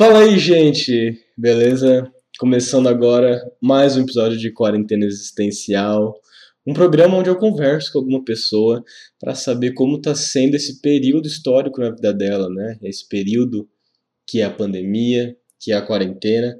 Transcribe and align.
Fala 0.00 0.20
aí, 0.20 0.38
gente, 0.38 1.22
beleza? 1.36 2.10
Começando 2.38 2.88
agora 2.88 3.38
mais 3.60 3.98
um 3.98 4.00
episódio 4.00 4.38
de 4.38 4.50
Quarentena 4.50 5.04
Existencial, 5.04 6.18
um 6.66 6.72
programa 6.72 7.18
onde 7.18 7.28
eu 7.28 7.36
converso 7.36 7.92
com 7.92 7.98
alguma 7.98 8.24
pessoa 8.24 8.82
para 9.20 9.34
saber 9.34 9.74
como 9.74 9.98
está 9.98 10.14
sendo 10.14 10.54
esse 10.54 10.80
período 10.80 11.28
histórico 11.28 11.82
na 11.82 11.90
vida 11.90 12.14
dela, 12.14 12.48
né? 12.48 12.78
Esse 12.82 13.06
período 13.06 13.68
que 14.26 14.40
é 14.40 14.44
a 14.44 14.50
pandemia, 14.50 15.36
que 15.58 15.70
é 15.70 15.74
a 15.76 15.82
quarentena, 15.82 16.56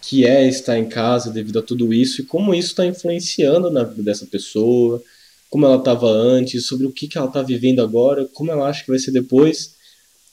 que 0.00 0.24
é 0.24 0.46
estar 0.46 0.78
em 0.78 0.88
casa 0.88 1.32
devido 1.32 1.58
a 1.58 1.62
tudo 1.62 1.92
isso 1.92 2.20
e 2.20 2.24
como 2.24 2.54
isso 2.54 2.68
está 2.68 2.86
influenciando 2.86 3.68
na 3.68 3.82
vida 3.82 4.04
dessa 4.04 4.26
pessoa, 4.26 5.02
como 5.50 5.66
ela 5.66 5.78
estava 5.78 6.06
antes, 6.06 6.66
sobre 6.66 6.86
o 6.86 6.92
que, 6.92 7.08
que 7.08 7.18
ela 7.18 7.26
está 7.26 7.42
vivendo 7.42 7.82
agora, 7.82 8.28
como 8.32 8.52
ela 8.52 8.68
acha 8.68 8.84
que 8.84 8.90
vai 8.90 9.00
ser 9.00 9.10
depois. 9.10 9.74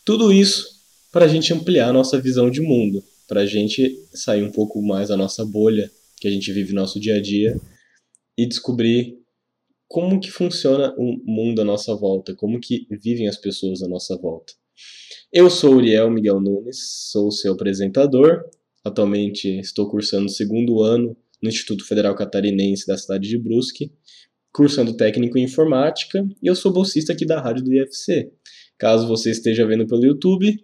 Tudo 0.06 0.32
isso 0.32 0.73
para 1.14 1.26
a 1.26 1.28
gente 1.28 1.54
ampliar 1.54 1.90
a 1.90 1.94
nossa 1.94 2.20
visão 2.20 2.50
de 2.50 2.60
mundo, 2.60 3.04
para 3.28 3.42
a 3.42 3.46
gente 3.46 3.96
sair 4.16 4.42
um 4.44 4.52
pouco 4.52 4.82
mais 4.82 5.10
da 5.10 5.16
nossa 5.16 5.46
bolha 5.46 5.90
que 6.20 6.28
a 6.28 6.32
gente 6.32 6.52
vive 6.52 6.74
no 6.74 6.82
nosso 6.82 7.00
dia 7.00 7.18
a 7.18 7.22
dia 7.22 7.56
e 8.36 8.48
descobrir 8.48 9.20
como 9.88 10.20
que 10.20 10.32
funciona 10.32 10.92
o 10.98 11.22
mundo 11.24 11.62
à 11.62 11.64
nossa 11.64 11.94
volta, 11.94 12.34
como 12.34 12.60
que 12.60 12.88
vivem 12.90 13.28
as 13.28 13.38
pessoas 13.38 13.84
à 13.84 13.88
nossa 13.88 14.18
volta. 14.18 14.54
Eu 15.32 15.52
sou 15.52 15.76
Uriel 15.76 16.10
Miguel 16.10 16.42
Nunes, 16.42 17.12
sou 17.12 17.32
seu 17.32 17.54
apresentador. 17.54 18.44
Atualmente 18.84 19.60
estou 19.60 19.88
cursando 19.88 20.26
o 20.26 20.30
segundo 20.30 20.82
ano 20.82 21.16
no 21.40 21.48
Instituto 21.48 21.86
Federal 21.86 22.16
Catarinense 22.16 22.88
da 22.88 22.98
cidade 22.98 23.30
de 23.30 23.38
Brusque, 23.38 23.92
cursando 24.52 24.98
técnico 24.98 25.38
em 25.38 25.44
informática, 25.44 26.28
e 26.42 26.48
eu 26.48 26.56
sou 26.56 26.74
bolsista 26.74 27.14
aqui 27.14 27.24
da 27.24 27.40
rádio 27.40 27.64
do 27.66 27.74
IFC. 27.74 28.32
Caso 28.80 29.08
você 29.08 29.30
esteja 29.30 29.66
vendo 29.68 29.86
pelo 29.86 30.04
YouTube, 30.04 30.60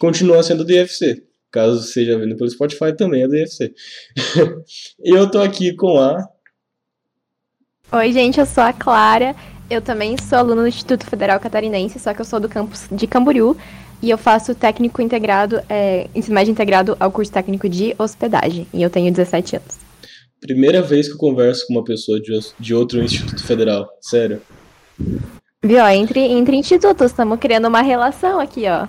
continua 0.00 0.42
sendo 0.42 0.64
do 0.64 0.72
IFC. 0.72 1.22
Caso 1.52 1.82
seja 1.82 2.18
vendo 2.18 2.36
pelo 2.36 2.50
Spotify, 2.50 2.96
também 2.96 3.22
é 3.22 3.28
do 3.28 3.36
IFC. 3.36 3.72
e 5.04 5.10
eu 5.10 5.30
tô 5.30 5.38
aqui 5.40 5.74
com 5.76 5.98
a. 5.98 6.26
Oi, 7.92 8.12
gente, 8.12 8.40
eu 8.40 8.46
sou 8.46 8.64
a 8.64 8.72
Clara. 8.72 9.36
Eu 9.68 9.80
também 9.80 10.16
sou 10.16 10.38
aluna 10.38 10.62
do 10.62 10.68
Instituto 10.68 11.06
Federal 11.06 11.38
Catarinense, 11.38 12.00
só 12.00 12.12
que 12.14 12.20
eu 12.20 12.24
sou 12.24 12.40
do 12.40 12.48
campus 12.48 12.88
de 12.90 13.06
Camboriú. 13.06 13.56
E 14.02 14.08
eu 14.08 14.16
faço 14.16 14.54
técnico 14.54 15.02
integrado, 15.02 15.60
é, 15.68 16.08
ensino 16.14 16.34
médio 16.34 16.50
integrado 16.50 16.96
ao 16.98 17.12
curso 17.12 17.30
técnico 17.30 17.68
de 17.68 17.94
hospedagem. 17.98 18.66
E 18.72 18.82
eu 18.82 18.88
tenho 18.88 19.12
17 19.12 19.56
anos. 19.56 19.78
Primeira 20.40 20.80
vez 20.80 21.06
que 21.06 21.14
eu 21.14 21.18
converso 21.18 21.66
com 21.66 21.74
uma 21.74 21.84
pessoa 21.84 22.18
de, 22.18 22.32
de 22.58 22.74
outro 22.74 23.02
instituto 23.02 23.44
federal, 23.44 23.86
sério. 24.00 24.40
Viu? 25.62 25.86
Entre, 25.88 26.20
entre 26.20 26.56
institutos, 26.56 27.10
estamos 27.10 27.38
criando 27.38 27.68
uma 27.68 27.82
relação 27.82 28.40
aqui, 28.40 28.62
ó. 28.66 28.86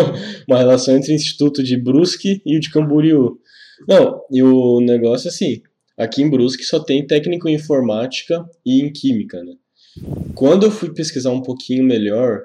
uma 0.48 0.58
relação 0.58 0.96
entre 0.96 1.12
o 1.12 1.14
Instituto 1.14 1.62
de 1.62 1.76
Brusque 1.76 2.40
e 2.46 2.56
o 2.56 2.60
de 2.60 2.70
Camboriú. 2.70 3.38
Não, 3.86 4.22
e 4.30 4.42
o 4.42 4.80
negócio 4.80 5.28
é 5.28 5.30
assim, 5.30 5.62
aqui 5.98 6.22
em 6.22 6.30
Brusque 6.30 6.64
só 6.64 6.80
tem 6.80 7.06
técnico 7.06 7.46
em 7.46 7.54
informática 7.54 8.42
e 8.64 8.80
em 8.80 8.90
química, 8.90 9.44
né? 9.44 9.54
Quando 10.34 10.64
eu 10.64 10.70
fui 10.70 10.94
pesquisar 10.94 11.30
um 11.30 11.42
pouquinho 11.42 11.84
melhor 11.84 12.40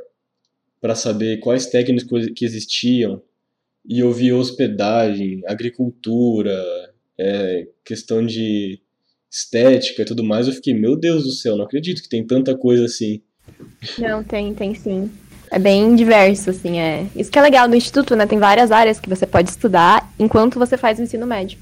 para 0.82 0.94
saber 0.94 1.38
quais 1.38 1.68
técnicos 1.68 2.28
que 2.36 2.44
existiam, 2.44 3.22
e 3.88 4.00
eu 4.00 4.12
vi 4.12 4.34
hospedagem, 4.34 5.42
agricultura, 5.48 6.54
é, 7.18 7.68
questão 7.84 8.26
de 8.26 8.82
estética 9.32 10.02
e 10.02 10.06
tudo 10.06 10.24
mais, 10.24 10.48
eu 10.48 10.54
fiquei, 10.54 10.74
meu 10.74 10.98
Deus 10.98 11.24
do 11.24 11.32
céu, 11.32 11.56
não 11.56 11.64
acredito 11.66 12.02
que 12.02 12.10
tem 12.10 12.26
tanta 12.26 12.58
coisa 12.58 12.86
assim. 12.86 13.22
Não, 13.98 14.24
tem, 14.24 14.54
tem 14.54 14.76
sim. 14.76 15.10
É 15.52 15.58
bem 15.58 15.96
diverso, 15.96 16.52
assim, 16.52 16.80
é. 16.80 17.08
Isso 17.16 17.32
que 17.32 17.40
é 17.40 17.42
legal 17.42 17.68
do 17.68 17.76
Instituto, 17.76 18.16
né? 18.16 18.26
Tem 18.28 18.38
várias 18.38 18.72
áreas 18.72 19.00
que 19.00 19.10
você 19.10 19.26
pode 19.26 19.50
estudar 19.50 20.12
enquanto 20.20 20.60
você 20.60 20.78
faz 20.78 21.00
o 21.00 21.02
ensino 21.02 21.26
médio. 21.26 21.58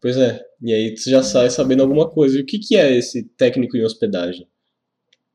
Pois 0.00 0.16
é. 0.16 0.40
E 0.62 0.72
aí 0.72 0.96
você 0.96 1.10
já 1.10 1.22
sai 1.22 1.50
sabendo 1.50 1.82
alguma 1.82 2.08
coisa. 2.08 2.38
E 2.38 2.42
o 2.42 2.46
que, 2.46 2.58
que 2.58 2.76
é 2.76 2.96
esse 2.96 3.22
técnico 3.36 3.76
em 3.76 3.84
hospedagem? 3.84 4.46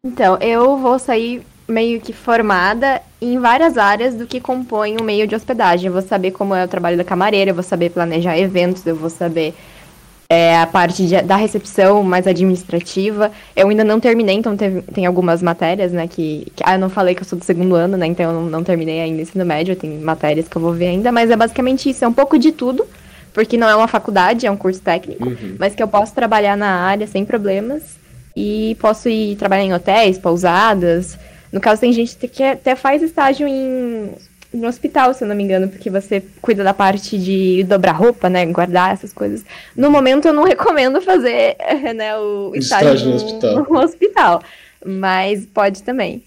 Então, 0.04 0.38
eu 0.40 0.78
vou 0.78 1.00
sair 1.00 1.42
meio 1.68 2.00
que 2.00 2.14
formada 2.14 3.02
em 3.22 3.40
várias 3.40 3.78
áreas 3.78 4.14
do 4.14 4.28
que 4.28 4.40
compõe 4.40 4.98
o 4.98 5.02
um 5.02 5.06
meio 5.06 5.28
de 5.28 5.36
hospedagem. 5.36 5.88
Eu 5.88 5.94
vou 5.94 6.02
saber 6.02 6.32
como 6.32 6.54
é 6.54 6.64
o 6.64 6.68
trabalho 6.68 6.98
da 6.98 7.04
camareira, 7.04 7.52
eu 7.52 7.56
vou 7.56 7.64
saber 7.64 7.90
planejar 7.92 8.38
eventos, 8.38 8.86
eu 8.86 8.96
vou 8.96 9.10
saber 9.10 9.54
é, 10.30 10.58
a 10.58 10.66
parte 10.66 11.06
de, 11.06 11.22
da 11.22 11.36
recepção 11.36 12.04
mais 12.04 12.28
administrativa. 12.28 13.32
Eu 13.56 13.70
ainda 13.70 13.84
não 13.84 14.00
terminei, 14.00 14.36
então 14.36 14.56
teve, 14.58 14.82
tem 14.82 15.06
algumas 15.06 15.42
matérias, 15.42 15.92
né, 15.92 16.08
que, 16.08 16.48
que, 16.56 16.64
Ah, 16.66 16.76
eu 16.76 16.80
não 16.80 16.90
falei 16.90 17.14
que 17.14 17.22
eu 17.22 17.26
sou 17.26 17.38
do 17.38 17.46
segundo 17.46 17.76
ano, 17.76 17.98
né, 17.98 18.08
então 18.08 18.26
eu 18.26 18.34
não, 18.34 18.46
não 18.50 18.64
terminei 18.64 19.02
ainda 19.02 19.22
ensino 19.22 19.46
médio, 19.46 19.76
tem 19.76 20.00
matérias 20.00 20.48
que 20.48 20.56
eu 20.56 20.62
vou 20.62 20.74
ver 20.74 20.88
ainda, 20.88 21.12
mas 21.12 21.30
é 21.30 21.36
basicamente 21.36 21.90
isso, 21.90 22.04
é 22.04 22.08
um 22.08 22.14
pouco 22.14 22.38
de 22.38 22.52
tudo, 22.52 22.86
porque 23.34 23.58
não 23.58 23.68
é 23.68 23.76
uma 23.76 23.88
faculdade, 23.88 24.48
é 24.48 24.52
um 24.52 24.58
curso 24.58 24.82
técnico, 24.82 25.28
uhum. 25.28 25.56
mas 25.60 25.76
que 25.76 25.84
eu 25.84 25.88
posso 25.88 26.14
trabalhar 26.14 26.58
na 26.58 26.82
área 26.82 27.06
sem 27.06 27.26
problemas 27.26 27.98
e 28.36 28.76
posso 28.80 29.08
ir 29.10 29.36
trabalhar 29.36 29.64
em 29.64 29.74
hotéis, 29.74 30.18
pousadas. 30.18 31.18
No 31.52 31.62
caso, 31.62 31.80
tem 31.80 31.94
gente 31.94 32.16
que 32.16 32.44
até 32.44 32.76
faz 32.76 33.02
estágio 33.02 33.48
em 33.48 34.12
no 34.56 34.68
hospital, 34.68 35.14
se 35.14 35.24
eu 35.24 35.28
não 35.28 35.36
me 35.36 35.44
engano, 35.44 35.68
porque 35.68 35.90
você 35.90 36.24
cuida 36.42 36.64
da 36.64 36.74
parte 36.74 37.18
de 37.18 37.64
dobrar 37.64 37.94
roupa, 37.94 38.30
né, 38.30 38.46
guardar 38.46 38.94
essas 38.94 39.14
coisas. 39.14 39.46
No 39.76 39.92
momento 39.92 40.28
eu 40.28 40.34
não 40.34 40.44
recomendo 40.48 41.02
fazer, 41.02 41.56
né, 41.96 42.18
o 42.18 42.54
estágio, 42.56 42.94
estágio 42.94 43.10
no, 43.10 43.16
hospital. 43.16 43.56
no 43.56 43.80
hospital, 43.80 44.44
mas 44.86 45.46
pode 45.46 45.84
também. 45.84 46.24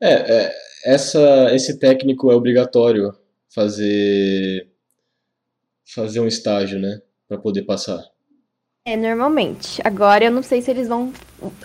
É, 0.00 0.12
é, 0.12 0.54
essa, 0.84 1.54
esse 1.54 1.78
técnico 1.78 2.30
é 2.30 2.34
obrigatório 2.34 3.14
fazer 3.48 4.68
fazer 5.94 6.20
um 6.20 6.26
estágio, 6.26 6.78
né, 6.78 7.00
para 7.28 7.38
poder 7.38 7.62
passar. 7.62 8.02
É, 8.88 8.96
normalmente. 8.96 9.80
Agora 9.82 10.26
eu 10.26 10.30
não 10.30 10.44
sei 10.44 10.62
se 10.62 10.70
eles 10.70 10.86
vão 10.86 11.12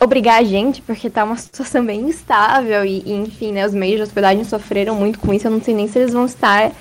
obrigar 0.02 0.42
a 0.42 0.44
gente, 0.44 0.82
porque 0.82 1.08
tá 1.08 1.24
uma 1.24 1.38
situação 1.38 1.86
bem 1.86 2.02
instável 2.02 2.84
e, 2.84 3.04
e, 3.06 3.14
enfim, 3.14 3.52
né, 3.52 3.64
os 3.64 3.76
meios 3.76 3.98
de 3.98 4.02
hospedagem 4.02 4.44
sofreram 4.44 4.96
muito 4.96 5.20
com 5.20 5.32
isso. 5.32 5.46
Eu 5.46 5.52
não 5.52 5.62
sei 5.62 5.76
nem 5.76 5.88
se 5.88 6.00
eles 6.00 6.14
vão 6.14 6.26
estar. 6.26 6.72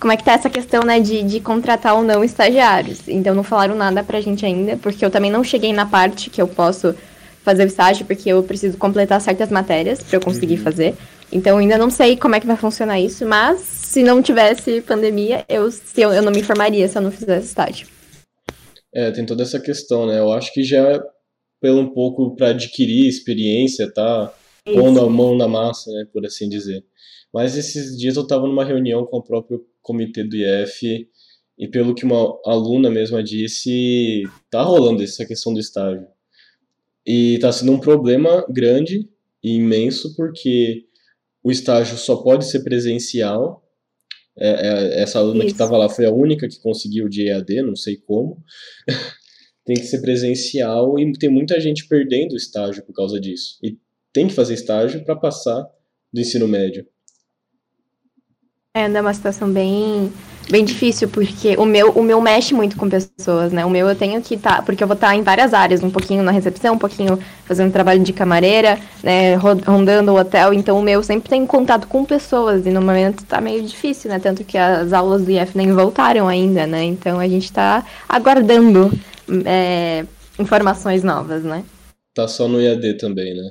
Como 0.00 0.10
é 0.10 0.16
que 0.16 0.24
tá 0.24 0.32
essa 0.32 0.48
questão, 0.48 0.82
né, 0.84 1.00
de, 1.00 1.22
de 1.22 1.38
contratar 1.40 1.94
ou 1.94 2.02
não 2.02 2.24
estagiários? 2.24 3.06
Então 3.06 3.34
não 3.34 3.42
falaram 3.42 3.74
nada 3.74 4.02
pra 4.02 4.22
gente 4.22 4.46
ainda, 4.46 4.78
porque 4.78 5.04
eu 5.04 5.10
também 5.10 5.30
não 5.30 5.44
cheguei 5.44 5.74
na 5.74 5.84
parte 5.84 6.30
que 6.30 6.40
eu 6.40 6.48
posso 6.48 6.94
fazer 7.44 7.64
o 7.64 7.66
estágio, 7.66 8.06
porque 8.06 8.30
eu 8.30 8.42
preciso 8.42 8.78
completar 8.78 9.20
certas 9.20 9.50
matérias 9.50 10.02
para 10.02 10.16
eu 10.16 10.20
conseguir 10.22 10.56
uhum. 10.56 10.64
fazer. 10.64 10.94
Então 11.30 11.58
ainda 11.58 11.76
não 11.76 11.90
sei 11.90 12.16
como 12.16 12.34
é 12.34 12.40
que 12.40 12.46
vai 12.46 12.56
funcionar 12.56 12.98
isso, 12.98 13.26
mas 13.26 13.60
se 13.60 14.02
não 14.02 14.22
tivesse 14.22 14.80
pandemia, 14.80 15.44
eu, 15.46 15.70
se 15.70 16.00
eu, 16.00 16.10
eu 16.10 16.22
não 16.22 16.32
me 16.32 16.40
informaria 16.40 16.88
se 16.88 16.96
eu 16.96 17.02
não 17.02 17.10
fizesse 17.10 17.48
estágio. 17.48 17.99
É, 18.92 19.10
tem 19.10 19.24
toda 19.24 19.42
essa 19.42 19.60
questão, 19.60 20.06
né? 20.06 20.18
Eu 20.18 20.32
acho 20.32 20.52
que 20.52 20.62
já 20.62 20.88
é 20.88 21.00
pelo 21.60 21.80
um 21.80 21.92
pouco 21.92 22.34
para 22.34 22.48
adquirir 22.48 23.06
experiência, 23.06 23.92
tá? 23.92 24.34
Isso. 24.66 24.76
Pondo 24.76 25.00
a 25.00 25.08
mão 25.08 25.36
na 25.36 25.46
massa, 25.46 25.90
né? 25.92 26.06
Por 26.12 26.24
assim 26.24 26.48
dizer. 26.48 26.84
Mas 27.32 27.56
esses 27.56 27.96
dias 27.96 28.16
eu 28.16 28.22
estava 28.22 28.46
numa 28.46 28.64
reunião 28.64 29.06
com 29.06 29.18
o 29.18 29.22
próprio 29.22 29.64
comitê 29.80 30.24
do 30.24 30.36
IF 30.36 31.08
e 31.58 31.68
pelo 31.68 31.94
que 31.94 32.04
uma 32.04 32.38
aluna 32.44 32.90
mesma 32.90 33.22
disse, 33.22 34.24
tá 34.50 34.62
rolando 34.62 35.02
essa 35.02 35.26
questão 35.26 35.52
do 35.52 35.60
estágio. 35.60 36.06
E 37.06 37.38
tá 37.38 37.52
sendo 37.52 37.72
um 37.72 37.78
problema 37.78 38.44
grande 38.48 39.08
e 39.42 39.56
imenso 39.56 40.14
porque 40.16 40.86
o 41.42 41.50
estágio 41.50 41.96
só 41.96 42.16
pode 42.16 42.46
ser 42.46 42.60
presencial 42.60 43.62
é, 44.40 44.48
é, 44.48 45.02
essa 45.02 45.18
aluna 45.18 45.40
Isso. 45.40 45.46
que 45.46 45.52
estava 45.52 45.76
lá 45.76 45.88
foi 45.88 46.06
a 46.06 46.12
única 46.12 46.48
que 46.48 46.58
conseguiu 46.60 47.08
de 47.08 47.28
EAD, 47.28 47.62
não 47.62 47.76
sei 47.76 47.96
como. 47.96 48.42
tem 49.64 49.76
que 49.76 49.84
ser 49.84 50.00
presencial 50.00 50.98
e 50.98 51.12
tem 51.12 51.28
muita 51.28 51.60
gente 51.60 51.86
perdendo 51.86 52.34
estágio 52.34 52.82
por 52.84 52.94
causa 52.94 53.20
disso. 53.20 53.58
E 53.62 53.78
tem 54.12 54.26
que 54.26 54.34
fazer 54.34 54.54
estágio 54.54 55.04
para 55.04 55.14
passar 55.14 55.68
do 56.12 56.20
ensino 56.20 56.48
médio. 56.48 56.86
É, 58.74 58.82
é 58.82 59.00
uma 59.00 59.14
situação 59.14 59.52
bem 59.52 60.10
bem 60.50 60.64
difícil, 60.64 61.08
porque 61.08 61.56
o 61.56 61.64
meu, 61.64 61.90
o 61.90 62.02
meu 62.02 62.20
mexe 62.20 62.52
muito 62.54 62.76
com 62.76 62.88
pessoas, 62.88 63.52
né? 63.52 63.64
O 63.64 63.70
meu 63.70 63.88
eu 63.88 63.94
tenho 63.94 64.20
que 64.20 64.34
estar, 64.34 64.56
tá, 64.56 64.62
porque 64.62 64.82
eu 64.82 64.88
vou 64.88 64.94
estar 64.94 65.08
tá 65.08 65.16
em 65.16 65.22
várias 65.22 65.54
áreas, 65.54 65.82
um 65.82 65.90
pouquinho 65.90 66.22
na 66.22 66.30
recepção, 66.30 66.74
um 66.74 66.78
pouquinho 66.78 67.18
fazendo 67.44 67.72
trabalho 67.72 68.02
de 68.02 68.12
camareira, 68.12 68.78
né? 69.02 69.34
Rondando 69.36 70.12
o 70.12 70.18
hotel, 70.18 70.52
então 70.52 70.78
o 70.78 70.82
meu 70.82 71.02
sempre 71.02 71.28
tem 71.28 71.46
contato 71.46 71.86
com 71.86 72.04
pessoas, 72.04 72.66
e 72.66 72.70
no 72.70 72.80
momento 72.80 73.24
tá 73.24 73.40
meio 73.40 73.62
difícil, 73.62 74.10
né? 74.10 74.18
Tanto 74.18 74.44
que 74.44 74.58
as 74.58 74.92
aulas 74.92 75.24
do 75.24 75.30
IF 75.30 75.56
nem 75.56 75.72
voltaram 75.72 76.28
ainda, 76.28 76.66
né? 76.66 76.84
Então 76.84 77.18
a 77.18 77.28
gente 77.28 77.52
tá 77.52 77.84
aguardando 78.08 78.92
é, 79.44 80.04
informações 80.38 81.02
novas, 81.02 81.44
né? 81.44 81.64
Tá 82.14 82.26
só 82.26 82.48
no 82.48 82.60
IAD 82.60 82.94
também, 82.94 83.34
né? 83.34 83.50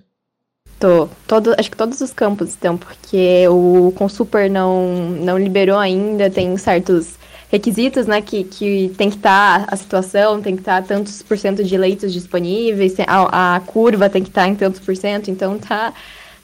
Tô. 0.80 1.10
Todo, 1.28 1.54
acho 1.58 1.70
que 1.70 1.78
todos 1.78 2.00
os 2.02 2.14
campos 2.14 2.50
estão, 2.50 2.78
porque 2.78 3.48
o 3.50 3.92
Consuper 3.96 4.50
não, 4.50 5.10
não 5.10 5.38
liberou 5.38 5.78
ainda, 5.78 6.30
tem 6.30 6.56
certos 6.58 7.20
requisitos, 7.52 8.06
né, 8.06 8.22
que, 8.22 8.44
que 8.44 8.94
tem 8.96 9.10
que 9.10 9.18
estar 9.18 9.66
tá 9.66 9.74
a 9.74 9.76
situação, 9.76 10.42
tem 10.42 10.56
que 10.56 10.62
estar 10.62 10.82
tá 10.82 10.88
tantos 10.88 11.22
por 11.22 11.38
cento 11.38 11.64
de 11.64 11.78
leitos 11.78 12.14
disponíveis, 12.14 12.96
a, 13.08 13.56
a 13.56 13.60
curva 13.60 14.10
tem 14.10 14.22
que 14.22 14.30
estar 14.30 14.44
tá 14.44 14.48
em 14.48 14.56
tantos 14.56 14.80
por 14.80 14.96
cento, 14.96 15.30
então 15.30 15.58
tá... 15.58 15.94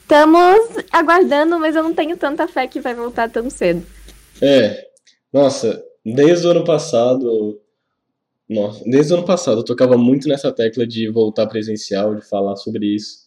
Estamos 0.02 0.60
aguardando, 0.92 1.58
mas 1.58 1.74
eu 1.74 1.82
não 1.82 1.92
tenho 1.92 2.16
tanta 2.16 2.46
fé 2.46 2.68
que 2.68 2.78
vai 2.78 2.94
voltar 2.94 3.28
tão 3.28 3.50
cedo. 3.50 3.84
É, 4.40 4.86
Nossa, 5.32 5.82
desde 6.04 6.46
o 6.46 6.50
ano 6.50 6.64
passado. 6.64 7.60
Nossa, 8.48 8.84
desde 8.84 9.12
o 9.12 9.16
ano 9.16 9.26
passado 9.26 9.60
eu 9.60 9.64
tocava 9.64 9.98
muito 9.98 10.28
nessa 10.28 10.52
tecla 10.52 10.86
de 10.86 11.10
voltar 11.10 11.46
presencial, 11.48 12.14
de 12.14 12.22
falar 12.22 12.54
sobre 12.56 12.86
isso. 12.94 13.25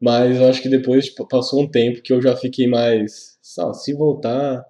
Mas 0.00 0.36
eu 0.36 0.48
acho 0.48 0.60
que 0.62 0.68
depois 0.68 1.06
tipo, 1.06 1.26
passou 1.26 1.62
um 1.62 1.70
tempo 1.70 2.02
que 2.02 2.12
eu 2.12 2.20
já 2.20 2.36
fiquei 2.36 2.66
mais. 2.68 3.36
Só, 3.42 3.72
se 3.72 3.94
voltar, 3.94 4.62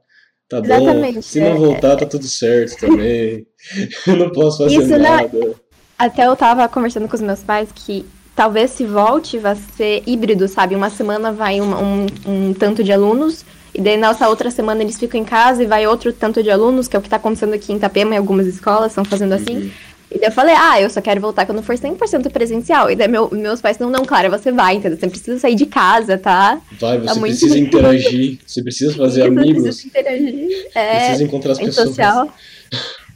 tá 0.48 0.58
Exatamente, 0.58 1.14
bom. 1.16 1.22
Se 1.22 1.40
não 1.40 1.46
é. 1.48 1.54
voltar, 1.54 1.96
tá 1.96 2.06
tudo 2.06 2.26
certo 2.26 2.78
também. 2.78 3.46
eu 4.06 4.16
não 4.16 4.30
posso 4.30 4.58
fazer 4.58 4.76
Isso 4.76 4.88
não- 4.90 4.98
nada. 4.98 5.54
Até 5.98 6.26
eu 6.26 6.36
tava 6.36 6.68
conversando 6.68 7.08
com 7.08 7.14
os 7.14 7.22
meus 7.22 7.42
pais 7.42 7.70
que 7.74 8.04
talvez 8.34 8.70
se 8.70 8.84
volte 8.84 9.38
vai 9.38 9.56
ser 9.56 10.02
híbrido, 10.06 10.46
sabe? 10.46 10.74
Uma 10.74 10.90
semana 10.90 11.32
vai 11.32 11.60
um, 11.60 11.72
um, 11.74 12.06
um 12.26 12.52
tanto 12.52 12.84
de 12.84 12.92
alunos, 12.92 13.44
e 13.74 13.80
daí 13.80 13.96
nessa 13.96 14.28
outra 14.28 14.50
semana 14.50 14.82
eles 14.82 14.98
ficam 14.98 15.18
em 15.18 15.24
casa 15.24 15.62
e 15.62 15.66
vai 15.66 15.86
outro 15.86 16.12
tanto 16.12 16.42
de 16.42 16.50
alunos, 16.50 16.86
que 16.86 16.94
é 16.94 16.98
o 16.98 17.02
que 17.02 17.08
tá 17.08 17.16
acontecendo 17.16 17.54
aqui 17.54 17.72
em 17.72 17.76
Itapema, 17.76 18.14
em 18.14 18.18
algumas 18.18 18.46
escolas 18.46 18.92
estão 18.92 19.04
fazendo 19.06 19.32
assim. 19.32 19.56
Uhum. 19.56 19.70
E 20.10 20.18
daí 20.18 20.28
eu 20.28 20.32
falei, 20.32 20.54
ah, 20.56 20.80
eu 20.80 20.88
só 20.88 21.00
quero 21.00 21.20
voltar 21.20 21.44
quando 21.46 21.62
for 21.62 21.74
100% 21.76 22.30
presencial. 22.30 22.88
E 22.90 22.94
daí 22.94 23.08
meu- 23.08 23.28
meus 23.32 23.60
pais, 23.60 23.78
não, 23.78 23.90
não, 23.90 24.04
Clara, 24.04 24.30
você 24.30 24.52
vai, 24.52 24.76
entendeu? 24.76 24.98
Você 24.98 25.08
precisa 25.08 25.38
sair 25.38 25.54
de 25.56 25.66
casa, 25.66 26.16
tá? 26.16 26.60
Vai, 26.78 26.98
você 26.98 27.18
muito- 27.18 27.38
precisa 27.38 27.58
interagir, 27.58 28.38
você 28.46 28.62
precisa 28.62 28.94
fazer 28.96 29.22
Você 29.22 29.26
amigos, 29.28 29.62
precisa 29.62 29.88
interagir. 29.88 30.66
É, 30.74 30.98
precisa 31.06 31.24
encontrar 31.24 31.52
as 31.52 31.58
pessoas. 31.58 31.88
social. 31.88 32.28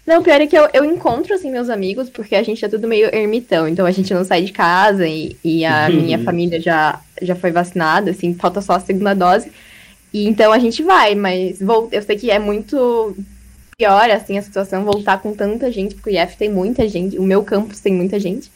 Não, 0.07 0.23
pior 0.23 0.41
é 0.41 0.47
que 0.49 0.59
eu, 0.59 0.69
eu 0.73 0.85
encontro, 0.85 1.33
assim, 1.35 1.51
meus 1.53 1.69
amigos, 1.71 2.11
porque 2.11 2.35
a 2.35 2.43
gente 2.43 2.65
é 2.65 2.69
tudo 2.69 2.89
meio 2.89 3.15
ermitão, 3.15 3.69
então 3.69 3.87
a 3.87 3.93
gente 3.93 4.13
não 4.13 4.25
sai 4.25 4.43
de 4.43 4.51
casa 4.51 5.07
e, 5.07 5.37
e 5.45 5.65
a 5.65 5.89
minha 5.91 6.19
família 6.19 6.61
já, 6.61 6.99
já 7.23 7.37
foi 7.37 7.53
vacinada, 7.53 8.11
assim, 8.11 8.35
falta 8.35 8.61
só 8.61 8.73
a 8.73 8.81
segunda 8.81 9.15
dose. 9.15 9.53
E 10.13 10.27
então 10.27 10.53
a 10.53 10.59
gente 10.59 10.83
vai, 10.83 11.15
mas 11.15 11.61
vou, 11.61 11.89
eu 11.93 12.03
sei 12.03 12.17
que 12.17 12.33
é 12.33 12.39
muito 12.41 13.15
pior, 13.81 14.11
assim, 14.11 14.37
a 14.37 14.43
situação, 14.43 14.85
voltar 14.85 15.23
com 15.23 15.33
tanta 15.35 15.73
gente, 15.73 15.95
porque 15.95 16.11
o 16.11 16.13
IF 16.13 16.37
tem 16.37 16.51
muita 16.51 16.87
gente, 16.87 17.19
o 17.19 17.23
meu 17.23 17.43
campus 17.43 17.81
tem 17.81 17.95
muita 17.95 18.21
gente. 18.21 18.53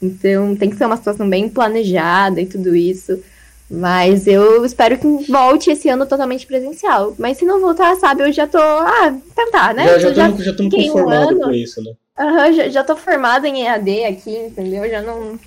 Então 0.00 0.54
tem 0.54 0.70
que 0.70 0.76
ser 0.76 0.84
uma 0.84 0.96
situação 0.96 1.28
bem 1.28 1.48
planejada 1.48 2.40
e 2.40 2.46
tudo 2.46 2.76
isso. 2.76 3.20
Mas 3.68 4.28
eu 4.28 4.64
espero 4.64 4.96
que 4.96 5.30
volte 5.30 5.68
esse 5.68 5.88
ano 5.88 6.06
totalmente 6.06 6.46
presencial. 6.46 7.12
Mas 7.18 7.36
se 7.38 7.44
não 7.44 7.60
voltar, 7.60 7.96
sabe, 7.96 8.22
eu 8.22 8.32
já 8.32 8.46
tô. 8.46 8.56
Ah, 8.58 9.14
tentar, 9.34 9.74
né? 9.74 9.84
Já, 9.84 9.98
já 9.98 10.06
Eu 10.06 10.10
estamos 10.12 10.44
já 10.44 10.50
estamos 10.52 10.72
fiquei 10.72 10.88
um 10.88 10.92
conformados 10.92 11.32
ano. 11.32 11.40
com 11.40 11.50
isso, 11.50 11.82
né? 11.82 11.92
Aham, 12.16 12.52
já, 12.52 12.68
já 12.68 12.84
tô 12.84 12.96
formada 12.96 13.48
em 13.48 13.64
EAD 13.64 14.04
aqui, 14.04 14.30
entendeu? 14.30 14.88
Já 14.88 15.02
não. 15.02 15.38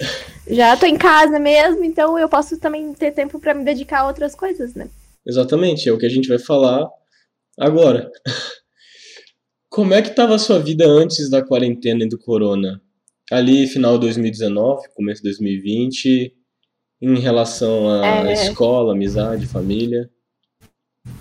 Já 0.50 0.76
tô 0.76 0.86
em 0.86 0.98
casa 0.98 1.40
mesmo, 1.40 1.86
então 1.86 2.20
eu 2.20 2.28
posso 2.28 2.58
também 2.60 2.94
ter 2.94 3.12
tempo 3.12 3.40
pra 3.40 3.54
me 3.54 3.64
dedicar 3.64 4.02
a 4.02 4.08
outras 4.08 4.36
coisas, 4.36 4.76
né? 4.76 4.88
Exatamente, 5.26 5.88
é 5.88 5.94
o 5.94 5.98
que 5.98 6.06
a 6.06 6.10
gente 6.10 6.28
vai 6.28 6.38
falar 6.38 6.86
agora. 7.58 8.12
Como 9.72 9.94
é 9.94 10.02
que 10.02 10.10
estava 10.10 10.36
a 10.36 10.40
sua 10.40 10.60
vida 10.60 10.86
antes 10.86 11.30
da 11.30 11.42
quarentena 11.42 12.04
e 12.04 12.10
do 12.10 12.18
corona? 12.20 12.82
Ali, 13.32 13.66
final 13.68 13.94
de 13.94 14.02
2019, 14.02 14.90
começo 14.94 15.22
de 15.24 15.30
2020, 15.30 16.34
em 17.02 17.18
relação 17.20 17.90
à 17.90 18.30
É. 18.30 18.34
escola, 18.34 18.92
amizade, 18.92 19.48
família. 19.48 20.10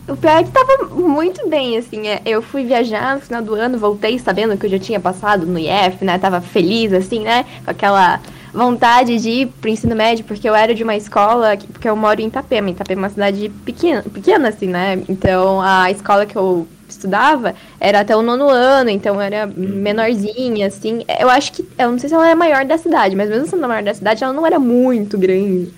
O 0.08 0.16
pior 0.16 0.40
é 0.40 0.42
que 0.42 0.50
tava 0.50 0.88
muito 0.92 1.48
bem, 1.48 1.76
assim. 1.78 2.08
é, 2.08 2.20
Eu 2.26 2.42
fui 2.42 2.64
viajar 2.64 3.14
no 3.14 3.22
final 3.22 3.40
do 3.40 3.54
ano, 3.54 3.78
voltei 3.78 4.18
sabendo 4.18 4.58
que 4.58 4.66
eu 4.66 4.70
já 4.70 4.78
tinha 4.80 4.98
passado 4.98 5.46
no 5.46 5.56
IF, 5.56 6.04
né? 6.04 6.18
Tava 6.18 6.40
feliz, 6.40 6.92
assim, 6.92 7.20
né? 7.20 7.44
Com 7.64 7.70
aquela 7.70 8.20
vontade 8.52 9.16
de 9.18 9.30
ir 9.30 9.46
pro 9.46 9.70
ensino 9.70 9.94
médio, 9.94 10.24
porque 10.24 10.48
eu 10.48 10.56
era 10.56 10.74
de 10.74 10.82
uma 10.82 10.96
escola, 10.96 11.56
que- 11.56 11.68
porque 11.68 11.88
eu 11.88 11.94
moro 11.94 12.20
em 12.20 12.26
Itapema. 12.26 12.70
Itapema 12.70 13.02
é 13.02 13.04
uma 13.04 13.10
cidade 13.10 13.48
pequena, 13.64 14.02
pequena 14.02 14.48
assim, 14.48 14.66
né? 14.66 15.04
Então 15.08 15.60
a 15.62 15.88
escola 15.92 16.26
que 16.26 16.34
eu 16.36 16.66
estudava 16.90 17.54
era 17.78 18.00
até 18.00 18.16
o 18.16 18.22
nono 18.22 18.48
ano, 18.48 18.90
então 18.90 19.20
era 19.20 19.46
menorzinha, 19.46 20.66
assim. 20.66 21.04
Eu 21.18 21.28
acho 21.28 21.52
que, 21.52 21.66
eu 21.78 21.90
não 21.90 21.98
sei 21.98 22.08
se 22.08 22.14
ela 22.14 22.28
é 22.28 22.32
a 22.32 22.36
maior 22.36 22.64
da 22.64 22.78
cidade, 22.78 23.16
mas 23.16 23.28
mesmo 23.28 23.46
sendo 23.46 23.64
a 23.64 23.68
maior 23.68 23.82
da 23.82 23.94
cidade, 23.94 24.22
ela 24.22 24.32
não 24.32 24.46
era 24.46 24.58
muito 24.58 25.16
grande. 25.18 25.72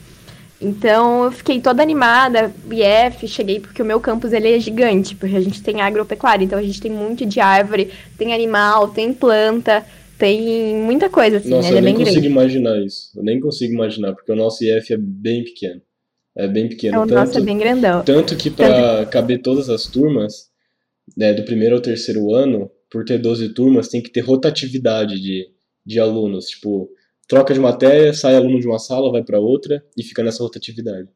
Então 0.61 1.25
eu 1.25 1.32
fiquei 1.32 1.61
toda 1.61 1.82
animada, 1.82 2.53
IF, 2.70 3.26
cheguei 3.26 3.59
porque 3.59 3.82
o 3.82 3.85
meu 3.85 3.99
campus 3.99 4.32
ele 4.32 4.55
é 4.55 4.61
gigante, 4.61 5.17
porque 5.17 5.35
a 5.35 5.41
gente 5.41 5.61
tem 5.61 5.81
agropecuária, 5.81 6.44
então 6.44 6.59
a 6.59 6.62
gente 6.62 6.81
tem 6.81 6.91
muito 6.91 7.26
de 7.26 7.41
árvore, 7.41 7.91
tem 8.17 8.32
animal, 8.32 8.88
tem 8.88 9.12
planta, 9.12 9.85
tem 10.17 10.76
muita 10.76 11.11
coisa 11.11 11.38
assim, 11.38 11.50
Nossa, 11.50 11.69
né? 11.73 11.79
Ele 11.79 11.79
é 11.79 11.81
eu 11.81 11.85
nem 11.85 11.94
bem 11.97 12.05
consigo 12.05 12.20
grande. 12.20 12.29
imaginar 12.29 12.79
isso. 12.81 13.11
Eu 13.17 13.25
nem 13.25 13.41
consigo 13.41 13.75
imaginar, 13.75 14.12
porque 14.12 14.31
o 14.31 14.37
nosso 14.37 14.62
IF 14.65 14.93
é 14.93 14.97
bem 14.97 15.43
pequeno. 15.43 15.82
É 16.37 16.47
bem 16.47 16.69
pequeno. 16.69 17.03
É 17.03 17.06
tanto, 17.06 17.43
bem 17.43 17.58
grandão. 17.58 18.05
tanto 18.05 18.37
que 18.37 18.49
para 18.49 19.05
caber 19.06 19.43
todas 19.43 19.69
as 19.69 19.85
turmas, 19.85 20.51
né, 21.17 21.32
do 21.32 21.44
primeiro 21.44 21.76
ao 21.76 21.81
terceiro 21.81 22.35
ano, 22.35 22.70
por 22.91 23.05
ter 23.05 23.19
12 23.19 23.55
turmas, 23.55 23.88
tem 23.88 24.03
que 24.03 24.11
ter 24.11 24.20
rotatividade 24.20 25.20
de, 25.20 25.49
de 25.85 25.99
alunos. 25.99 26.47
Tipo, 26.47 26.91
troca 27.26 27.55
de 27.55 27.61
matéria, 27.61 28.12
sai 28.12 28.37
aluno 28.37 28.61
de 28.61 28.67
uma 28.67 28.79
sala, 28.79 29.11
vai 29.11 29.23
para 29.23 29.41
outra 29.41 29.82
e 29.97 30.03
fica 30.03 30.23
nessa 30.23 30.43
rotatividade. 30.43 31.09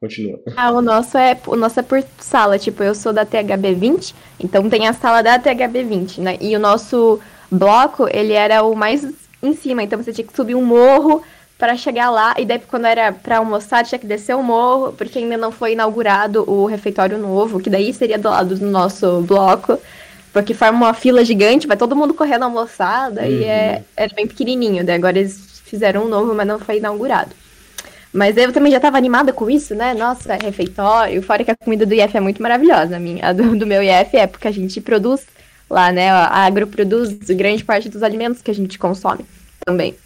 Continua. 0.00 0.38
Ah, 0.54 0.70
o 0.70 0.82
nosso 0.82 1.16
é 1.16 1.40
o 1.46 1.56
nosso 1.56 1.80
é 1.80 1.82
por 1.82 2.04
sala, 2.18 2.58
tipo, 2.58 2.82
eu 2.82 2.94
sou 2.94 3.12
da 3.12 3.24
THB 3.24 3.74
20, 3.74 4.14
então 4.38 4.68
tem 4.68 4.86
a 4.86 4.92
sala 4.92 5.22
da 5.22 5.38
THB 5.38 5.82
20, 5.82 6.20
né? 6.20 6.38
E 6.42 6.54
o 6.54 6.58
nosso 6.58 7.18
bloco, 7.50 8.06
ele 8.12 8.34
era 8.34 8.62
o 8.62 8.74
mais 8.74 9.02
em 9.42 9.54
cima, 9.54 9.82
então 9.82 10.02
você 10.02 10.12
tinha 10.12 10.26
que 10.26 10.36
subir 10.36 10.54
um 10.54 10.64
morro 10.64 11.22
para 11.64 11.78
chegar 11.78 12.10
lá, 12.10 12.34
e 12.36 12.44
daí 12.44 12.58
quando 12.58 12.84
era 12.84 13.10
para 13.10 13.38
almoçar, 13.38 13.82
tinha 13.86 13.98
que 13.98 14.06
descer 14.06 14.36
o 14.36 14.42
morro, 14.42 14.92
porque 14.92 15.18
ainda 15.18 15.38
não 15.38 15.50
foi 15.50 15.72
inaugurado 15.72 16.44
o 16.46 16.66
refeitório 16.66 17.16
novo, 17.16 17.58
que 17.58 17.70
daí 17.70 17.90
seria 17.94 18.18
do 18.18 18.28
lado 18.28 18.54
do 18.54 18.66
nosso 18.66 19.22
bloco, 19.22 19.78
porque 20.30 20.52
forma 20.52 20.84
uma 20.84 20.92
fila 20.92 21.24
gigante, 21.24 21.66
vai 21.66 21.74
todo 21.74 21.96
mundo 21.96 22.12
correndo 22.12 22.42
almoçar, 22.42 23.10
daí 23.10 23.36
Uhum. 23.36 23.48
é, 23.48 23.82
era 23.96 24.14
bem 24.14 24.26
pequenininho, 24.26 24.84
daí 24.84 24.96
agora 24.96 25.18
eles 25.18 25.62
fizeram 25.64 26.04
um 26.04 26.08
novo, 26.08 26.34
mas 26.34 26.46
não 26.46 26.58
foi 26.58 26.76
inaugurado. 26.76 27.30
Mas 28.12 28.36
eu 28.36 28.52
também 28.52 28.70
já 28.70 28.76
estava 28.76 28.98
animada 28.98 29.32
com 29.32 29.48
isso, 29.48 29.74
né? 29.74 29.94
Nossa, 29.94 30.34
refeitório. 30.34 31.22
Fora 31.22 31.42
que 31.44 31.50
a 31.50 31.56
comida 31.56 31.86
do 31.86 31.94
IF 31.94 32.14
é 32.14 32.20
muito 32.20 32.42
maravilhosa. 32.42 32.96
A, 32.96 33.00
minha, 33.00 33.26
a 33.26 33.32
do, 33.32 33.56
do 33.56 33.66
meu 33.66 33.82
IF 33.82 34.16
é 34.16 34.26
porque 34.26 34.46
a 34.46 34.52
gente 34.52 34.80
produz 34.82 35.26
lá, 35.68 35.90
né? 35.90 36.10
A 36.10 36.44
Agro 36.44 36.66
produz 36.66 37.14
grande 37.30 37.64
parte 37.64 37.88
dos 37.88 38.02
alimentos 38.02 38.42
que 38.42 38.50
a 38.50 38.54
gente 38.54 38.78
consome 38.78 39.24
também. 39.64 39.96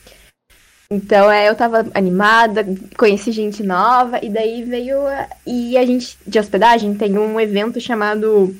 Então, 0.90 1.31
é, 1.31 1.49
eu 1.49 1.55
tava 1.55 1.87
animada, 1.94 2.64
conheci 2.96 3.31
gente 3.31 3.62
nova, 3.62 4.19
e 4.25 4.31
daí 4.31 4.62
veio. 4.64 5.06
a- 5.06 5.29
E 5.46 5.76
a 5.76 5.85
gente, 5.85 6.17
de 6.26 6.38
hospedagem, 6.38 6.94
tem 6.94 7.19
um 7.19 7.38
evento 7.38 7.79
chamado. 7.81 8.55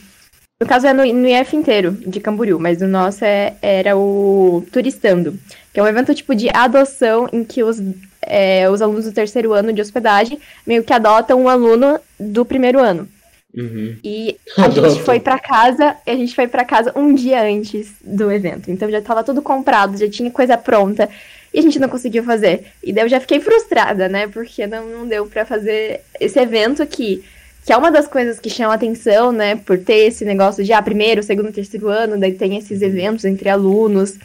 No 0.61 0.67
caso 0.67 0.87
é 0.89 0.93
no, 0.93 1.05
no 1.07 1.29
IF 1.29 1.57
inteiro, 1.57 1.93
de 1.93 2.21
Camboriú, 2.21 2.59
mas 2.59 2.83
o 2.83 2.87
nosso 2.89 3.25
é, 3.25 3.55
era 3.63 3.97
o 3.97 4.63
Turistando, 4.73 5.39
que 5.73 5.79
é 5.79 5.83
um 5.83 5.87
evento 5.87 6.13
tipo 6.15 6.35
de 6.35 6.49
adoção 6.53 7.29
em 7.33 7.45
que 7.45 7.63
os, 7.63 7.81
é, 8.21 8.69
os 8.69 8.83
alunos 8.83 9.05
do 9.05 9.13
terceiro 9.13 9.53
ano 9.53 9.73
de 9.73 9.81
hospedagem 9.81 10.39
meio 10.67 10.83
que 10.83 10.93
adotam 10.93 11.41
um 11.41 11.49
aluno 11.49 12.01
do 12.19 12.45
primeiro 12.45 12.81
ano. 12.81 13.09
Uhum. 13.57 13.97
E 14.03 14.37
a 14.59 14.65
Adotam. 14.65 14.91
gente 14.91 15.03
foi 15.05 15.21
pra 15.21 15.39
casa, 15.39 15.97
a 16.05 16.15
gente 16.15 16.35
foi 16.35 16.49
para 16.49 16.65
casa 16.65 16.93
um 16.97 17.15
dia 17.15 17.41
antes 17.43 17.93
do 18.05 18.31
evento. 18.31 18.69
Então 18.71 18.91
já 18.91 19.01
tava 19.01 19.23
tudo 19.23 19.41
comprado, 19.41 19.97
já 19.97 20.11
tinha 20.11 20.31
coisa 20.31 20.59
pronta. 20.59 21.09
E 21.53 21.59
a 21.59 21.63
gente 21.63 21.79
não 21.79 21.89
conseguiu 21.89 22.23
fazer. 22.25 22.67
E 22.83 22.93
daí 22.93 23.05
eu 23.05 23.09
já 23.09 23.21
fiquei 23.21 23.41
frustrada, 23.41 24.09
né? 24.09 24.27
Porque 24.27 24.67
não, 24.67 24.87
não 24.87 25.07
deu 25.07 25.27
pra 25.27 25.45
fazer 25.45 26.01
esse 26.21 26.39
evento 26.39 26.83
aqui. 26.83 27.25
Que 27.65 27.73
é 27.73 27.77
uma 27.77 27.91
das 27.91 28.07
coisas 28.07 28.39
que 28.39 28.51
chama 28.51 28.75
atenção, 28.75 29.33
né? 29.33 29.57
Por 29.57 29.79
ter 29.79 30.07
esse 30.07 30.25
negócio 30.25 30.65
de, 30.65 30.73
ah, 30.73 30.83
primeiro, 30.83 31.23
segundo, 31.23 31.53
terceiro 31.53 31.89
ano, 31.89 32.19
daí 32.19 32.33
tem 32.33 32.57
esses 32.57 32.83
eventos 32.83 33.25
entre 33.25 33.49
alunos. 33.49 34.17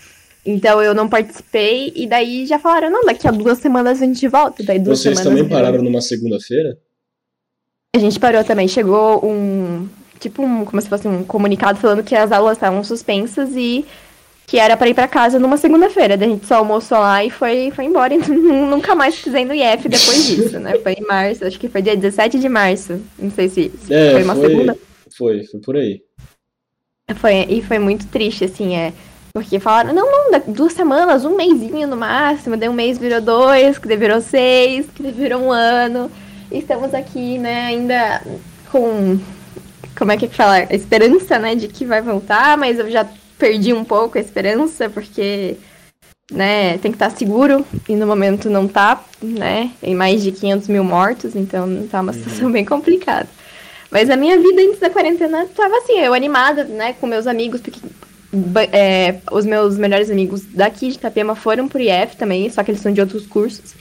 Então 0.45 0.81
eu 0.81 0.93
não 0.93 1.07
participei. 1.07 1.91
E 1.95 2.07
daí 2.07 2.45
já 2.45 2.59
falaram, 2.59 2.89
não, 2.89 3.05
daqui 3.05 3.27
a 3.27 3.31
duas 3.31 3.59
semanas 3.59 4.01
a 4.01 4.05
gente 4.05 4.27
volta. 4.27 4.63
Daí 4.63 4.79
duas 4.79 4.99
Vocês 4.99 5.17
semanas 5.17 5.39
também 5.39 5.49
pararam 5.49 5.81
numa 5.81 6.01
segunda-feira? 6.01 6.77
a 7.95 7.99
gente 7.99 8.19
parou 8.19 8.43
também. 8.43 8.67
Chegou 8.67 9.23
um. 9.25 9.87
Tipo, 10.19 10.41
um, 10.41 10.63
como 10.65 10.81
se 10.81 10.87
fosse 10.87 11.07
um 11.07 11.23
comunicado 11.23 11.77
falando 11.79 12.03
que 12.03 12.15
as 12.15 12.31
aulas 12.31 12.57
estavam 12.57 12.83
suspensas 12.83 13.51
e 13.55 13.85
que 14.45 14.59
era 14.59 14.75
pra 14.75 14.89
ir 14.89 14.93
pra 14.93 15.07
casa 15.07 15.39
numa 15.39 15.57
segunda-feira. 15.57 16.17
Daí 16.17 16.29
a 16.29 16.31
gente 16.31 16.45
só 16.45 16.55
almoçou 16.55 16.99
lá 16.99 17.23
e 17.23 17.29
foi, 17.29 17.71
foi 17.71 17.85
embora. 17.85 18.13
E 18.13 18.19
nunca 18.19 18.95
mais 18.95 19.19
pisei 19.19 19.45
no 19.45 19.53
IF 19.53 19.87
depois 19.87 20.25
disso, 20.25 20.59
né? 20.59 20.77
Foi 20.79 20.93
em 20.93 21.05
março, 21.05 21.45
acho 21.45 21.59
que 21.59 21.69
foi 21.69 21.81
dia 21.81 21.95
17 21.95 22.39
de 22.39 22.49
março. 22.49 22.99
Não 23.17 23.31
sei 23.31 23.49
se, 23.49 23.71
se 23.83 23.93
É, 23.93 24.11
foi 24.11 24.23
uma 24.23 24.35
segunda. 24.35 24.77
Foi, 25.17 25.43
foi 25.43 25.59
por 25.59 25.75
aí. 25.75 26.01
Foi, 27.15 27.45
e 27.49 27.61
foi 27.61 27.79
muito 27.79 28.07
triste, 28.07 28.45
assim, 28.45 28.75
é. 28.75 28.93
Porque 29.33 29.59
falaram, 29.59 29.93
não, 29.93 30.31
não, 30.31 30.39
duas 30.47 30.73
semanas, 30.73 31.25
um 31.25 31.35
mêsinho 31.35 31.87
no 31.87 31.97
máximo, 31.97 32.55
daí 32.55 32.69
um 32.69 32.73
mês 32.73 32.97
virou 32.97 33.19
dois, 33.19 33.77
que 33.77 33.87
daí 33.87 33.97
virou 33.97 34.21
seis, 34.21 34.85
que 34.93 35.01
daí 35.01 35.11
virou 35.11 35.41
um 35.41 35.51
ano. 35.51 36.09
E 36.51 36.59
estamos 36.59 36.93
aqui, 36.93 37.37
né, 37.39 37.65
ainda 37.65 38.21
com. 38.71 39.19
Como 39.97 40.11
é 40.11 40.17
que 40.17 40.27
fala? 40.27 40.67
A 40.69 40.75
esperança, 40.75 41.39
né, 41.39 41.55
de 41.55 41.67
que 41.67 41.85
vai 41.85 42.01
voltar, 42.01 42.57
mas 42.57 42.77
eu 42.79 42.89
já 42.89 43.07
perdi 43.37 43.73
um 43.73 43.83
pouco 43.83 44.17
a 44.17 44.21
esperança, 44.21 44.89
porque, 44.89 45.55
né, 46.31 46.77
tem 46.77 46.91
que 46.91 46.95
estar 46.95 47.09
seguro, 47.11 47.65
e 47.87 47.95
no 47.95 48.07
momento 48.07 48.49
não 48.49 48.67
tá, 48.67 49.03
né, 49.21 49.71
tem 49.81 49.95
mais 49.95 50.23
de 50.23 50.31
500 50.31 50.67
mil 50.67 50.83
mortos, 50.83 51.35
então 51.35 51.87
tá 51.89 52.01
uma 52.01 52.13
situação 52.13 52.51
bem 52.51 52.65
complicada. 52.65 53.27
Mas 53.91 54.09
a 54.09 54.15
minha 54.15 54.39
vida 54.39 54.61
antes 54.61 54.79
da 54.79 54.89
quarentena 54.89 55.45
tava 55.55 55.77
assim, 55.77 55.99
eu 55.99 56.13
animada, 56.13 56.63
né, 56.63 56.93
com 56.93 57.05
meus 57.05 57.27
amigos, 57.27 57.61
porque 57.61 57.79
é, 58.71 59.19
os 59.31 59.45
meus 59.45 59.77
melhores 59.77 60.09
amigos 60.09 60.41
daqui 60.45 60.89
de 60.89 60.95
Itapema 60.95 61.35
foram 61.35 61.67
pro 61.67 61.79
IF 61.79 62.15
também, 62.17 62.49
só 62.49 62.63
que 62.63 62.71
eles 62.71 62.81
são 62.81 62.91
de 62.91 62.99
outros 62.99 63.27
cursos. 63.27 63.75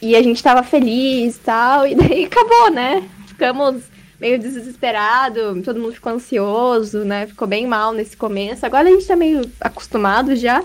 E 0.00 0.16
a 0.16 0.22
gente 0.22 0.42
tava 0.42 0.62
feliz 0.62 1.36
e 1.36 1.40
tal, 1.40 1.86
e 1.86 1.94
daí 1.94 2.24
acabou, 2.24 2.70
né? 2.70 3.06
Ficamos 3.26 3.82
meio 4.20 4.38
desesperado, 4.38 5.62
todo 5.62 5.80
mundo 5.80 5.94
ficou 5.94 6.12
ansioso, 6.12 7.04
né? 7.04 7.26
Ficou 7.26 7.46
bem 7.46 7.66
mal 7.66 7.92
nesse 7.92 8.16
começo. 8.16 8.64
Agora 8.66 8.88
a 8.88 8.92
gente 8.92 9.06
tá 9.06 9.16
meio 9.16 9.42
acostumado 9.60 10.34
já, 10.34 10.64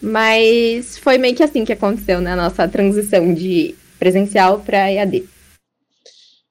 mas 0.00 0.98
foi 0.98 1.18
meio 1.18 1.34
que 1.34 1.42
assim 1.42 1.64
que 1.64 1.72
aconteceu, 1.72 2.20
né? 2.20 2.32
A 2.32 2.36
nossa 2.36 2.68
transição 2.68 3.32
de 3.34 3.74
presencial 3.98 4.60
para 4.60 4.90
EAD. 4.90 5.24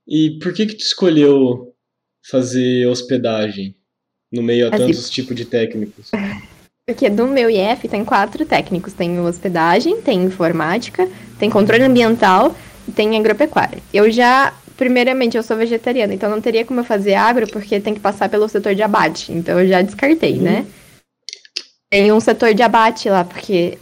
E 0.07 0.39
por 0.41 0.53
que 0.53 0.65
que 0.65 0.75
tu 0.75 0.81
escolheu 0.83 1.73
fazer 2.29 2.87
hospedagem 2.87 3.75
no 4.31 4.43
meio 4.43 4.67
a 4.67 4.69
assim, 4.69 4.87
tantos 4.87 5.09
tipos 5.09 5.35
de 5.35 5.45
técnicos? 5.45 6.11
Porque 6.85 7.09
do 7.09 7.27
meu 7.27 7.49
IF 7.49 7.87
tem 7.87 8.03
quatro 8.03 8.45
técnicos. 8.45 8.93
Tem 8.93 9.19
hospedagem, 9.19 10.01
tem 10.01 10.23
informática, 10.23 11.07
tem 11.39 11.49
controle 11.49 11.83
ambiental 11.83 12.55
e 12.87 12.91
tem 12.91 13.17
agropecuária. 13.17 13.81
Eu 13.93 14.11
já, 14.11 14.53
primeiramente, 14.81 15.37
eu 15.37 15.43
sou 15.43 15.55
vegetariana, 15.55 16.11
então 16.11 16.27
não 16.27 16.41
teria 16.41 16.65
como 16.65 16.79
eu 16.79 16.83
fazer 16.83 17.13
agro 17.13 17.47
porque 17.47 17.79
tem 17.79 17.93
que 17.93 17.99
passar 17.99 18.27
pelo 18.27 18.49
setor 18.49 18.73
de 18.73 18.81
abate. 18.81 19.31
Então 19.31 19.59
eu 19.59 19.67
já 19.67 19.79
descartei, 19.79 20.37
uhum. 20.37 20.41
né? 20.41 20.65
Tem 21.87 22.11
um 22.11 22.19
setor 22.19 22.55
de 22.55 22.63
abate 22.63 23.07
lá, 23.07 23.23
porque 23.23 23.77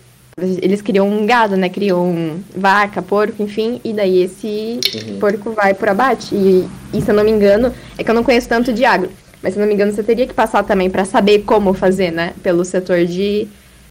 eles 0.62 0.82
criam 0.82 1.10
um 1.10 1.26
gado, 1.26 1.56
né? 1.56 1.70
Criam 1.70 2.44
vaca, 2.54 3.02
porco, 3.02 3.42
enfim, 3.42 3.80
e 3.82 3.94
daí 3.94 4.24
esse 4.24 4.82
uhum. 4.94 5.20
porco 5.22 5.52
vai 5.52 5.74
por 5.74 5.88
abate. 5.88 6.36
E, 6.36 6.68
e, 6.94 7.02
se 7.02 7.10
eu 7.10 7.16
não 7.16 7.24
me 7.24 7.32
engano, 7.32 7.74
é 7.98 8.04
que 8.04 8.12
eu 8.12 8.16
não 8.16 8.24
conheço 8.24 8.50
tanto 8.50 8.74
de 8.74 8.84
agro, 8.84 9.10
mas 9.42 9.54
se 9.54 9.58
eu 9.58 9.62
não 9.62 9.70
me 9.70 9.76
engano, 9.76 9.94
você 9.94 10.04
teria 10.04 10.28
que 10.28 10.34
passar 10.34 10.64
também 10.64 10.90
para 10.90 11.06
saber 11.06 11.44
como 11.44 11.74
fazer, 11.74 12.12
né? 12.12 12.34
Pelo 12.44 12.66
setor 12.66 13.06
de, 13.06 13.48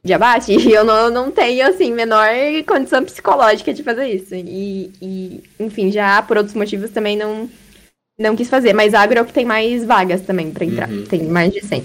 de 0.09 0.15
abate. 0.15 0.53
E 0.53 0.73
eu 0.73 0.85
não, 0.85 1.11
não 1.11 1.31
tenho, 1.31 1.67
assim, 1.67 1.93
menor 1.93 2.29
condição 2.67 3.05
psicológica 3.05 3.73
de 3.73 3.83
fazer 3.85 4.09
isso. 4.09 4.35
E, 4.35 4.91
e 5.01 5.45
enfim, 5.61 5.93
já 5.93 6.21
por 6.23 6.37
outros 6.37 6.57
motivos 6.57 6.91
também 6.91 7.17
não, 7.17 7.49
não 8.19 8.35
quis 8.35 8.49
fazer. 8.49 8.73
Mas 8.73 8.95
agro 8.95 9.19
é 9.19 9.23
o 9.23 9.25
que 9.25 9.33
tem 9.33 9.45
mais 9.45 9.85
vagas 9.85 10.23
também 10.23 10.51
para 10.51 10.65
entrar. 10.65 10.91
Uhum. 10.91 11.05
Tem 11.05 11.23
mais 11.23 11.53
de 11.53 11.65
100. 11.65 11.85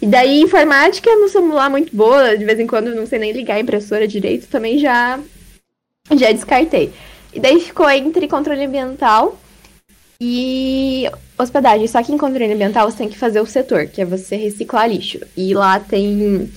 E 0.00 0.06
daí, 0.06 0.40
informática, 0.40 1.14
no 1.16 1.28
celular 1.28 1.68
muito 1.68 1.94
boa, 1.94 2.36
de 2.36 2.44
vez 2.44 2.58
em 2.58 2.66
quando 2.66 2.94
não 2.94 3.06
sei 3.06 3.18
nem 3.18 3.32
ligar 3.32 3.54
a 3.54 3.60
impressora 3.60 4.06
direito, 4.06 4.46
também 4.48 4.78
já, 4.78 5.18
já 6.12 6.30
descartei. 6.32 6.92
E 7.32 7.40
daí 7.40 7.60
ficou 7.60 7.88
entre 7.90 8.28
controle 8.28 8.64
ambiental 8.64 9.38
e 10.20 11.10
hospedagem. 11.36 11.86
Só 11.86 12.02
que 12.02 12.12
em 12.12 12.18
controle 12.18 12.52
ambiental 12.52 12.90
você 12.90 12.98
tem 12.98 13.08
que 13.08 13.18
fazer 13.18 13.40
o 13.40 13.46
setor, 13.46 13.86
que 13.86 14.00
é 14.00 14.04
você 14.04 14.36
reciclar 14.36 14.88
lixo. 14.88 15.20
E 15.36 15.54
lá 15.54 15.80
tem. 15.80 16.50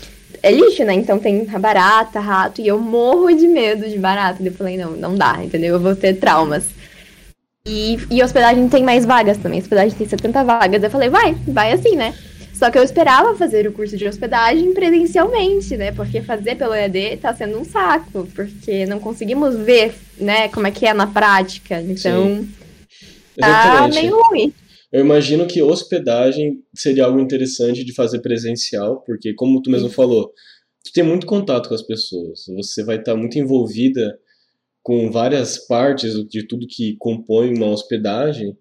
É 0.44 0.52
lixo, 0.52 0.84
né? 0.84 0.94
Então 0.94 1.20
tem 1.20 1.46
barata, 1.46 2.20
rato, 2.20 2.62
e 2.62 2.68
eu 2.68 2.80
morro 2.80 3.32
de 3.32 3.48
medo 3.48 3.88
de 3.88 3.98
barata. 3.98 4.42
Eu 4.44 4.54
falei, 4.54 4.78
não, 4.78 4.92
não 4.92 5.16
dá, 5.16 5.40
entendeu? 5.44 5.76
Eu 5.76 5.80
vou 5.80 5.96
ter 5.96 6.16
traumas. 6.16 6.66
E, 7.66 8.00
e 8.10 8.24
hospedagem 8.24 8.68
tem 8.68 8.84
mais 8.84 9.06
vagas 9.06 9.38
também. 9.38 9.60
Hospedagem 9.60 9.96
tem 9.96 10.08
70 10.08 10.44
vagas. 10.44 10.82
Eu 10.82 10.90
falei, 10.90 11.10
vai, 11.10 11.36
vai 11.48 11.72
assim, 11.72 11.96
né? 11.96 12.14
Só 12.62 12.70
que 12.70 12.78
eu 12.78 12.84
esperava 12.84 13.36
fazer 13.36 13.68
o 13.68 13.72
curso 13.72 13.98
de 13.98 14.08
hospedagem 14.08 14.74
presencialmente, 14.74 15.76
né? 15.76 15.92
Porque 15.92 16.22
fazer 16.22 16.56
pelo 16.56 16.76
EAD 16.76 17.18
tá 17.18 17.34
sendo 17.34 17.60
um 17.60 17.66
saco, 17.66 18.28
porque 18.36 18.86
não 18.86 19.00
conseguimos 19.00 19.56
ver, 19.56 19.96
né, 20.20 20.48
como 20.50 20.68
é 20.68 20.72
que 20.72 20.86
é 20.86 20.94
na 20.94 21.08
prática. 21.08 21.82
Então, 21.82 22.48
tá 23.36 23.88
meio 23.88 24.16
ruim. 24.24 24.54
Eu 24.92 25.02
imagino 25.02 25.48
que 25.48 25.62
hospedagem 25.62 26.62
seria 26.76 27.06
algo 27.06 27.20
interessante 27.20 27.84
de 27.84 27.94
fazer 27.94 28.20
presencial, 28.20 29.02
porque 29.06 29.34
como 29.34 29.62
tu 29.62 29.70
mesmo 29.70 29.88
Sim. 29.88 29.96
falou, 29.96 30.34
tu 30.84 30.92
tem 30.94 31.04
muito 31.04 31.26
contato 31.26 31.70
com 31.70 31.76
as 31.76 31.82
pessoas, 31.82 32.46
você 32.48 32.84
vai 32.84 32.98
estar 32.98 33.16
muito 33.16 33.40
envolvida 33.40 34.20
com 34.84 35.12
várias 35.12 35.58
partes 35.68 36.14
de 36.28 36.46
tudo 36.46 36.68
que 36.68 36.98
compõe 36.98 37.56
uma 37.56 37.68
hospedagem, 37.68 38.58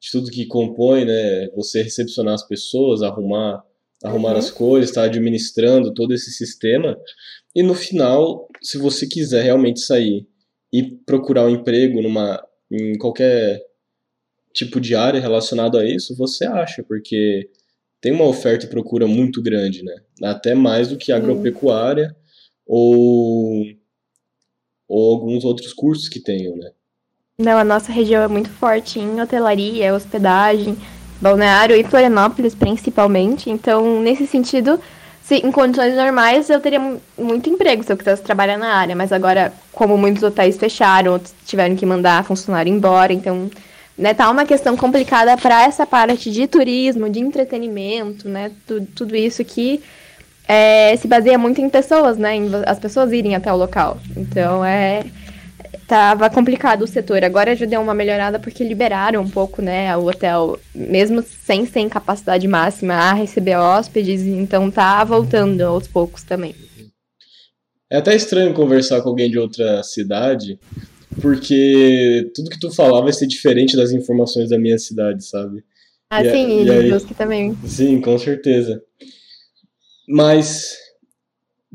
de 0.00 0.10
tudo 0.10 0.30
que 0.30 0.46
compõe, 0.46 1.04
né? 1.04 1.48
Você 1.54 1.82
recepcionar 1.82 2.34
as 2.34 2.46
pessoas, 2.46 3.02
arrumar, 3.02 3.62
arrumar 4.02 4.32
uhum. 4.32 4.38
as 4.38 4.50
coisas, 4.50 4.90
estar 4.90 5.02
tá 5.02 5.06
administrando 5.06 5.94
todo 5.94 6.12
esse 6.12 6.30
sistema. 6.32 6.98
E 7.54 7.62
no 7.62 7.74
final, 7.74 8.48
se 8.62 8.78
você 8.78 9.06
quiser 9.06 9.44
realmente 9.44 9.80
sair 9.80 10.26
e 10.72 10.82
procurar 11.06 11.46
um 11.46 11.50
emprego 11.50 12.02
numa 12.02 12.42
em 12.70 12.96
qualquer 12.98 13.60
tipo 14.52 14.80
de 14.80 14.94
área 14.94 15.20
relacionado 15.20 15.78
a 15.78 15.84
isso, 15.84 16.16
você 16.16 16.44
acha, 16.46 16.82
porque 16.82 17.48
tem 18.00 18.12
uma 18.12 18.26
oferta 18.26 18.66
e 18.66 18.68
procura 18.68 19.06
muito 19.06 19.42
grande, 19.42 19.82
né? 19.84 19.94
Até 20.22 20.54
mais 20.54 20.88
do 20.88 20.96
que 20.96 21.12
agropecuária 21.12 22.14
ou, 22.66 23.64
ou 24.88 25.12
alguns 25.12 25.44
outros 25.44 25.72
cursos 25.72 26.08
que 26.08 26.20
tenham, 26.20 26.56
né? 26.56 26.70
Não, 27.38 27.56
a 27.56 27.64
nossa 27.64 27.90
região 27.90 28.22
é 28.22 28.28
muito 28.28 28.50
forte 28.50 28.98
em 28.98 29.20
hotelaria, 29.20 29.94
hospedagem, 29.94 30.76
balneário 31.20 31.76
e 31.76 31.84
Florianópolis 31.84 32.54
principalmente. 32.54 33.50
Então, 33.50 34.02
nesse 34.02 34.26
sentido, 34.26 34.80
se 35.22 35.36
em 35.36 35.52
condições 35.52 35.94
normais 35.94 36.50
eu 36.50 36.60
teria 36.60 36.98
muito 37.16 37.48
emprego 37.48 37.82
se 37.82 37.92
eu 37.92 37.96
quisesse 37.96 38.22
trabalhar 38.22 38.58
na 38.58 38.74
área, 38.74 38.96
mas 38.96 39.12
agora, 39.12 39.52
como 39.72 39.96
muitos 39.96 40.22
hotéis 40.22 40.56
fecharam, 40.56 41.12
outros 41.12 41.34
tiveram 41.46 41.76
que 41.76 41.86
mandar 41.86 42.24
funcionário 42.24 42.72
embora, 42.72 43.12
então, 43.12 43.50
né, 44.00 44.14
tá 44.14 44.30
uma 44.30 44.46
questão 44.46 44.76
complicada 44.76 45.36
para 45.36 45.62
essa 45.64 45.86
parte 45.86 46.30
de 46.30 46.46
turismo, 46.46 47.10
de 47.10 47.20
entretenimento, 47.20 48.28
né, 48.28 48.50
tudo, 48.66 48.86
tudo 48.96 49.16
isso 49.16 49.44
que 49.44 49.82
é, 50.48 50.96
se 50.96 51.06
baseia 51.06 51.36
muito 51.36 51.60
em 51.60 51.68
pessoas, 51.68 52.16
né, 52.16 52.34
em 52.34 52.50
as 52.66 52.78
pessoas 52.78 53.12
irem 53.12 53.36
até 53.36 53.52
o 53.52 53.56
local. 53.56 53.98
Então, 54.16 54.64
é 54.64 55.04
tava 55.86 56.30
complicado 56.30 56.82
o 56.82 56.86
setor. 56.86 57.24
Agora 57.24 57.54
já 57.54 57.66
deu 57.66 57.80
uma 57.80 57.92
melhorada 57.92 58.38
porque 58.38 58.64
liberaram 58.64 59.20
um 59.20 59.28
pouco, 59.28 59.60
né, 59.60 59.94
o 59.96 60.06
hotel, 60.06 60.58
mesmo 60.74 61.22
sem 61.22 61.66
sem 61.66 61.88
capacidade 61.88 62.48
máxima 62.48 62.94
a 62.94 63.12
receber 63.12 63.56
hóspedes, 63.56 64.22
então 64.22 64.70
tá 64.70 65.04
voltando 65.04 65.60
aos 65.62 65.86
poucos 65.86 66.22
também. 66.22 66.54
É 67.90 67.98
até 67.98 68.14
estranho 68.14 68.54
conversar 68.54 69.02
com 69.02 69.08
alguém 69.08 69.30
de 69.30 69.38
outra 69.38 69.82
cidade, 69.82 70.58
porque 71.20 72.30
tudo 72.34 72.50
que 72.50 72.60
tu 72.60 72.70
falar 72.70 73.00
vai 73.00 73.12
ser 73.12 73.26
diferente 73.26 73.76
das 73.76 73.92
informações 73.92 74.48
da 74.48 74.58
minha 74.58 74.78
cidade, 74.78 75.24
sabe? 75.24 75.64
Ah, 76.08 76.24
e, 76.24 76.30
sim, 76.30 76.64
e 76.64 76.70
aí, 76.70 77.04
também. 77.16 77.56
Sim, 77.66 78.00
com 78.00 78.18
certeza. 78.18 78.82
Mas 80.08 80.76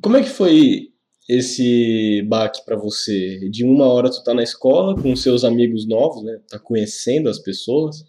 como 0.01 0.17
é 0.17 0.23
que 0.23 0.29
foi 0.29 0.89
esse 1.27 2.21
baque 2.27 2.63
para 2.65 2.75
você? 2.75 3.49
De 3.49 3.63
uma 3.63 3.87
hora 3.87 4.11
tu 4.11 4.23
tá 4.23 4.33
na 4.33 4.43
escola 4.43 4.99
com 5.01 5.15
seus 5.15 5.43
amigos 5.43 5.87
novos, 5.87 6.23
né? 6.23 6.39
Tá 6.49 6.59
conhecendo 6.59 7.29
as 7.29 7.39
pessoas. 7.39 8.03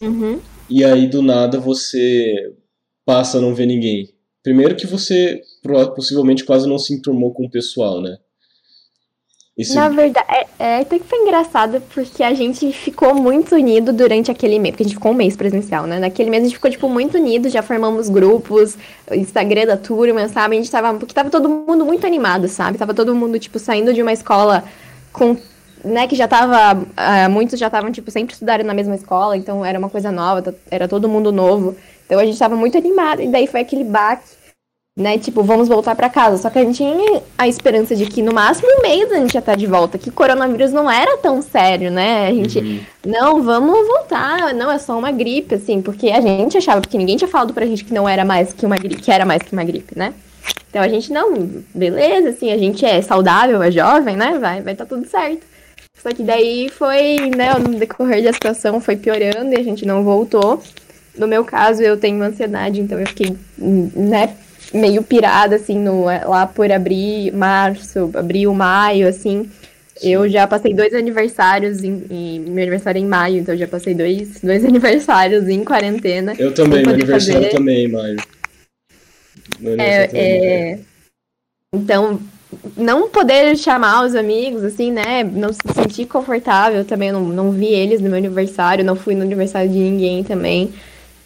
Uhum. 0.00 0.40
E 0.68 0.84
aí 0.84 1.08
do 1.08 1.22
nada 1.22 1.58
você 1.58 2.52
passa 3.04 3.38
a 3.38 3.40
não 3.40 3.54
ver 3.54 3.66
ninguém. 3.66 4.12
Primeiro 4.42 4.76
que 4.76 4.86
você 4.86 5.40
possivelmente 5.94 6.44
quase 6.44 6.68
não 6.68 6.78
se 6.78 6.94
enturmou 6.94 7.32
com 7.32 7.46
o 7.46 7.50
pessoal, 7.50 8.00
né? 8.00 8.18
Isso... 9.58 9.74
Na 9.74 9.88
verdade, 9.88 10.24
é, 10.28 10.46
é, 10.56 10.80
até 10.82 11.00
que 11.00 11.04
foi 11.04 11.18
engraçado, 11.18 11.82
porque 11.92 12.22
a 12.22 12.32
gente 12.32 12.72
ficou 12.72 13.12
muito 13.12 13.56
unido 13.56 13.92
durante 13.92 14.30
aquele 14.30 14.56
mês, 14.56 14.70
porque 14.70 14.84
a 14.84 14.86
gente 14.86 14.94
ficou 14.94 15.10
um 15.10 15.16
mês 15.16 15.36
presencial, 15.36 15.84
né? 15.84 15.98
Naquele 15.98 16.30
mês 16.30 16.44
a 16.44 16.46
gente 16.46 16.54
ficou, 16.54 16.70
tipo, 16.70 16.88
muito 16.88 17.18
unido, 17.18 17.48
já 17.48 17.60
formamos 17.60 18.08
grupos, 18.08 18.78
Instagram 19.10 19.66
da 19.66 19.76
turma, 19.76 20.28
sabe? 20.28 20.54
A 20.54 20.58
gente 20.60 20.70
tava, 20.70 20.94
porque 20.94 21.12
tava 21.12 21.28
todo 21.28 21.48
mundo 21.48 21.84
muito 21.84 22.06
animado, 22.06 22.46
sabe? 22.46 22.78
Tava 22.78 22.94
todo 22.94 23.12
mundo, 23.16 23.36
tipo, 23.40 23.58
saindo 23.58 23.92
de 23.92 24.00
uma 24.00 24.12
escola 24.12 24.62
com, 25.12 25.36
né, 25.84 26.06
que 26.06 26.14
já 26.14 26.28
tava, 26.28 26.80
uh, 26.80 27.28
muitos 27.28 27.58
já 27.58 27.66
estavam, 27.66 27.90
tipo, 27.90 28.12
sempre 28.12 28.34
estudaram 28.34 28.64
na 28.64 28.74
mesma 28.74 28.94
escola, 28.94 29.36
então 29.36 29.64
era 29.64 29.76
uma 29.76 29.90
coisa 29.90 30.12
nova, 30.12 30.54
era 30.70 30.86
todo 30.86 31.08
mundo 31.08 31.32
novo. 31.32 31.74
Então 32.06 32.20
a 32.20 32.24
gente 32.24 32.38
tava 32.38 32.54
muito 32.54 32.78
animado, 32.78 33.22
e 33.22 33.26
daí 33.26 33.48
foi 33.48 33.60
aquele 33.62 33.82
baque 33.82 34.37
né? 34.98 35.16
Tipo, 35.16 35.44
vamos 35.44 35.68
voltar 35.68 35.94
para 35.94 36.10
casa. 36.10 36.36
Só 36.38 36.50
que 36.50 36.58
a 36.58 36.64
gente 36.64 36.78
tinha 36.78 37.22
a 37.38 37.46
esperança 37.46 37.94
de 37.94 38.04
que 38.06 38.20
no 38.20 38.34
máximo 38.34 38.68
um 38.68 38.82
mês 38.82 39.12
a 39.12 39.16
gente 39.16 39.32
já 39.32 39.40
tá 39.40 39.54
de 39.54 39.64
volta, 39.64 39.96
que 39.96 40.08
o 40.08 40.12
coronavírus 40.12 40.72
não 40.72 40.90
era 40.90 41.16
tão 41.18 41.40
sério, 41.40 41.88
né? 41.88 42.26
A 42.26 42.34
gente, 42.34 42.58
uhum. 42.58 42.80
não, 43.06 43.40
vamos 43.40 43.86
voltar, 43.86 44.52
não, 44.52 44.68
é 44.68 44.78
só 44.78 44.98
uma 44.98 45.12
gripe, 45.12 45.54
assim, 45.54 45.80
porque 45.80 46.10
a 46.10 46.20
gente 46.20 46.58
achava, 46.58 46.80
porque 46.80 46.98
ninguém 46.98 47.16
tinha 47.16 47.28
falado 47.28 47.54
pra 47.54 47.64
gente 47.64 47.84
que 47.84 47.94
não 47.94 48.08
era 48.08 48.24
mais 48.24 48.52
que 48.52 48.66
uma 48.66 48.76
gripe, 48.76 49.00
que 49.00 49.12
era 49.12 49.24
mais 49.24 49.40
que 49.40 49.52
uma 49.52 49.62
gripe, 49.62 49.96
né? 49.96 50.12
Então 50.68 50.82
a 50.82 50.88
gente, 50.88 51.12
não, 51.12 51.32
beleza, 51.72 52.30
assim, 52.30 52.50
a 52.50 52.58
gente 52.58 52.84
é 52.84 53.00
saudável, 53.00 53.62
é 53.62 53.70
jovem, 53.70 54.16
né? 54.16 54.36
Vai, 54.40 54.60
vai 54.62 54.74
tá 54.74 54.84
tudo 54.84 55.06
certo. 55.06 55.46
Só 56.02 56.10
que 56.10 56.24
daí 56.24 56.68
foi, 56.70 57.30
né, 57.36 57.54
no 57.54 57.78
decorrer 57.78 58.22
da 58.24 58.32
situação 58.32 58.80
foi 58.80 58.96
piorando 58.96 59.52
e 59.52 59.56
a 59.56 59.62
gente 59.62 59.86
não 59.86 60.02
voltou. 60.02 60.60
No 61.16 61.28
meu 61.28 61.44
caso, 61.44 61.82
eu 61.82 61.96
tenho 61.96 62.20
ansiedade, 62.22 62.80
então 62.80 62.98
eu 62.98 63.06
fiquei, 63.06 63.36
né, 63.58 64.34
meio 64.72 65.02
pirada, 65.02 65.56
assim, 65.56 65.78
no, 65.78 66.04
lá 66.04 66.46
por 66.46 66.70
abril, 66.70 67.32
março, 67.34 68.10
abril, 68.14 68.52
maio, 68.54 69.08
assim. 69.08 69.48
Sim. 69.96 70.10
Eu 70.10 70.28
já 70.28 70.46
passei 70.46 70.72
dois 70.72 70.94
aniversários, 70.94 71.82
em, 71.82 72.04
em, 72.10 72.40
meu 72.40 72.62
aniversário 72.62 72.98
é 72.98 73.02
em 73.02 73.06
maio, 73.06 73.38
então 73.38 73.54
eu 73.54 73.58
já 73.58 73.66
passei 73.66 73.94
dois, 73.94 74.40
dois 74.40 74.62
aniversários 74.66 75.48
em 75.48 75.64
quarentena. 75.64 76.34
Eu 76.38 76.52
também, 76.54 76.82
meu 76.82 76.94
aniversário 76.94 77.42
fazer... 77.42 77.56
também 77.56 77.84
em 77.86 77.88
maio. 77.88 78.16
É, 79.78 80.10
é... 80.12 80.78
Então, 81.74 82.20
não 82.76 83.08
poder 83.08 83.56
chamar 83.56 84.04
os 84.04 84.14
amigos, 84.14 84.62
assim, 84.64 84.90
né? 84.90 85.24
Não 85.24 85.52
se 85.52 85.60
sentir 85.74 86.06
confortável 86.06 86.84
também. 86.84 87.12
Não, 87.12 87.24
não 87.24 87.50
vi 87.50 87.66
eles 87.66 88.00
no 88.00 88.08
meu 88.08 88.18
aniversário, 88.18 88.84
não 88.84 88.96
fui 88.96 89.14
no 89.14 89.22
aniversário 89.22 89.70
de 89.70 89.78
ninguém 89.78 90.24
também. 90.24 90.72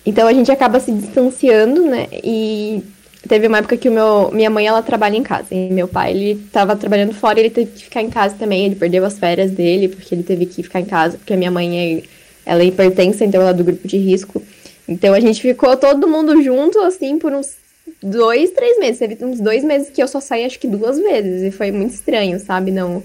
Então 0.04 0.26
a 0.26 0.32
gente 0.32 0.50
acaba 0.50 0.80
se 0.80 0.92
distanciando, 0.92 1.82
né? 1.82 2.08
E 2.12 2.82
teve 3.28 3.46
uma 3.46 3.58
época 3.58 3.76
que 3.76 3.88
o 3.88 3.92
meu, 3.92 4.30
minha 4.32 4.50
mãe 4.50 4.66
ela 4.66 4.82
trabalha 4.82 5.16
em 5.16 5.22
casa 5.22 5.54
e 5.54 5.70
meu 5.70 5.86
pai 5.86 6.12
ele 6.12 6.42
estava 6.46 6.74
trabalhando 6.76 7.14
fora 7.14 7.38
ele 7.38 7.50
teve 7.50 7.70
que 7.70 7.84
ficar 7.84 8.02
em 8.02 8.10
casa 8.10 8.34
também 8.38 8.66
ele 8.66 8.74
perdeu 8.74 9.04
as 9.04 9.18
férias 9.18 9.50
dele 9.50 9.88
porque 9.88 10.14
ele 10.14 10.22
teve 10.22 10.46
que 10.46 10.62
ficar 10.62 10.80
em 10.80 10.84
casa 10.84 11.16
porque 11.18 11.32
a 11.32 11.36
minha 11.36 11.50
mãe 11.50 11.78
é, 11.78 12.02
ela 12.44 12.62
é 12.62 12.66
hipertensa 12.66 13.24
então 13.24 13.40
ela 13.40 13.50
é 13.50 13.54
do 13.54 13.64
grupo 13.64 13.86
de 13.86 13.96
risco. 13.96 14.42
Então 14.88 15.14
a 15.14 15.20
gente 15.20 15.40
ficou 15.40 15.76
todo 15.76 16.08
mundo 16.08 16.42
junto 16.42 16.80
assim 16.80 17.18
por 17.18 17.32
uns 17.32 17.54
dois 18.02 18.50
três 18.50 18.78
meses. 18.78 18.98
Teve 18.98 19.24
uns 19.24 19.40
dois 19.40 19.62
meses 19.62 19.90
que 19.90 20.02
eu 20.02 20.08
só 20.08 20.20
saí 20.20 20.44
acho 20.44 20.58
que 20.58 20.66
duas 20.66 20.98
vezes 20.98 21.42
e 21.42 21.50
foi 21.50 21.70
muito 21.70 21.94
estranho 21.94 22.38
sabe? 22.40 22.70
Não 22.70 23.02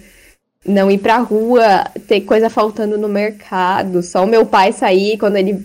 não 0.66 0.92
ir 0.92 0.98
pra 0.98 1.18
rua 1.18 1.86
ter 2.08 2.22
coisa 2.22 2.50
faltando 2.50 2.98
no 2.98 3.08
mercado 3.08 4.02
só 4.02 4.24
o 4.24 4.28
meu 4.28 4.46
pai 4.46 4.74
sair 4.74 5.18
quando 5.18 5.38
ele 5.38 5.64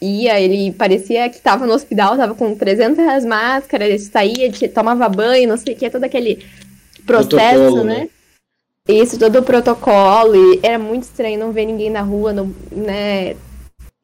ia, 0.00 0.40
ele 0.40 0.72
parecia 0.72 1.28
que 1.28 1.36
estava 1.36 1.66
no 1.66 1.72
hospital, 1.72 2.12
estava 2.12 2.34
com 2.34 2.54
300 2.54 3.24
máscaras, 3.24 3.88
ele 3.88 3.98
saía, 3.98 4.52
tomava 4.74 5.08
banho, 5.08 5.48
não 5.48 5.56
sei 5.56 5.74
o 5.74 5.76
que, 5.76 5.90
todo 5.90 6.04
aquele 6.04 6.44
processo, 7.06 7.58
protocolo, 7.58 7.84
né? 7.84 7.98
né? 8.00 8.08
Isso, 8.88 9.18
todo 9.18 9.38
o 9.38 9.42
protocolo, 9.42 10.34
e 10.34 10.60
era 10.62 10.78
muito 10.78 11.04
estranho 11.04 11.38
não 11.38 11.52
ver 11.52 11.66
ninguém 11.66 11.90
na 11.90 12.00
rua, 12.00 12.32
não, 12.32 12.52
né? 12.72 13.36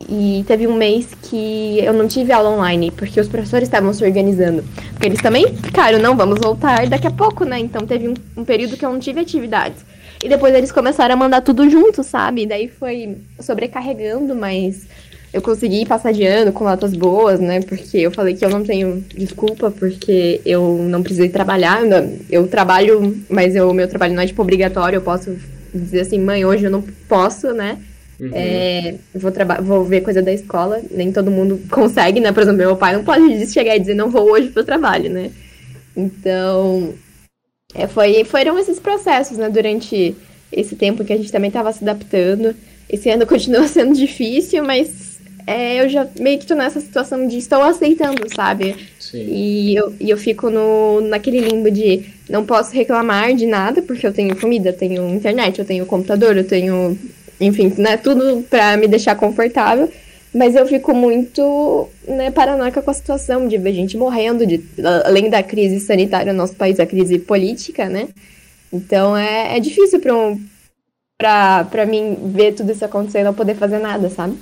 E 0.09 0.45
teve 0.47 0.67
um 0.67 0.77
mês 0.77 1.09
que 1.23 1.79
eu 1.83 1.93
não 1.93 2.07
tive 2.07 2.31
aula 2.31 2.51
online, 2.51 2.91
porque 2.91 3.19
os 3.19 3.29
professores 3.29 3.67
estavam 3.67 3.93
se 3.93 4.05
organizando. 4.05 4.63
Porque 4.93 5.07
eles 5.07 5.23
também 5.23 5.57
ficaram, 5.57 5.99
não, 5.99 6.15
vamos 6.15 6.39
voltar 6.39 6.87
daqui 6.87 7.07
a 7.07 7.11
pouco, 7.11 7.45
né? 7.45 7.59
Então 7.59 7.87
teve 7.87 8.07
um, 8.09 8.15
um 8.37 8.45
período 8.45 8.77
que 8.77 8.85
eu 8.85 8.93
não 8.93 9.01
tive 9.01 9.21
atividades. 9.21 9.85
E 10.23 10.29
depois 10.29 10.55
eles 10.55 10.71
começaram 10.71 11.15
a 11.15 11.17
mandar 11.17 11.41
tudo 11.41 11.69
junto, 11.69 12.03
sabe? 12.05 12.47
Daí 12.47 12.69
foi 12.69 13.17
sobrecarregando, 13.41 14.35
mas 14.35 14.87
eu 15.33 15.43
consegui 15.43 15.85
passar 15.85 16.13
de 16.13 16.25
ano 16.25 16.53
com 16.53 16.65
notas 16.65 16.93
boas, 16.95 17.41
né? 17.41 17.61
Porque 17.61 17.99
eu 17.99 18.11
falei 18.11 18.35
que 18.35 18.45
eu 18.45 18.51
não 18.51 18.65
tenho 18.65 19.05
desculpa, 19.15 19.71
porque 19.71 20.41
eu 20.47 20.79
não 20.89 21.03
precisei 21.03 21.29
trabalhar. 21.29 21.81
Eu 22.31 22.47
trabalho, 22.47 23.23
mas 23.29 23.55
o 23.57 23.73
meu 23.73 23.89
trabalho 23.89 24.15
não 24.15 24.23
é 24.23 24.27
tipo 24.27 24.41
obrigatório. 24.43 24.97
Eu 24.97 25.03
posso 25.03 25.37
dizer 25.75 26.01
assim, 26.01 26.19
mãe, 26.19 26.45
hoje 26.45 26.65
eu 26.65 26.71
não 26.71 26.83
posso, 27.09 27.53
né? 27.53 27.79
Uhum. 28.19 28.31
É, 28.33 28.95
vou, 29.15 29.31
vou 29.63 29.85
ver 29.85 30.01
coisa 30.01 30.23
da 30.23 30.33
escola. 30.33 30.81
Nem 30.91 31.13
todo 31.13 31.31
mundo 31.31 31.61
consegue, 31.71 32.21
né? 32.21 32.33
Por 32.33 32.43
exemplo, 32.43 32.59
meu 32.59 32.77
pai 32.77 32.95
não 32.95 33.05
pode 33.05 33.47
chegar 33.53 33.77
e 33.77 33.81
dizer 33.81 33.95
não 33.95 34.11
vou 34.11 34.31
hoje 34.31 34.49
pro 34.49 34.65
trabalho, 34.65 35.11
né? 35.11 35.31
Então, 35.95 36.95
é, 37.75 37.87
foi, 37.87 38.25
foram 38.25 38.59
esses 38.59 38.79
processos, 38.79 39.39
né? 39.39 39.51
Durante 39.51 40.15
esse 40.51 40.77
tempo 40.77 41.05
que 41.05 41.13
a 41.13 41.17
gente 41.17 41.33
também 41.33 41.49
estava 41.49 41.73
se 41.73 41.83
adaptando. 41.83 42.55
Esse 42.89 43.11
ano 43.11 43.27
continua 43.29 43.69
sendo 43.69 43.95
difícil, 43.95 44.65
mas 44.65 45.16
é, 45.47 45.81
eu 45.81 45.89
já 45.89 46.09
meio 46.19 46.39
que 46.39 46.47
tô 46.47 46.57
nessa 46.57 46.81
situação 46.81 47.29
de 47.29 47.39
estou 47.39 47.63
aceitando, 47.63 48.29
sabe? 48.35 48.75
Sim. 48.99 49.25
E 49.29 49.77
eu, 49.77 49.95
e 50.01 50.11
eu 50.11 50.17
fico 50.17 50.51
no, 50.51 51.01
naquele 51.03 51.39
limbo 51.39 51.71
de 51.71 52.05
não 52.29 52.45
posso 52.45 52.75
reclamar 52.75 53.33
de 53.35 53.47
nada, 53.47 53.81
porque 53.81 54.05
eu 54.05 54.13
tenho 54.13 54.35
comida, 54.37 54.73
tenho 54.73 55.09
internet, 55.15 55.59
eu 55.59 55.65
tenho 55.65 55.87
computador, 55.87 56.37
eu 56.37 56.45
tenho, 56.45 56.99
enfim, 57.41 57.73
né, 57.79 57.97
tudo 57.97 58.45
para 58.51 58.77
me 58.77 58.89
deixar 58.89 59.15
confortável. 59.15 59.89
Mas 60.35 60.55
eu 60.55 60.67
fico 60.67 60.93
muito 60.93 61.89
né, 62.07 62.31
paranoica 62.31 62.83
com 62.83 62.91
a 62.91 62.95
situação 62.95 63.47
de 63.49 63.57
ver 63.57 63.73
gente 63.73 63.97
morrendo, 63.97 64.45
de, 64.45 64.63
além 65.05 65.31
da 65.31 65.43
crise 65.43 65.81
sanitária 65.81 66.33
no 66.33 66.39
nosso 66.39 66.57
país, 66.57 66.79
a 66.79 66.85
crise 66.85 67.19
política, 67.19 67.89
né? 67.89 68.09
Então 68.71 69.17
é, 69.17 69.57
é 69.57 69.61
difícil 69.61 70.01
para 70.01 70.15
um, 70.15 70.39
pra, 71.17 71.65
pra 71.65 71.87
mim 71.87 72.19
ver 72.35 72.53
tudo 72.53 72.73
isso 72.73 72.85
acontecendo 72.85 73.23
e 73.23 73.25
não 73.25 73.33
poder 73.33 73.55
fazer 73.55 73.79
nada, 73.79 74.11
sabe? 74.11 74.37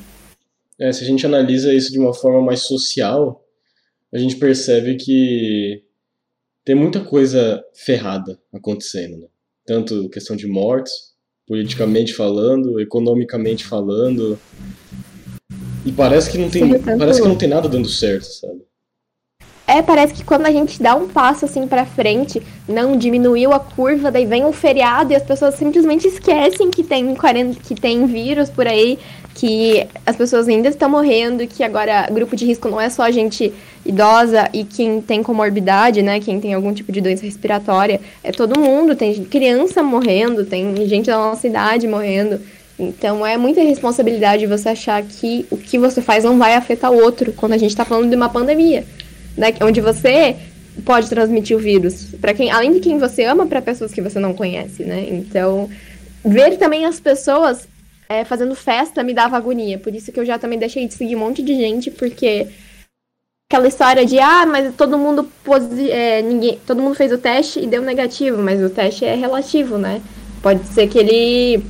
É, 0.78 0.92
se 0.92 1.04
a 1.04 1.06
gente 1.06 1.24
analisa 1.24 1.72
isso 1.72 1.92
de 1.92 1.98
uma 1.98 2.12
forma 2.12 2.40
mais 2.40 2.60
social, 2.60 3.44
a 4.12 4.18
gente 4.18 4.36
percebe 4.36 4.96
que 4.96 5.82
tem 6.64 6.74
muita 6.74 7.00
coisa 7.00 7.64
ferrada 7.74 8.38
acontecendo, 8.52 9.18
né? 9.18 9.26
Tanto 9.66 10.08
questão 10.08 10.34
de 10.34 10.46
mortes, 10.46 11.14
politicamente 11.46 12.14
falando, 12.14 12.80
economicamente 12.80 13.64
falando. 13.64 14.38
E 15.84 15.92
parece 15.92 16.30
que 16.30 16.38
não 16.38 16.48
tem, 16.48 16.70
tanto... 16.70 16.98
parece 16.98 17.20
que 17.20 17.28
não 17.28 17.36
tem 17.36 17.48
nada 17.48 17.68
dando 17.68 17.88
certo, 17.88 18.24
sabe? 18.24 18.62
É, 19.66 19.80
parece 19.80 20.12
que 20.12 20.24
quando 20.24 20.44
a 20.44 20.50
gente 20.50 20.82
dá 20.82 20.94
um 20.94 21.08
passo 21.08 21.46
assim 21.46 21.66
para 21.66 21.86
frente, 21.86 22.42
não 22.68 22.96
diminuiu 22.96 23.52
a 23.52 23.58
curva, 23.58 24.10
daí 24.10 24.26
vem 24.26 24.44
um 24.44 24.52
feriado 24.52 25.12
e 25.12 25.16
as 25.16 25.22
pessoas 25.22 25.54
simplesmente 25.54 26.06
esquecem 26.06 26.70
que 26.70 26.84
tem 26.84 27.14
40, 27.14 27.60
que 27.60 27.74
tem 27.74 28.06
vírus 28.06 28.50
por 28.50 28.66
aí, 28.66 28.98
que 29.34 29.86
as 30.06 30.14
pessoas 30.14 30.48
ainda 30.48 30.68
estão 30.68 30.88
morrendo, 30.88 31.46
que 31.46 31.64
agora 31.64 32.08
grupo 32.10 32.36
de 32.36 32.46
risco 32.46 32.68
não 32.68 32.80
é 32.80 32.88
só 32.88 33.10
gente 33.10 33.52
idosa 33.84 34.48
e 34.52 34.64
quem 34.64 35.00
tem 35.00 35.22
comorbidade, 35.22 36.02
né, 36.02 36.20
quem 36.20 36.40
tem 36.40 36.54
algum 36.54 36.72
tipo 36.72 36.92
de 36.92 37.00
doença 37.00 37.24
respiratória, 37.24 38.00
é 38.22 38.30
todo 38.30 38.58
mundo, 38.58 38.94
tem 38.94 39.24
criança 39.24 39.82
morrendo, 39.82 40.44
tem 40.44 40.86
gente 40.86 41.06
da 41.06 41.16
nossa 41.16 41.46
idade 41.46 41.86
morrendo. 41.88 42.40
Então 42.78 43.26
é 43.26 43.36
muita 43.36 43.60
responsabilidade 43.60 44.46
você 44.46 44.70
achar 44.70 45.02
que 45.02 45.46
o 45.50 45.56
que 45.56 45.78
você 45.78 46.00
faz 46.00 46.24
não 46.24 46.38
vai 46.38 46.54
afetar 46.54 46.90
o 46.90 47.02
outro 47.02 47.32
quando 47.32 47.52
a 47.52 47.58
gente 47.58 47.70
está 47.70 47.84
falando 47.84 48.08
de 48.08 48.16
uma 48.16 48.28
pandemia, 48.28 48.84
né, 49.36 49.52
onde 49.62 49.80
você 49.80 50.36
pode 50.84 51.08
transmitir 51.08 51.56
o 51.56 51.60
vírus 51.60 52.14
para 52.20 52.34
quem, 52.34 52.50
além 52.50 52.72
de 52.72 52.80
quem 52.80 52.98
você 52.98 53.24
ama, 53.24 53.46
para 53.46 53.60
pessoas 53.60 53.92
que 53.92 54.00
você 54.00 54.18
não 54.18 54.32
conhece, 54.32 54.82
né? 54.82 55.06
Então 55.08 55.68
ver 56.24 56.56
também 56.56 56.84
as 56.84 56.98
pessoas 56.98 57.68
é, 58.14 58.24
fazendo 58.24 58.54
festa 58.54 59.02
me 59.02 59.12
dava 59.12 59.36
agonia. 59.36 59.78
Por 59.78 59.94
isso 59.94 60.12
que 60.12 60.18
eu 60.18 60.24
já 60.24 60.38
também 60.38 60.58
deixei 60.58 60.86
de 60.86 60.94
seguir 60.94 61.16
um 61.16 61.20
monte 61.20 61.42
de 61.42 61.54
gente, 61.54 61.90
porque 61.90 62.46
aquela 63.48 63.68
história 63.68 64.04
de 64.04 64.18
ah, 64.18 64.46
mas 64.46 64.74
todo 64.74 64.98
mundo 64.98 65.28
é, 65.90 66.22
ninguém, 66.22 66.58
todo 66.66 66.82
mundo 66.82 66.94
fez 66.94 67.12
o 67.12 67.18
teste 67.18 67.60
e 67.60 67.66
deu 67.66 67.82
negativo, 67.82 68.38
mas 68.42 68.62
o 68.62 68.70
teste 68.70 69.04
é 69.04 69.14
relativo, 69.14 69.78
né? 69.78 70.00
Pode 70.42 70.66
ser 70.68 70.88
que 70.88 70.98
ele 70.98 71.64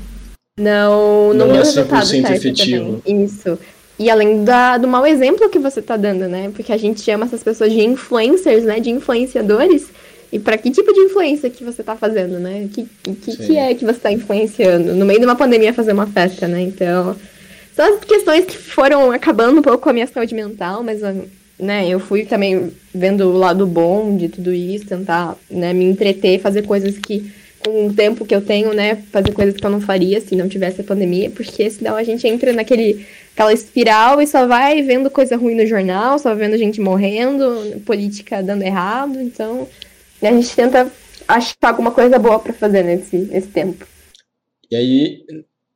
não 0.59 1.35
não, 1.35 1.49
não 1.49 1.57
é 1.57 1.63
100% 1.63 2.31
efetivo. 2.31 3.01
Também. 3.05 3.25
Isso. 3.25 3.59
E 3.99 4.11
além 4.11 4.45
da, 4.45 4.77
do 4.77 4.89
mau 4.89 5.07
exemplo 5.07 5.49
que 5.49 5.59
você 5.59 5.81
tá 5.81 5.97
dando, 5.97 6.29
né? 6.29 6.51
Porque 6.55 6.73
a 6.73 6.77
gente 6.77 7.01
chama 7.01 7.27
essas 7.27 7.43
pessoas 7.43 7.73
de 7.73 7.81
influencers, 7.85 8.65
né? 8.65 8.81
De 8.81 8.91
influenciadores. 8.91 9.89
E 10.35 10.39
para 10.41 10.59
que 10.59 10.69
tipo 10.69 10.93
de 10.93 10.99
influência 10.99 11.49
que 11.49 11.63
você 11.63 11.81
está 11.81 11.95
fazendo, 11.95 12.41
né? 12.41 12.65
O 12.65 12.69
que, 12.69 12.89
que, 13.23 13.37
que, 13.37 13.57
é 13.57 13.73
que 13.73 13.85
você 13.85 13.93
está 13.93 14.11
influenciando? 14.11 14.93
No 14.93 15.07
meio 15.07 15.21
de 15.21 15.25
uma 15.25 15.37
pandemia 15.37 15.73
fazer 15.73 15.93
uma 15.93 16.09
festa, 16.09 16.49
né? 16.49 16.61
Então, 16.61 17.15
são 17.73 17.95
as 17.95 18.05
questões 18.05 18.45
que 18.45 18.59
foram 18.59 19.13
acabando 19.13 19.61
um 19.61 19.63
pouco 19.63 19.79
com 19.79 19.91
a 19.91 19.93
minha 19.93 20.09
saúde 20.09 20.35
mental, 20.35 20.83
mas 20.83 21.03
né, 21.57 21.89
eu 21.89 22.01
fui 22.01 22.25
também 22.25 22.73
vendo 22.93 23.29
o 23.29 23.39
lado 23.39 23.65
bom 23.65 24.17
de 24.17 24.29
tudo 24.29 24.53
isso, 24.53 24.87
tentar 24.87 25.37
né, 25.49 25.73
me 25.73 25.85
entreter, 25.85 26.41
fazer 26.41 26.63
coisas 26.63 26.99
que, 26.99 27.33
com 27.65 27.87
o 27.87 27.95
tempo 27.95 28.27
que 28.27 28.35
eu 28.35 28.43
tenho, 28.43 28.75
né, 28.75 28.97
fazer 29.13 29.31
coisas 29.31 29.55
que 29.55 29.65
eu 29.65 29.71
não 29.71 29.81
faria 29.81 30.21
se 30.21 30.35
não 30.35 30.49
tivesse 30.49 30.81
a 30.81 30.85
pandemia, 30.85 31.31
porque 31.31 31.71
senão 31.71 31.95
a 31.95 32.03
gente 32.03 32.27
entra 32.27 32.53
naquele 32.53 33.07
aquela 33.35 33.53
espiral 33.53 34.21
e 34.21 34.27
só 34.27 34.49
vai 34.49 34.83
vendo 34.83 35.09
coisa 35.11 35.37
ruim 35.37 35.55
no 35.55 35.67
jornal, 35.67 36.19
só 36.19 36.35
vendo 36.35 36.59
gente 36.59 36.81
morrendo, 36.81 37.81
política 37.87 38.43
dando 38.43 38.63
errado, 38.63 39.21
então 39.21 39.69
e 40.21 40.27
a 40.27 40.33
gente 40.33 40.55
tenta 40.55 40.91
achar 41.27 41.57
alguma 41.63 41.91
coisa 41.91 42.19
boa 42.19 42.39
para 42.39 42.53
fazer 42.53 42.83
nesse, 42.83 43.17
nesse 43.17 43.49
tempo. 43.49 43.87
E 44.71 44.77
aí, 44.77 45.25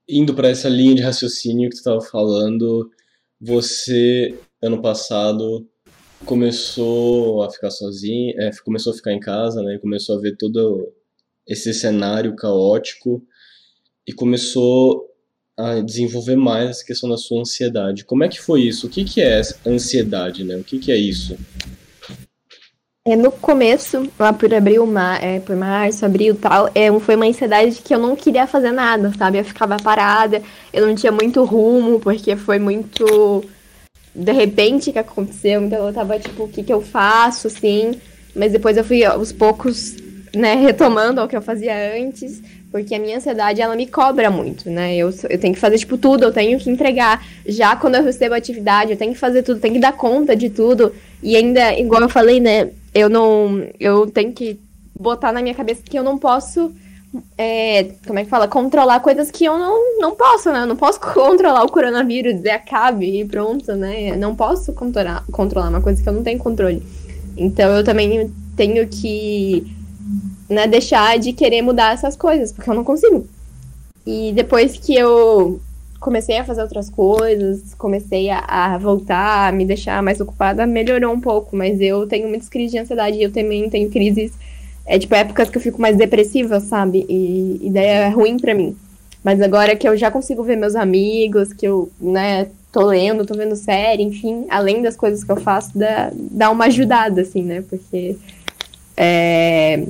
indo 0.09 0.35
para 0.35 0.49
essa 0.49 0.69
linha 0.69 0.95
de 0.95 1.03
raciocínio 1.03 1.69
que 1.69 1.77
tu 1.77 1.79
estava 1.79 2.01
falando, 2.01 2.91
você, 3.41 4.35
ano 4.63 4.81
passado, 4.81 5.67
começou 6.25 7.43
a 7.43 7.51
ficar 7.51 7.71
sozinho, 7.71 8.35
é, 8.41 8.51
começou 8.65 8.93
a 8.93 8.97
ficar 8.97 9.13
em 9.13 9.21
casa, 9.21 9.63
né? 9.63 9.79
Começou 9.79 10.17
a 10.17 10.21
ver 10.21 10.37
todo 10.37 10.93
esse 11.47 11.73
cenário 11.73 12.35
caótico 12.37 13.23
e 14.07 14.13
começou 14.13 15.09
a 15.57 15.81
desenvolver 15.81 16.37
mais 16.37 16.71
essa 16.71 16.85
questão 16.85 17.11
da 17.11 17.17
sua 17.17 17.41
ansiedade. 17.41 18.05
Como 18.05 18.23
é 18.23 18.29
que 18.29 18.41
foi 18.41 18.63
isso? 18.63 18.87
O 18.87 18.91
que, 18.91 19.05
que 19.05 19.21
é 19.21 19.41
ansiedade, 19.67 20.45
né? 20.45 20.57
O 20.57 20.65
que, 20.65 20.79
que 20.79 20.93
é 20.93 20.97
isso? 20.97 21.37
É, 23.09 23.17
no 23.17 23.33
começo, 23.33 24.07
lá 24.19 24.35
por 24.35 24.53
abril, 24.53 24.87
mar, 24.87 25.25
é, 25.25 25.41
por 25.41 25.57
março, 25.57 26.05
abril 26.05 26.35
e 26.35 26.37
tal, 26.37 26.69
é, 26.75 26.93
foi 27.01 27.17
uma 27.17 27.25
ansiedade 27.25 27.81
que 27.83 27.95
eu 27.95 27.99
não 27.99 28.15
queria 28.15 28.47
fazer 28.47 28.71
nada, 28.71 29.11
sabe? 29.17 29.39
Eu 29.39 29.45
ficava 29.47 29.79
parada, 29.79 30.43
eu 30.75 30.87
não 30.87 30.95
tinha 30.95 31.11
muito 31.11 31.43
rumo, 31.43 31.99
porque 32.01 32.37
foi 32.37 32.59
muito 32.59 33.43
de 34.15 34.33
repente 34.33 34.93
que 34.93 34.99
aconteceu, 34.99 35.63
então 35.63 35.87
eu 35.87 35.95
tava 35.95 36.19
tipo, 36.19 36.43
o 36.43 36.49
que 36.49 36.63
que 36.63 36.71
eu 36.71 36.83
faço, 36.83 37.47
assim, 37.47 37.99
mas 38.37 38.53
depois 38.53 38.77
eu 38.77 38.85
fui 38.85 39.03
aos 39.03 39.33
poucos, 39.33 39.97
né, 40.35 40.57
retomando 40.57 41.23
o 41.23 41.27
que 41.29 41.37
eu 41.37 41.41
fazia 41.41 41.73
antes, 41.99 42.43
porque 42.71 42.95
a 42.95 42.99
minha 42.99 43.17
ansiedade, 43.17 43.63
ela 43.63 43.75
me 43.75 43.87
cobra 43.87 44.31
muito, 44.31 44.69
né? 44.69 44.95
Eu, 44.95 45.09
eu 45.31 45.39
tenho 45.39 45.55
que 45.55 45.61
fazer, 45.61 45.79
tipo, 45.79 45.97
tudo, 45.97 46.25
eu 46.25 46.33
tenho 46.33 46.59
que 46.59 46.69
entregar. 46.69 47.25
Já 47.47 47.75
quando 47.75 47.95
eu 47.95 48.05
recebo 48.05 48.35
atividade, 48.35 48.91
eu 48.91 48.97
tenho 48.99 49.15
que 49.15 49.19
fazer 49.19 49.43
tudo, 49.43 49.59
tenho 49.59 49.73
que 49.73 49.81
dar 49.81 49.93
conta 49.93 50.37
de 50.37 50.51
tudo. 50.51 50.93
E 51.23 51.35
ainda, 51.35 51.73
igual 51.79 52.03
eu 52.03 52.11
falei, 52.11 52.41
né? 52.41 52.69
Eu 52.95 53.09
não. 53.09 53.65
Eu 53.79 54.11
tenho 54.11 54.33
que 54.33 54.61
botar 54.99 55.33
na 55.33 55.43
minha 55.43 55.55
cabeça 55.55 55.83
que 55.83 55.99
eu 55.99 56.03
não 56.03 56.19
posso. 56.19 56.73
É, 57.39 57.85
como 58.07 58.19
é 58.19 58.25
que 58.25 58.31
fala? 58.31 58.47
Controlar 58.47 59.01
coisas 59.01 59.31
que 59.31 59.45
eu 59.45 59.57
não, 59.59 59.99
não 59.99 60.15
posso, 60.15 60.53
né? 60.53 60.63
Eu 60.63 60.67
não 60.67 60.77
posso 60.77 61.01
controlar 61.01 61.65
o 61.65 61.71
coronavírus, 61.71 62.35
dizer 62.35 62.51
acabe 62.51 63.21
e 63.21 63.25
pronto, 63.25 63.75
né? 63.75 64.11
Eu 64.11 64.19
não 64.19 64.35
posso 64.35 64.73
controlar, 64.73 65.25
controlar 65.33 65.69
uma 65.71 65.81
coisa 65.81 66.03
que 66.03 66.09
eu 66.09 66.13
não 66.13 66.23
tenho 66.23 66.39
controle. 66.39 66.83
Então 67.37 67.71
eu 67.77 67.85
também 67.85 68.33
tenho 68.57 68.87
que 68.89 69.67
né, 70.49 70.67
deixar 70.67 71.19
de 71.19 71.33
querer 71.33 71.63
mudar 71.63 71.95
essas 71.95 72.17
coisas, 72.17 72.53
porque 72.53 72.69
eu 72.69 72.75
não 72.75 72.85
consigo. 72.85 73.27
E 74.07 74.33
depois 74.33 74.77
que 74.77 74.95
eu 74.95 75.61
comecei 76.01 76.39
a 76.39 76.45
fazer 76.45 76.63
outras 76.63 76.89
coisas, 76.89 77.75
comecei 77.75 78.31
a, 78.31 78.39
a, 78.39 78.79
voltar, 78.79 79.49
a 79.49 79.53
me 79.53 79.65
deixar 79.65 80.03
mais 80.03 80.21
ocupada, 80.21 80.67
melhorou 80.67 81.13
um 81.13 81.21
pouco, 81.21 81.57
mas 81.57 81.81
eu 81.81 82.07
tenho 82.07 82.29
muitas 82.29 82.49
crises 82.49 82.73
de 82.73 82.79
ansiedade 82.79 83.21
eu 83.21 83.33
também 83.33 83.69
tenho 83.69 83.91
crises, 83.91 84.33
é 84.87 84.99
tipo, 84.99 85.15
épocas 85.15 85.51
que 85.51 85.59
eu 85.59 85.63
fico 85.63 85.81
mais 85.81 85.97
depressiva, 85.97 86.61
sabe? 86.61 87.05
E, 87.09 87.61
e 87.63 87.71
daí 87.71 87.87
é 87.87 88.09
ruim 88.09 88.39
para 88.39 88.55
mim. 88.55 88.77
Mas 89.23 89.43
agora 89.43 89.77
que 89.77 89.89
eu 89.89 89.97
já 89.97 90.11
consigo 90.11 90.43
ver 90.43 90.57
meus 90.57 90.77
amigos, 90.77 91.53
que 91.53 91.67
eu, 91.67 91.91
né, 92.01 92.49
tô 92.73 92.87
lendo, 92.87 93.27
tô 93.27 93.35
vendo 93.35 93.57
série, 93.57 94.03
enfim, 94.03 94.47
além 94.49 94.81
das 94.81 94.97
coisas 94.97 95.25
que 95.25 95.33
eu 95.33 95.37
faço, 95.37 95.77
dá, 95.77 96.11
dá 96.15 96.51
uma 96.51 96.67
ajudada, 96.67 97.23
assim, 97.23 97.43
né? 97.43 97.63
Porque 97.69 98.17
é, 98.97 99.85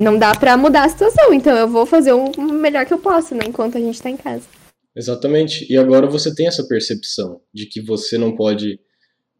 não 0.00 0.18
dá 0.18 0.34
para 0.34 0.56
mudar 0.56 0.84
a 0.84 0.88
situação, 0.88 1.32
então 1.34 1.54
eu 1.56 1.68
vou 1.68 1.84
fazer 1.84 2.12
o 2.12 2.32
melhor 2.40 2.86
que 2.86 2.94
eu 2.94 2.98
posso, 2.98 3.34
né, 3.34 3.42
enquanto 3.46 3.76
a 3.76 3.80
gente 3.80 4.00
tá 4.00 4.08
em 4.08 4.16
casa. 4.16 4.57
Exatamente. 4.98 5.64
E 5.72 5.76
agora 5.76 6.08
você 6.08 6.34
tem 6.34 6.48
essa 6.48 6.66
percepção 6.66 7.40
de 7.54 7.66
que 7.66 7.80
você 7.80 8.18
não 8.18 8.34
pode 8.34 8.80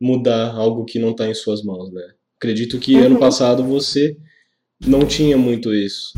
mudar 0.01 0.55
algo 0.55 0.85
que 0.85 1.01
não 1.01 1.13
tá 1.13 1.27
em 1.27 1.35
suas 1.35 1.65
mãos, 1.65 1.93
né? 1.93 2.03
Acredito 2.37 2.79
que 2.79 2.95
uhum. 2.95 3.07
ano 3.07 3.19
passado 3.19 3.65
você 3.65 4.17
não 4.87 5.05
tinha 5.05 5.37
muito 5.37 5.75
isso. 5.75 6.13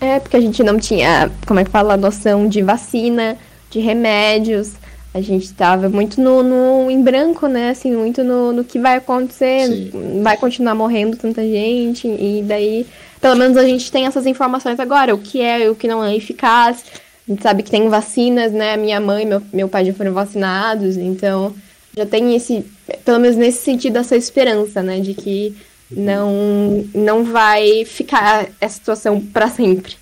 É, 0.00 0.18
porque 0.18 0.36
a 0.36 0.40
gente 0.40 0.60
não 0.64 0.76
tinha, 0.76 1.30
como 1.46 1.60
é 1.60 1.64
que 1.64 1.70
fala, 1.70 1.94
a 1.94 1.96
noção 1.96 2.48
de 2.48 2.62
vacina, 2.62 3.38
de 3.70 3.78
remédios. 3.78 4.72
A 5.14 5.20
gente 5.20 5.44
estava 5.44 5.88
muito 5.88 6.20
no, 6.20 6.42
no, 6.42 6.90
em 6.90 7.00
branco, 7.00 7.46
né? 7.46 7.70
Assim, 7.70 7.94
muito 7.94 8.24
no, 8.24 8.52
no 8.52 8.64
que 8.64 8.80
vai 8.80 8.96
acontecer. 8.96 9.68
Sim. 9.68 10.20
Vai 10.24 10.36
continuar 10.36 10.74
morrendo 10.74 11.16
tanta 11.16 11.42
gente. 11.42 12.08
E 12.08 12.42
daí 12.42 12.84
pelo 13.20 13.36
menos 13.36 13.56
a 13.56 13.64
gente 13.64 13.90
tem 13.90 14.06
essas 14.06 14.26
informações 14.26 14.78
agora, 14.78 15.14
o 15.14 15.18
que 15.18 15.40
é 15.40 15.64
e 15.64 15.68
o 15.68 15.74
que 15.74 15.88
não 15.88 16.04
é 16.04 16.14
eficaz. 16.14 16.84
A 17.26 17.32
gente 17.32 17.42
sabe 17.42 17.62
que 17.62 17.70
tem 17.70 17.88
vacinas, 17.88 18.52
né? 18.52 18.76
Minha 18.76 19.00
mãe 19.00 19.24
e 19.24 19.26
meu, 19.26 19.42
meu 19.52 19.68
pai 19.68 19.84
já 19.84 19.92
foram 19.92 20.12
vacinados, 20.12 20.96
então 20.96 21.54
já 21.96 22.06
tem 22.06 22.36
esse, 22.36 22.64
pelo 23.04 23.18
menos 23.18 23.36
nesse 23.36 23.64
sentido, 23.64 23.98
essa 23.98 24.16
esperança, 24.16 24.82
né? 24.82 25.00
De 25.00 25.14
que 25.14 25.54
não, 25.90 26.84
não 26.94 27.24
vai 27.24 27.84
ficar 27.84 28.50
essa 28.60 28.74
situação 28.74 29.20
para 29.20 29.48
sempre. 29.48 29.94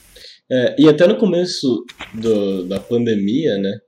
É, 0.50 0.76
e 0.78 0.88
até 0.88 1.06
no 1.06 1.16
começo 1.16 1.84
do, 2.12 2.64
da 2.64 2.78
pandemia, 2.78 3.56
né? 3.58 3.78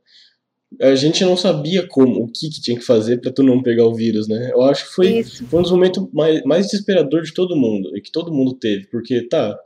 a 0.80 0.94
gente 0.94 1.24
não 1.24 1.36
sabia 1.36 1.86
como, 1.86 2.24
o 2.24 2.28
que, 2.28 2.50
que 2.50 2.60
tinha 2.60 2.78
que 2.78 2.84
fazer 2.84 3.20
para 3.20 3.32
tu 3.32 3.42
não 3.42 3.62
pegar 3.62 3.86
o 3.86 3.94
vírus, 3.94 4.28
né? 4.28 4.50
Eu 4.52 4.62
acho 4.62 4.86
que 4.86 4.94
foi, 4.94 5.22
foi 5.22 5.58
um 5.58 5.62
dos 5.62 5.70
momentos 5.70 6.08
mais, 6.12 6.42
mais 6.42 6.66
desesperador 6.66 7.22
de 7.22 7.32
todo 7.32 7.56
mundo, 7.56 7.96
e 7.96 8.00
que 8.00 8.10
todo 8.10 8.32
mundo 8.32 8.54
teve, 8.54 8.86
porque, 8.88 9.26
tá, 9.28 9.56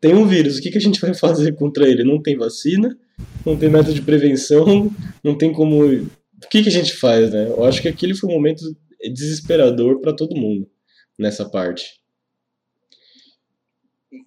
tem 0.00 0.14
um 0.14 0.26
vírus, 0.26 0.58
o 0.58 0.62
que, 0.62 0.70
que 0.70 0.78
a 0.78 0.80
gente 0.80 1.00
vai 1.00 1.14
fazer 1.14 1.54
contra 1.54 1.88
ele? 1.88 2.04
Não 2.04 2.20
tem 2.20 2.36
vacina, 2.36 2.96
não 3.44 3.56
tem 3.56 3.68
método 3.68 3.94
de 3.94 4.02
prevenção, 4.02 4.90
não 5.22 5.36
tem 5.36 5.52
como... 5.52 5.84
O 5.84 6.48
que, 6.50 6.62
que 6.62 6.68
a 6.68 6.72
gente 6.72 6.94
faz, 6.94 7.32
né? 7.32 7.48
Eu 7.48 7.64
acho 7.64 7.80
que 7.80 7.88
aquele 7.88 8.14
foi 8.14 8.28
um 8.28 8.34
momento 8.34 8.62
desesperador 9.12 10.00
para 10.00 10.14
todo 10.14 10.36
mundo, 10.36 10.68
nessa 11.18 11.48
parte. 11.48 12.00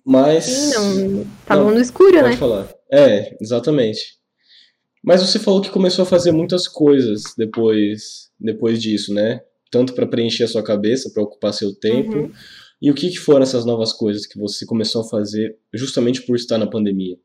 Mas... 0.04 0.46
Sim, 0.46 1.08
não, 1.08 1.28
tava 1.46 1.72
no 1.72 1.80
escuro, 1.80 2.14
pode 2.14 2.30
né? 2.30 2.38
falar. 2.38 2.74
É, 2.92 3.38
exatamente. 3.40 4.18
Mas 5.04 5.22
você 5.22 5.40
falou 5.40 5.62
que 5.62 5.70
começou 5.70 6.04
a 6.04 6.08
fazer 6.08 6.32
muitas 6.32 6.68
coisas 6.68 7.24
depois, 7.38 8.30
depois 8.40 8.82
disso, 8.82 9.14
né? 9.14 9.42
Tanto 9.72 9.94
para 9.94 10.08
preencher 10.08 10.44
a 10.44 10.48
sua 10.48 10.64
cabeça, 10.64 11.12
para 11.14 11.24
ocupar 11.24 11.54
seu 11.54 11.74
tempo. 11.74 12.18
Uhum. 12.18 12.32
E 12.82 12.90
o 12.90 12.94
que, 12.94 13.10
que 13.10 13.20
foram 13.20 13.44
essas 13.44 13.66
novas 13.66 13.92
coisas 13.92 14.26
que 14.26 14.40
você 14.40 14.66
começou 14.66 15.02
a 15.02 15.10
fazer 15.10 15.58
justamente 15.74 16.22
por 16.22 16.36
estar 16.36 16.58
na 16.58 16.68
pandemia? 16.68 17.18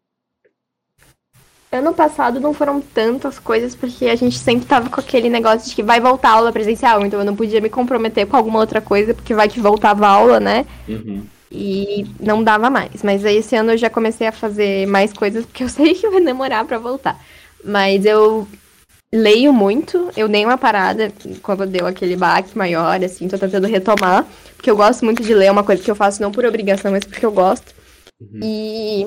Ano 1.70 1.92
passado 1.92 2.38
não 2.38 2.54
foram 2.54 2.80
tantas 2.80 3.38
coisas, 3.38 3.74
porque 3.74 4.06
a 4.06 4.14
gente 4.14 4.38
sempre 4.38 4.66
tava 4.66 4.88
com 4.88 5.00
aquele 5.00 5.28
negócio 5.28 5.68
de 5.68 5.74
que 5.74 5.82
vai 5.82 6.00
voltar 6.00 6.30
a 6.30 6.32
aula 6.34 6.52
presencial, 6.52 7.04
então 7.04 7.18
eu 7.18 7.24
não 7.24 7.34
podia 7.34 7.60
me 7.60 7.68
comprometer 7.68 8.26
com 8.26 8.36
alguma 8.36 8.60
outra 8.60 8.80
coisa, 8.80 9.12
porque 9.12 9.34
vai 9.34 9.48
que 9.48 9.58
voltava 9.58 10.06
a 10.06 10.10
aula, 10.10 10.38
né? 10.38 10.66
Uhum. 10.88 11.24
E 11.50 12.06
não 12.20 12.44
dava 12.44 12.70
mais. 12.70 13.02
Mas 13.02 13.24
aí 13.24 13.38
esse 13.38 13.56
ano 13.56 13.72
eu 13.72 13.76
já 13.76 13.90
comecei 13.90 14.26
a 14.26 14.32
fazer 14.32 14.86
mais 14.86 15.12
coisas, 15.12 15.44
porque 15.44 15.64
eu 15.64 15.68
sei 15.70 15.94
que 15.94 16.08
vai 16.08 16.20
demorar 16.20 16.64
para 16.64 16.78
voltar. 16.78 17.20
Mas 17.64 18.04
eu 18.04 18.46
leio 19.14 19.52
muito, 19.52 20.10
eu 20.16 20.28
dei 20.28 20.44
uma 20.44 20.58
parada 20.58 21.12
quando 21.40 21.64
deu 21.66 21.86
aquele 21.86 22.16
baque 22.16 22.58
maior, 22.58 23.02
assim, 23.04 23.28
tô 23.28 23.38
tentando 23.38 23.68
retomar, 23.68 24.26
porque 24.56 24.68
eu 24.68 24.76
gosto 24.76 25.04
muito 25.04 25.22
de 25.22 25.32
ler, 25.32 25.46
é 25.46 25.50
uma 25.52 25.62
coisa 25.62 25.80
que 25.80 25.90
eu 25.90 25.94
faço 25.94 26.20
não 26.20 26.32
por 26.32 26.44
obrigação, 26.44 26.90
mas 26.90 27.04
porque 27.04 27.24
eu 27.24 27.30
gosto. 27.30 27.72
Uhum. 28.20 28.40
E. 28.42 29.06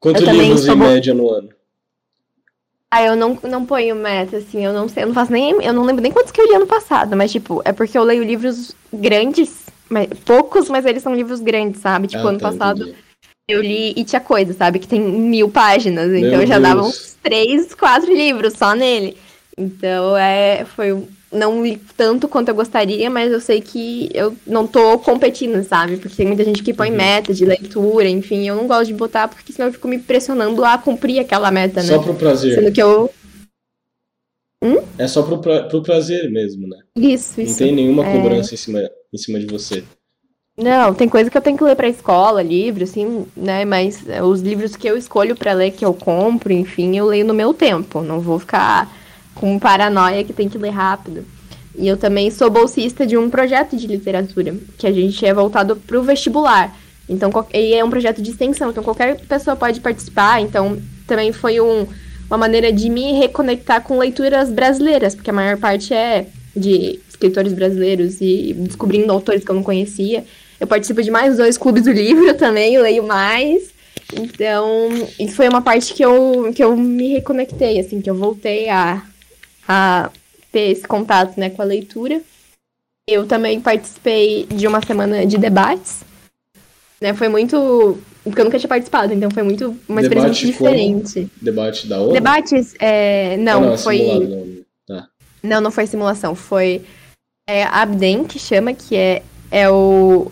Quantos 0.00 0.22
livros 0.22 0.66
em 0.66 0.74
média 0.74 1.12
no 1.12 1.30
ano? 1.30 1.50
Ah, 2.90 3.04
eu 3.04 3.14
não, 3.14 3.38
não 3.42 3.66
ponho 3.66 3.94
meta, 3.94 4.38
assim, 4.38 4.64
eu 4.64 4.72
não 4.72 4.88
sei, 4.88 5.02
eu 5.02 5.08
não 5.08 5.14
faço 5.14 5.30
nem. 5.30 5.62
Eu 5.62 5.74
não 5.74 5.84
lembro 5.84 6.02
nem 6.02 6.10
quantos 6.10 6.32
que 6.32 6.40
eu 6.40 6.46
li 6.46 6.54
ano 6.54 6.66
passado, 6.66 7.14
mas, 7.14 7.30
tipo, 7.30 7.60
é 7.66 7.72
porque 7.72 7.98
eu 7.98 8.04
leio 8.04 8.24
livros 8.24 8.74
grandes, 8.90 9.66
mas, 9.90 10.08
poucos, 10.24 10.70
mas 10.70 10.86
eles 10.86 11.02
são 11.02 11.14
livros 11.14 11.40
grandes, 11.40 11.82
sabe? 11.82 12.06
Tipo, 12.06 12.26
ah, 12.26 12.30
ano 12.30 12.38
tá, 12.38 12.50
passado. 12.50 12.82
Entendi 12.84 13.07
eu 13.48 13.62
li 13.62 13.94
E 13.96 14.04
Tinha 14.04 14.20
Coisa, 14.20 14.52
sabe? 14.52 14.78
Que 14.78 14.86
tem 14.86 15.00
mil 15.00 15.48
páginas. 15.48 16.10
Meu 16.10 16.20
então 16.20 16.46
já 16.46 16.58
dava 16.58 16.82
uns 16.82 17.16
três, 17.22 17.74
quatro 17.74 18.12
livros 18.12 18.52
só 18.52 18.74
nele. 18.74 19.16
Então 19.56 20.16
é, 20.16 20.66
foi. 20.76 21.02
Não 21.30 21.62
li 21.62 21.78
tanto 21.94 22.26
quanto 22.26 22.48
eu 22.48 22.54
gostaria, 22.54 23.10
mas 23.10 23.30
eu 23.30 23.40
sei 23.40 23.60
que 23.60 24.08
eu 24.14 24.34
não 24.46 24.66
tô 24.66 24.98
competindo, 24.98 25.62
sabe? 25.62 25.98
Porque 25.98 26.16
tem 26.16 26.26
muita 26.26 26.42
gente 26.42 26.62
que 26.62 26.72
põe 26.72 26.90
uhum. 26.90 26.96
meta 26.96 27.34
de 27.34 27.44
leitura, 27.44 28.08
enfim. 28.08 28.48
Eu 28.48 28.56
não 28.56 28.66
gosto 28.66 28.86
de 28.86 28.94
botar, 28.94 29.28
porque 29.28 29.52
senão 29.52 29.68
eu 29.68 29.72
fico 29.72 29.88
me 29.88 29.98
pressionando 29.98 30.64
a 30.64 30.78
cumprir 30.78 31.18
aquela 31.18 31.50
meta, 31.50 31.82
né? 31.82 31.88
Só 31.88 31.98
pro 31.98 32.14
prazer. 32.14 32.54
Sendo 32.54 32.72
que 32.72 32.82
eu. 32.82 33.10
Hum? 34.64 34.82
É 34.98 35.06
só 35.06 35.22
pro, 35.22 35.38
pra, 35.38 35.64
pro 35.64 35.82
prazer 35.82 36.30
mesmo, 36.30 36.66
né? 36.66 36.78
Isso, 36.96 37.40
isso. 37.40 37.50
Não 37.50 37.58
tem 37.58 37.74
nenhuma 37.74 38.06
é. 38.06 38.12
cobrança 38.12 38.52
é... 38.52 38.54
em, 38.54 38.58
cima, 38.58 38.90
em 39.12 39.18
cima 39.18 39.38
de 39.38 39.46
você. 39.46 39.84
Não, 40.58 40.92
tem 40.92 41.08
coisa 41.08 41.30
que 41.30 41.38
eu 41.38 41.40
tenho 41.40 41.56
que 41.56 41.62
ler 41.62 41.76
pra 41.76 41.88
escola, 41.88 42.42
livro, 42.42 42.82
assim, 42.82 43.24
né? 43.36 43.64
Mas 43.64 44.08
é, 44.08 44.20
os 44.20 44.40
livros 44.40 44.74
que 44.74 44.88
eu 44.88 44.96
escolho 44.96 45.36
para 45.36 45.52
ler, 45.52 45.70
que 45.70 45.84
eu 45.84 45.94
compro, 45.94 46.52
enfim, 46.52 46.96
eu 46.96 47.06
leio 47.06 47.24
no 47.24 47.32
meu 47.32 47.54
tempo. 47.54 48.02
Não 48.02 48.18
vou 48.18 48.40
ficar 48.40 48.92
com 49.36 49.56
paranoia 49.56 50.24
que 50.24 50.32
tem 50.32 50.48
que 50.48 50.58
ler 50.58 50.70
rápido. 50.70 51.24
E 51.76 51.86
eu 51.86 51.96
também 51.96 52.28
sou 52.32 52.50
bolsista 52.50 53.06
de 53.06 53.16
um 53.16 53.30
projeto 53.30 53.76
de 53.76 53.86
literatura, 53.86 54.56
que 54.76 54.84
a 54.84 54.90
gente 54.90 55.24
é 55.24 55.32
voltado 55.32 55.76
pro 55.76 56.02
vestibular. 56.02 56.76
Então, 57.08 57.30
e 57.54 57.74
é 57.74 57.84
um 57.84 57.88
projeto 57.88 58.20
de 58.20 58.30
extensão, 58.30 58.70
então 58.70 58.82
qualquer 58.82 59.16
pessoa 59.26 59.54
pode 59.54 59.78
participar. 59.80 60.40
Então, 60.40 60.76
também 61.06 61.32
foi 61.32 61.60
um, 61.60 61.86
uma 62.28 62.36
maneira 62.36 62.72
de 62.72 62.90
me 62.90 63.12
reconectar 63.12 63.80
com 63.82 63.96
leituras 63.96 64.50
brasileiras, 64.50 65.14
porque 65.14 65.30
a 65.30 65.32
maior 65.32 65.56
parte 65.56 65.94
é 65.94 66.26
de 66.56 66.98
escritores 67.08 67.52
brasileiros 67.52 68.20
e 68.20 68.54
descobrindo 68.58 69.12
autores 69.12 69.44
que 69.44 69.50
eu 69.52 69.54
não 69.54 69.62
conhecia. 69.62 70.24
Eu 70.60 70.66
participo 70.66 71.02
de 71.02 71.10
mais 71.10 71.36
dois 71.36 71.56
clubes 71.56 71.84
do 71.84 71.92
livro 71.92 72.34
também, 72.38 72.78
leio 72.78 73.06
mais. 73.06 73.70
Então, 74.12 74.88
isso 75.18 75.34
foi 75.34 75.48
uma 75.48 75.60
parte 75.60 75.92
que 75.94 76.04
eu, 76.04 76.52
que 76.54 76.62
eu 76.62 76.76
me 76.76 77.12
reconectei, 77.14 77.78
assim, 77.78 78.00
que 78.00 78.08
eu 78.08 78.14
voltei 78.14 78.68
a, 78.68 79.02
a 79.66 80.10
ter 80.50 80.70
esse 80.70 80.86
contato 80.86 81.38
né, 81.38 81.50
com 81.50 81.62
a 81.62 81.64
leitura. 81.64 82.20
Eu 83.06 83.26
também 83.26 83.60
participei 83.60 84.46
de 84.46 84.66
uma 84.66 84.84
semana 84.84 85.26
de 85.26 85.38
debates. 85.38 86.02
Né, 87.00 87.14
foi 87.14 87.28
muito. 87.28 87.98
Porque 88.24 88.40
eu 88.40 88.44
nunca 88.44 88.58
tinha 88.58 88.68
participado, 88.68 89.14
então 89.14 89.30
foi 89.30 89.42
muito 89.42 89.74
uma 89.88 90.02
experiência 90.02 90.46
diferente. 90.46 91.20
Como? 91.20 91.30
Debate 91.40 91.86
da 91.86 92.00
ONU? 92.00 92.12
Debates. 92.12 92.74
É, 92.78 93.36
não, 93.38 93.62
ah, 93.62 93.66
não, 93.68 93.78
foi. 93.78 94.64
Tá. 94.86 95.08
Não, 95.42 95.60
não 95.60 95.70
foi 95.70 95.86
simulação. 95.86 96.34
Foi 96.34 96.82
é, 97.48 97.62
Abden, 97.64 98.24
que 98.24 98.38
chama, 98.38 98.74
que 98.74 98.96
é, 98.96 99.22
é 99.50 99.70
o 99.70 100.30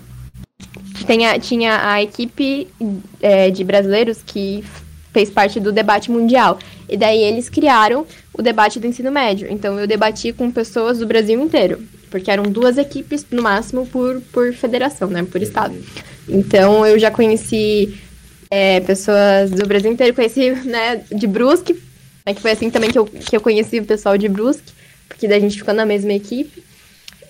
tinha, 1.06 1.38
tinha 1.38 1.90
a 1.90 2.02
equipe 2.02 2.68
é, 3.20 3.50
de 3.50 3.64
brasileiros 3.64 4.22
que 4.24 4.64
fez 5.12 5.30
parte 5.30 5.58
do 5.58 5.72
debate 5.72 6.10
mundial. 6.10 6.58
E 6.88 6.96
daí 6.96 7.22
eles 7.22 7.48
criaram 7.48 8.06
o 8.34 8.42
debate 8.42 8.78
do 8.78 8.86
ensino 8.86 9.10
médio. 9.10 9.48
Então 9.50 9.78
eu 9.80 9.86
debati 9.86 10.32
com 10.32 10.50
pessoas 10.50 10.98
do 10.98 11.06
Brasil 11.06 11.40
inteiro. 11.40 11.82
Porque 12.10 12.30
eram 12.30 12.44
duas 12.44 12.78
equipes, 12.78 13.26
no 13.30 13.42
máximo, 13.42 13.86
por, 13.86 14.20
por 14.32 14.52
federação, 14.52 15.08
né? 15.08 15.24
Por 15.24 15.40
estado. 15.42 15.74
Então 16.28 16.86
eu 16.86 16.98
já 16.98 17.10
conheci 17.10 17.98
é, 18.50 18.80
pessoas 18.80 19.50
do 19.50 19.66
Brasil 19.66 19.90
inteiro. 19.90 20.14
Conheci, 20.14 20.50
né, 20.64 21.02
de 21.10 21.26
Brusque, 21.26 21.80
é 22.24 22.34
que 22.34 22.40
foi 22.40 22.50
assim 22.50 22.70
também 22.70 22.90
que 22.90 22.98
eu, 22.98 23.06
que 23.06 23.36
eu 23.36 23.40
conheci 23.40 23.78
o 23.78 23.84
pessoal 23.84 24.18
de 24.18 24.28
Brusque, 24.28 24.72
porque 25.08 25.26
daí 25.28 25.38
a 25.38 25.40
gente 25.40 25.58
ficou 25.58 25.72
na 25.72 25.86
mesma 25.86 26.12
equipe. 26.12 26.62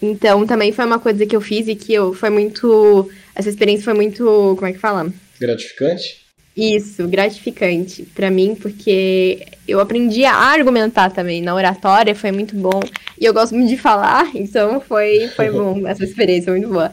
Então 0.00 0.46
também 0.46 0.72
foi 0.72 0.84
uma 0.84 0.98
coisa 0.98 1.24
que 1.26 1.34
eu 1.34 1.40
fiz 1.40 1.68
e 1.68 1.74
que 1.74 1.92
eu, 1.92 2.12
foi 2.12 2.30
muito. 2.30 3.10
Essa 3.34 3.48
experiência 3.48 3.84
foi 3.84 3.94
muito. 3.94 4.54
Como 4.56 4.66
é 4.66 4.72
que 4.72 4.78
fala? 4.78 5.12
Gratificante? 5.40 6.26
Isso, 6.56 7.06
gratificante 7.06 8.04
para 8.14 8.30
mim, 8.30 8.54
porque 8.54 9.46
eu 9.68 9.78
aprendi 9.78 10.24
a 10.24 10.34
argumentar 10.34 11.10
também 11.10 11.42
na 11.42 11.54
oratória, 11.54 12.14
foi 12.14 12.32
muito 12.32 12.56
bom. 12.56 12.80
E 13.20 13.26
eu 13.26 13.34
gosto 13.34 13.54
muito 13.54 13.68
de 13.68 13.76
falar, 13.76 14.30
então 14.34 14.80
foi, 14.80 15.28
foi 15.36 15.50
bom, 15.50 15.84
essa 15.86 16.02
experiência 16.02 16.50
foi 16.50 16.60
muito 16.60 16.72
boa. 16.72 16.90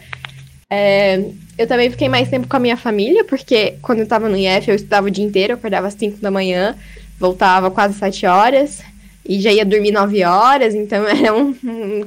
É, 0.69 1.23
eu 1.57 1.65
também 1.65 1.89
fiquei 1.89 2.09
mais 2.09 2.27
tempo 2.29 2.47
com 2.47 2.57
a 2.57 2.59
minha 2.59 2.75
família, 2.75 3.23
porque 3.23 3.75
quando 3.81 3.99
eu 3.99 4.07
tava 4.07 4.27
no 4.27 4.35
IF 4.35 4.67
eu 4.67 4.75
estudava 4.75 5.07
o 5.07 5.11
dia 5.11 5.23
inteiro, 5.23 5.53
eu 5.53 5.57
acordava 5.57 5.87
às 5.87 5.93
5 5.93 6.19
da 6.19 6.31
manhã, 6.31 6.75
voltava 7.17 7.71
quase 7.71 7.97
7 7.97 8.25
horas, 8.25 8.81
e 9.25 9.39
já 9.39 9.51
ia 9.51 9.65
dormir 9.65 9.91
9 9.91 10.23
horas, 10.23 10.75
então 10.75 11.05
era 11.07 11.33
um, 11.33 11.55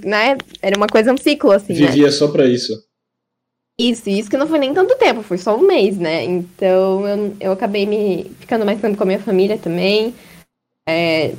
né, 0.05 0.37
era 0.61 0.76
uma 0.76 0.87
coisa, 0.87 1.12
um 1.12 1.16
ciclo, 1.16 1.52
assim, 1.52 1.72
né? 1.72 1.87
Vivia 1.87 2.07
né? 2.07 2.12
só 2.12 2.29
pra 2.29 2.46
isso. 2.46 2.72
Isso, 3.79 4.09
isso 4.09 4.31
que 4.31 4.38
não 4.38 4.46
foi 4.46 4.59
nem 4.59 4.72
tanto 4.72 4.96
tempo, 4.96 5.22
foi 5.22 5.37
só 5.37 5.55
um 5.57 5.66
mês, 5.66 5.98
né? 5.98 6.24
Então 6.24 7.07
eu, 7.07 7.37
eu 7.40 7.52
acabei 7.52 7.85
me 7.85 8.31
ficando 8.40 8.64
mais 8.64 8.81
tempo 8.81 8.96
com 8.96 9.02
a 9.02 9.07
minha 9.07 9.18
família 9.18 9.59
também. 9.59 10.14
É, 10.88 11.35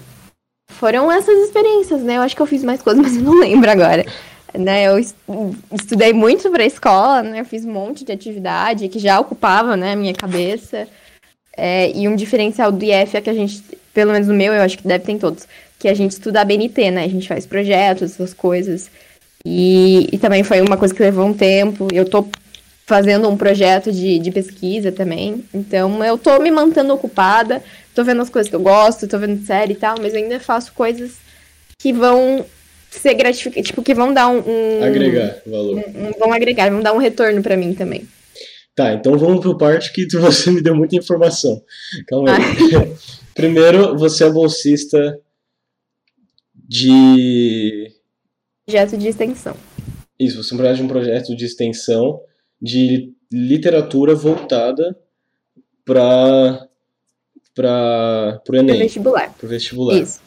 foram 0.67 1.11
essas 1.11 1.35
experiências, 1.45 2.03
né? 2.03 2.17
Eu 2.17 2.21
acho 2.21 2.35
que 2.35 2.41
eu 2.41 2.45
fiz 2.45 2.63
mais 2.63 2.81
coisas, 2.81 3.01
mas 3.03 3.15
eu 3.15 3.23
não 3.23 3.39
lembro 3.39 3.69
agora. 3.69 4.05
Né, 4.53 4.85
eu 4.85 4.97
estudei 4.97 6.13
muito 6.13 6.49
para 6.49 6.63
a 6.63 6.67
escola, 6.67 7.21
né? 7.21 7.41
Eu 7.41 7.45
fiz 7.45 7.65
um 7.65 7.71
monte 7.71 8.05
de 8.05 8.11
atividade 8.11 8.87
que 8.87 8.97
já 8.97 9.19
ocupava, 9.19 9.75
né, 9.75 9.91
a 9.91 9.95
minha 9.95 10.13
cabeça. 10.13 10.87
É, 11.55 11.91
e 11.91 12.07
um 12.07 12.15
diferencial 12.15 12.71
do 12.71 12.83
IF 12.83 13.17
é 13.17 13.21
que 13.21 13.29
a 13.29 13.33
gente, 13.33 13.61
pelo 13.93 14.13
menos 14.13 14.27
no 14.27 14.33
meu, 14.33 14.53
eu 14.53 14.61
acho 14.61 14.77
que 14.77 14.87
deve 14.87 15.05
ter 15.05 15.11
em 15.11 15.17
todos, 15.17 15.47
que 15.79 15.87
a 15.87 15.93
gente 15.93 16.11
estuda 16.11 16.41
a 16.41 16.45
BNT, 16.45 16.91
né? 16.91 17.03
A 17.03 17.07
gente 17.07 17.27
faz 17.27 17.45
projetos, 17.45 18.13
essas 18.13 18.33
coisas. 18.33 18.89
E, 19.45 20.09
e 20.11 20.17
também 20.17 20.43
foi 20.43 20.61
uma 20.61 20.77
coisa 20.77 20.93
que 20.93 21.01
levou 21.01 21.25
um 21.25 21.33
tempo. 21.33 21.87
Eu 21.93 22.05
tô 22.05 22.27
fazendo 22.85 23.29
um 23.29 23.37
projeto 23.37 23.91
de, 23.91 24.17
de 24.17 24.31
pesquisa 24.31 24.91
também. 24.91 25.43
Então 25.53 26.03
eu 26.03 26.17
tô 26.17 26.39
me 26.39 26.49
mantendo 26.49 26.93
ocupada, 26.93 27.61
tô 27.93 28.03
vendo 28.03 28.21
as 28.21 28.29
coisas 28.29 28.49
que 28.49 28.55
eu 28.55 28.61
gosto, 28.61 29.07
tô 29.07 29.19
vendo 29.19 29.45
série 29.45 29.73
e 29.73 29.75
tal, 29.75 29.97
mas 30.01 30.15
ainda 30.15 30.39
faço 30.39 30.71
coisas 30.73 31.11
que 31.79 31.91
vão 31.91 32.45
ser 32.89 33.13
gratificantes, 33.13 33.67
tipo, 33.67 33.83
que 33.83 33.93
vão 33.93 34.13
dar 34.13 34.29
um. 34.29 34.41
um 34.45 34.83
agregar 34.83 35.41
valor. 35.45 35.77
Um, 35.77 36.07
um, 36.07 36.11
vão 36.17 36.33
agregar, 36.33 36.71
vão 36.71 36.81
dar 36.81 36.93
um 36.93 36.97
retorno 36.97 37.43
para 37.43 37.57
mim 37.57 37.73
também. 37.73 38.07
Tá, 38.73 38.93
então 38.93 39.17
vamos 39.17 39.41
pro 39.41 39.57
parte 39.57 39.91
que 39.91 40.07
você 40.17 40.49
me 40.49 40.61
deu 40.61 40.75
muita 40.75 40.95
informação. 40.95 41.61
Calma 42.07 42.35
aí. 42.35 42.43
Ah. 42.75 42.87
Primeiro, 43.35 43.95
você 43.97 44.23
é 44.23 44.29
bolsista 44.29 45.19
de 46.67 47.91
projeto 48.65 48.97
de 48.97 49.08
extensão. 49.08 49.56
Isso, 50.19 50.43
você 50.43 50.56
é 50.56 50.73
de 50.73 50.84
um 50.84 50.88
projeto 50.88 51.36
de 51.36 51.45
extensão 51.45 52.19
de 52.62 53.13
literatura 53.32 54.13
voltada 54.15 54.97
para 55.86 56.67
para 57.56 58.41
o 58.49 58.56
Enem. 58.56 58.75
Pro 58.75 58.77
vestibular. 58.77 59.34
Pro 59.38 59.47
vestibular. 59.47 59.99
Isso. 59.99 60.19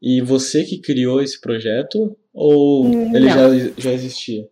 E 0.00 0.22
você 0.22 0.64
que 0.64 0.78
criou 0.78 1.20
esse 1.20 1.38
projeto 1.38 2.16
ou 2.32 2.88
Não. 2.88 3.14
ele 3.14 3.28
já, 3.28 3.72
já 3.76 3.92
existia? 3.92 4.48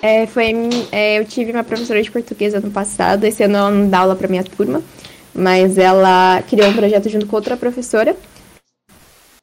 É, 0.00 0.26
foi, 0.26 0.52
é, 0.92 1.18
eu 1.18 1.24
tive 1.24 1.50
uma 1.50 1.64
professora 1.64 2.00
de 2.00 2.10
português 2.10 2.54
ano 2.54 2.70
passado, 2.70 3.24
esse 3.24 3.42
ano 3.42 3.56
ela 3.56 3.70
não 3.70 3.90
dá 3.90 3.98
aula 3.98 4.14
para 4.14 4.28
minha 4.28 4.44
turma, 4.44 4.80
mas 5.34 5.76
ela 5.76 6.40
criou 6.42 6.68
um 6.68 6.74
projeto 6.74 7.08
junto 7.08 7.26
com 7.26 7.34
outra 7.34 7.56
professora 7.56 8.16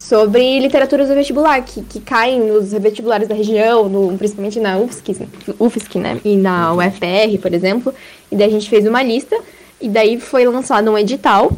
sobre 0.08 0.60
literaturas 0.60 1.10
do 1.10 1.16
vestibular, 1.16 1.64
que, 1.64 1.82
que 1.82 2.00
caem 2.00 2.40
nos 2.40 2.72
vestibulares 2.74 3.28
da 3.28 3.34
região, 3.34 3.90
no, 3.90 4.16
principalmente 4.16 4.60
na 4.60 4.78
UFSC, 4.78 5.28
UFSC, 5.60 5.98
né? 5.98 6.22
E 6.24 6.38
na 6.38 6.74
UFR, 6.74 7.40
por 7.42 7.52
exemplo. 7.52 7.92
E 8.32 8.36
daí 8.36 8.48
a 8.48 8.52
gente 8.52 8.70
fez 8.70 8.86
uma 8.86 9.02
lista, 9.02 9.36
e 9.82 9.90
daí 9.90 10.20
foi 10.20 10.46
lançado 10.46 10.92
um 10.92 10.98
edital. 10.98 11.52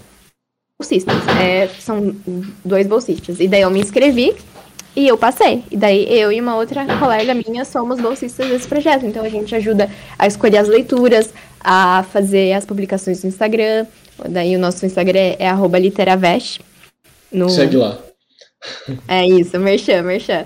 Bolsistas, 0.80 1.16
é, 1.42 1.68
são 1.80 2.16
dois 2.64 2.88
bolsistas. 2.88 3.42
E 3.42 3.50
daí 3.50 3.64
eu 3.64 3.70
me 3.70 3.82
inscrevi 3.82 4.34
e 4.96 5.06
eu 5.10 5.18
passei. 5.18 5.66
E 5.70 5.76
daí 5.76 6.08
eu 6.10 6.32
e 6.32 6.40
uma 6.40 6.56
outra 6.56 6.86
colega 7.00 7.34
minha 7.34 7.66
somos 7.66 8.00
bolsistas 8.00 8.48
desse 8.48 8.68
projeto. 8.68 9.06
Então 9.06 9.26
a 9.26 9.30
gente 9.30 9.54
ajuda 9.56 9.90
a 10.18 10.26
escolher 10.26 10.60
as 10.60 10.70
leituras, 10.70 11.34
a 11.60 12.06
fazer 12.14 12.54
as 12.54 12.66
publicações 12.66 13.22
no 13.24 13.28
Instagram. 13.28 13.86
Daí 14.30 14.56
o 14.56 14.60
nosso 14.60 14.86
Instagram 14.86 15.20
é, 15.20 15.38
é 15.40 15.80
literavest. 15.80 16.62
No... 17.30 17.50
Segue 17.50 17.76
lá. 17.76 18.08
É 19.08 19.26
isso, 19.26 19.60
merchan, 19.60 20.04
merchan. 20.04 20.46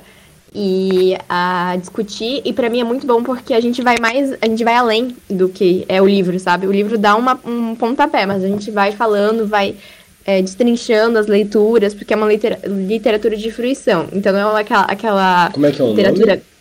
E 0.53 1.15
a 1.29 1.77
discutir, 1.79 2.41
e 2.43 2.51
para 2.51 2.69
mim 2.69 2.81
é 2.81 2.83
muito 2.83 3.07
bom 3.07 3.23
porque 3.23 3.53
a 3.53 3.61
gente 3.61 3.81
vai 3.81 3.95
mais, 4.01 4.33
a 4.41 4.45
gente 4.45 4.63
vai 4.65 4.75
além 4.75 5.15
do 5.29 5.47
que 5.47 5.85
é 5.87 6.01
o 6.01 6.05
livro, 6.05 6.37
sabe? 6.39 6.67
O 6.67 6.71
livro 6.71 6.97
dá 6.97 7.15
uma, 7.15 7.39
um 7.45 7.73
pontapé, 7.73 8.25
mas 8.25 8.43
a 8.43 8.47
gente 8.47 8.69
vai 8.69 8.91
falando, 8.91 9.47
vai 9.47 9.75
é, 10.25 10.41
destrinchando 10.41 11.17
as 11.17 11.27
leituras, 11.27 11.93
porque 11.93 12.13
é 12.13 12.17
uma 12.17 12.27
literatura 12.27 13.37
de 13.37 13.49
fruição. 13.49 14.09
Então 14.11 14.33
não 14.33 14.57
é 14.57 14.61
aquela, 14.61 14.83
aquela 14.83 15.49
Como 15.53 15.65
é 15.65 15.71
que 15.71 15.81
é 15.81 15.85
o 15.85 15.89
literatura. 15.91 16.35
Nome? 16.35 16.51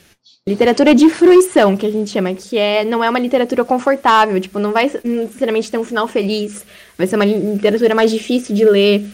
Literatura 0.48 0.94
de 0.94 1.10
fruição, 1.10 1.76
que 1.76 1.86
a 1.86 1.90
gente 1.90 2.10
chama, 2.10 2.32
que 2.34 2.56
é, 2.56 2.84
não 2.84 3.04
é 3.04 3.10
uma 3.10 3.18
literatura 3.18 3.64
confortável, 3.64 4.40
tipo, 4.40 4.58
não 4.58 4.72
vai 4.72 4.90
necessariamente 5.04 5.70
ter 5.70 5.78
um 5.78 5.84
final 5.84 6.08
feliz, 6.08 6.64
vai 6.96 7.06
ser 7.06 7.16
uma 7.16 7.24
literatura 7.24 7.94
mais 7.94 8.10
difícil 8.10 8.54
de 8.54 8.64
ler 8.64 9.04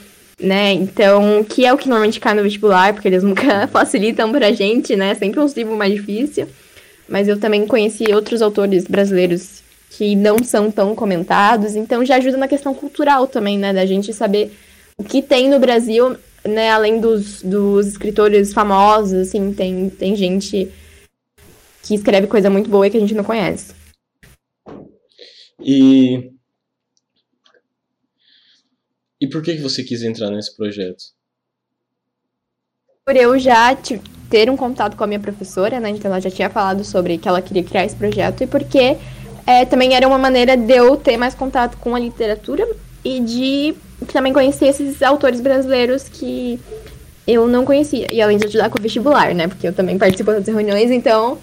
né? 0.41 0.73
Então, 0.73 1.43
que 1.45 1.65
é 1.65 1.73
o 1.73 1.79
que 1.79 1.89
normalmente 1.89 2.21
cai 2.21 2.35
no 2.35 2.43
vestibular, 2.43 2.93
porque 2.93 3.09
eles 3.09 3.23
nunca 3.25 3.67
facilitam 3.69 4.31
pra 4.33 4.53
gente, 4.53 4.95
né? 4.97 5.15
Sempre 5.15 5.41
um 5.41 5.47
livro 5.47 5.77
mais 5.77 5.93
difícil. 5.93 6.47
Mas 7.09 7.29
eu 7.29 7.39
também 7.39 7.67
conheci 7.67 8.13
outros 8.13 8.43
autores 8.43 8.85
brasileiros 8.85 9.63
que 9.91 10.15
não 10.15 10.43
são 10.43 10.71
tão 10.71 10.95
comentados, 10.95 11.75
então 11.75 12.05
já 12.05 12.17
ajuda 12.17 12.37
na 12.37 12.49
questão 12.49 12.75
cultural 12.75 13.27
também, 13.27 13.59
né? 13.59 13.73
Da 13.73 13.87
gente 13.87 14.13
saber 14.13 14.53
o 14.99 15.05
que 15.05 15.23
tem 15.23 15.49
no 15.49 15.59
Brasil, 15.59 16.17
né? 16.45 16.71
Além 16.71 17.01
dos, 17.01 17.43
dos 17.43 17.87
escritores 17.87 18.53
famosos, 18.53 19.29
assim, 19.29 19.53
tem, 19.53 19.89
tem 19.89 20.17
gente 20.17 20.71
que 21.83 21.95
escreve 21.95 22.27
coisa 22.27 22.51
muito 22.51 22.69
boa 22.69 22.87
e 22.87 22.91
que 22.91 22.97
a 22.97 23.01
gente 23.01 23.15
não 23.15 23.25
conhece. 23.25 23.73
E 25.61 26.33
e 29.21 29.27
por 29.27 29.43
que, 29.43 29.57
que 29.57 29.63
você 29.63 29.83
quis 29.83 30.03
entrar 30.03 30.31
nesse 30.31 30.55
projeto? 30.57 31.03
Por 33.05 33.17
eu 33.17 33.39
já 33.39 33.77
ter 34.29 34.51
um 34.51 34.57
contato 34.57 34.97
com 34.97 35.05
a 35.05 35.07
minha 35.07 35.21
professora, 35.21 35.79
né? 35.79 35.91
Então 35.91 36.11
ela 36.11 36.21
já 36.21 36.31
tinha 36.31 36.51
falado 36.51 36.85
sobre 36.85 37.19
que 37.19 37.29
ela 37.29 37.41
queria 37.41 37.63
criar 37.63 37.85
esse 37.85 37.95
projeto 37.95 38.43
e 38.43 38.47
porque 38.47 38.97
é, 39.47 39.65
também 39.65 39.95
era 39.95 40.07
uma 40.07 40.19
maneira 40.19 40.57
de 40.57 40.75
eu 40.75 40.97
ter 40.97 41.17
mais 41.17 41.35
contato 41.35 41.77
com 41.79 41.95
a 41.95 41.99
literatura 41.99 42.67
e 43.05 43.21
de 43.21 43.75
também 44.13 44.33
conhecer 44.33 44.67
esses 44.67 45.01
autores 45.03 45.41
brasileiros 45.41 46.09
que 46.09 46.59
eu 47.27 47.47
não 47.47 47.65
conhecia. 47.65 48.09
E 48.13 48.21
além 48.21 48.37
de 48.37 48.47
ajudar 48.47 48.69
com 48.71 48.79
o 48.79 48.83
vestibular, 48.83 49.35
né? 49.35 49.47
Porque 49.47 49.69
eu 49.69 49.73
também 49.73 49.97
participo 49.97 50.33
das 50.33 50.47
reuniões, 50.47 50.91
então 50.91 51.39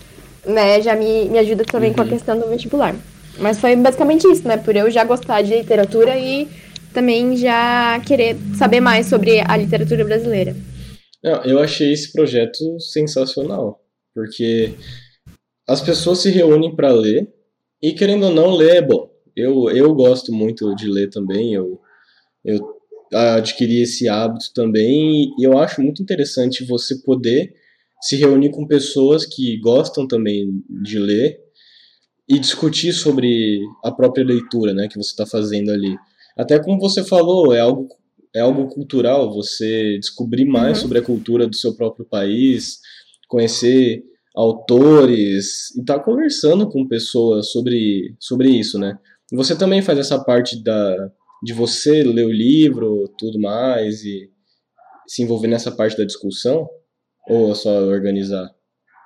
né, 0.46 0.82
já 0.82 0.96
me, 0.96 1.30
me 1.30 1.40
ajuda 1.40 1.64
também 1.64 1.90
uhum. 1.90 1.96
com 1.96 2.02
a 2.02 2.04
uhum. 2.04 2.10
questão 2.10 2.38
do 2.38 2.48
vestibular. 2.50 2.94
Mas 3.40 3.60
foi 3.60 3.76
basicamente 3.76 4.28
isso, 4.28 4.48
né? 4.48 4.58
Por 4.58 4.76
eu 4.76 4.92
já 4.92 5.04
gostar 5.04 5.42
de 5.42 5.56
literatura 5.56 6.18
e 6.18 6.48
também 6.94 7.36
já 7.36 8.00
querer 8.06 8.38
saber 8.58 8.80
mais 8.80 9.08
sobre 9.08 9.40
a 9.40 9.58
literatura 9.58 10.06
brasileira. 10.06 10.56
Eu 11.46 11.60
achei 11.60 11.94
esse 11.94 12.12
projeto 12.12 12.80
sensacional, 12.80 13.82
porque 14.14 14.74
as 15.68 15.82
pessoas 15.82 16.20
se 16.20 16.30
reúnem 16.30 16.76
para 16.76 16.92
ler 16.92 17.32
e 17.82 17.94
querendo 17.94 18.26
ou 18.26 18.34
não 18.34 18.56
ler 18.56 18.76
é 18.76 18.82
bom. 18.82 19.10
Eu, 19.36 19.70
eu 19.70 19.94
gosto 19.96 20.32
muito 20.32 20.76
de 20.76 20.88
ler 20.88 21.10
também, 21.10 21.54
eu, 21.54 21.80
eu 22.44 22.60
adquiri 23.12 23.82
esse 23.82 24.08
hábito 24.08 24.52
também 24.54 25.34
e 25.40 25.44
eu 25.44 25.58
acho 25.58 25.82
muito 25.82 26.04
interessante 26.04 26.66
você 26.66 27.02
poder 27.04 27.54
se 28.02 28.18
reunir 28.18 28.52
com 28.52 28.68
pessoas 28.68 29.26
que 29.26 29.58
gostam 29.60 30.06
também 30.06 30.62
de 30.84 31.00
ler 31.00 31.40
e 32.28 32.38
discutir 32.38 32.92
sobre 32.92 33.62
a 33.84 33.92
própria 33.92 34.26
leitura, 34.26 34.74
né, 34.74 34.88
que 34.88 34.98
você 34.98 35.12
está 35.12 35.26
fazendo 35.26 35.72
ali. 35.72 35.96
Até 36.38 36.60
como 36.60 36.80
você 36.80 37.04
falou, 37.04 37.54
é 37.54 37.60
algo, 37.60 37.88
é 38.36 38.40
algo 38.40 38.68
cultural, 38.68 39.34
você 39.34 39.98
descobrir 40.00 40.46
mais 40.46 40.78
uhum. 40.78 40.84
sobre 40.84 41.00
a 41.00 41.04
cultura 41.04 41.48
do 41.48 41.56
seu 41.56 41.76
próprio 41.76 42.06
país, 42.06 42.80
conhecer 43.28 44.04
autores 44.36 45.76
e 45.76 45.82
estar 45.82 46.00
tá 46.00 46.04
conversando 46.04 46.68
com 46.70 46.88
pessoas 46.88 47.52
sobre, 47.52 48.16
sobre 48.20 48.50
isso, 48.50 48.80
né? 48.80 48.98
Você 49.32 49.56
também 49.56 49.82
faz 49.82 50.00
essa 50.00 50.24
parte 50.24 50.62
da, 50.64 50.96
de 51.44 51.54
você 51.54 52.04
ler 52.04 52.26
o 52.26 52.32
livro, 52.32 53.08
tudo 53.18 53.40
mais, 53.40 54.04
e 54.04 54.30
se 55.08 55.22
envolver 55.22 55.48
nessa 55.48 55.72
parte 55.72 55.98
da 55.98 56.06
discussão? 56.06 56.68
Ou 57.28 57.52
é 57.52 57.56
só 57.56 57.70
organizar? 57.84 58.50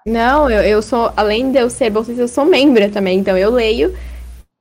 Não, 0.06 0.50
eu, 0.50 0.62
eu 0.64 0.82
sou, 0.82 1.12
além 1.18 1.52
de 1.52 1.60
eu 1.60 1.70
ser 1.70 1.90
bolsista, 1.90 2.22
eu 2.22 2.28
sou 2.28 2.46
membro 2.46 2.90
também, 2.92 3.20
então 3.20 3.38
eu 3.38 3.52
leio 3.52 3.94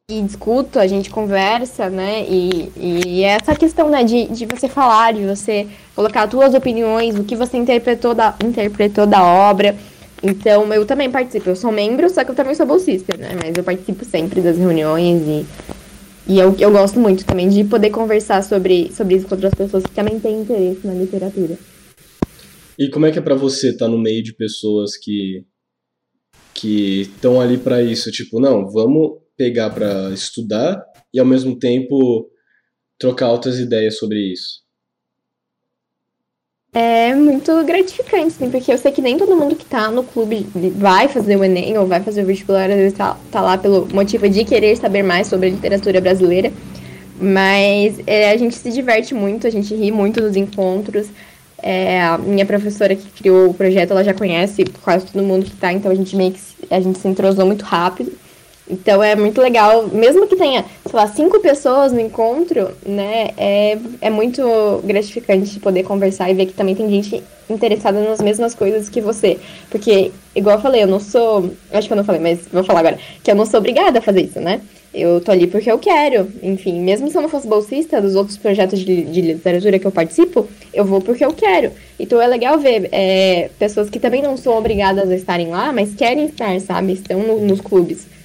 e 0.09 0.23
discuto, 0.23 0.79
a 0.79 0.87
gente 0.87 1.11
conversa, 1.11 1.91
né? 1.91 2.25
E, 2.31 2.71
e 2.77 3.23
essa 3.25 3.57
questão, 3.57 3.91
né, 3.91 4.05
de, 4.05 4.27
de 4.29 4.47
você 4.47 4.69
falar, 4.69 5.13
de 5.13 5.27
você 5.27 5.67
colocar 5.97 6.23
as 6.23 6.31
suas 6.31 6.55
opiniões, 6.55 7.19
o 7.19 7.25
que 7.25 7.35
você 7.35 7.57
interpretou 7.57 8.15
da, 8.15 8.37
interpretou 8.45 9.05
da 9.05 9.25
obra. 9.25 9.77
Então, 10.23 10.73
eu 10.73 10.87
também 10.87 11.11
participo. 11.11 11.49
Eu 11.49 11.57
sou 11.57 11.73
membro, 11.73 12.09
só 12.09 12.23
que 12.23 12.31
eu 12.31 12.37
também 12.37 12.55
sou 12.55 12.65
bolsista, 12.65 13.17
né? 13.17 13.31
Mas 13.35 13.57
eu 13.57 13.65
participo 13.65 14.05
sempre 14.05 14.41
das 14.41 14.57
reuniões 14.57 15.23
e, 15.27 15.47
e 16.29 16.39
eu, 16.39 16.55
eu 16.57 16.71
gosto 16.71 17.01
muito 17.01 17.25
também 17.25 17.49
de 17.49 17.65
poder 17.65 17.91
conversar 17.91 18.45
sobre, 18.45 18.93
sobre 18.93 19.17
isso 19.17 19.27
com 19.27 19.35
outras 19.35 19.55
pessoas 19.55 19.83
que 19.83 19.91
também 19.91 20.21
têm 20.21 20.43
interesse 20.43 20.87
na 20.87 20.95
literatura. 20.95 21.59
E 22.79 22.89
como 22.91 23.07
é 23.07 23.11
que 23.11 23.19
é 23.19 23.23
para 23.23 23.35
você 23.35 23.71
estar 23.71 23.87
tá 23.87 23.91
no 23.91 23.99
meio 23.99 24.23
de 24.23 24.33
pessoas 24.33 24.97
que 24.97 25.45
que 26.55 27.03
estão 27.03 27.39
ali 27.39 27.59
para 27.59 27.83
isso, 27.83 28.11
tipo, 28.11 28.41
não, 28.41 28.71
vamos 28.71 29.26
pegar 29.37 29.71
para 29.71 30.11
estudar 30.11 30.85
e 31.13 31.21
ao 31.21 31.27
mesmo 31.27 31.59
tempo 31.59 32.31
trocar 32.99 33.31
outras 33.31 33.59
ideias 33.59 33.99
sobre 33.99 34.19
isso? 34.33 34.67
É 36.79 37.15
muito 37.15 37.65
gratificante, 37.65 38.35
sim, 38.35 38.51
porque 38.51 38.71
eu 38.71 38.77
sei 38.77 38.93
que 38.93 39.01
nem 39.01 39.17
todo 39.17 39.35
mundo 39.35 39.57
que 39.57 39.65
tá 39.65 39.91
no 39.91 40.05
clube 40.05 40.47
vai 40.75 41.09
fazer 41.09 41.35
o 41.35 41.43
Enem 41.43 41.79
ou 41.79 41.87
vai 41.87 42.03
fazer 42.03 42.23
o 42.23 42.27
vestibular, 42.27 42.69
às 42.69 42.77
vezes 42.77 42.99
tá, 42.99 43.17
tá 43.33 43.41
lá 43.41 43.57
pelo 43.57 43.89
motivo 43.95 44.29
de 44.29 44.45
querer 44.45 44.77
saber 44.77 45.03
mais 45.03 45.27
sobre 45.27 45.47
a 45.47 45.51
literatura 45.51 46.03
brasileira. 46.03 46.53
Mas 47.19 47.99
é, 48.07 48.31
a 48.31 48.37
gente 48.37 48.55
se 48.55 48.71
diverte 48.71 49.15
muito, 49.15 49.47
a 49.47 49.51
gente 49.51 49.75
ri 49.75 49.91
muito 49.91 50.21
nos 50.21 50.37
encontros. 50.37 51.09
É, 51.63 52.03
a 52.03 52.19
minha 52.19 52.45
professora 52.45 52.95
que 52.95 53.09
criou 53.09 53.49
o 53.49 53.55
projeto, 53.55 53.93
ela 53.93 54.05
já 54.05 54.13
conhece 54.13 54.63
quase 54.83 55.07
todo 55.07 55.25
mundo 55.25 55.47
que 55.47 55.57
tá, 55.57 55.73
então 55.73 55.91
a 55.91 55.95
gente 55.95 56.15
meio 56.15 56.33
que 56.33 56.41
a 56.71 56.79
gente 56.79 56.99
se 56.99 57.09
entrosou 57.09 57.47
muito 57.47 57.65
rápido. 57.65 58.13
Então 58.69 59.03
é 59.03 59.15
muito 59.15 59.41
legal, 59.41 59.87
mesmo 59.89 60.27
que 60.27 60.35
tenha, 60.35 60.65
sei 60.85 60.95
lá, 60.99 61.07
cinco 61.07 61.39
pessoas 61.41 61.93
no 61.93 62.01
encontro, 62.01 62.71
né? 62.85 63.31
É, 63.37 63.79
é 64.01 64.11
muito 64.11 64.43
gratificante 64.85 65.61
poder 65.61 65.85
conversar 65.85 66.29
e 66.31 66.35
ver 66.35 66.47
que 66.47 66.53
também 66.53 66.75
tem 66.75 66.89
gente 66.91 67.23
interessada 67.49 68.01
nas 68.01 68.21
mesmas 68.21 68.55
coisas 68.55 68.89
que 68.89 69.01
você. 69.01 69.39
Porque, 69.71 70.11
igual 70.35 70.57
eu 70.57 70.63
falei, 70.63 70.83
eu 70.83 70.89
não 70.89 70.99
sou. 70.99 71.51
Acho 71.73 71.87
que 71.87 71.93
eu 71.93 71.97
não 71.97 72.05
falei, 72.05 72.21
mas 72.21 72.41
vou 72.53 72.65
falar 72.65 72.81
agora. 72.81 72.99
Que 73.23 73.31
eu 73.31 73.37
não 73.37 73.47
sou 73.47 73.61
obrigada 73.61 74.01
a 74.01 74.03
fazer 74.03 74.23
isso, 74.23 74.41
né? 74.41 74.61
Eu 74.93 75.21
tô 75.21 75.31
ali 75.31 75.47
porque 75.47 75.71
eu 75.71 75.79
quero. 75.79 76.29
Enfim, 76.43 76.81
mesmo 76.81 77.09
se 77.09 77.17
eu 77.17 77.23
não 77.23 77.29
fosse 77.29 77.47
bolsista 77.47 78.01
dos 78.01 78.17
outros 78.17 78.37
projetos 78.37 78.81
de, 78.81 79.03
de 79.03 79.21
literatura 79.21 79.79
que 79.79 79.87
eu 79.87 79.93
participo, 79.93 80.49
eu 80.75 80.85
vou 80.85 81.01
porque 81.01 81.25
eu 81.25 81.33
quero. 81.33 81.71
Então 82.01 82.21
é 82.21 82.27
legal 82.27 82.59
ver 82.59 82.89
é, 82.91 83.51
pessoas 83.59 83.89
que 83.89 84.01
também 84.01 84.23
não 84.23 84.37
são 84.37 84.57
obrigadas 84.57 85.09
a 85.09 85.15
estarem 85.15 85.49
lá, 85.49 85.73
mas 85.73 85.95
querem 85.95 86.25
estar, 86.25 86.59
sabe? 86.61 86.95
Estão 86.95 87.21
no, 87.21 87.41
nos 87.41 87.61
clubes. 87.61 88.16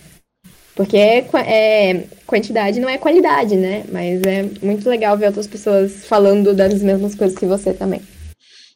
Porque 0.81 0.97
é, 0.97 1.19
é, 1.45 2.07
quantidade 2.25 2.79
não 2.79 2.89
é 2.89 2.97
qualidade, 2.97 3.55
né? 3.55 3.85
Mas 3.91 4.19
é 4.23 4.49
muito 4.65 4.89
legal 4.89 5.15
ver 5.15 5.27
outras 5.27 5.45
pessoas 5.45 6.05
falando 6.05 6.55
das 6.55 6.81
mesmas 6.81 7.13
coisas 7.13 7.37
que 7.37 7.45
você 7.45 7.71
também. 7.71 8.01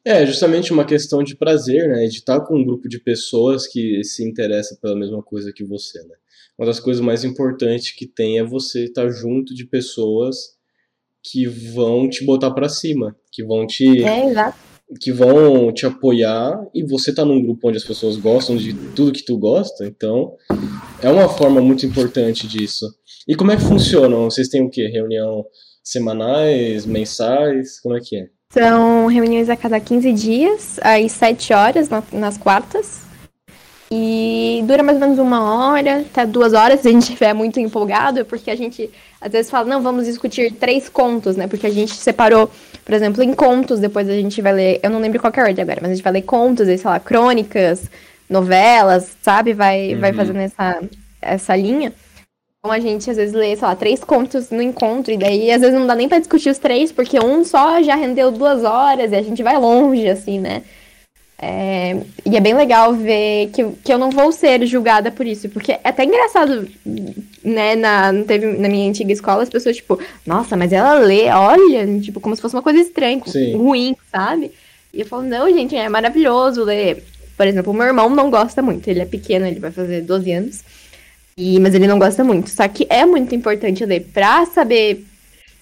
É, 0.05 0.23
justamente 0.23 0.71
uma 0.71 0.85
questão 0.85 1.23
de 1.23 1.35
prazer, 1.35 1.89
né? 1.89 2.05
De 2.05 2.17
estar 2.17 2.41
com 2.41 2.57
um 2.57 2.63
grupo 2.63 2.87
de 2.87 2.99
pessoas 2.99 3.65
que 3.65 4.03
se 4.03 4.23
interessa 4.23 4.77
pela 4.79 4.95
mesma 4.95 5.23
coisa 5.23 5.51
que 5.51 5.63
você, 5.63 5.99
né? 6.03 6.15
Uma 6.59 6.67
das 6.67 6.79
coisas 6.79 7.03
mais 7.03 7.23
importantes 7.23 7.91
que 7.91 8.05
tem 8.05 8.37
é 8.37 8.43
você 8.43 8.83
estar 8.83 9.09
junto 9.09 9.55
de 9.55 9.65
pessoas 9.65 10.53
que 11.23 11.47
vão 11.47 12.07
te 12.07 12.23
botar 12.23 12.51
para 12.51 12.69
cima, 12.69 13.15
que 13.31 13.43
vão 13.43 13.65
te 13.65 14.03
é, 14.03 14.29
exato 14.29 14.74
que 15.01 15.11
vão 15.11 15.71
te 15.73 15.85
apoiar 15.85 16.59
e 16.73 16.83
você 16.83 17.13
tá 17.13 17.25
num 17.25 17.41
grupo 17.41 17.67
onde 17.67 17.77
as 17.77 17.83
pessoas 17.83 18.17
gostam 18.17 18.55
de 18.55 18.73
tudo 18.73 19.11
que 19.11 19.25
tu 19.25 19.37
gosta, 19.37 19.85
então 19.85 20.33
é 21.01 21.09
uma 21.09 21.27
forma 21.27 21.61
muito 21.61 21.85
importante 21.85 22.47
disso. 22.47 22.85
E 23.27 23.35
como 23.35 23.51
é 23.51 23.55
que 23.55 23.63
funcionam? 23.63 24.29
Vocês 24.29 24.47
têm 24.47 24.61
o 24.61 24.69
quê? 24.69 24.87
Reunião 24.87 25.43
semanais, 25.83 26.85
mensais? 26.85 27.79
Como 27.81 27.97
é 27.97 27.99
que 27.99 28.17
é? 28.17 28.27
São 28.51 29.07
reuniões 29.07 29.49
a 29.49 29.57
cada 29.57 29.79
15 29.79 30.13
dias, 30.13 30.79
às 30.81 31.11
7 31.11 31.53
horas 31.53 31.89
nas 32.13 32.37
quartas. 32.37 33.05
E 33.91 34.63
dura 34.65 34.81
mais 34.81 34.97
ou 34.97 35.01
menos 35.01 35.19
uma 35.19 35.43
hora, 35.43 35.99
até 35.99 36.25
duas 36.25 36.53
horas, 36.53 36.79
se 36.79 36.87
a 36.87 36.91
gente 36.91 37.03
estiver 37.03 37.33
muito 37.33 37.59
empolgado, 37.59 38.25
porque 38.25 38.49
a 38.49 38.55
gente 38.55 38.89
às 39.21 39.31
vezes 39.31 39.51
fala, 39.51 39.67
não, 39.67 39.81
vamos 39.81 40.05
discutir 40.05 40.53
três 40.53 40.89
contos, 40.89 41.35
né? 41.35 41.47
Porque 41.47 41.67
a 41.67 41.71
gente 41.71 41.93
separou, 41.93 42.49
por 42.85 42.93
exemplo, 42.93 43.23
em 43.23 43.33
contos, 43.33 43.79
depois 43.79 44.07
a 44.07 44.13
gente 44.13 44.39
vai 44.43 44.53
ler, 44.53 44.79
eu 44.83 44.91
não 44.91 44.99
lembro 44.99 45.19
qual 45.19 45.33
é 45.35 45.39
a 45.39 45.43
ordem 45.43 45.63
agora, 45.63 45.79
mas 45.81 45.91
a 45.91 45.95
gente 45.95 46.03
vai 46.03 46.13
ler 46.13 46.21
contos, 46.21 46.67
sei 46.67 46.77
lá, 46.83 46.99
crônicas, 46.99 47.89
novelas, 48.29 49.17
sabe? 49.23 49.53
Vai, 49.53 49.95
uhum. 49.95 49.99
vai 49.99 50.13
fazendo 50.13 50.37
essa, 50.37 50.83
essa 51.19 51.55
linha. 51.55 51.91
Então 52.59 52.71
a 52.71 52.79
gente 52.79 53.09
às 53.09 53.17
vezes 53.17 53.33
lê, 53.33 53.55
sei 53.55 53.67
lá, 53.67 53.75
três 53.75 54.03
contos 54.03 54.51
no 54.51 54.61
encontro, 54.61 55.11
e 55.11 55.17
daí 55.17 55.51
às 55.51 55.61
vezes 55.61 55.77
não 55.77 55.87
dá 55.87 55.95
nem 55.95 56.07
pra 56.07 56.19
discutir 56.19 56.51
os 56.51 56.59
três, 56.59 56.91
porque 56.91 57.19
um 57.19 57.43
só 57.43 57.81
já 57.81 57.95
rendeu 57.95 58.31
duas 58.31 58.63
horas 58.63 59.11
e 59.11 59.15
a 59.15 59.21
gente 59.21 59.41
vai 59.41 59.57
longe, 59.57 60.07
assim, 60.07 60.39
né? 60.39 60.61
É, 61.37 62.01
e 62.25 62.37
é 62.37 62.39
bem 62.39 62.53
legal 62.53 62.93
ver 62.93 63.49
que, 63.53 63.65
que 63.83 63.91
eu 63.91 63.97
não 63.97 64.09
vou 64.09 64.31
ser 64.31 64.65
julgada 64.65 65.11
por 65.11 65.27
isso, 65.27 65.49
porque 65.49 65.73
é 65.73 65.79
até 65.83 66.05
engraçado, 66.05 66.67
né, 67.43 67.75
na, 67.75 68.13
teve, 68.23 68.57
na 68.57 68.69
minha 68.69 68.89
antiga 68.89 69.11
escola, 69.11 69.43
as 69.43 69.49
pessoas, 69.49 69.75
tipo, 69.75 69.99
nossa, 70.25 70.55
mas 70.55 70.71
ela 70.71 70.93
lê, 70.93 71.29
olha, 71.29 71.99
tipo, 71.99 72.21
como 72.21 72.35
se 72.35 72.41
fosse 72.41 72.55
uma 72.55 72.61
coisa 72.61 72.79
estranha, 72.79 73.21
Sim. 73.25 73.57
ruim, 73.57 73.95
sabe? 74.09 74.51
E 74.93 75.01
eu 75.01 75.05
falo, 75.05 75.23
não, 75.23 75.51
gente, 75.51 75.75
é 75.75 75.89
maravilhoso 75.89 76.63
ler. 76.63 77.03
Por 77.35 77.45
exemplo, 77.45 77.73
o 77.73 77.75
meu 77.75 77.85
irmão 77.85 78.09
não 78.09 78.29
gosta 78.29 78.61
muito, 78.61 78.87
ele 78.87 79.01
é 79.01 79.05
pequeno, 79.05 79.45
ele 79.45 79.59
vai 79.59 79.71
fazer 79.71 80.01
12 80.01 80.31
anos, 80.31 80.63
e, 81.37 81.59
mas 81.59 81.75
ele 81.75 81.85
não 81.85 81.99
gosta 81.99 82.23
muito. 82.23 82.49
Só 82.49 82.65
que 82.69 82.87
é 82.89 83.05
muito 83.05 83.35
importante 83.35 83.85
ler 83.85 84.07
pra 84.13 84.45
saber 84.45 85.05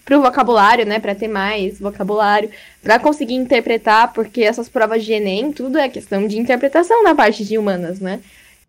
pro 0.05 0.21
vocabulário, 0.21 0.85
né, 0.85 0.99
para 0.99 1.15
ter 1.15 1.27
mais 1.27 1.79
vocabulário, 1.79 2.49
para 2.81 2.99
conseguir 2.99 3.35
interpretar, 3.35 4.11
porque 4.13 4.41
essas 4.41 4.67
provas 4.67 5.03
de 5.03 5.13
ENEM, 5.13 5.51
tudo 5.51 5.77
é 5.77 5.87
questão 5.87 6.27
de 6.27 6.37
interpretação 6.37 7.03
na 7.03 7.15
parte 7.15 7.45
de 7.45 7.57
humanas, 7.57 7.99
né? 7.99 8.19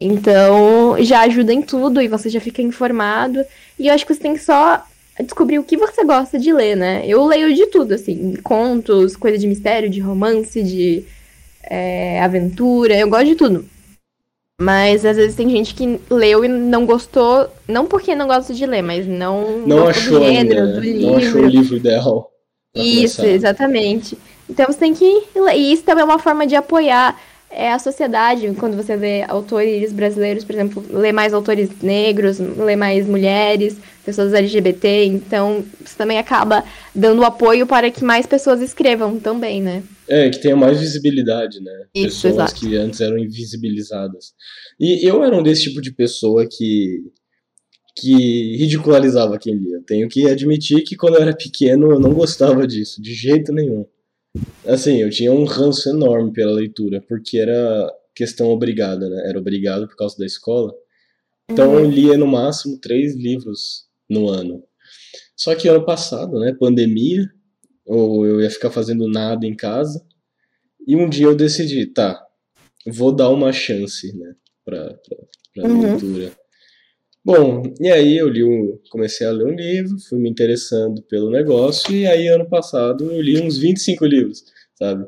Então, 0.00 0.96
já 1.00 1.20
ajuda 1.20 1.52
em 1.52 1.62
tudo 1.62 2.00
e 2.00 2.08
você 2.08 2.28
já 2.28 2.40
fica 2.40 2.60
informado. 2.60 3.44
E 3.78 3.88
eu 3.88 3.94
acho 3.94 4.04
que 4.06 4.14
você 4.14 4.20
tem 4.20 4.34
que 4.34 4.42
só 4.42 4.84
descobrir 5.20 5.58
o 5.58 5.64
que 5.64 5.76
você 5.76 6.04
gosta 6.04 6.38
de 6.38 6.52
ler, 6.52 6.76
né? 6.76 7.02
Eu 7.06 7.24
leio 7.24 7.54
de 7.54 7.66
tudo, 7.66 7.94
assim, 7.94 8.34
contos, 8.42 9.16
coisa 9.16 9.38
de 9.38 9.46
mistério, 9.46 9.88
de 9.88 10.00
romance, 10.00 10.62
de 10.62 11.04
é, 11.62 12.20
aventura, 12.22 12.96
eu 12.96 13.08
gosto 13.08 13.26
de 13.26 13.34
tudo. 13.34 13.73
Mas 14.60 15.04
às 15.04 15.16
vezes 15.16 15.34
tem 15.34 15.50
gente 15.50 15.74
que 15.74 16.00
leu 16.08 16.44
e 16.44 16.48
não 16.48 16.86
gostou, 16.86 17.48
não 17.66 17.86
porque 17.86 18.14
não 18.14 18.28
gosta 18.28 18.54
de 18.54 18.64
ler, 18.64 18.82
mas 18.82 19.06
não, 19.06 19.58
não 19.66 19.88
achou 19.88 20.20
do 20.20 20.26
gênero, 20.26 20.60
ainda, 20.60 20.74
do 20.74 20.80
livro. 20.80 21.06
Não 21.06 21.16
achou 21.16 21.40
o 21.40 21.46
livro 21.46 21.76
ideal. 21.76 22.30
Isso, 22.74 23.16
começar. 23.16 23.34
exatamente. 23.34 24.18
Então 24.48 24.66
você 24.66 24.78
tem 24.78 24.94
que 24.94 25.24
ler. 25.34 25.56
E 25.56 25.72
isso 25.72 25.82
também 25.82 26.02
é 26.02 26.04
uma 26.04 26.18
forma 26.18 26.46
de 26.46 26.54
apoiar 26.54 27.20
é, 27.50 27.72
a 27.72 27.78
sociedade. 27.78 28.52
Quando 28.58 28.76
você 28.76 28.94
lê 28.94 29.22
autores 29.22 29.92
brasileiros, 29.92 30.44
por 30.44 30.54
exemplo, 30.54 30.84
lê 30.90 31.12
mais 31.12 31.34
autores 31.34 31.70
negros, 31.82 32.38
lê 32.38 32.76
mais 32.76 33.06
mulheres, 33.06 33.76
pessoas 34.04 34.32
LGBT. 34.32 35.04
Então 35.04 35.64
isso 35.84 35.96
também 35.96 36.18
acaba 36.18 36.64
dando 36.94 37.24
apoio 37.24 37.66
para 37.66 37.90
que 37.90 38.04
mais 38.04 38.26
pessoas 38.26 38.60
escrevam 38.60 39.18
também, 39.18 39.62
né? 39.62 39.82
É, 40.06 40.28
que 40.28 40.40
tenha 40.40 40.56
mais 40.56 40.78
visibilidade, 40.78 41.60
né? 41.60 41.86
Isso, 41.94 42.22
Pessoas 42.22 42.34
exato. 42.34 42.54
que 42.54 42.76
antes 42.76 43.00
eram 43.00 43.18
invisibilizadas. 43.18 44.34
E 44.78 45.06
eu 45.08 45.24
era 45.24 45.34
um 45.34 45.42
desse 45.42 45.64
tipo 45.64 45.80
de 45.80 45.92
pessoa 45.92 46.46
que 46.46 47.02
que 47.96 48.56
ridicularizava 48.56 49.38
quem 49.38 49.54
lia. 49.54 49.80
Tenho 49.86 50.08
que 50.08 50.28
admitir 50.28 50.82
que 50.82 50.96
quando 50.96 51.14
eu 51.14 51.22
era 51.22 51.34
pequeno 51.34 51.92
eu 51.92 52.00
não 52.00 52.12
gostava 52.12 52.66
disso, 52.66 53.00
de 53.00 53.14
jeito 53.14 53.52
nenhum. 53.52 53.86
Assim, 54.66 55.00
eu 55.00 55.10
tinha 55.10 55.32
um 55.32 55.44
ranço 55.44 55.88
enorme 55.88 56.32
pela 56.32 56.52
leitura, 56.52 57.00
porque 57.00 57.38
era 57.38 57.88
questão 58.14 58.48
obrigada, 58.48 59.08
né? 59.08 59.28
Era 59.28 59.38
obrigado 59.38 59.86
por 59.86 59.96
causa 59.96 60.18
da 60.18 60.26
escola. 60.26 60.74
Então 61.50 61.72
uhum. 61.72 61.80
eu 61.80 61.90
lia 61.90 62.18
no 62.18 62.26
máximo 62.26 62.78
três 62.80 63.14
livros 63.14 63.83
no 64.08 64.28
ano. 64.28 64.62
Só 65.36 65.54
que 65.54 65.68
ano 65.68 65.84
passado, 65.84 66.38
né, 66.38 66.56
pandemia, 66.58 67.28
ou 67.86 68.26
eu 68.26 68.40
ia 68.40 68.50
ficar 68.50 68.70
fazendo 68.70 69.08
nada 69.08 69.46
em 69.46 69.54
casa. 69.54 70.04
E 70.86 70.94
um 70.96 71.08
dia 71.08 71.26
eu 71.26 71.34
decidi, 71.34 71.86
tá, 71.86 72.22
vou 72.86 73.12
dar 73.12 73.30
uma 73.30 73.52
chance, 73.52 74.16
né, 74.16 74.34
pra, 74.64 74.94
pra, 74.94 75.16
pra 75.54 75.68
uhum. 75.68 75.82
leitura. 75.82 76.32
Bom, 77.24 77.62
e 77.80 77.90
aí 77.90 78.18
eu 78.18 78.28
li 78.28 78.44
um, 78.44 78.78
comecei 78.90 79.26
a 79.26 79.30
ler 79.30 79.46
um 79.46 79.56
livro, 79.56 79.96
fui 80.08 80.18
me 80.18 80.28
interessando 80.28 81.02
pelo 81.04 81.30
negócio, 81.30 81.90
e 81.94 82.06
aí 82.06 82.28
ano 82.28 82.46
passado 82.46 83.10
eu 83.10 83.20
li 83.20 83.40
uns 83.40 83.56
25 83.56 84.04
livros, 84.04 84.44
sabe? 84.74 85.06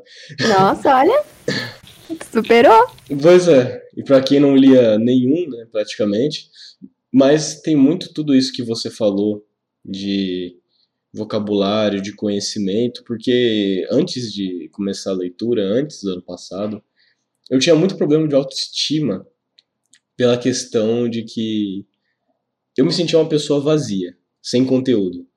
Nossa, 0.49 0.97
olha! 0.97 1.23
Superou! 2.33 2.87
Pois 3.21 3.47
é, 3.47 3.83
e 3.95 4.03
para 4.03 4.19
quem 4.21 4.39
não 4.39 4.55
lia 4.55 4.97
nenhum, 4.97 5.47
né, 5.47 5.67
praticamente, 5.71 6.49
mas 7.17 7.59
tem 7.61 7.75
muito 7.75 8.13
tudo 8.13 8.35
isso 8.35 8.53
que 8.53 8.61
você 8.61 8.91
falou 8.91 9.43
de 9.83 10.55
vocabulário, 11.11 11.99
de 11.99 12.15
conhecimento, 12.15 13.03
porque 13.03 13.87
antes 13.89 14.31
de 14.31 14.69
começar 14.71 15.09
a 15.09 15.15
leitura, 15.15 15.63
antes 15.63 16.03
do 16.03 16.11
ano 16.11 16.21
passado, 16.21 16.79
eu 17.49 17.57
tinha 17.57 17.73
muito 17.73 17.97
problema 17.97 18.27
de 18.27 18.35
autoestima 18.35 19.25
pela 20.15 20.37
questão 20.37 21.09
de 21.09 21.23
que 21.23 21.87
eu 22.77 22.85
me 22.85 22.93
sentia 22.93 23.17
uma 23.17 23.27
pessoa 23.27 23.59
vazia, 23.59 24.15
sem 24.39 24.63
conteúdo. 24.63 25.27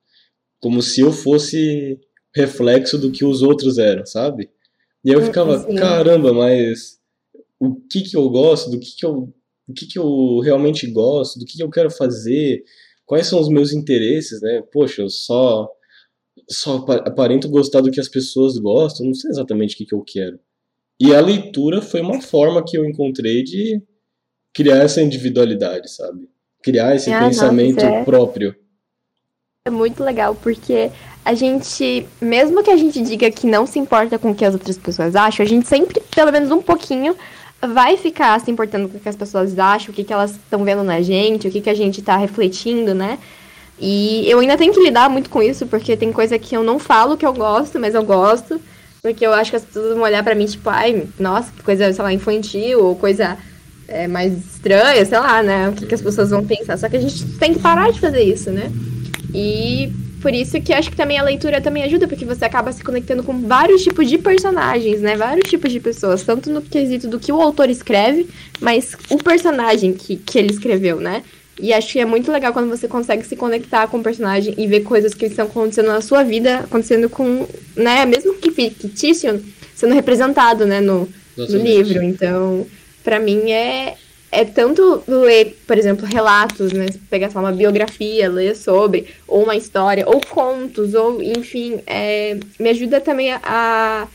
Como 0.59 0.83
se 0.83 1.01
eu 1.01 1.11
fosse 1.11 1.99
reflexo 2.35 2.95
do 2.95 3.11
que 3.11 3.25
os 3.25 3.41
outros 3.41 3.79
eram, 3.79 4.05
sabe? 4.05 4.51
E 5.03 5.09
aí 5.09 5.15
eu 5.15 5.25
ficava, 5.25 5.65
caramba, 5.73 6.31
mas 6.31 6.99
o 7.59 7.73
que 7.73 8.01
que 8.01 8.15
eu 8.15 8.29
gosto, 8.29 8.69
do 8.69 8.79
que 8.79 8.95
que 8.95 9.03
eu, 9.03 9.33
o 9.71 9.73
que 9.73 9.87
que 9.87 9.97
eu 9.97 10.39
realmente 10.39 10.85
gosto, 10.87 11.39
do 11.39 11.45
que 11.45 11.57
que 11.57 11.63
eu 11.63 11.69
quero 11.69 11.89
fazer, 11.89 12.63
quais 13.05 13.27
são 13.27 13.39
os 13.39 13.49
meus 13.49 13.73
interesses, 13.73 14.41
né? 14.41 14.61
Poxa, 14.71 15.01
eu 15.01 15.09
só 15.09 15.69
só 16.49 16.85
aparento 17.05 17.49
gostar 17.49 17.81
do 17.81 17.91
que 17.91 17.99
as 17.99 18.07
pessoas 18.07 18.57
gostam, 18.57 19.05
não 19.05 19.13
sei 19.13 19.31
exatamente 19.31 19.75
o 19.75 19.77
que 19.77 19.85
que 19.85 19.95
eu 19.95 20.03
quero. 20.05 20.39
E 20.99 21.15
a 21.15 21.21
leitura 21.21 21.81
foi 21.81 22.01
uma 22.01 22.21
forma 22.21 22.63
que 22.63 22.77
eu 22.77 22.85
encontrei 22.85 23.43
de 23.43 23.81
criar 24.53 24.77
essa 24.77 25.01
individualidade, 25.01 25.89
sabe? 25.89 26.29
Criar 26.61 26.95
esse 26.95 27.11
ah, 27.11 27.25
pensamento 27.25 27.83
é... 27.83 28.03
próprio. 28.03 28.55
É 29.65 29.69
muito 29.69 30.03
legal, 30.03 30.35
porque 30.35 30.91
a 31.23 31.33
gente, 31.33 32.05
mesmo 32.19 32.63
que 32.63 32.69
a 32.69 32.77
gente 32.77 33.01
diga 33.01 33.31
que 33.31 33.47
não 33.47 33.65
se 33.65 33.79
importa 33.79 34.17
com 34.17 34.31
o 34.31 34.35
que 34.35 34.45
as 34.45 34.53
outras 34.53 34.77
pessoas 34.77 35.15
acham, 35.15 35.45
a 35.45 35.49
gente 35.49 35.67
sempre, 35.67 36.01
pelo 36.13 36.31
menos 36.31 36.51
um 36.51 36.61
pouquinho, 36.61 37.15
vai 37.61 37.97
ficar 37.97 38.39
se 38.39 38.49
importando 38.49 38.89
com 38.89 38.97
o 38.97 38.99
que 38.99 39.09
as 39.09 39.15
pessoas 39.15 39.57
acham, 39.57 39.91
o 39.91 39.93
que, 39.93 40.03
que 40.03 40.13
elas 40.13 40.31
estão 40.31 40.63
vendo 40.63 40.83
na 40.83 41.01
gente, 41.01 41.47
o 41.47 41.51
que, 41.51 41.61
que 41.61 41.69
a 41.69 41.75
gente 41.75 41.99
está 41.99 42.17
refletindo, 42.17 42.93
né? 42.93 43.19
E 43.79 44.29
eu 44.29 44.39
ainda 44.39 44.57
tenho 44.57 44.73
que 44.73 44.79
lidar 44.79 45.09
muito 45.09 45.29
com 45.29 45.41
isso, 45.41 45.65
porque 45.65 45.97
tem 45.97 46.11
coisa 46.11 46.37
que 46.37 46.55
eu 46.55 46.63
não 46.63 46.77
falo 46.77 47.17
que 47.17 47.25
eu 47.25 47.33
gosto, 47.33 47.79
mas 47.79 47.95
eu 47.95 48.03
gosto. 48.03 48.61
Porque 49.01 49.25
eu 49.25 49.33
acho 49.33 49.49
que 49.49 49.57
as 49.57 49.65
pessoas 49.65 49.95
vão 49.95 50.03
olhar 50.03 50.23
pra 50.23 50.35
mim, 50.35 50.45
tipo, 50.45 50.69
ai, 50.69 51.07
nossa, 51.19 51.51
coisa, 51.63 51.91
sei 51.91 52.03
lá, 52.03 52.13
infantil, 52.13 52.83
ou 52.83 52.95
coisa 52.95 53.35
é, 53.87 54.07
mais 54.07 54.31
estranha, 54.33 55.03
sei 55.03 55.17
lá, 55.17 55.41
né? 55.41 55.69
O 55.69 55.73
que, 55.73 55.87
que 55.87 55.95
as 55.95 56.01
pessoas 56.01 56.29
vão 56.29 56.45
pensar. 56.45 56.77
Só 56.77 56.87
que 56.87 56.97
a 56.97 57.01
gente 57.01 57.25
tem 57.39 57.53
que 57.55 57.59
parar 57.59 57.91
de 57.91 57.99
fazer 57.99 58.21
isso, 58.21 58.51
né? 58.51 58.71
E 59.33 59.91
por 60.21 60.33
isso 60.33 60.61
que 60.61 60.71
acho 60.71 60.89
que 60.91 60.95
também 60.95 61.17
a 61.17 61.23
leitura 61.23 61.59
também 61.59 61.83
ajuda, 61.83 62.07
porque 62.07 62.25
você 62.25 62.45
acaba 62.45 62.71
se 62.71 62.83
conectando 62.83 63.23
com 63.23 63.41
vários 63.41 63.83
tipos 63.83 64.07
de 64.07 64.17
personagens, 64.17 65.01
né? 65.01 65.15
Vários 65.15 65.49
tipos 65.49 65.71
de 65.71 65.79
pessoas, 65.79 66.23
tanto 66.23 66.49
no 66.49 66.61
quesito 66.61 67.07
do 67.07 67.19
que 67.19 67.31
o 67.31 67.41
autor 67.41 67.69
escreve, 67.69 68.27
mas 68.59 68.95
o 69.09 69.17
personagem 69.17 69.93
que, 69.93 70.15
que 70.17 70.37
ele 70.37 70.51
escreveu, 70.51 70.99
né? 70.99 71.23
E 71.59 71.73
acho 71.73 71.93
que 71.93 71.99
é 71.99 72.05
muito 72.05 72.31
legal 72.31 72.53
quando 72.53 72.69
você 72.69 72.87
consegue 72.87 73.25
se 73.25 73.35
conectar 73.35 73.87
com 73.87 73.97
o 73.97 74.03
personagem 74.03 74.53
e 74.57 74.67
ver 74.67 74.81
coisas 74.81 75.13
que 75.13 75.25
estão 75.25 75.45
acontecendo 75.45 75.87
na 75.87 76.01
sua 76.01 76.23
vida, 76.23 76.59
acontecendo 76.59 77.09
com, 77.09 77.47
né, 77.75 78.05
mesmo 78.05 78.35
que 78.35 78.51
fictício, 78.51 79.43
sendo 79.75 79.93
representado, 79.93 80.65
né, 80.65 80.79
no, 80.79 81.07
no 81.37 81.57
livro. 81.57 82.01
Então, 82.01 82.65
para 83.03 83.19
mim 83.19 83.51
é, 83.51 83.95
é 84.31 84.45
tanto 84.45 85.03
ler, 85.07 85.57
por 85.67 85.77
exemplo, 85.77 86.05
relatos, 86.05 86.71
né? 86.71 86.85
Pegar 87.09 87.29
só 87.29 87.39
uma 87.39 87.51
biografia, 87.51 88.29
ler 88.29 88.55
sobre, 88.55 89.07
ou 89.27 89.43
uma 89.43 89.57
história, 89.57 90.07
ou 90.07 90.21
contos, 90.21 90.93
ou 90.93 91.21
enfim, 91.21 91.81
é, 91.85 92.37
me 92.57 92.69
ajuda 92.69 93.01
também 93.01 93.31
a, 93.33 94.07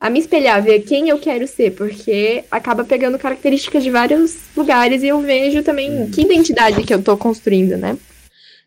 a 0.00 0.10
me 0.10 0.20
espelhar, 0.20 0.62
ver 0.62 0.80
quem 0.80 1.08
eu 1.08 1.18
quero 1.18 1.46
ser, 1.48 1.72
porque 1.72 2.44
acaba 2.50 2.84
pegando 2.84 3.18
características 3.18 3.82
de 3.82 3.90
vários 3.90 4.36
lugares 4.56 5.02
e 5.02 5.08
eu 5.08 5.20
vejo 5.20 5.62
também 5.64 5.90
hum. 5.90 6.10
que 6.10 6.22
identidade 6.22 6.84
que 6.84 6.94
eu 6.94 7.02
tô 7.02 7.16
construindo, 7.16 7.76
né? 7.76 7.98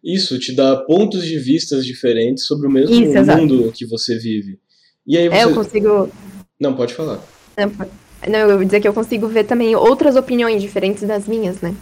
Isso 0.03 0.37
te 0.37 0.53
dá 0.53 0.75
pontos 0.75 1.25
de 1.25 1.39
vistas 1.39 1.85
diferentes 1.85 2.45
sobre 2.45 2.67
o 2.67 2.71
mesmo 2.71 2.93
Isso, 2.93 3.13
mundo 3.13 3.55
exato. 3.55 3.71
que 3.73 3.85
você 3.85 4.17
vive. 4.17 4.59
E 5.05 5.17
aí 5.17 5.29
você... 5.29 5.37
É, 5.37 5.43
eu 5.45 5.53
consigo. 5.53 6.11
Não, 6.59 6.75
pode 6.75 6.93
falar. 6.93 7.25
Não, 7.57 7.69
pode... 7.69 7.91
Não, 8.27 8.49
eu 8.49 8.57
vou 8.57 8.65
dizer 8.65 8.79
que 8.79 8.87
eu 8.87 8.93
consigo 8.93 9.27
ver 9.27 9.43
também 9.43 9.75
outras 9.75 10.15
opiniões 10.15 10.61
diferentes 10.61 11.03
das 11.03 11.27
minhas, 11.27 11.61
né? 11.61 11.75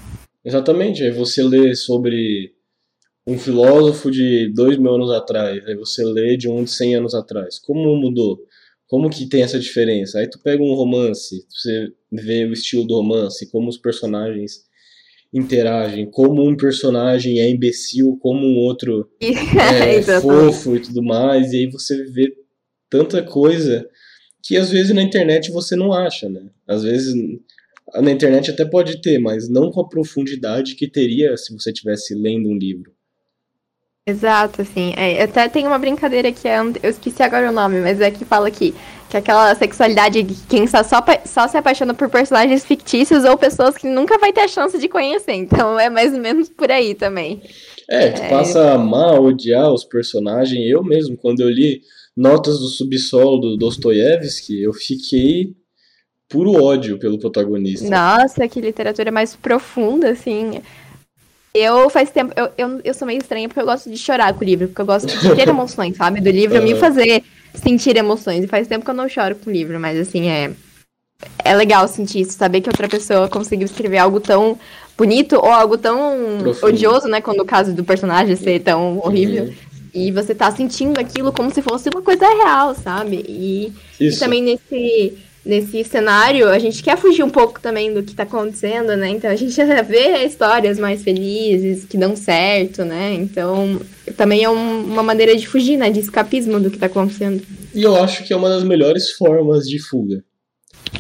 Exatamente. 0.44 1.04
Aí 1.04 1.12
você 1.12 1.44
lê 1.44 1.76
sobre 1.76 2.54
um 3.28 3.38
filósofo 3.38 4.12
de 4.12 4.52
dois 4.54 4.78
mil 4.78 4.94
anos 4.94 5.12
atrás, 5.12 5.66
aí 5.66 5.76
você 5.76 6.04
lê 6.04 6.38
de 6.38 6.48
um 6.48 6.64
de 6.64 6.72
cem 6.72 6.96
anos 6.96 7.16
atrás. 7.16 7.58
Como 7.60 7.96
mudou? 7.96 8.40
Como 8.88 9.10
que 9.10 9.28
tem 9.28 9.42
essa 9.42 9.60
diferença? 9.60 10.20
Aí 10.20 10.30
tu 10.30 10.40
pega 10.40 10.62
um 10.62 10.76
romance, 10.76 11.44
você 11.50 11.92
vê 12.12 12.46
o 12.46 12.54
estilo 12.54 12.86
do 12.86 12.96
romance, 12.96 13.50
como 13.50 13.68
os 13.68 13.78
personagens 13.78 14.64
interagem, 15.34 16.06
como 16.06 16.48
um 16.48 16.56
personagem 16.56 17.40
é 17.40 17.50
imbecil, 17.50 18.18
como 18.22 18.46
um 18.46 18.58
outro 18.60 19.10
é 19.20 20.02
fofo 20.22 20.76
e 20.76 20.80
tudo 20.80 21.04
mais, 21.04 21.52
e 21.52 21.58
aí 21.58 21.70
você 21.70 22.04
vê 22.06 22.32
tanta 22.90 23.24
coisa 23.24 23.90
que 24.46 24.56
às 24.56 24.70
vezes 24.70 24.93
na 24.93 25.02
internet 25.02 25.52
você 25.52 25.76
não 25.76 25.91
acha, 25.91 26.30
né? 26.30 26.43
Às 26.68 26.84
vezes 26.84 27.16
na 27.96 28.12
internet 28.12 28.52
até 28.52 28.64
pode 28.64 29.02
ter, 29.02 29.18
mas 29.18 29.50
não 29.50 29.72
com 29.72 29.82
a 29.82 29.89
profundidade 29.89 30.76
que 30.76 30.88
teria 30.88 31.36
se 31.36 31.52
você 31.52 31.72
estivesse 31.72 32.14
lendo 32.14 32.48
um 32.48 32.58
livro. 32.58 32.93
Exato, 34.08 34.62
assim. 34.62 34.93
É, 34.96 35.24
até 35.24 35.50
tem 35.50 35.66
uma 35.66 35.80
brincadeira 35.80 36.32
que 36.32 36.48
é. 36.48 36.60
Eu 36.60 36.91
esqueci 36.91 37.24
agora 37.24 37.50
o 37.50 37.54
nome, 37.54 37.82
mas 37.82 38.00
é 38.00 38.12
que 38.12 38.24
fala 38.24 38.48
aqui. 38.48 38.76
Que 39.10 39.18
é 39.18 39.20
aquela 39.20 39.56
sexualidade 39.56 40.22
de 40.22 40.36
quem 40.48 40.68
só, 40.68 40.84
só, 40.84 41.04
só 41.26 41.48
se 41.48 41.58
apaixona 41.58 41.96
por 41.96 42.08
personagens 42.08 42.64
fictícios 42.64 43.24
ou 43.24 43.36
pessoas 43.36 43.76
que 43.76 43.88
nunca 43.88 44.20
vai 44.20 44.32
ter 44.32 44.41
a 44.41 44.48
chance 44.48 44.78
de 44.78 44.88
conhecer. 44.88 45.34
Então 45.34 45.80
é 45.80 45.89
mais 45.89 46.14
ou 46.14 46.20
menos 46.20 46.50
por 46.50 46.72
aí 46.72 46.93
também. 46.93 47.41
É, 47.89 48.12
que 48.12 48.22
é... 48.22 48.30
passa 48.30 48.62
a 48.62 48.74
amar, 48.76 49.20
odiar 49.20 49.74
os 49.74 49.84
personagens. 49.84 50.70
Eu 50.70 50.84
mesmo, 50.84 51.18
quando 51.18 51.39
eu 51.39 51.50
li 51.50 51.82
Notas 52.16 52.59
do 52.59 52.68
Subsolo 52.68 53.39
do 53.39 53.57
Dostoiévski, 53.57 54.61
eu 54.61 54.74
fiquei 54.74 55.53
puro 56.30 56.53
ódio 56.63 56.97
pelo 56.97 57.20
protagonista. 57.20 57.89
Nossa, 57.89 58.47
que 58.47 58.61
literatura 58.61 59.11
mais 59.11 59.36
profunda, 59.36 60.09
assim. 60.09 60.61
Eu 61.53 61.89
faz 61.89 62.11
tempo, 62.11 62.34
eu, 62.36 62.49
eu, 62.57 62.82
eu 62.84 62.93
sou 62.93 63.07
meio 63.07 63.20
estranha 63.20 63.47
porque 63.47 63.61
eu 63.61 63.66
gosto 63.66 63.89
de 63.89 63.97
chorar 63.97 64.34
com 64.34 64.41
o 64.41 64.43
livro, 64.43 64.68
porque 64.68 64.82
eu 64.82 64.86
gosto 64.86 65.07
de 65.07 65.36
ter 65.36 65.47
emoções, 65.49 65.95
sabe? 65.95 66.20
Do 66.20 66.30
livro, 66.30 66.57
uhum. 66.57 66.63
me 66.63 66.76
fazer 66.76 67.24
sentir 67.53 67.95
emoções. 67.95 68.43
E 68.43 68.47
faz 68.47 68.68
tempo 68.68 68.84
que 68.84 68.91
eu 68.91 68.95
não 68.95 69.07
choro 69.07 69.36
com 69.36 69.49
o 69.49 69.53
livro, 69.53 69.80
mas 69.80 69.97
assim, 69.99 70.28
é. 70.28 70.51
É 71.43 71.55
legal 71.55 71.88
sentir 71.88 72.22
isso, 72.22 72.34
saber 72.34 72.59
que 72.59 72.70
outra 72.70 72.89
pessoa 72.89 73.30
conseguiu 73.30 73.66
escrever 73.66 73.99
algo 73.99 74.20
tão 74.20 74.59
bonito 74.97 75.38
ou 75.38 75.45
algo 75.45 75.78
tão 75.78 76.39
Profundo. 76.41 76.68
odioso, 76.68 77.07
né? 77.07 77.22
Quando 77.22 77.39
o 77.39 77.45
caso 77.45 77.74
do 77.74 77.86
personagem 77.86 78.36
ser 78.36 78.59
tão 78.59 78.99
horrível. 78.99 79.45
Uhum. 79.45 79.75
E 79.96 80.12
você 80.12 80.36
tá 80.36 80.52
sentindo 80.52 81.00
aquilo 81.00 81.32
como 81.32 81.50
se 81.54 81.62
fosse 81.62 81.88
uma 81.88 82.02
coisa 82.02 82.28
real, 82.28 82.76
sabe? 82.76 83.24
E, 83.30 83.72
e, 83.98 84.12
também 84.18 84.43
nesse, 84.43 85.14
nesse 85.46 85.86
cenário, 85.86 86.50
a 86.50 86.60
gente 86.60 86.84
quer 86.84 86.98
fugir 86.98 87.24
um 87.24 87.30
pouco 87.30 87.62
também 87.62 87.93
do 87.93 88.04
que 88.04 88.14
tá 88.14 88.24
acontecendo, 88.24 88.98
né? 88.98 89.08
Então 89.08 89.32
a 89.32 89.36
gente 89.38 89.56
vê 89.88 90.26
histórias 90.26 90.78
mais 90.78 91.02
felizes, 91.02 91.86
que 91.86 91.98
dão 91.98 92.14
certo, 92.14 92.84
né? 92.84 93.14
Então 93.14 93.80
também 94.18 94.43
é 94.43 94.50
um, 94.50 94.84
uma 94.84 95.02
maneira 95.02 95.34
de 95.34 95.48
fugir, 95.48 95.78
né? 95.78 95.89
De 95.89 96.02
escapismo 96.02 96.60
do 96.60 96.70
que 96.70 96.78
tá 96.78 96.88
acontecendo. 96.88 97.41
E 97.74 97.82
eu 97.82 97.96
acho 97.96 98.26
que 98.26 98.34
é 98.34 98.36
uma 98.36 98.50
das 98.50 98.66
melhores 98.66 99.12
formas 99.12 99.66
de 99.66 99.80
fuga. 99.80 100.22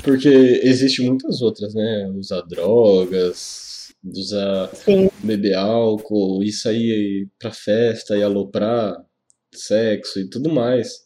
Porque 0.03 0.61
existe 0.63 1.01
muitas 1.01 1.41
outras, 1.41 1.73
né? 1.73 2.09
Usar 2.15 2.41
drogas, 2.41 3.64
usar 4.13 4.69
Sim. 4.75 5.09
beber 5.23 5.55
álcool, 5.55 6.43
ir 6.43 6.51
sair 6.51 7.27
pra 7.39 7.51
festa 7.51 8.17
e 8.17 8.23
aloprar 8.23 8.95
sexo 9.53 10.19
e 10.19 10.29
tudo 10.29 10.49
mais. 10.49 11.05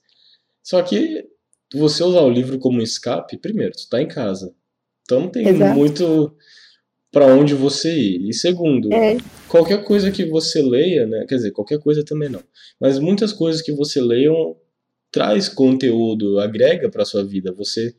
Só 0.63 0.81
que 0.81 1.25
você 1.73 2.03
usar 2.03 2.21
o 2.21 2.29
livro 2.29 2.59
como 2.59 2.81
escape, 2.81 3.37
primeiro, 3.37 3.73
tu 3.73 3.87
tá 3.89 4.01
em 4.01 4.07
casa. 4.07 4.53
Então 5.03 5.21
não 5.21 5.29
tem 5.29 5.47
Exato. 5.47 5.77
muito 5.77 6.35
para 7.11 7.25
onde 7.25 7.53
você 7.53 7.91
ir. 7.91 8.29
E 8.29 8.33
segundo, 8.33 8.93
é. 8.93 9.17
qualquer 9.47 9.83
coisa 9.83 10.11
que 10.11 10.25
você 10.25 10.61
leia, 10.61 11.07
né? 11.07 11.25
Quer 11.27 11.35
dizer, 11.35 11.51
qualquer 11.51 11.79
coisa 11.79 12.03
também 12.03 12.29
não. 12.29 12.43
Mas 12.79 12.99
muitas 12.99 13.33
coisas 13.33 13.61
que 13.61 13.71
você 13.71 14.01
leia 14.01 14.31
traz 15.11 15.49
conteúdo, 15.49 16.39
agrega 16.39 16.89
para 16.89 17.05
sua 17.05 17.23
vida. 17.23 17.51
Você 17.53 17.95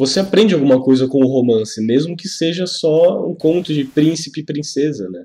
você 0.00 0.18
aprende 0.18 0.54
alguma 0.54 0.80
coisa 0.80 1.06
com 1.06 1.18
o 1.18 1.28
romance, 1.28 1.78
mesmo 1.84 2.16
que 2.16 2.26
seja 2.26 2.66
só 2.66 3.22
um 3.28 3.34
conto 3.34 3.70
de 3.70 3.84
príncipe 3.84 4.40
e 4.40 4.42
princesa, 4.42 5.10
né? 5.10 5.24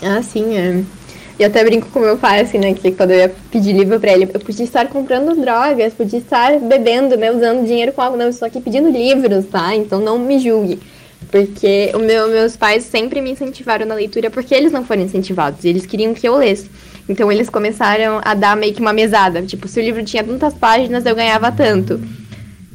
Ah, 0.00 0.22
sim, 0.22 0.56
é. 0.56 0.84
Eu 1.36 1.48
até 1.48 1.64
brinco 1.64 1.88
com 1.90 1.98
meu 1.98 2.16
pai, 2.16 2.42
assim, 2.42 2.58
né? 2.58 2.72
Que 2.74 2.92
quando 2.92 3.10
eu 3.10 3.18
ia 3.18 3.34
pedir 3.50 3.72
livro 3.72 3.98
pra 3.98 4.12
ele, 4.12 4.30
eu 4.32 4.38
podia 4.38 4.62
estar 4.62 4.86
comprando 4.88 5.34
drogas, 5.34 5.94
podia 5.94 6.20
estar 6.20 6.60
bebendo, 6.60 7.16
né? 7.16 7.32
Usando 7.32 7.66
dinheiro 7.66 7.92
com 7.92 8.00
algo, 8.00 8.16
não, 8.16 8.26
eu 8.26 8.30
estou 8.30 8.46
aqui 8.46 8.60
pedindo 8.60 8.88
livros, 8.88 9.46
tá? 9.46 9.74
Então 9.74 10.00
não 10.00 10.16
me 10.16 10.38
julgue. 10.38 10.78
Porque 11.28 11.90
o 11.92 11.98
meu, 11.98 12.28
meus 12.28 12.56
pais 12.56 12.84
sempre 12.84 13.20
me 13.20 13.32
incentivaram 13.32 13.84
na 13.84 13.96
leitura 13.96 14.30
porque 14.30 14.54
eles 14.54 14.70
não 14.70 14.84
foram 14.84 15.02
incentivados, 15.02 15.64
eles 15.64 15.84
queriam 15.84 16.14
que 16.14 16.28
eu 16.28 16.36
lesse. 16.36 16.70
Então 17.08 17.32
eles 17.32 17.50
começaram 17.50 18.20
a 18.24 18.32
dar 18.32 18.56
meio 18.56 18.72
que 18.72 18.80
uma 18.80 18.92
mesada. 18.92 19.42
Tipo, 19.42 19.66
se 19.66 19.80
o 19.80 19.82
livro 19.82 20.04
tinha 20.04 20.22
tantas 20.22 20.54
páginas, 20.54 21.04
eu 21.04 21.16
ganhava 21.16 21.50
tanto. 21.50 22.00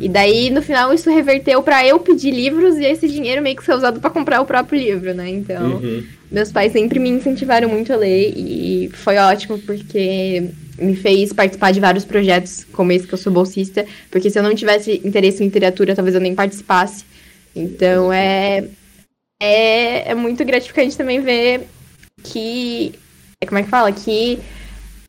E 0.02 0.10
daí, 0.10 0.50
no 0.50 0.64
final, 0.64 0.92
isso 0.92 1.12
reverteu 1.12 1.62
para 1.62 1.86
eu 1.86 2.00
pedir 2.00 2.32
livros 2.32 2.76
e 2.78 2.86
esse 2.86 3.08
dinheiro 3.08 3.40
meio 3.40 3.56
que 3.56 3.64
ser 3.64 3.76
usado 3.76 4.00
para 4.00 4.10
comprar 4.10 4.42
o 4.42 4.46
próprio 4.46 4.80
livro, 4.80 5.14
né? 5.14 5.30
Então, 5.30 5.76
uhum. 5.76 6.04
meus 6.32 6.52
pais 6.52 6.72
sempre 6.72 6.98
me 6.98 7.08
incentivaram 7.08 7.70
muito 7.70 7.94
a 7.94 7.98
ler 7.98 8.34
e 8.36 8.90
foi 8.94 9.18
ótimo 9.18 9.60
porque 9.60 10.50
me 10.80 10.96
fez 10.96 11.32
participar 11.32 11.72
de 11.72 11.80
vários 11.80 12.04
projetos, 12.04 12.66
como 12.72 12.92
esse 12.92 13.06
que 13.06 13.14
eu 13.14 13.18
sou 13.18 13.32
bolsista, 13.32 13.86
porque 14.10 14.32
se 14.32 14.40
eu 14.40 14.44
não 14.44 14.56
tivesse 14.56 15.00
interesse 15.06 15.44
em 15.44 15.46
literatura, 15.46 15.96
talvez 15.96 16.16
eu 16.16 16.22
nem 16.22 16.34
participasse. 16.34 17.06
Então, 17.56 18.12
é, 18.12 18.64
é, 19.40 20.12
é 20.12 20.16
muito 20.16 20.44
gratificante 20.44 20.98
também 20.98 21.22
ver 21.22 21.68
que. 22.24 22.94
Como 23.48 23.60
é 23.60 23.64
que 23.64 23.70
fala? 23.70 23.92
Que 23.92 24.40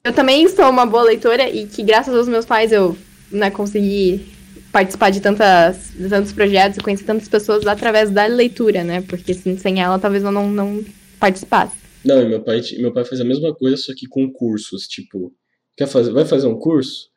eu 0.04 0.12
também 0.12 0.46
sou 0.48 0.68
uma 0.68 0.84
boa 0.84 1.04
leitora 1.04 1.48
e 1.48 1.66
que, 1.66 1.82
graças 1.82 2.14
aos 2.14 2.28
meus 2.28 2.44
pais, 2.44 2.72
eu 2.72 2.94
né, 3.30 3.50
consegui 3.50 4.31
participar 4.72 5.10
de, 5.10 5.20
tantas, 5.20 5.92
de 5.94 6.08
tantos 6.08 6.32
projetos 6.32 6.78
e 6.78 6.80
conhecer 6.80 7.04
tantas 7.04 7.28
pessoas 7.28 7.66
através 7.66 8.10
da 8.10 8.24
leitura, 8.24 8.82
né? 8.82 9.02
Porque 9.02 9.34
sem 9.34 9.80
ela, 9.80 9.98
talvez 9.98 10.24
eu 10.24 10.32
não, 10.32 10.48
não 10.48 10.82
participasse. 11.20 11.76
Não, 12.04 12.20
e 12.20 12.26
meu 12.26 12.42
pai, 12.42 12.60
meu 12.78 12.92
pai 12.92 13.04
fez 13.04 13.20
a 13.20 13.24
mesma 13.24 13.54
coisa, 13.54 13.76
só 13.76 13.92
que 13.94 14.08
com 14.08 14.32
cursos. 14.32 14.88
Tipo, 14.88 15.32
quer 15.76 15.86
fazer, 15.86 16.10
vai 16.10 16.24
fazer 16.24 16.46
um 16.46 16.58
curso? 16.58 17.10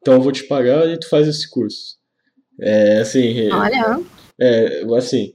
Então 0.00 0.14
eu 0.14 0.22
vou 0.22 0.32
te 0.32 0.44
pagar 0.44 0.88
e 0.88 0.98
tu 0.98 1.08
faz 1.08 1.28
esse 1.28 1.48
curso. 1.48 1.96
É, 2.60 2.98
assim... 2.98 3.48
Olha... 3.50 4.00
É, 4.40 4.82
assim, 4.96 5.34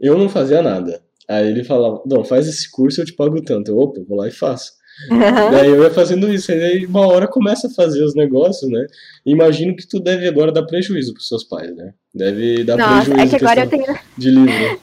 eu 0.00 0.18
não 0.18 0.28
fazia 0.28 0.62
nada. 0.62 1.00
Aí 1.28 1.46
ele 1.46 1.62
falava, 1.62 2.02
não, 2.06 2.24
faz 2.24 2.48
esse 2.48 2.70
curso 2.70 3.00
eu 3.00 3.04
te 3.04 3.12
pago 3.12 3.40
tanto. 3.42 3.70
Eu, 3.70 3.78
opa, 3.78 4.00
vou 4.08 4.18
lá 4.18 4.28
e 4.28 4.32
faço. 4.32 4.72
Uhum. 5.10 5.50
Daí 5.50 5.68
eu 5.68 5.82
ia 5.82 5.90
fazendo 5.90 6.32
isso, 6.32 6.50
aí 6.50 6.86
uma 6.86 7.06
hora 7.06 7.26
começa 7.26 7.66
a 7.66 7.70
fazer 7.70 8.02
os 8.02 8.14
negócios, 8.14 8.70
né? 8.70 8.86
Imagino 9.24 9.76
que 9.76 9.86
tu 9.86 10.00
deve 10.00 10.26
agora 10.26 10.50
dar 10.50 10.64
prejuízo 10.64 11.12
pros 11.12 11.28
seus 11.28 11.44
pais, 11.44 11.74
né? 11.76 11.92
Deve 12.14 12.64
dar 12.64 12.76
Nossa, 12.76 13.10
prejuízo 13.10 13.34
é 13.34 13.38
que 13.38 13.44
agora 13.44 13.60
eu 13.60 13.68
tenho... 13.68 13.98
de 14.16 14.30
livro. 14.30 14.80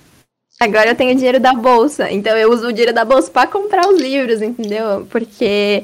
Agora 0.60 0.90
eu 0.92 0.96
tenho 0.96 1.16
dinheiro 1.16 1.40
da 1.40 1.54
bolsa, 1.54 2.12
então 2.12 2.38
eu 2.38 2.52
uso 2.52 2.68
o 2.68 2.72
dinheiro 2.72 2.94
da 2.94 3.04
bolsa 3.04 3.30
para 3.30 3.48
comprar 3.48 3.88
os 3.88 4.00
livros, 4.00 4.42
entendeu? 4.42 5.06
Porque 5.10 5.84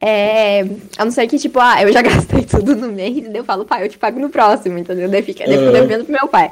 é, 0.00 0.62
a 0.96 1.04
não 1.04 1.12
ser 1.12 1.26
que, 1.26 1.38
tipo, 1.38 1.60
ah, 1.60 1.82
eu 1.82 1.92
já 1.92 2.00
gastei 2.02 2.42
tudo 2.42 2.74
no 2.74 2.90
mês, 2.90 3.16
entendeu? 3.16 3.42
Eu 3.42 3.44
falo, 3.44 3.64
pai, 3.64 3.84
eu 3.84 3.88
te 3.88 3.98
pago 3.98 4.18
no 4.18 4.30
próximo, 4.30 4.78
entendeu? 4.78 5.08
Daí 5.08 5.22
fica 5.22 5.44
uhum. 5.44 5.72
devendo 5.72 6.04
pro 6.04 6.12
meu 6.12 6.28
pai. 6.28 6.50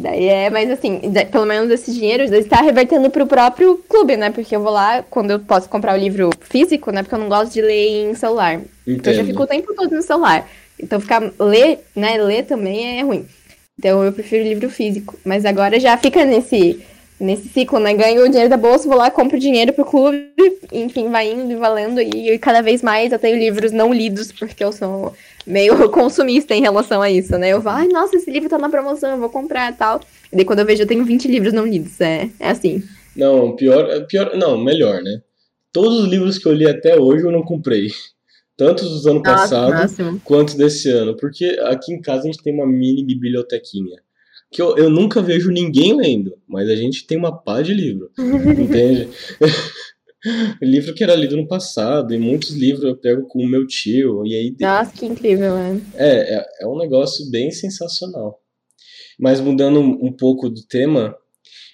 Daí 0.00 0.26
é, 0.26 0.50
mas 0.50 0.70
assim, 0.70 1.00
pelo 1.30 1.46
menos 1.46 1.70
esse 1.70 1.92
dinheiro 1.92 2.24
está 2.34 2.60
revertendo 2.60 3.08
pro 3.10 3.26
próprio 3.26 3.78
clube, 3.88 4.16
né? 4.16 4.30
Porque 4.30 4.54
eu 4.54 4.60
vou 4.60 4.72
lá 4.72 5.04
quando 5.04 5.30
eu 5.30 5.38
posso 5.38 5.68
comprar 5.68 5.94
o 5.94 6.00
livro 6.00 6.30
físico, 6.40 6.90
né? 6.90 7.02
Porque 7.02 7.14
eu 7.14 7.20
não 7.20 7.28
gosto 7.28 7.52
de 7.52 7.62
ler 7.62 8.10
em 8.10 8.14
celular. 8.14 8.54
Entendo. 8.54 8.68
Então 8.86 9.12
eu 9.12 9.18
já 9.18 9.24
fico 9.24 9.42
o 9.42 9.46
tempo 9.46 9.74
todo 9.74 9.94
no 9.94 10.02
celular. 10.02 10.48
Então 10.80 11.00
ficar 11.00 11.22
ler, 11.38 11.80
né? 11.94 12.16
Ler 12.18 12.44
também 12.44 12.98
é 12.98 13.02
ruim. 13.02 13.24
Então 13.78 14.02
eu 14.02 14.12
prefiro 14.12 14.42
livro 14.42 14.68
físico. 14.68 15.16
Mas 15.24 15.44
agora 15.44 15.78
já 15.78 15.96
fica 15.96 16.24
nesse 16.24 16.84
nesse 17.18 17.48
ciclo, 17.48 17.78
né? 17.78 17.94
Ganho 17.94 18.24
o 18.24 18.28
dinheiro 18.28 18.50
da 18.50 18.56
bolsa, 18.56 18.88
vou 18.88 18.96
lá, 18.96 19.10
compro 19.10 19.38
dinheiro 19.38 19.72
pro 19.72 19.84
clube, 19.84 20.28
enfim, 20.72 21.08
vai 21.08 21.30
indo 21.30 21.52
e 21.52 21.56
valendo. 21.56 22.00
E 22.00 22.36
cada 22.38 22.60
vez 22.60 22.82
mais 22.82 23.12
eu 23.12 23.18
tenho 23.18 23.38
livros 23.38 23.70
não 23.70 23.94
lidos, 23.94 24.32
porque 24.32 24.62
eu 24.64 24.72
sou 24.72 25.14
meio 25.46 25.88
consumista 25.90 26.54
em 26.54 26.60
relação 26.60 27.00
a 27.02 27.10
isso, 27.10 27.36
né? 27.38 27.50
Eu 27.50 27.62
falo, 27.62 27.78
ai, 27.78 27.88
nossa, 27.88 28.16
esse 28.16 28.30
livro 28.30 28.48
tá 28.48 28.58
na 28.58 28.68
promoção, 28.68 29.10
eu 29.10 29.18
vou 29.18 29.30
comprar 29.30 29.72
e 29.72 29.76
tal. 29.76 30.00
E 30.32 30.36
daí 30.36 30.44
quando 30.44 30.60
eu 30.60 30.66
vejo, 30.66 30.82
eu 30.82 30.86
tenho 30.86 31.04
20 31.04 31.28
livros 31.28 31.52
não 31.52 31.66
lidos. 31.66 32.00
É, 32.00 32.30
é 32.40 32.50
assim. 32.50 32.82
Não, 33.16 33.54
pior, 33.54 34.06
pior. 34.06 34.36
Não, 34.36 34.56
melhor, 34.58 35.02
né? 35.02 35.20
Todos 35.72 36.00
os 36.00 36.08
livros 36.08 36.38
que 36.38 36.46
eu 36.46 36.52
li 36.52 36.66
até 36.66 36.98
hoje 36.98 37.24
eu 37.24 37.32
não 37.32 37.42
comprei. 37.42 37.88
Tanto 38.56 38.84
dos 38.84 39.06
ano 39.06 39.20
nossa, 39.20 39.32
passado 39.32 39.72
máximo. 39.72 40.20
quanto 40.24 40.56
desse 40.56 40.88
ano. 40.88 41.16
Porque 41.16 41.44
aqui 41.62 41.92
em 41.92 42.00
casa 42.00 42.22
a 42.22 42.26
gente 42.26 42.42
tem 42.42 42.54
uma 42.54 42.66
mini 42.66 43.04
bibliotequinha 43.04 43.96
que 44.54 44.62
eu, 44.62 44.76
eu 44.76 44.88
nunca 44.88 45.20
vejo 45.20 45.50
ninguém 45.50 45.96
lendo, 45.96 46.38
mas 46.46 46.70
a 46.70 46.76
gente 46.76 47.04
tem 47.08 47.18
uma 47.18 47.36
pá 47.36 47.60
de 47.60 47.74
livro, 47.74 48.08
entende? 48.16 49.08
livro 50.62 50.94
que 50.94 51.02
era 51.04 51.14
lido 51.14 51.36
no 51.36 51.46
passado, 51.46 52.14
e 52.14 52.18
muitos 52.18 52.50
livros 52.50 52.84
eu 52.84 52.96
pego 52.96 53.26
com 53.26 53.40
o 53.40 53.48
meu 53.48 53.66
tio, 53.66 54.26
e 54.26 54.34
aí... 54.34 54.56
Nossa, 54.60 54.92
que 54.92 55.06
incrível, 55.06 55.56
é. 55.56 55.80
É, 55.94 56.36
é, 56.36 56.46
é 56.62 56.66
um 56.66 56.78
negócio 56.78 57.30
bem 57.30 57.50
sensacional. 57.50 58.40
Mas 59.18 59.40
mudando 59.40 59.80
um 59.80 60.12
pouco 60.12 60.48
do 60.48 60.62
tema, 60.66 61.14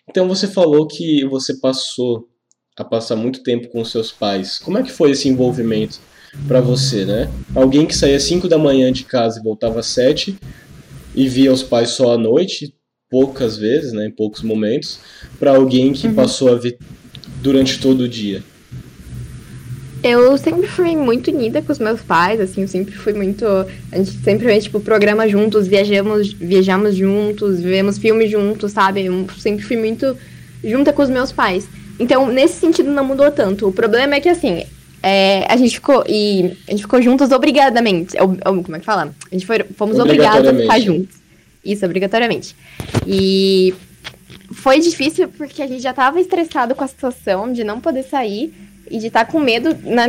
então 0.09 0.29
você 0.29 0.47
falou 0.47 0.87
que 0.87 1.25
você 1.27 1.55
passou 1.59 2.29
a 2.77 2.85
passar 2.85 3.17
muito 3.17 3.43
tempo 3.43 3.69
com 3.69 3.85
seus 3.85 4.11
pais. 4.11 4.59
Como 4.59 4.79
é 4.79 4.83
que 4.83 4.91
foi 4.91 5.13
esse 5.13 5.29
envolvimento 5.29 6.01
para 6.47 6.61
você, 6.61 7.05
né? 7.05 7.31
Alguém 7.55 7.87
que 7.87 7.97
saía 7.97 8.21
5 8.21 8.49
da 8.49 8.59
manhã 8.59 8.93
de 8.93 9.05
casa 9.05 9.41
e 9.41 9.43
voltava 9.43 9.81
às 9.81 9.87
7, 9.87 10.37
e 11.15 11.29
via 11.29 11.53
os 11.53 11.63
pais 11.63 11.91
só 11.91 12.15
à 12.15 12.19
noite, 12.19 12.75
poucas 13.09 13.57
vezes, 13.57 13.93
né, 13.93 14.07
em 14.07 14.11
poucos 14.11 14.43
momentos, 14.43 15.01
para 15.39 15.57
alguém 15.57 15.93
que 15.93 16.07
uhum. 16.07 16.15
passou 16.15 16.53
a 16.53 16.55
ver 16.55 16.79
durante 17.43 17.79
todo 17.81 18.03
o 18.03 18.09
dia? 18.09 18.43
Eu 20.03 20.37
sempre 20.39 20.67
fui 20.67 20.97
muito 20.97 21.31
unida 21.31 21.61
com 21.61 21.71
os 21.71 21.79
meus 21.79 22.01
pais, 22.01 22.41
assim, 22.41 22.63
eu 22.63 22.69
sempre 22.69 22.95
fui 22.95 23.13
muito. 23.13 23.45
A 23.93 23.97
gente 23.99 24.13
sempre 24.25 24.47
fez, 24.47 24.65
tipo, 24.65 24.81
programa 24.81 25.29
juntos, 25.29 25.67
viajamos, 25.67 26.33
viajamos 26.33 26.97
juntos, 26.97 27.61
vemos 27.61 27.99
filmes 27.99 28.31
juntos, 28.31 28.73
sabe? 28.73 29.05
Eu 29.05 29.27
sempre 29.39 29.63
fui 29.63 29.77
muito 29.77 30.17
junta 30.65 30.91
com 30.93 31.03
os 31.03 31.11
meus 31.11 31.33
pais. 31.33 31.69
Então, 31.99 32.33
nesse 32.33 32.55
sentido, 32.55 32.91
não 32.91 33.05
mudou 33.05 33.31
tanto. 33.31 33.69
O 33.69 33.73
problema 33.73 34.15
é 34.15 34.21
que, 34.21 34.29
assim, 34.31 34.65
é, 35.03 35.45
a 35.53 35.57
gente 35.59 35.75
ficou. 35.75 36.03
E 36.09 36.57
a 36.67 36.71
gente 36.71 36.83
ficou 36.83 37.03
juntos 37.03 37.31
obrigadamente. 37.31 38.17
Ou, 38.19 38.37
ou, 38.47 38.63
como 38.63 38.77
é 38.77 38.79
que 38.79 38.87
fala? 38.87 39.15
A 39.31 39.35
gente 39.35 39.45
foi, 39.45 39.63
fomos 39.77 39.99
obrigados 39.99 40.49
a 40.49 40.55
ficar 40.55 40.81
juntos. 40.81 41.17
Isso, 41.63 41.85
obrigatoriamente. 41.85 42.57
E 43.07 43.75
foi 44.53 44.81
difícil 44.81 45.29
porque 45.29 45.63
a 45.63 45.67
gente 45.67 45.83
já 45.83 45.91
estava 45.91 46.21
estressado 46.21 46.75
com 46.75 46.85
a 46.85 46.89
situação 46.89 47.53
de 47.53 47.63
não 47.63 47.81
poder 47.81 48.03
sair 48.03 48.53
e 48.91 48.99
de 48.99 49.07
estar 49.07 49.25
tá 49.25 49.31
com 49.33 49.39
medo 49.39 49.73
né, 49.85 50.07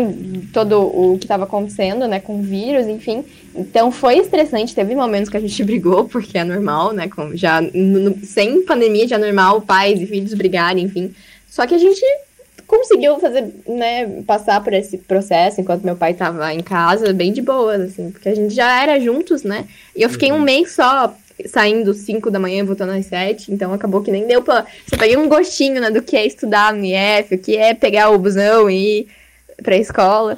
todo 0.51 0.81
o 0.81 1.17
que 1.19 1.25
estava 1.25 1.43
acontecendo, 1.43 2.07
né, 2.07 2.19
com 2.19 2.39
o 2.39 2.41
vírus, 2.41 2.87
enfim. 2.87 3.23
Então 3.55 3.91
foi 3.91 4.17
estressante, 4.17 4.73
teve 4.73 4.95
momentos 4.95 5.29
que 5.29 5.37
a 5.37 5.39
gente 5.39 5.61
brigou, 5.63 6.05
porque 6.05 6.37
é 6.37 6.43
normal, 6.43 6.91
né, 6.91 7.07
com, 7.07 7.35
já 7.37 7.61
no, 7.61 8.25
sem 8.25 8.63
pandemia 8.63 9.07
já 9.07 9.17
é 9.17 9.19
normal 9.19 9.61
pais 9.61 10.01
e 10.01 10.07
filhos 10.07 10.33
brigarem, 10.33 10.85
enfim. 10.85 11.13
Só 11.47 11.67
que 11.67 11.75
a 11.75 11.77
gente 11.77 12.01
conseguiu 12.65 13.19
fazer, 13.19 13.53
né, 13.67 14.23
passar 14.25 14.63
por 14.63 14.73
esse 14.73 14.97
processo 14.97 15.61
enquanto 15.61 15.83
meu 15.83 15.95
pai 15.95 16.13
tava 16.13 16.51
em 16.53 16.61
casa, 16.61 17.13
bem 17.13 17.31
de 17.31 17.41
boas, 17.41 17.81
assim, 17.81 18.09
porque 18.09 18.29
a 18.29 18.35
gente 18.35 18.55
já 18.55 18.81
era 18.81 18.99
juntos, 18.99 19.43
né? 19.43 19.67
E 19.95 20.01
eu 20.01 20.09
fiquei 20.09 20.31
um 20.31 20.35
uhum. 20.35 20.41
mês 20.41 20.71
só 20.71 21.13
saindo 21.47 21.93
5 21.93 22.29
da 22.31 22.39
manhã 22.39 22.59
e 22.59 22.65
voltando 22.65 22.91
às 22.91 23.05
7, 23.05 23.51
então 23.51 23.73
acabou 23.73 24.01
que 24.01 24.11
nem 24.11 24.27
deu 24.27 24.41
pra. 24.41 24.65
Você 24.85 24.97
peguei 24.97 25.17
um 25.17 25.29
gostinho, 25.29 25.81
né, 25.81 25.91
do 25.91 26.01
que 26.01 26.15
é 26.15 26.25
estudar 26.25 26.73
no 26.73 26.83
IF, 26.85 27.35
o 27.35 27.37
que 27.37 27.57
é 27.57 27.73
pegar 27.73 28.09
o 28.09 28.19
busão 28.19 28.69
e 28.69 29.01
ir 29.01 29.07
pra 29.61 29.77
escola. 29.77 30.37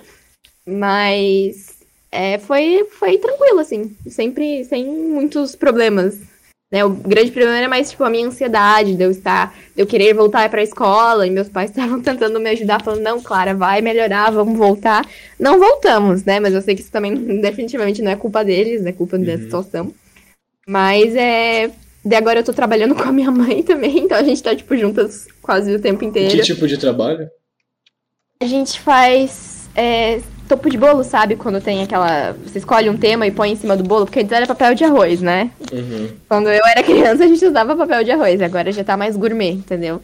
Mas 0.66 1.74
é, 2.12 2.38
foi, 2.38 2.86
foi 2.92 3.18
tranquilo, 3.18 3.60
assim, 3.60 3.96
sempre 4.08 4.64
sem 4.66 4.86
muitos 4.86 5.56
problemas. 5.56 6.18
Né? 6.74 6.84
O 6.84 6.90
grande 6.90 7.30
problema 7.32 7.58
era 7.58 7.70
mais, 7.70 7.92
tipo, 7.92 8.04
a 8.04 8.10
minha 8.10 8.28
ansiedade 8.28 8.96
de 8.96 9.04
eu 9.04 9.12
estar, 9.12 9.56
de 9.76 9.82
eu 9.84 9.86
querer 9.86 10.14
voltar 10.16 10.50
para 10.50 10.60
a 10.60 10.64
escola, 10.64 11.28
e 11.28 11.30
meus 11.30 11.48
pais 11.48 11.70
estavam 11.72 12.02
tentando 12.02 12.40
me 12.40 12.50
ajudar, 12.50 12.84
falando, 12.84 13.02
não, 13.02 13.22
Clara, 13.22 13.54
vai 13.54 13.80
melhorar, 13.80 14.32
vamos 14.32 14.58
voltar. 14.58 15.08
Não 15.40 15.60
voltamos, 15.60 16.24
né? 16.24 16.40
Mas 16.40 16.54
eu 16.54 16.62
sei 16.64 16.74
que 16.74 16.82
isso 16.82 16.92
também 16.92 17.14
definitivamente 17.42 18.02
não 18.02 18.12
é 18.12 18.16
culpa 18.16 18.44
deles, 18.44 18.86
é 18.86 18.92
culpa 18.92 19.18
uhum. 19.18 19.24
da 19.24 19.38
situação. 19.38 19.94
Mas 20.68 21.16
é. 21.16 21.72
De 22.06 22.16
agora 22.16 22.40
eu 22.40 22.44
tô 22.44 22.52
trabalhando 22.52 22.96
com 22.96 23.04
a 23.04 23.12
minha 23.12 23.32
mãe 23.32 23.64
também, 23.64 24.00
então 24.00 24.18
a 24.18 24.24
gente 24.24 24.44
tá, 24.44 24.56
tipo, 24.56 24.76
juntas 24.76 25.28
quase 25.42 25.74
o 25.74 25.80
tempo 25.80 26.04
inteiro. 26.04 26.36
Que 26.36 26.42
tipo 26.42 26.68
de 26.68 26.78
trabalho? 26.78 27.30
A 28.42 28.46
gente 28.46 28.80
faz 28.80 29.70
é, 29.76 30.20
topo 30.48 30.70
de 30.70 30.78
bolo, 30.78 31.04
sabe? 31.04 31.36
Quando 31.36 31.62
tem 31.62 31.84
aquela. 31.84 32.34
Você 32.44 32.60
escolhe 32.60 32.90
um 32.90 32.98
tema 32.98 33.26
e 33.26 33.32
põe 33.32 33.52
em 33.52 33.56
cima 33.56 33.76
do 33.76 33.84
bolo, 33.84 34.06
porque 34.06 34.20
antes 34.20 34.32
era 34.32 34.46
papel 34.46 34.76
de 34.76 34.84
arroz, 34.84 35.22
né? 35.22 35.52
Uhum. 35.72 36.10
Quando 36.28 36.50
eu 36.50 36.66
era 36.66 36.84
criança, 36.84 37.24
a 37.24 37.28
gente 37.28 37.46
usava 37.46 37.76
papel 37.76 38.04
de 38.04 38.12
arroz, 38.12 38.42
agora 38.42 38.72
já 38.72 38.84
tá 38.84 38.96
mais 38.96 39.16
gourmet, 39.16 39.52
entendeu? 39.52 40.02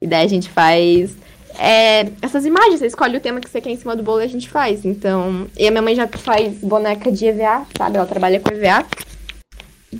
E 0.00 0.06
daí 0.06 0.24
a 0.24 0.28
gente 0.28 0.48
faz. 0.48 1.16
É, 1.58 2.06
essas 2.22 2.46
imagens, 2.46 2.78
você 2.78 2.86
escolhe 2.86 3.16
o 3.16 3.20
tema 3.20 3.40
que 3.40 3.50
você 3.50 3.60
quer 3.60 3.70
em 3.70 3.76
cima 3.76 3.96
do 3.96 4.02
bolo 4.02 4.20
e 4.20 4.24
a 4.24 4.28
gente 4.28 4.48
faz. 4.48 4.84
Então. 4.84 5.46
E 5.56 5.66
a 5.66 5.70
minha 5.70 5.82
mãe 5.82 5.94
já 5.94 6.06
faz 6.06 6.54
boneca 6.58 7.10
de 7.10 7.26
EVA, 7.26 7.66
sabe? 7.76 7.96
Ela 7.96 8.06
trabalha 8.06 8.40
com 8.40 8.52
EVA. 8.52 8.86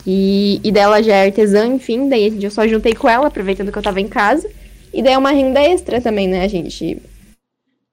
E, 0.06 0.60
e 0.62 0.70
dela 0.70 1.02
já 1.02 1.16
é 1.16 1.26
artesã, 1.26 1.66
enfim. 1.66 2.08
Daí 2.08 2.42
eu 2.42 2.50
só 2.50 2.66
juntei 2.66 2.94
com 2.94 3.08
ela, 3.08 3.28
aproveitando 3.28 3.72
que 3.72 3.78
eu 3.78 3.82
tava 3.82 4.00
em 4.00 4.08
casa. 4.08 4.48
E 4.92 5.02
daí 5.02 5.12
é 5.12 5.18
uma 5.18 5.30
renda 5.30 5.60
extra 5.60 6.00
também, 6.00 6.28
né? 6.28 6.42
A 6.44 6.48
gente 6.48 7.00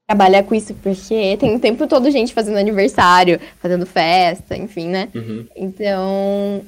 trabalhar 0.08 0.43
com 0.43 0.56
isso, 0.56 0.74
porque 0.76 1.36
tem 1.38 1.56
o 1.56 1.60
tempo 1.60 1.86
todo 1.86 2.10
gente 2.10 2.34
fazendo 2.34 2.58
aniversário, 2.58 3.39
fazendo 3.60 3.86
festa, 3.86 4.56
enfim, 4.56 4.88
né? 4.88 5.10
Uhum. 5.14 5.45
Então, 5.56 6.62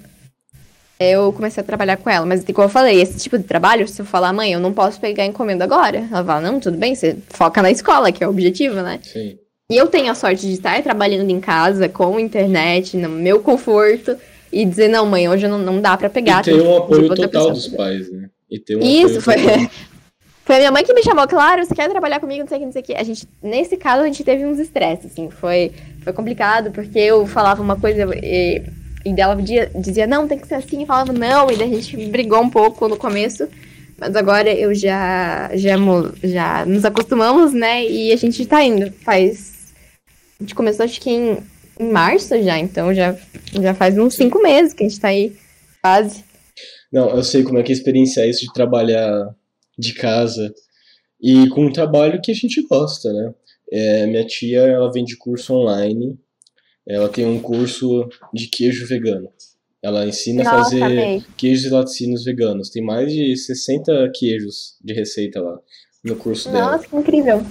eu 1.00 1.32
comecei 1.32 1.62
a 1.62 1.66
trabalhar 1.66 1.96
com 1.98 2.10
ela. 2.10 2.26
Mas, 2.26 2.44
como 2.44 2.66
eu 2.66 2.70
falei, 2.70 3.02
esse 3.02 3.18
tipo 3.18 3.38
de 3.38 3.46
trabalho, 3.46 3.88
se 3.88 4.02
eu 4.02 4.06
falar, 4.06 4.34
mãe, 4.34 4.52
eu 4.52 4.60
não 4.60 4.74
posso 4.74 5.00
pegar 5.00 5.26
encomenda 5.26 5.64
agora. 5.64 6.00
Ela 6.12 6.24
fala, 6.24 6.42
não, 6.42 6.60
tudo 6.60 6.78
bem, 6.78 6.94
você 6.94 7.16
foca 7.30 7.62
na 7.62 7.72
escola, 7.72 8.12
que 8.12 8.24
é 8.24 8.28
o 8.28 8.32
objetivo, 8.32 8.76
né? 8.82 9.00
Sim. 9.02 9.38
E 9.72 9.78
eu 9.78 9.88
tenho 9.88 10.12
a 10.12 10.16
sorte 10.16 10.48
de 10.48 10.54
estar 10.54 10.82
trabalhando 10.84 11.30
em 11.30 11.40
casa, 11.40 11.88
com 11.88 12.20
internet, 12.20 12.98
no 12.98 13.08
meu 13.08 13.40
conforto, 13.40 14.18
e 14.52 14.66
dizer, 14.66 14.88
não, 14.88 15.06
mãe, 15.06 15.30
hoje 15.30 15.48
não, 15.48 15.58
não 15.58 15.82
dá 15.82 15.96
para 15.98 16.10
pegar. 16.10 16.42
E 16.42 16.44
ter 16.44 16.62
um 16.62 16.78
apoio 16.78 17.14
total 17.14 17.52
dos 17.52 17.68
pais, 17.68 18.12
né? 18.12 18.30
E 18.50 18.60
ter 18.60 18.76
um 18.76 18.82
Isso, 18.82 19.22
foi... 19.22 19.36
Foi 20.50 20.56
a 20.56 20.60
minha 20.62 20.72
mãe 20.72 20.84
que 20.84 20.92
me 20.96 21.04
chamou, 21.04 21.28
claro, 21.28 21.64
você 21.64 21.76
quer 21.76 21.88
trabalhar 21.92 22.20
comigo, 22.20 22.40
não 22.40 22.48
sei 22.48 22.58
o 22.58 22.60
que, 22.60 22.66
não 22.66 22.72
sei 22.72 22.82
o 22.82 22.86
que. 22.86 22.96
A 22.96 23.04
gente, 23.04 23.28
nesse 23.40 23.78
caso, 23.78 24.02
a 24.02 24.06
gente 24.08 24.24
teve 24.24 24.48
uns 24.48 24.58
estresses, 24.58 25.12
assim, 25.12 25.30
foi, 25.30 25.72
foi 26.04 26.12
complicado, 26.12 26.72
porque 26.72 26.98
eu 26.98 27.28
falava 27.28 27.62
uma 27.62 27.76
coisa 27.76 28.10
e, 28.16 28.64
e 29.06 29.14
dela 29.14 29.36
dizia, 29.36 30.08
não, 30.08 30.28
tem 30.28 30.40
que 30.40 30.48
ser 30.48 30.56
assim, 30.56 30.82
e 30.82 30.88
falava 30.88 31.14
não, 31.14 31.52
e 31.52 31.56
daí 31.56 31.72
a 31.72 31.76
gente 31.80 31.96
brigou 32.08 32.42
um 32.42 32.50
pouco 32.50 32.88
no 32.88 32.98
começo. 32.98 33.48
Mas 34.00 34.16
agora 34.16 34.52
eu 34.52 34.74
já, 34.74 35.52
já, 35.54 35.76
já 36.24 36.66
nos 36.66 36.84
acostumamos, 36.84 37.54
né? 37.54 37.86
E 37.86 38.12
a 38.12 38.16
gente 38.16 38.44
tá 38.46 38.64
indo. 38.64 38.92
Faz. 39.04 39.74
A 40.40 40.44
gente 40.44 40.56
começou 40.56 40.86
acho 40.86 41.00
que 41.00 41.12
em, 41.12 41.38
em 41.80 41.90
março 41.90 42.42
já, 42.44 42.60
então 42.60 42.94
já, 42.94 43.18
já 43.62 43.74
faz 43.74 43.98
uns 43.98 44.14
cinco 44.16 44.42
meses 44.42 44.74
que 44.74 44.84
a 44.84 44.90
gente 44.90 45.00
tá 45.00 45.08
aí, 45.08 45.36
quase. 45.82 46.26
Não, 46.92 47.10
eu 47.10 47.24
sei 47.24 47.44
como 47.44 47.58
é 47.58 47.64
que 47.64 47.72
a 47.72 47.76
experiência 47.76 48.22
é 48.22 48.30
isso 48.30 48.46
de 48.46 48.54
trabalhar 48.54 49.34
de 49.78 49.94
casa 49.94 50.54
e 51.22 51.48
com 51.50 51.66
um 51.66 51.72
trabalho 51.72 52.22
que 52.22 52.32
a 52.32 52.36
gente 52.36 52.62
gosta, 52.68 53.12
né? 53.14 53.34
É, 53.72 54.08
minha 54.08 54.26
tia, 54.26 54.62
ela 54.62 54.92
vende 54.92 55.16
curso 55.16 55.54
online, 55.54 56.18
ela 56.88 57.08
tem 57.08 57.26
um 57.26 57.40
curso 57.40 58.10
de 58.34 58.48
queijo 58.48 58.88
vegano. 58.88 59.30
Ela 59.82 60.06
ensina 60.06 60.44
Nossa, 60.44 60.56
a 60.56 60.64
fazer 60.64 60.84
amei. 60.84 61.24
queijos 61.38 61.66
e 61.66 61.70
laticínios 61.70 62.26
veganos. 62.26 62.70
Tem 62.70 62.84
mais 62.84 63.14
de 63.14 63.38
60 63.38 64.12
queijos 64.14 64.76
de 64.84 64.94
receita 64.94 65.42
lá 65.42 65.58
no 66.04 66.16
curso 66.16 66.50
Nossa, 66.50 66.60
dela. 66.60 66.72
Nossa, 66.74 66.88
que 66.88 66.96
incrível. 66.96 67.46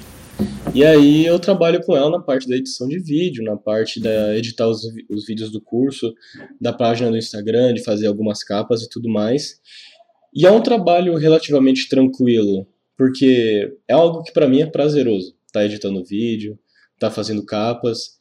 E 0.74 0.84
aí 0.84 1.26
eu 1.26 1.38
trabalho 1.38 1.82
com 1.84 1.96
ela 1.96 2.10
na 2.10 2.20
parte 2.20 2.48
da 2.48 2.56
edição 2.56 2.86
de 2.86 2.98
vídeo, 2.98 3.42
na 3.42 3.56
parte 3.56 3.98
da 3.98 4.36
editar 4.36 4.68
os, 4.68 4.82
os 5.08 5.26
vídeos 5.26 5.50
do 5.50 5.60
curso, 5.60 6.14
da 6.60 6.72
página 6.72 7.10
do 7.10 7.16
Instagram, 7.16 7.74
de 7.74 7.82
fazer 7.82 8.06
algumas 8.06 8.44
capas 8.44 8.82
e 8.82 8.88
tudo 8.88 9.08
mais. 9.08 9.60
E 10.34 10.46
é 10.46 10.50
um 10.50 10.62
trabalho 10.62 11.16
relativamente 11.16 11.88
tranquilo, 11.88 12.66
porque 12.96 13.76
é 13.88 13.94
algo 13.94 14.22
que 14.22 14.32
para 14.32 14.48
mim 14.48 14.60
é 14.60 14.66
prazeroso. 14.66 15.34
Tá 15.52 15.64
editando 15.64 16.04
vídeo, 16.04 16.58
tá 16.98 17.10
fazendo 17.10 17.44
capas. 17.44 18.18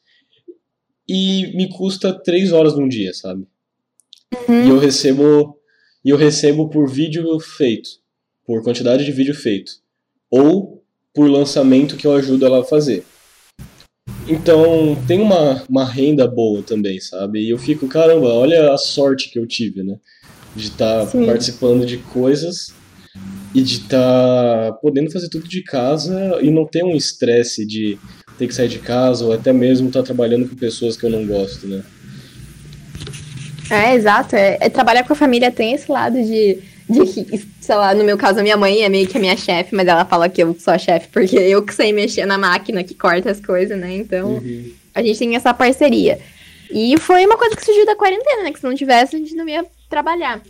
E 1.08 1.56
me 1.56 1.68
custa 1.68 2.12
três 2.12 2.52
horas 2.52 2.74
num 2.74 2.88
dia, 2.88 3.12
sabe? 3.14 3.46
Uhum. 4.48 4.64
E 4.64 4.68
eu 4.68 4.78
recebo 4.78 5.58
e 6.04 6.10
eu 6.10 6.16
recebo 6.16 6.68
por 6.68 6.88
vídeo 6.88 7.38
feito, 7.40 7.90
por 8.46 8.62
quantidade 8.62 9.04
de 9.04 9.12
vídeo 9.12 9.34
feito, 9.34 9.72
ou 10.30 10.77
por 11.18 11.28
lançamento 11.28 11.96
que 11.96 12.06
eu 12.06 12.14
ajudo 12.14 12.46
ela 12.46 12.60
a 12.60 12.64
fazer. 12.64 13.04
Então 14.28 14.96
tem 15.08 15.20
uma, 15.20 15.64
uma 15.68 15.84
renda 15.84 16.28
boa 16.28 16.62
também, 16.62 17.00
sabe? 17.00 17.40
E 17.40 17.50
eu 17.50 17.58
fico, 17.58 17.88
caramba, 17.88 18.28
olha 18.28 18.72
a 18.72 18.78
sorte 18.78 19.28
que 19.28 19.36
eu 19.36 19.44
tive, 19.44 19.82
né? 19.82 19.96
De 20.54 20.68
estar 20.68 21.06
tá 21.06 21.18
participando 21.26 21.84
de 21.84 21.96
coisas 21.96 22.72
e 23.52 23.60
de 23.60 23.78
estar 23.78 24.70
tá 24.70 24.72
podendo 24.80 25.10
fazer 25.10 25.28
tudo 25.28 25.48
de 25.48 25.60
casa 25.64 26.38
e 26.40 26.52
não 26.52 26.64
ter 26.64 26.84
um 26.84 26.94
estresse 26.94 27.66
de 27.66 27.98
ter 28.38 28.46
que 28.46 28.54
sair 28.54 28.68
de 28.68 28.78
casa 28.78 29.24
ou 29.24 29.32
até 29.32 29.52
mesmo 29.52 29.88
estar 29.88 30.02
tá 30.02 30.06
trabalhando 30.06 30.48
com 30.48 30.54
pessoas 30.54 30.96
que 30.96 31.04
eu 31.04 31.10
não 31.10 31.26
gosto, 31.26 31.66
né? 31.66 31.82
É, 33.68 33.92
exato. 33.96 34.36
É, 34.36 34.56
é, 34.60 34.68
trabalhar 34.68 35.02
com 35.02 35.14
a 35.14 35.16
família 35.16 35.50
tem 35.50 35.74
esse 35.74 35.90
lado 35.90 36.14
de, 36.22 36.58
de, 36.88 37.46
sei 37.60 37.76
lá, 37.76 37.94
no 37.94 38.02
meu 38.02 38.16
caso, 38.16 38.40
a 38.40 38.42
minha 38.42 38.56
mãe 38.56 38.82
é 38.82 38.88
meio 38.88 39.06
que 39.06 39.16
a 39.16 39.20
minha 39.20 39.36
chefe, 39.36 39.74
mas 39.74 39.86
ela 39.86 40.04
fala 40.04 40.28
que 40.28 40.42
eu 40.42 40.56
sou 40.58 40.72
a 40.72 40.78
chefe 40.78 41.08
porque 41.08 41.36
eu 41.38 41.62
que 41.62 41.74
sei 41.74 41.92
mexer 41.92 42.24
na 42.24 42.38
máquina 42.38 42.82
que 42.82 42.94
corta 42.94 43.30
as 43.30 43.40
coisas, 43.40 43.78
né? 43.78 43.94
Então, 43.96 44.34
uhum. 44.34 44.72
a 44.94 45.02
gente 45.02 45.18
tem 45.18 45.36
essa 45.36 45.52
parceria. 45.52 46.18
E 46.70 46.98
foi 46.98 47.24
uma 47.26 47.36
coisa 47.36 47.56
que 47.56 47.64
surgiu 47.64 47.86
da 47.86 47.96
quarentena, 47.96 48.42
né? 48.42 48.52
Que 48.52 48.60
se 48.60 48.66
não 48.66 48.74
tivesse, 48.74 49.16
a 49.16 49.18
gente 49.18 49.34
não 49.34 49.48
ia 49.48 49.64
trabalhar. 49.88 50.40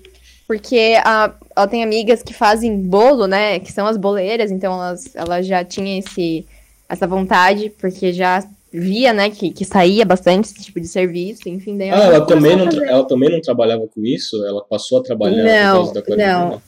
Porque 0.46 0.96
a, 1.04 1.34
ela 1.54 1.66
tem 1.66 1.82
amigas 1.82 2.22
que 2.22 2.32
fazem 2.32 2.76
bolo, 2.76 3.26
né? 3.26 3.58
Que 3.58 3.72
são 3.72 3.86
as 3.86 3.96
boleiras, 3.96 4.50
então 4.50 4.72
elas, 4.74 5.14
elas 5.14 5.46
já 5.46 5.64
tinham 5.64 5.98
esse, 5.98 6.46
essa 6.88 7.06
vontade, 7.06 7.70
porque 7.78 8.12
já 8.12 8.42
via, 8.72 9.12
né, 9.12 9.30
que, 9.30 9.50
que 9.50 9.64
saía 9.64 10.04
bastante 10.04 10.46
esse 10.46 10.62
tipo 10.62 10.80
de 10.80 10.88
serviço, 10.88 11.48
enfim. 11.48 11.78
Daí 11.78 11.90
ah, 11.90 11.96
ela 11.96 12.26
também, 12.26 12.56
não, 12.56 12.66
ela 12.84 13.04
também 13.04 13.30
não 13.30 13.40
trabalhava 13.40 13.86
com 13.86 14.04
isso? 14.04 14.44
Ela 14.44 14.62
passou 14.64 14.98
a 14.98 15.02
trabalhar 15.02 15.42
não? 15.42 15.92
Não, 16.16 16.62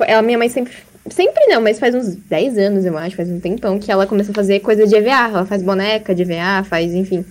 ela, 0.00 0.22
minha 0.22 0.38
mãe 0.38 0.48
sempre... 0.48 0.72
Sempre 1.10 1.46
não, 1.46 1.62
mas 1.62 1.78
faz 1.78 1.94
uns 1.94 2.14
10 2.14 2.58
anos, 2.58 2.84
eu 2.84 2.96
acho, 2.98 3.16
faz 3.16 3.30
um 3.30 3.40
tempão, 3.40 3.78
que 3.78 3.90
ela 3.90 4.06
começou 4.06 4.32
a 4.32 4.34
fazer 4.34 4.60
coisa 4.60 4.86
de 4.86 4.94
EVA. 4.94 5.28
Ela 5.28 5.46
faz 5.46 5.62
boneca 5.62 6.14
de 6.14 6.22
EVA, 6.22 6.64
faz, 6.64 6.92
enfim. 6.92 7.24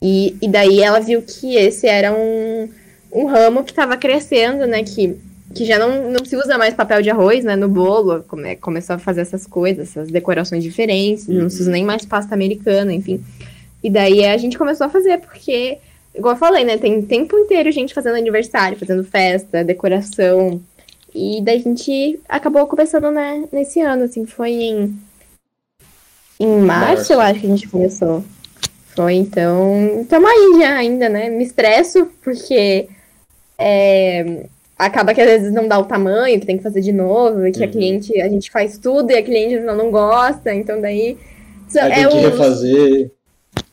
E, 0.00 0.36
e 0.40 0.48
daí 0.48 0.80
ela 0.80 1.00
viu 1.00 1.20
que 1.20 1.56
esse 1.56 1.86
era 1.86 2.12
um, 2.12 2.68
um 3.12 3.26
ramo 3.26 3.62
que 3.62 3.72
estava 3.72 3.96
crescendo, 3.96 4.66
né, 4.66 4.82
que 4.82 5.18
que 5.54 5.64
já 5.64 5.78
não, 5.78 6.10
não 6.10 6.24
se 6.24 6.36
usa 6.36 6.56
mais 6.56 6.74
papel 6.74 7.02
de 7.02 7.10
arroz, 7.10 7.44
né, 7.44 7.56
no 7.56 7.68
bolo, 7.68 8.22
come, 8.28 8.56
começou 8.56 8.96
a 8.96 8.98
fazer 8.98 9.22
essas 9.22 9.46
coisas, 9.46 9.88
essas 9.88 10.10
decorações 10.10 10.62
diferentes, 10.62 11.26
uhum. 11.26 11.42
não 11.42 11.50
se 11.50 11.62
usa 11.62 11.70
nem 11.70 11.84
mais 11.84 12.04
pasta 12.04 12.34
americana, 12.34 12.92
enfim. 12.92 13.22
E 13.82 13.90
daí 13.90 14.24
a 14.24 14.36
gente 14.36 14.56
começou 14.56 14.86
a 14.86 14.90
fazer, 14.90 15.18
porque, 15.18 15.78
igual 16.14 16.34
eu 16.34 16.38
falei, 16.38 16.64
né, 16.64 16.78
tem 16.78 17.02
tempo 17.02 17.36
inteiro 17.36 17.72
gente 17.72 17.92
fazendo 17.92 18.16
aniversário, 18.16 18.78
fazendo 18.78 19.02
festa, 19.02 19.64
decoração, 19.64 20.60
e 21.12 21.40
daí 21.42 21.56
a 21.56 21.62
gente 21.62 22.20
acabou 22.28 22.66
começando, 22.68 23.10
né, 23.10 23.44
nesse 23.52 23.80
ano, 23.80 24.04
assim, 24.04 24.26
foi 24.26 24.52
em, 24.52 24.96
em 26.38 26.60
março, 26.60 26.86
março. 26.86 27.12
eu 27.12 27.20
acho 27.20 27.40
que 27.40 27.46
a 27.46 27.50
gente 27.50 27.68
começou. 27.68 28.24
Foi, 28.94 29.14
então, 29.14 30.02
estamos 30.02 30.30
aí 30.30 30.60
já 30.60 30.76
ainda, 30.76 31.08
né, 31.08 31.28
me 31.28 31.42
estresso, 31.42 32.08
porque... 32.22 32.88
É, 33.62 34.46
acaba 34.80 35.12
que 35.12 35.20
às 35.20 35.26
vezes 35.26 35.52
não 35.52 35.68
dá 35.68 35.78
o 35.78 35.84
tamanho, 35.84 36.40
que 36.40 36.46
tem 36.46 36.56
que 36.56 36.62
fazer 36.62 36.80
de 36.80 36.92
novo, 36.92 37.46
e 37.46 37.52
que 37.52 37.60
uhum. 37.60 37.66
a 37.66 37.68
cliente, 37.68 38.20
a 38.20 38.28
gente 38.28 38.50
faz 38.50 38.78
tudo 38.78 39.10
e 39.10 39.16
a 39.16 39.22
cliente 39.22 39.60
não, 39.60 39.76
não 39.76 39.90
gosta, 39.90 40.52
então 40.54 40.80
daí. 40.80 41.18
Aí 41.76 41.92
é 41.92 42.08
tem 42.08 42.08
que 42.08 42.26
refazer. 42.26 43.10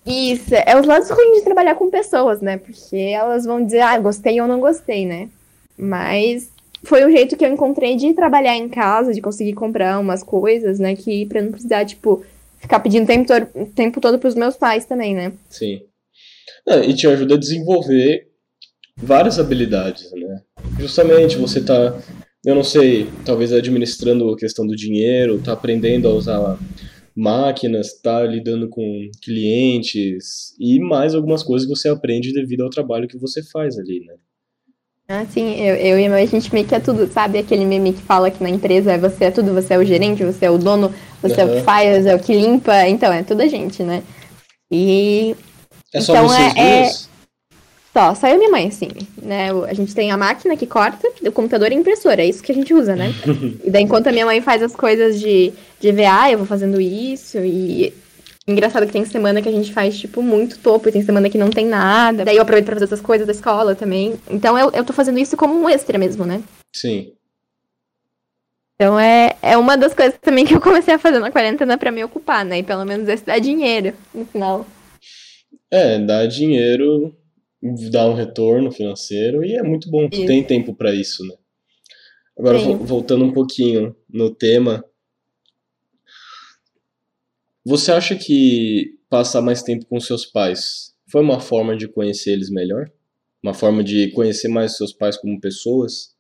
Isso, 0.05 0.53
é 0.53 0.79
os 0.79 0.85
lados 0.85 1.09
ruins 1.09 1.39
de 1.39 1.43
trabalhar 1.43 1.75
com 1.75 1.89
pessoas, 1.89 2.41
né? 2.41 2.57
Porque 2.57 2.95
elas 2.95 3.45
vão 3.45 3.65
dizer, 3.65 3.81
ah, 3.81 3.97
gostei 3.99 4.39
ou 4.39 4.47
não 4.47 4.59
gostei, 4.59 5.05
né? 5.05 5.29
Mas 5.77 6.49
foi 6.83 7.03
o 7.03 7.11
jeito 7.11 7.35
que 7.35 7.45
eu 7.45 7.51
encontrei 7.51 7.95
de 7.95 8.13
trabalhar 8.13 8.55
em 8.55 8.69
casa, 8.69 9.13
de 9.13 9.21
conseguir 9.21 9.53
comprar 9.53 9.99
umas 9.99 10.23
coisas, 10.23 10.79
né? 10.79 10.95
Que 10.95 11.25
pra 11.25 11.41
não 11.41 11.51
precisar, 11.51 11.85
tipo, 11.85 12.23
ficar 12.59 12.79
pedindo 12.79 13.03
o 13.03 13.07
tempo, 13.07 13.27
todo, 13.27 13.65
tempo 13.73 14.01
todo 14.01 14.19
pros 14.19 14.35
meus 14.35 14.55
pais 14.55 14.85
também, 14.85 15.15
né? 15.15 15.33
Sim. 15.49 15.81
Ah, 16.67 16.77
e 16.77 16.93
te 16.93 17.07
ajuda 17.07 17.35
a 17.35 17.39
desenvolver 17.39 18.27
várias 18.97 19.39
habilidades, 19.39 20.11
né? 20.11 20.41
Justamente 20.79 21.37
você 21.37 21.61
tá, 21.61 21.97
eu 22.43 22.55
não 22.55 22.63
sei, 22.63 23.09
talvez 23.23 23.53
administrando 23.53 24.29
a 24.29 24.37
questão 24.37 24.65
do 24.65 24.75
dinheiro, 24.75 25.39
tá 25.39 25.53
aprendendo 25.53 26.07
a 26.07 26.13
usar 26.13 26.59
máquinas, 27.15 27.99
tá 28.01 28.23
lidando 28.23 28.69
com 28.69 29.09
clientes 29.23 30.53
e 30.59 30.79
mais 30.79 31.15
algumas 31.15 31.43
coisas 31.43 31.67
que 31.67 31.75
você 31.75 31.89
aprende 31.89 32.33
devido 32.33 32.61
ao 32.61 32.69
trabalho 32.69 33.07
que 33.07 33.17
você 33.17 33.41
faz 33.43 33.77
ali, 33.77 34.01
né? 34.05 34.13
Ah, 35.09 35.25
sim, 35.25 35.55
eu, 35.55 35.75
eu 35.75 35.99
e 35.99 36.05
a 36.05 36.25
gente 36.25 36.53
meio 36.53 36.67
que 36.67 36.75
é 36.75 36.81
tudo, 36.81 37.07
sabe? 37.07 37.39
Aquele 37.39 37.63
meme 37.63 37.93
que 37.93 38.01
fala 38.01 38.29
que 38.29 38.43
na 38.43 38.49
empresa 38.49 38.91
é 38.91 38.97
você 38.97 39.25
é 39.25 39.31
tudo, 39.31 39.53
você 39.53 39.73
é 39.73 39.77
o 39.77 39.85
gerente, 39.85 40.23
você 40.23 40.45
é 40.45 40.51
o 40.51 40.57
dono, 40.57 40.93
você 41.21 41.41
uhum. 41.41 41.41
é 41.41 41.45
o 41.45 41.55
que 41.55 41.61
faz, 41.61 42.05
é 42.05 42.13
o 42.13 42.19
que 42.19 42.33
limpa, 42.33 42.85
então 42.89 43.11
é 43.13 43.23
tudo 43.23 43.41
a 43.41 43.47
gente, 43.47 43.83
né? 43.83 44.03
E. 44.69 45.33
É 45.93 46.01
só 46.01 46.13
então, 46.13 46.27
vocês 46.27 46.55
é, 46.57 46.81
duas? 46.81 47.05
É... 47.05 47.16
Só, 47.97 48.13
só 48.13 48.27
eu 48.27 48.35
e 48.35 48.37
minha 48.37 48.51
mãe, 48.51 48.67
assim, 48.67 48.89
né? 49.19 49.49
A 49.67 49.73
gente 49.73 49.95
tem 49.95 50.11
a 50.11 50.17
máquina 50.17 50.55
que 50.55 50.67
corta, 50.67 51.09
o 51.19 51.31
computador 51.31 51.71
e 51.71 51.73
a 51.73 51.79
impressora, 51.79 52.21
é 52.21 52.27
isso 52.27 52.43
que 52.43 52.51
a 52.51 52.55
gente 52.55 52.71
usa, 52.71 52.95
né? 52.95 53.11
e 53.65 53.71
daí, 53.71 53.81
enquanto 53.81 54.05
a 54.05 54.11
minha 54.11 54.23
mãe 54.23 54.39
faz 54.39 54.61
as 54.61 54.75
coisas 54.75 55.19
de, 55.19 55.51
de 55.79 55.91
VA, 55.91 56.29
eu 56.29 56.37
vou 56.37 56.45
fazendo 56.45 56.79
isso, 56.79 57.39
e 57.39 57.91
Engraçado 58.47 58.85
que 58.85 58.93
tem 58.93 59.03
semana 59.03 59.41
que 59.41 59.49
a 59.49 59.51
gente 59.51 59.73
faz, 59.73 59.97
tipo, 59.97 60.21
muito 60.21 60.59
topo, 60.59 60.87
e 60.87 60.91
tem 60.91 61.01
semana 61.01 61.27
que 61.29 61.39
não 61.39 61.49
tem 61.49 61.65
nada. 61.65 62.23
Daí 62.23 62.37
eu 62.37 62.43
aproveito 62.43 62.65
pra 62.67 62.75
fazer 62.75 62.85
essas 62.85 63.01
coisas 63.01 63.27
da 63.27 63.33
escola 63.33 63.75
também. 63.75 64.13
Então 64.29 64.57
eu, 64.57 64.71
eu 64.71 64.85
tô 64.85 64.93
fazendo 64.93 65.19
isso 65.19 65.35
como 65.35 65.59
um 65.59 65.67
extra 65.67 65.97
mesmo, 65.97 66.23
né? 66.23 66.41
Sim. 66.73 67.11
Então 68.75 68.97
é, 68.97 69.35
é 69.41 69.57
uma 69.57 69.75
das 69.75 69.93
coisas 69.93 70.17
também 70.21 70.45
que 70.45 70.53
eu 70.53 70.61
comecei 70.61 70.93
a 70.93 70.99
fazer 70.99 71.19
na 71.19 71.29
quarentena 71.29 71.77
pra 71.77 71.91
me 71.91 72.01
ocupar, 72.05 72.45
né? 72.45 72.59
E 72.59 72.63
pelo 72.63 72.85
menos 72.85 73.09
esse 73.09 73.25
dá 73.25 73.37
dinheiro 73.37 73.93
no 74.13 74.23
final. 74.23 74.65
É, 75.69 75.99
dá 75.99 76.25
dinheiro 76.25 77.13
dá 77.91 78.07
um 78.07 78.13
retorno 78.13 78.71
financeiro 78.71 79.43
e 79.43 79.55
é 79.55 79.63
muito 79.63 79.89
bom 79.89 80.09
que 80.09 80.25
tem 80.25 80.43
tempo 80.43 80.75
para 80.75 80.93
isso, 80.93 81.25
né? 81.25 81.35
Agora, 82.37 82.59
Sim. 82.59 82.77
voltando 82.77 83.25
um 83.25 83.33
pouquinho 83.33 83.95
no 84.07 84.33
tema, 84.33 84.85
você 87.65 87.91
acha 87.91 88.15
que 88.15 88.97
passar 89.09 89.41
mais 89.41 89.63
tempo 89.63 89.85
com 89.87 89.99
seus 89.99 90.25
pais 90.25 90.95
foi 91.09 91.21
uma 91.21 91.39
forma 91.39 91.75
de 91.75 91.87
conhecer 91.87 92.31
eles 92.31 92.49
melhor? 92.49 92.91
Uma 93.41 93.53
forma 93.53 93.83
de 93.83 94.11
conhecer 94.11 94.47
mais 94.47 94.77
seus 94.77 94.93
pais 94.93 95.17
como 95.17 95.39
pessoas? 95.39 96.15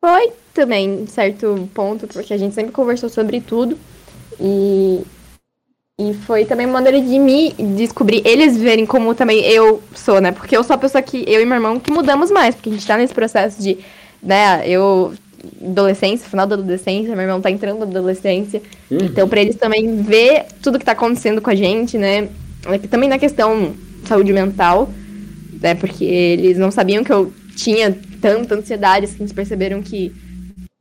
Foi 0.00 0.32
também, 0.52 1.02
em 1.02 1.06
certo 1.06 1.68
ponto, 1.74 2.06
porque 2.08 2.34
a 2.34 2.36
gente 2.36 2.54
sempre 2.54 2.72
conversou 2.72 3.08
sobre 3.08 3.40
tudo. 3.40 3.78
E 4.40 5.02
e 6.00 6.14
foi 6.14 6.46
também 6.46 6.64
uma 6.64 6.80
maneira 6.80 6.98
de 6.98 7.18
me 7.18 7.52
descobrir, 7.76 8.22
eles 8.24 8.56
verem 8.56 8.86
como 8.86 9.14
também 9.14 9.40
eu 9.40 9.82
sou, 9.94 10.18
né? 10.18 10.32
Porque 10.32 10.56
eu 10.56 10.64
sou 10.64 10.74
a 10.74 10.78
pessoa 10.78 11.02
que, 11.02 11.22
eu 11.26 11.42
e 11.42 11.44
meu 11.44 11.56
irmão, 11.56 11.78
que 11.78 11.92
mudamos 11.92 12.30
mais, 12.30 12.54
porque 12.54 12.70
a 12.70 12.72
gente 12.72 12.86
tá 12.86 12.96
nesse 12.96 13.12
processo 13.12 13.62
de, 13.62 13.76
né, 14.22 14.66
eu, 14.66 15.12
adolescência, 15.62 16.26
final 16.26 16.46
da 16.46 16.54
adolescência, 16.54 17.14
meu 17.14 17.24
irmão 17.24 17.40
tá 17.42 17.50
entrando 17.50 17.80
na 17.80 17.84
adolescência. 17.84 18.62
Uhum. 18.90 18.98
Então, 19.02 19.28
pra 19.28 19.42
eles 19.42 19.56
também 19.56 20.02
ver 20.02 20.46
tudo 20.62 20.78
que 20.78 20.84
tá 20.86 20.92
acontecendo 20.92 21.42
com 21.42 21.50
a 21.50 21.54
gente, 21.54 21.98
né? 21.98 22.28
Também 22.90 23.08
na 23.08 23.18
questão 23.18 23.74
saúde 24.06 24.32
mental, 24.32 24.88
né? 25.60 25.74
Porque 25.74 26.04
eles 26.04 26.56
não 26.56 26.70
sabiam 26.70 27.04
que 27.04 27.12
eu 27.12 27.30
tinha 27.54 27.94
tanta 28.22 28.54
ansiedade, 28.54 29.04
assim, 29.04 29.16
eles 29.20 29.32
perceberam 29.34 29.82
que, 29.82 30.14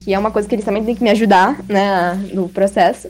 que 0.01 0.13
é 0.13 0.19
uma 0.19 0.31
coisa 0.31 0.47
que 0.47 0.55
eles 0.55 0.65
também 0.65 0.83
têm 0.83 0.95
que 0.95 1.03
me 1.03 1.09
ajudar, 1.09 1.59
né, 1.67 2.17
no 2.33 2.47
processo. 2.47 3.09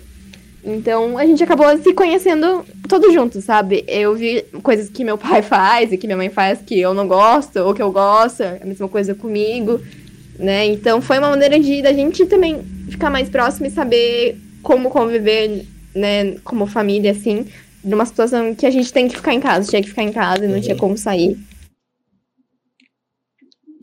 Então 0.64 1.18
a 1.18 1.26
gente 1.26 1.42
acabou 1.42 1.66
se 1.78 1.94
conhecendo 1.94 2.66
todos 2.88 3.14
juntos, 3.14 3.44
sabe? 3.44 3.84
Eu 3.88 4.16
vi 4.16 4.44
coisas 4.62 4.90
que 4.90 5.04
meu 5.04 5.18
pai 5.18 5.42
faz 5.42 5.92
e 5.92 5.98
que 5.98 6.06
minha 6.06 6.18
mãe 6.18 6.30
faz 6.30 6.62
que 6.62 6.80
eu 6.80 6.94
não 6.94 7.08
gosto, 7.08 7.60
ou 7.60 7.74
que 7.74 7.82
eu 7.82 7.92
gosto, 7.92 8.44
a 8.44 8.66
mesma 8.66 8.88
coisa 8.90 9.16
comigo, 9.16 9.80
né? 10.38 10.66
Então 10.66 11.02
foi 11.02 11.18
uma 11.18 11.30
maneira 11.30 11.60
de 11.60 11.82
da 11.82 11.94
gente 11.94 12.26
também 12.26 12.62
ficar 12.90 13.10
mais 13.10 13.30
próximo 13.30 13.68
e 13.68 13.72
saber 13.72 14.38
como 14.62 14.90
conviver, 14.90 15.66
né, 15.96 16.36
como 16.44 16.68
família, 16.68 17.12
assim, 17.12 17.46
numa 17.84 18.06
situação 18.06 18.54
que 18.54 18.66
a 18.66 18.72
gente 18.72 18.92
tem 18.92 19.08
que 19.08 19.16
ficar 19.16 19.34
em 19.34 19.40
casa, 19.40 19.70
tinha 19.70 19.82
que 19.82 19.90
ficar 19.90 20.04
em 20.04 20.12
casa 20.12 20.44
e 20.44 20.48
não 20.48 20.56
uhum. 20.56 20.62
tinha 20.62 20.76
como 20.76 20.98
sair. 20.98 21.38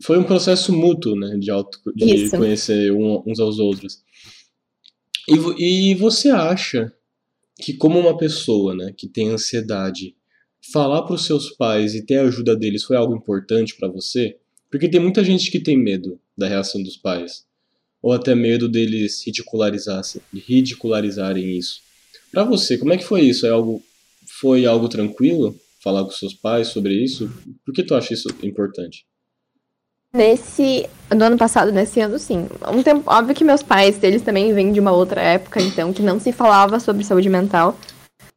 Foi 0.01 0.19
um 0.19 0.23
processo 0.23 0.71
mútuo, 0.71 1.15
né, 1.15 1.35
de, 1.39 1.49
auto, 1.49 1.79
de 1.95 2.29
conhecer 2.29 2.91
uns 2.91 3.39
aos 3.39 3.57
outros. 3.57 4.03
E, 5.27 5.91
e 5.91 5.95
você 5.95 6.29
acha 6.29 6.93
que 7.59 7.73
como 7.73 7.99
uma 7.99 8.17
pessoa, 8.17 8.75
né, 8.75 8.93
que 8.95 9.07
tem 9.07 9.29
ansiedade, 9.29 10.15
falar 10.71 11.03
para 11.03 11.15
os 11.15 11.25
seus 11.25 11.51
pais 11.51 11.95
e 11.95 12.05
ter 12.05 12.19
a 12.19 12.23
ajuda 12.23 12.55
deles 12.55 12.83
foi 12.83 12.95
algo 12.95 13.15
importante 13.15 13.75
para 13.75 13.87
você? 13.87 14.37
Porque 14.69 14.89
tem 14.89 14.99
muita 14.99 15.23
gente 15.23 15.49
que 15.49 15.59
tem 15.59 15.77
medo 15.77 16.19
da 16.37 16.47
reação 16.47 16.81
dos 16.81 16.97
pais, 16.97 17.45
ou 18.01 18.13
até 18.13 18.35
medo 18.35 18.69
deles 18.69 19.23
ridicularizarem, 19.25 20.21
ridicularizarem 20.33 21.57
isso. 21.57 21.81
Para 22.31 22.43
você, 22.43 22.77
como 22.77 22.93
é 22.93 22.97
que 22.97 23.03
foi 23.05 23.21
isso? 23.21 23.45
É 23.45 23.49
algo 23.49 23.81
foi 24.39 24.65
algo 24.65 24.87
tranquilo 24.87 25.59
falar 25.81 26.03
com 26.03 26.11
seus 26.11 26.33
pais 26.33 26.67
sobre 26.67 26.93
isso? 26.93 27.31
Por 27.65 27.73
que 27.73 27.83
tu 27.83 27.95
acha 27.95 28.13
isso 28.13 28.27
importante? 28.43 29.05
Nesse. 30.15 30.89
Do 31.09 31.23
ano 31.23 31.37
passado, 31.37 31.71
nesse 31.71 32.01
ano, 32.01 32.19
sim. 32.19 32.47
Um 32.69 32.83
tempo, 32.83 33.03
óbvio 33.05 33.33
que 33.33 33.43
meus 33.43 33.63
pais, 33.63 33.97
eles 34.03 34.21
também 34.21 34.53
vêm 34.53 34.73
de 34.73 34.79
uma 34.79 34.91
outra 34.91 35.21
época, 35.21 35.61
então, 35.61 35.93
que 35.93 36.01
não 36.01 36.19
se 36.19 36.33
falava 36.33 36.81
sobre 36.81 37.03
saúde 37.03 37.29
mental. 37.29 37.77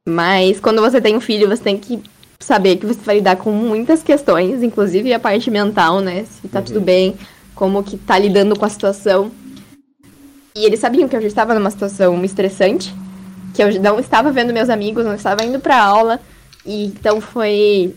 Mas 0.08 0.60
quando 0.60 0.80
você 0.80 1.00
tem 1.00 1.16
um 1.16 1.20
filho, 1.20 1.48
você 1.48 1.62
tem 1.62 1.76
que 1.76 2.00
saber 2.38 2.76
que 2.76 2.86
você 2.86 3.00
vai 3.00 3.16
lidar 3.16 3.36
com 3.36 3.50
muitas 3.50 4.02
questões, 4.02 4.62
inclusive 4.62 5.12
a 5.12 5.18
parte 5.18 5.50
mental, 5.50 6.00
né? 6.00 6.24
Se 6.24 6.48
tá 6.48 6.60
uhum. 6.60 6.64
tudo 6.64 6.80
bem, 6.80 7.16
como 7.54 7.82
que 7.82 7.96
tá 7.96 8.18
lidando 8.18 8.56
com 8.58 8.64
a 8.64 8.68
situação. 8.68 9.30
E 10.54 10.64
eles 10.64 10.80
sabiam 10.80 11.08
que 11.08 11.16
eu 11.16 11.20
já 11.20 11.28
estava 11.28 11.54
numa 11.54 11.70
situação 11.70 12.24
estressante, 12.24 12.94
que 13.54 13.62
eu 13.62 13.80
não 13.80 13.98
estava 13.98 14.32
vendo 14.32 14.52
meus 14.52 14.70
amigos, 14.70 15.04
não 15.04 15.14
estava 15.14 15.44
indo 15.44 15.60
pra 15.60 15.82
aula. 15.82 16.20
E 16.64 16.86
então 16.86 17.20
foi 17.20 17.94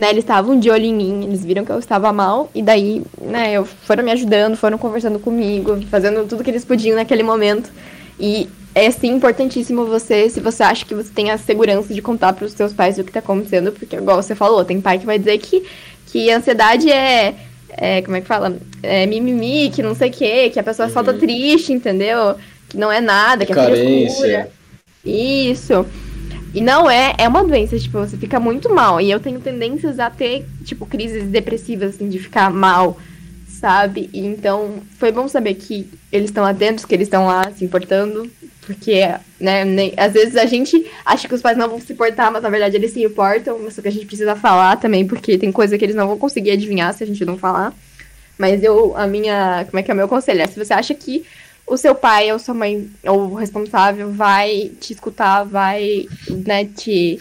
né, 0.00 0.10
eles 0.10 0.24
estavam 0.24 0.58
de 0.58 0.70
olho 0.70 0.84
em 0.84 0.94
mim, 0.94 1.24
eles 1.24 1.44
viram 1.44 1.64
que 1.64 1.70
eu 1.70 1.78
estava 1.78 2.12
mal, 2.12 2.50
e 2.54 2.62
daí, 2.62 3.02
né, 3.20 3.52
eu, 3.52 3.64
foram 3.64 4.02
me 4.02 4.10
ajudando, 4.10 4.56
foram 4.56 4.78
conversando 4.78 5.18
comigo, 5.18 5.78
fazendo 5.90 6.26
tudo 6.26 6.42
que 6.42 6.50
eles 6.50 6.64
podiam 6.64 6.96
naquele 6.96 7.22
momento. 7.22 7.70
E 8.18 8.48
é 8.74 8.90
sim 8.90 9.08
importantíssimo 9.08 9.84
você, 9.84 10.30
se 10.30 10.40
você 10.40 10.62
acha 10.62 10.84
que 10.84 10.94
você 10.94 11.10
tem 11.12 11.30
a 11.30 11.36
segurança 11.36 11.92
de 11.92 12.00
contar 12.00 12.32
para 12.32 12.46
os 12.46 12.52
seus 12.52 12.72
pais 12.72 12.98
o 12.98 13.04
que 13.04 13.10
está 13.10 13.20
acontecendo, 13.20 13.72
porque 13.72 13.96
igual 13.96 14.22
você 14.22 14.34
falou, 14.34 14.64
tem 14.64 14.80
pai 14.80 14.98
que 14.98 15.06
vai 15.06 15.18
dizer 15.18 15.36
que, 15.38 15.66
que 16.06 16.30
ansiedade 16.30 16.90
é, 16.90 17.34
é 17.68 18.00
como 18.00 18.16
é 18.16 18.20
que 18.22 18.26
fala? 18.26 18.56
É 18.82 19.04
mimimi, 19.06 19.70
que 19.70 19.82
não 19.82 19.94
sei 19.94 20.08
o 20.08 20.12
quê, 20.12 20.50
que 20.50 20.58
a 20.58 20.62
pessoa 20.62 20.88
uhum. 20.88 20.94
só 20.94 21.02
tá 21.02 21.12
triste, 21.12 21.72
entendeu? 21.72 22.36
Que 22.68 22.78
não 22.78 22.90
é 22.90 23.00
nada, 23.00 23.44
que 23.44 23.52
é 23.52 23.54
Carência. 23.54 24.50
Isso. 25.04 25.84
E 26.52 26.60
não 26.60 26.90
é, 26.90 27.14
é 27.16 27.28
uma 27.28 27.44
doença, 27.44 27.78
tipo, 27.78 27.98
você 27.98 28.16
fica 28.16 28.40
muito 28.40 28.72
mal. 28.74 29.00
E 29.00 29.10
eu 29.10 29.20
tenho 29.20 29.40
tendências 29.40 30.00
a 30.00 30.10
ter, 30.10 30.44
tipo, 30.64 30.84
crises 30.84 31.24
depressivas, 31.24 31.94
assim, 31.94 32.08
de 32.08 32.18
ficar 32.18 32.50
mal, 32.50 32.98
sabe? 33.48 34.10
E 34.12 34.20
então, 34.20 34.82
foi 34.98 35.12
bom 35.12 35.28
saber 35.28 35.54
que 35.54 35.88
eles 36.10 36.30
estão 36.30 36.44
atentos, 36.44 36.84
que 36.84 36.94
eles 36.94 37.06
estão 37.06 37.26
lá 37.26 37.50
se 37.52 37.64
importando. 37.64 38.28
Porque, 38.66 39.00
né, 39.38 39.64
nem, 39.64 39.92
às 39.96 40.12
vezes 40.12 40.36
a 40.36 40.46
gente 40.46 40.86
acha 41.04 41.26
que 41.26 41.34
os 41.34 41.42
pais 41.42 41.56
não 41.56 41.68
vão 41.68 41.80
se 41.80 41.92
importar, 41.92 42.30
mas 42.30 42.42
na 42.42 42.50
verdade 42.50 42.76
eles 42.76 42.92
se 42.92 43.02
importam. 43.02 43.70
Só 43.70 43.80
que 43.80 43.88
a 43.88 43.92
gente 43.92 44.06
precisa 44.06 44.34
falar 44.36 44.76
também, 44.76 45.06
porque 45.06 45.38
tem 45.38 45.52
coisa 45.52 45.78
que 45.78 45.84
eles 45.84 45.96
não 45.96 46.06
vão 46.06 46.18
conseguir 46.18 46.52
adivinhar 46.52 46.92
se 46.94 47.02
a 47.02 47.06
gente 47.06 47.24
não 47.24 47.38
falar. 47.38 47.72
Mas 48.38 48.62
eu, 48.62 48.96
a 48.96 49.06
minha, 49.06 49.66
como 49.68 49.78
é 49.78 49.82
que 49.82 49.90
é 49.90 49.94
o 49.94 49.96
meu 49.96 50.08
conselho? 50.08 50.40
É, 50.40 50.46
se 50.46 50.58
você 50.58 50.72
acha 50.72 50.94
que 50.94 51.24
o 51.70 51.76
seu 51.76 51.94
pai 51.94 52.32
ou 52.32 52.38
sua 52.40 52.52
mãe, 52.52 52.90
ou 53.06 53.30
o 53.30 53.34
responsável, 53.34 54.12
vai 54.12 54.72
te 54.80 54.92
escutar, 54.92 55.44
vai, 55.44 56.04
né, 56.44 56.64
te, 56.64 57.16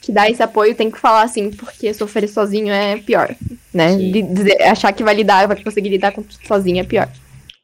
te 0.00 0.10
dar 0.10 0.30
esse 0.30 0.42
apoio, 0.42 0.74
tem 0.74 0.90
que 0.90 0.98
falar 0.98 1.22
assim, 1.22 1.50
porque 1.50 1.92
sofrer 1.92 2.26
sozinho 2.26 2.72
é 2.72 2.96
pior, 2.96 3.36
né? 3.74 3.94
Dizer, 3.98 4.62
achar 4.62 4.90
que 4.94 5.04
vai 5.04 5.14
lidar, 5.14 5.46
vai 5.46 5.62
conseguir 5.62 5.90
lidar 5.90 6.12
com 6.12 6.22
tudo 6.22 6.46
sozinho 6.46 6.80
é 6.80 6.84
pior. 6.84 7.12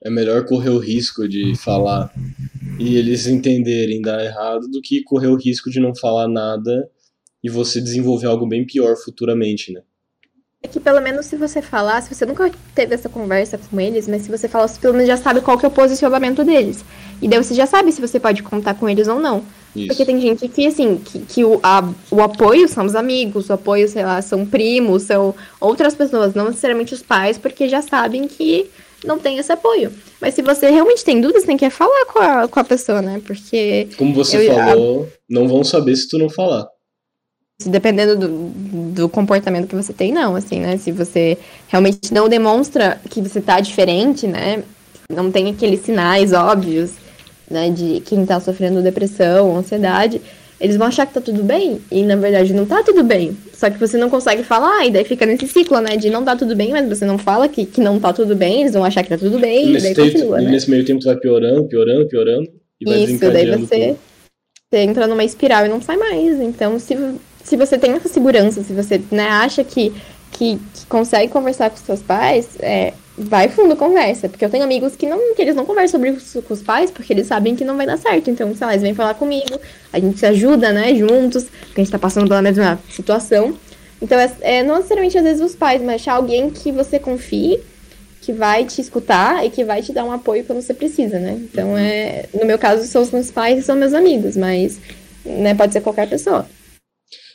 É 0.04 0.10
melhor 0.10 0.44
correr 0.44 0.68
o 0.68 0.78
risco 0.78 1.26
de 1.26 1.56
falar 1.56 2.12
e 2.78 2.96
eles 2.96 3.26
entenderem 3.26 4.02
dar 4.02 4.22
errado 4.22 4.68
do 4.68 4.82
que 4.82 5.02
correr 5.02 5.28
o 5.28 5.36
risco 5.36 5.70
de 5.70 5.80
não 5.80 5.94
falar 5.96 6.28
nada 6.28 6.86
e 7.42 7.48
você 7.48 7.80
desenvolver 7.80 8.26
algo 8.26 8.46
bem 8.46 8.66
pior 8.66 8.94
futuramente, 8.94 9.72
né? 9.72 9.80
É 10.66 10.68
que 10.68 10.80
pelo 10.80 11.00
menos 11.00 11.26
se 11.26 11.36
você 11.36 11.62
falar, 11.62 12.02
se 12.02 12.12
você 12.12 12.26
nunca 12.26 12.50
teve 12.74 12.92
essa 12.92 13.08
conversa 13.08 13.56
com 13.56 13.80
eles, 13.80 14.08
mas 14.08 14.22
se 14.22 14.28
você 14.28 14.48
falar, 14.48 14.66
você 14.66 14.80
pelo 14.80 14.94
menos 14.94 15.06
já 15.06 15.16
sabe 15.16 15.40
qual 15.40 15.56
que 15.56 15.64
é 15.64 15.68
o 15.68 15.70
posicionamento 15.70 16.42
deles. 16.42 16.84
E 17.22 17.28
daí 17.28 17.40
você 17.40 17.54
já 17.54 17.66
sabe 17.66 17.92
se 17.92 18.00
você 18.00 18.18
pode 18.18 18.42
contar 18.42 18.74
com 18.74 18.88
eles 18.88 19.06
ou 19.06 19.20
não. 19.20 19.44
Isso. 19.76 19.86
Porque 19.86 20.04
tem 20.04 20.20
gente 20.20 20.48
que, 20.48 20.66
assim, 20.66 20.96
que, 20.96 21.20
que 21.20 21.44
o, 21.44 21.60
a, 21.62 21.88
o 22.10 22.20
apoio 22.20 22.68
são 22.68 22.84
os 22.84 22.96
amigos, 22.96 23.48
o 23.48 23.52
apoio, 23.52 23.88
sei 23.88 24.04
lá, 24.04 24.20
são 24.20 24.44
primos, 24.44 25.04
são 25.04 25.36
outras 25.60 25.94
pessoas, 25.94 26.34
não 26.34 26.46
necessariamente 26.46 26.94
os 26.94 27.02
pais, 27.02 27.38
porque 27.38 27.68
já 27.68 27.80
sabem 27.80 28.26
que 28.26 28.68
não 29.04 29.20
tem 29.20 29.38
esse 29.38 29.52
apoio. 29.52 29.92
Mas 30.20 30.34
se 30.34 30.42
você 30.42 30.68
realmente 30.68 31.04
tem 31.04 31.20
dúvidas, 31.20 31.44
tem 31.44 31.56
que 31.56 31.70
falar 31.70 32.06
com 32.06 32.18
a, 32.18 32.48
com 32.48 32.58
a 32.58 32.64
pessoa, 32.64 33.00
né? 33.00 33.22
Porque. 33.24 33.88
Como 33.96 34.12
você 34.12 34.50
eu, 34.50 34.54
falou, 34.54 35.04
a... 35.04 35.06
não 35.30 35.46
vão 35.46 35.62
saber 35.62 35.94
se 35.94 36.08
tu 36.08 36.18
não 36.18 36.28
falar 36.28 36.66
dependendo 37.64 38.16
do, 38.16 38.50
do 38.92 39.08
comportamento 39.08 39.68
que 39.68 39.74
você 39.74 39.92
tem, 39.92 40.12
não, 40.12 40.36
assim, 40.36 40.60
né? 40.60 40.76
Se 40.76 40.92
você 40.92 41.38
realmente 41.68 42.12
não 42.12 42.28
demonstra 42.28 43.00
que 43.08 43.22
você 43.22 43.40
tá 43.40 43.60
diferente, 43.60 44.26
né? 44.26 44.62
Não 45.10 45.30
tem 45.30 45.48
aqueles 45.48 45.80
sinais 45.80 46.32
óbvios, 46.32 46.92
né? 47.50 47.70
De 47.70 48.00
quem 48.00 48.26
tá 48.26 48.38
sofrendo 48.40 48.82
depressão, 48.82 49.56
ansiedade, 49.56 50.20
eles 50.60 50.76
vão 50.76 50.86
achar 50.86 51.06
que 51.06 51.14
tá 51.14 51.20
tudo 51.20 51.42
bem. 51.42 51.80
E 51.90 52.02
na 52.02 52.16
verdade 52.16 52.52
não 52.52 52.66
tá 52.66 52.82
tudo 52.82 53.02
bem. 53.02 53.34
Só 53.54 53.70
que 53.70 53.78
você 53.78 53.96
não 53.96 54.10
consegue 54.10 54.42
falar, 54.42 54.86
e 54.86 54.90
daí 54.90 55.04
fica 55.04 55.24
nesse 55.24 55.46
ciclo, 55.46 55.80
né? 55.80 55.96
De 55.96 56.10
não 56.10 56.24
tá 56.24 56.36
tudo 56.36 56.54
bem, 56.54 56.72
mas 56.72 56.86
você 56.86 57.06
não 57.06 57.16
fala 57.16 57.48
que, 57.48 57.64
que 57.64 57.80
não 57.80 57.98
tá 57.98 58.12
tudo 58.12 58.36
bem, 58.36 58.60
eles 58.60 58.74
vão 58.74 58.84
achar 58.84 59.02
que 59.02 59.08
tá 59.08 59.18
tudo 59.18 59.38
bem, 59.38 59.68
e, 59.68 59.76
e 59.76 59.80
daí 59.80 59.94
tempo, 59.94 60.12
continua. 60.12 60.40
Né? 60.42 60.50
nesse 60.50 60.70
meio 60.70 60.84
tempo 60.84 61.00
tu 61.00 61.06
vai 61.06 61.16
piorando, 61.16 61.64
piorando, 61.64 62.06
piorando. 62.06 62.48
E 62.78 62.84
vai 62.84 63.04
Isso, 63.04 63.30
daí 63.30 63.50
você, 63.50 63.96
você 64.70 64.80
entra 64.80 65.06
numa 65.06 65.24
espiral 65.24 65.64
e 65.64 65.70
não 65.70 65.80
sai 65.80 65.96
mais. 65.96 66.38
Então, 66.38 66.78
se 66.78 66.94
se 67.46 67.56
você 67.56 67.78
tem 67.78 67.92
essa 67.92 68.08
segurança, 68.08 68.62
se 68.64 68.72
você 68.72 69.00
né, 69.10 69.28
acha 69.28 69.62
que, 69.62 69.94
que, 70.32 70.58
que, 70.74 70.86
consegue 70.88 71.32
conversar 71.32 71.70
com 71.70 71.76
seus 71.76 72.02
pais, 72.02 72.48
é, 72.58 72.92
vai 73.16 73.48
fundo 73.48 73.76
conversa. 73.76 74.28
Porque 74.28 74.44
eu 74.44 74.50
tenho 74.50 74.64
amigos 74.64 74.96
que, 74.96 75.06
não, 75.06 75.32
que 75.32 75.42
eles 75.42 75.54
não 75.54 75.64
conversam 75.64 76.00
sobre 76.00 76.10
isso 76.10 76.42
com 76.42 76.52
os 76.52 76.60
pais 76.60 76.90
porque 76.90 77.12
eles 77.12 77.28
sabem 77.28 77.54
que 77.54 77.64
não 77.64 77.76
vai 77.76 77.86
dar 77.86 77.98
certo. 77.98 78.30
Então, 78.30 78.52
sei 78.56 78.66
lá, 78.66 78.72
eles 78.72 78.82
vêm 78.82 78.94
falar 78.94 79.14
comigo, 79.14 79.60
a 79.92 80.00
gente 80.00 80.18
se 80.18 80.26
ajuda, 80.26 80.72
né, 80.72 80.92
juntos, 80.96 81.44
porque 81.44 81.80
a 81.80 81.84
gente 81.84 81.92
tá 81.92 82.00
passando 82.00 82.26
pela 82.26 82.42
mesma 82.42 82.80
situação. 82.90 83.56
Então, 84.02 84.18
é, 84.18 84.32
é 84.40 84.62
não 84.64 84.76
necessariamente 84.76 85.16
às 85.16 85.24
vezes 85.24 85.40
os 85.40 85.54
pais, 85.54 85.80
mas 85.80 86.02
achar 86.02 86.14
alguém 86.14 86.50
que 86.50 86.72
você 86.72 86.98
confie, 86.98 87.60
que 88.22 88.32
vai 88.32 88.64
te 88.64 88.80
escutar 88.80 89.46
e 89.46 89.50
que 89.50 89.64
vai 89.64 89.82
te 89.82 89.92
dar 89.92 90.04
um 90.04 90.10
apoio 90.10 90.42
quando 90.42 90.60
você 90.60 90.74
precisa, 90.74 91.20
né? 91.20 91.38
Então, 91.42 91.70
uhum. 91.70 91.78
é, 91.78 92.24
no 92.34 92.44
meu 92.44 92.58
caso, 92.58 92.84
são 92.88 93.02
os 93.02 93.12
meus 93.12 93.30
pais 93.30 93.60
e 93.60 93.62
são 93.62 93.76
meus 93.76 93.94
amigos, 93.94 94.36
mas 94.36 94.80
né, 95.24 95.54
pode 95.54 95.72
ser 95.72 95.80
qualquer 95.80 96.08
pessoa. 96.08 96.44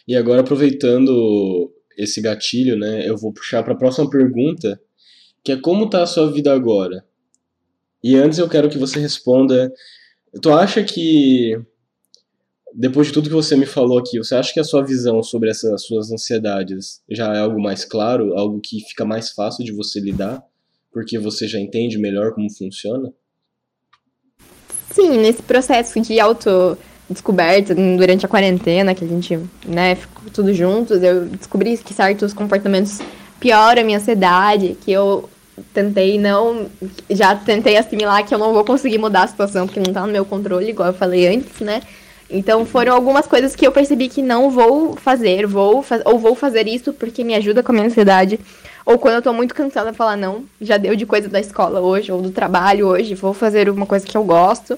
E 0.08 0.16
agora, 0.16 0.42
aproveitando 0.42 1.72
esse 1.98 2.22
gatilho, 2.22 2.78
né, 2.78 3.08
eu 3.08 3.18
vou 3.18 3.32
puxar 3.32 3.64
para 3.64 3.74
a 3.74 3.78
próxima 3.78 4.10
pergunta, 4.10 4.80
que 5.44 5.52
é 5.52 5.58
como 5.58 5.86
está 5.86 6.04
a 6.04 6.08
sua 6.08 6.32
vida 6.32 6.54
agora? 6.54 7.06
E 8.04 8.16
antes 8.16 8.40
eu 8.40 8.50
quero 8.50 8.70
que 8.70 8.78
você 8.78 9.00
responda. 9.00 9.72
Tu 10.42 10.52
acha 10.52 10.84
que, 10.84 11.60
depois 12.74 13.08
de 13.08 13.14
tudo 13.14 13.30
que 13.30 13.36
você 13.36 13.56
me 13.56 13.66
falou 13.66 14.00
aqui, 14.00 14.18
você 14.18 14.36
acha 14.36 14.54
que 14.54 14.60
a 14.60 14.64
sua 14.64 14.84
visão 14.84 15.22
sobre 15.22 15.50
essas 15.50 15.84
suas 15.84 16.12
ansiedades 16.12 17.02
já 17.10 17.36
é 17.36 17.40
algo 17.40 17.62
mais 17.62 17.86
claro, 17.86 18.38
algo 18.38 18.60
que 18.60 18.80
fica 18.88 19.06
mais 19.06 19.32
fácil 19.32 19.64
de 19.64 19.72
você 19.72 20.00
lidar, 20.00 20.44
porque 20.92 21.20
você 21.20 21.48
já 21.48 21.60
entende 21.60 21.98
melhor 21.98 22.34
como 22.34 22.52
funciona? 22.52 23.14
Sim, 24.92 25.20
nesse 25.20 25.42
processo 25.44 26.00
de 26.02 26.20
auto 26.20 26.78
descoberta 27.10 27.76
durante 27.76 28.26
a 28.26 28.30
quarentena, 28.30 28.96
que 28.96 29.04
a 29.04 29.08
gente, 29.08 29.40
né, 29.66 29.96
ficou 29.96 30.24
tudo 30.32 30.54
juntos, 30.54 31.04
eu 31.04 31.26
descobri 31.26 31.78
que 31.78 31.94
certos 31.94 32.34
comportamentos 32.34 33.00
pioram 33.40 33.82
a 33.82 33.86
minha 33.86 33.98
ansiedade, 33.98 34.78
que 34.82 34.92
eu 34.92 35.30
tentei 35.74 36.18
não. 36.18 36.68
Já 37.10 37.36
tentei 37.36 37.78
assimilar 37.78 38.26
que 38.26 38.34
eu 38.34 38.40
não 38.40 38.54
vou 38.54 38.64
conseguir 38.64 38.98
mudar 38.98 39.24
a 39.24 39.28
situação, 39.28 39.68
porque 39.68 39.80
não 39.80 39.94
tá 39.94 40.06
no 40.06 40.12
meu 40.12 40.24
controle, 40.26 40.70
igual 40.70 40.90
eu 40.90 40.94
falei 40.94 41.28
antes, 41.28 41.60
né? 41.60 41.82
Então 42.30 42.66
foram 42.66 42.94
algumas 42.94 43.28
coisas 43.28 43.56
que 43.56 43.68
eu 43.68 43.74
percebi 43.74 44.08
que 44.08 44.22
não 44.22 44.50
vou 44.50 44.96
fazer, 44.96 45.46
vou 45.46 45.86
ou 46.06 46.18
vou 46.18 46.34
fazer 46.34 46.66
isso 46.66 46.94
porque 46.94 47.26
me 47.26 47.36
ajuda 47.36 47.62
com 47.62 47.74
a 47.74 47.76
minha 47.76 47.88
ansiedade, 47.88 48.40
Ou 48.86 48.98
quando 48.98 49.16
eu 49.16 49.22
tô 49.22 49.32
muito 49.34 49.54
cansada, 49.54 49.94
falar, 49.94 50.16
não, 50.18 50.44
já 50.60 50.78
deu 50.78 50.96
de 50.96 51.06
coisa 51.06 51.30
da 51.30 51.40
escola 51.40 51.80
hoje, 51.80 52.12
ou 52.12 52.22
do 52.22 52.32
trabalho 52.32 52.88
hoje, 52.88 53.14
vou 53.16 53.34
fazer 53.34 53.70
uma 53.70 53.86
coisa 53.86 54.06
que 54.06 54.18
eu 54.18 54.24
gosto, 54.24 54.78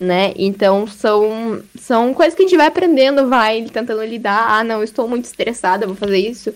né? 0.00 0.32
Então 0.36 0.86
são, 0.86 1.60
são 1.78 2.14
coisas 2.14 2.34
que 2.34 2.42
a 2.42 2.46
gente 2.46 2.56
vai 2.56 2.66
aprendendo, 2.66 3.28
vai 3.28 3.62
tentando 3.62 4.04
lidar. 4.04 4.46
Ah, 4.48 4.64
não, 4.64 4.76
eu 4.76 4.84
estou 4.84 5.08
muito 5.08 5.24
estressada, 5.24 5.86
vou 5.86 5.96
fazer 5.96 6.18
isso. 6.18 6.54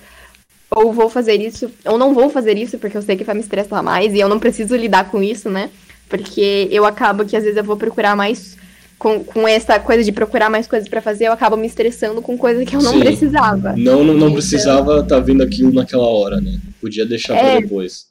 Ou 0.70 0.92
vou 0.92 1.10
fazer 1.10 1.38
isso, 1.40 1.70
ou 1.84 1.98
não 1.98 2.14
vou 2.14 2.30
fazer 2.30 2.56
isso, 2.56 2.78
porque 2.78 2.96
eu 2.96 3.02
sei 3.02 3.14
que 3.14 3.24
vai 3.24 3.34
me 3.34 3.42
estressar 3.42 3.82
mais, 3.82 4.14
e 4.14 4.20
eu 4.20 4.28
não 4.28 4.38
preciso 4.38 4.74
lidar 4.74 5.10
com 5.10 5.22
isso, 5.22 5.50
né? 5.50 5.68
Porque 6.08 6.66
eu 6.70 6.86
acabo 6.86 7.26
que 7.26 7.36
às 7.36 7.42
vezes 7.42 7.58
eu 7.58 7.64
vou 7.64 7.76
procurar 7.76 8.16
mais 8.16 8.56
com, 8.98 9.22
com 9.22 9.48
essa 9.48 9.78
coisa 9.80 10.04
de 10.04 10.12
procurar 10.12 10.48
mais 10.48 10.66
coisas 10.66 10.88
para 10.88 11.02
fazer, 11.02 11.26
eu 11.26 11.32
acabo 11.32 11.56
me 11.56 11.66
estressando 11.66 12.22
com 12.22 12.38
coisa 12.38 12.64
que 12.64 12.76
eu 12.76 12.80
não 12.80 12.92
Sim. 12.92 13.00
precisava. 13.00 13.74
Não, 13.76 14.04
não, 14.04 14.14
não 14.14 14.14
então... 14.14 14.32
precisava 14.32 15.00
estar 15.00 15.16
tá 15.16 15.20
vindo 15.20 15.42
aquilo 15.42 15.72
naquela 15.72 16.06
hora, 16.06 16.40
né? 16.40 16.60
Podia 16.80 17.04
deixar 17.04 17.36
é, 17.36 17.40
pra 17.40 17.60
depois. 17.60 18.06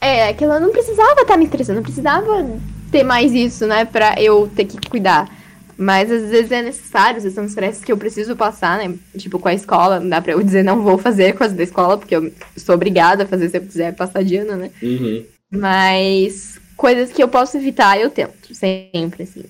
É, 0.00 0.28
aquilo 0.28 0.54
eu 0.54 0.60
não 0.60 0.72
precisava 0.72 1.12
estar 1.12 1.24
tá 1.26 1.36
me 1.36 1.44
estressando, 1.44 1.76
não 1.76 1.82
precisava 1.82 2.58
ter 2.94 3.02
mais 3.02 3.32
isso, 3.32 3.66
né, 3.66 3.84
pra 3.84 4.14
eu 4.22 4.48
ter 4.54 4.64
que 4.64 4.88
cuidar. 4.88 5.28
Mas 5.76 6.12
às 6.12 6.30
vezes 6.30 6.52
é 6.52 6.62
necessário, 6.62 7.16
às 7.16 7.24
vezes 7.24 7.34
são 7.34 7.44
estresses 7.44 7.84
que 7.84 7.90
eu 7.90 7.98
preciso 7.98 8.36
passar, 8.36 8.78
né? 8.78 8.94
Tipo, 9.18 9.40
com 9.40 9.48
a 9.48 9.54
escola, 9.54 9.98
não 9.98 10.08
dá 10.08 10.20
pra 10.20 10.32
eu 10.32 10.42
dizer 10.44 10.62
não 10.62 10.80
vou 10.80 10.96
fazer 10.96 11.34
coisa 11.34 11.52
da 11.52 11.64
escola, 11.64 11.98
porque 11.98 12.14
eu 12.14 12.32
sou 12.56 12.76
obrigada 12.76 13.24
a 13.24 13.26
fazer 13.26 13.48
se 13.48 13.56
eu 13.56 13.62
quiser 13.62 13.92
passar 13.96 14.22
de 14.22 14.36
ano, 14.36 14.56
né? 14.56 14.70
Uhum. 14.80 15.24
Mas 15.50 16.60
coisas 16.76 17.10
que 17.12 17.20
eu 17.20 17.26
posso 17.26 17.56
evitar, 17.56 17.98
eu 17.98 18.08
tento, 18.10 18.54
sempre, 18.54 19.24
assim. 19.24 19.42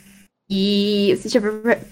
E 0.49 1.15
você 1.15 1.29
tinha 1.29 1.43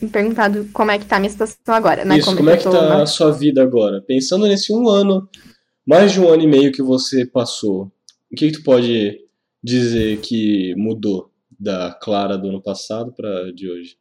me 0.00 0.09
perguntado 0.09 0.66
como 0.72 0.90
é 0.90 0.98
que 0.98 1.05
tá 1.05 1.16
a 1.16 1.20
minha 1.20 1.30
situação 1.30 1.74
agora, 1.74 2.03
né? 2.05 2.16
Isso, 2.16 2.26
como, 2.26 2.38
como 2.38 2.50
é 2.50 2.57
que, 2.57 2.64
tá 2.64 3.03
a 3.03 3.07
sua 3.07 3.30
vida 3.32 3.62
agora? 3.62 4.00
Pensando 4.00 4.46
nesse 4.46 4.72
um 4.72 4.88
ano, 4.88 5.28
mais 5.86 6.12
de 6.12 6.20
um 6.20 6.28
ano 6.28 6.42
e 6.42 6.46
meio 6.46 6.72
que 6.72 6.82
você 6.82 7.26
passou, 7.26 7.90
o 8.30 8.36
que, 8.36 8.46
que 8.46 8.59
tu 8.59 8.62
pode 8.62 9.18
dizer 9.62 10.18
que 10.20 10.74
mudou 10.76 11.32
da 11.62 11.94
Clara 11.94 12.36
do 12.36 12.48
ano 12.48 12.60
passado 12.60 13.12
para 13.12 13.52
de 13.52 13.70
hoje? 13.70 13.96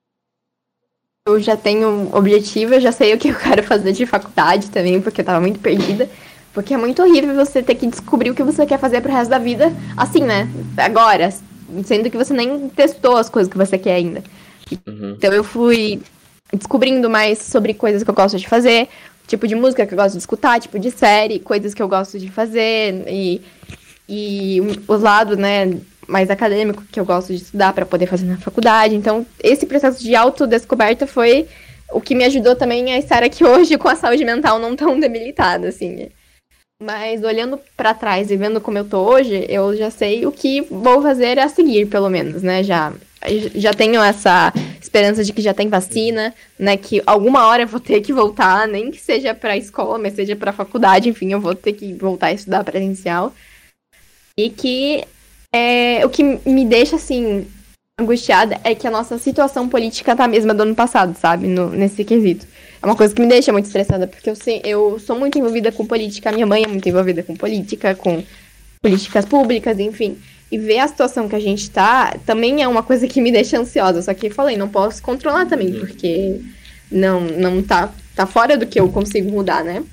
Eu 1.28 1.40
já 1.40 1.56
tenho 1.56 1.88
um 1.88 2.16
objetivo, 2.16 2.74
eu 2.74 2.82
já 2.82 2.92
sei 2.92 3.14
o 3.14 3.18
que 3.18 3.30
eu 3.30 3.36
quero 3.38 3.62
fazer 3.62 3.92
de 3.92 4.06
faculdade 4.06 4.72
também, 4.72 5.00
porque 5.00 5.22
eu 5.22 5.26
tava 5.26 5.40
muito 5.40 5.60
perdida. 5.60 6.10
Porque 6.54 6.74
é 6.74 6.78
muito 6.78 7.02
horrível 7.02 7.34
você 7.34 7.64
ter 7.64 7.76
que 7.76 7.88
descobrir 7.88 8.30
o 8.30 8.36
que 8.36 8.44
você 8.44 8.66
quer 8.66 8.78
fazer 8.78 9.00
pro 9.00 9.12
resto 9.12 9.30
da 9.30 9.38
vida, 9.38 9.72
assim, 9.96 10.22
né? 10.22 10.50
Agora, 10.76 11.32
sendo 11.86 12.10
que 12.10 12.18
você 12.18 12.34
nem 12.34 12.68
testou 12.70 13.16
as 13.16 13.30
coisas 13.30 13.50
que 13.50 13.58
você 13.58 13.78
quer 13.78 13.94
ainda. 13.94 14.22
Uhum. 14.86 15.16
Então 15.18 15.32
eu 15.32 15.44
fui 15.44 16.02
descobrindo 16.52 17.10
mais 17.10 17.40
sobre 17.40 17.74
coisas 17.74 18.04
que 18.04 18.10
eu 18.10 18.14
gosto 18.14 18.38
de 18.38 18.50
fazer, 18.50 18.90
tipo 19.28 19.48
de 19.48 19.56
música 19.56 19.86
que 19.86 19.94
eu 19.94 19.98
gosto 19.98 20.14
de 20.14 20.20
escutar, 20.20 20.60
tipo 20.60 20.78
de 20.78 20.92
série, 20.92 21.40
coisas 21.40 21.74
que 21.74 21.82
eu 21.82 21.88
gosto 21.88 22.20
de 22.20 22.30
fazer 22.30 23.06
e, 23.08 23.42
e 24.10 24.60
os 24.88 25.02
lados, 25.02 25.38
né, 25.38 25.80
mais 26.08 26.30
acadêmico 26.30 26.84
que 26.92 27.00
eu 27.00 27.06
gosto 27.06 27.30
de 27.30 27.42
estudar 27.42 27.74
para 27.74 27.86
poder 27.86 28.08
fazer 28.08 28.26
na 28.26 28.38
faculdade. 28.38 28.96
Então, 28.96 29.26
esse 29.44 29.66
processo 29.66 30.04
de 30.04 30.16
autodescoberta 30.16 31.08
foi 31.08 31.48
o 31.92 32.02
que 32.02 32.16
me 32.16 32.24
ajudou 32.26 32.56
também 32.56 32.94
a 32.94 32.98
estar 32.98 33.24
aqui 33.24 33.44
hoje 33.46 33.78
com 33.78 33.88
a 33.88 33.96
saúde 33.96 34.26
mental 34.26 34.60
não 34.60 34.76
tão 34.76 35.00
debilitada, 35.00 35.68
assim. 35.68 36.10
Mas 36.82 37.24
olhando 37.24 37.60
para 37.78 37.94
trás 37.94 38.32
e 38.32 38.36
vendo 38.36 38.60
como 38.60 38.78
eu 38.78 38.86
tô 38.86 39.00
hoje, 39.02 39.46
eu 39.48 39.76
já 39.76 39.92
sei 39.92 40.26
o 40.26 40.32
que 40.32 40.62
vou 40.62 41.02
fazer 41.02 41.38
a 41.38 41.48
seguir, 41.48 41.86
pelo 41.86 42.10
menos, 42.10 42.42
né? 42.42 42.64
Já, 42.64 42.92
já 43.54 43.72
tenho 43.72 44.02
essa 44.02 44.52
esperança 44.82 45.24
de 45.24 45.32
que 45.32 45.44
já 45.44 45.54
tem 45.54 45.70
vacina, 45.70 46.34
né? 46.58 46.76
Que 46.78 47.04
alguma 47.06 47.46
hora 47.46 47.64
eu 47.64 47.68
vou 47.68 47.80
ter 47.80 48.02
que 48.02 48.12
voltar, 48.12 48.68
nem 48.68 48.90
que 48.90 49.00
seja 49.00 49.36
para 49.36 49.56
escola, 49.56 50.00
mas 50.00 50.14
seja 50.14 50.36
para 50.36 50.52
faculdade, 50.52 51.08
enfim, 51.08 51.32
eu 51.32 51.40
vou 51.40 51.54
ter 51.54 51.74
que 51.74 51.94
voltar 51.94 52.28
a 52.28 52.34
estudar 52.34 52.64
presencial. 52.64 53.32
E 54.36 54.50
que 54.50 55.06
é, 55.54 56.06
o 56.06 56.10
que 56.10 56.24
me 56.46 56.66
deixa 56.66 56.96
assim 56.96 57.46
angustiada 58.00 58.60
é 58.64 58.74
que 58.74 58.88
a 58.88 58.92
nossa 58.92 59.18
situação 59.18 59.70
política 59.70 60.16
tá 60.16 60.26
a 60.26 60.28
mesma 60.28 60.54
do 60.54 60.64
ano 60.64 60.76
passado, 60.76 61.16
sabe? 61.18 61.48
No, 61.48 61.70
nesse 61.70 62.04
quesito. 62.04 62.48
É 62.82 62.86
uma 62.86 62.96
coisa 62.96 63.14
que 63.14 63.22
me 63.22 63.28
deixa 63.28 63.52
muito 63.52 63.66
estressada, 63.66 64.08
porque 64.08 64.30
eu, 64.30 64.36
sei, 64.36 64.62
eu 64.64 65.00
sou 65.00 65.18
muito 65.18 65.38
envolvida 65.38 65.72
com 65.72 65.86
política, 65.86 66.32
minha 66.32 66.48
mãe 66.48 66.64
é 66.64 66.68
muito 66.68 66.88
envolvida 66.88 67.22
com 67.22 67.36
política, 67.36 67.94
com 67.94 68.24
políticas 68.82 69.26
públicas, 69.26 69.80
enfim. 69.80 70.18
E 70.52 70.58
ver 70.58 70.80
a 70.80 70.88
situação 70.88 71.30
que 71.30 71.36
a 71.36 71.40
gente 71.40 71.70
tá 71.70 72.18
também 72.26 72.64
é 72.64 72.68
uma 72.68 72.82
coisa 72.82 73.08
que 73.08 73.22
me 73.22 73.32
deixa 73.32 73.60
ansiosa. 73.60 74.02
Só 74.02 74.14
que 74.14 74.28
eu 74.28 74.32
falei, 74.32 74.58
não 74.58 74.68
posso 74.68 75.02
controlar 75.02 75.46
também, 75.46 75.74
uhum. 75.74 75.80
porque 75.80 76.42
não, 76.92 77.22
não 77.22 77.62
tá, 77.62 77.94
tá 78.16 78.26
fora 78.26 78.58
do 78.58 78.66
que 78.66 78.80
eu 78.80 78.90
consigo 78.90 79.32
mudar, 79.32 79.64
né? 79.64 79.84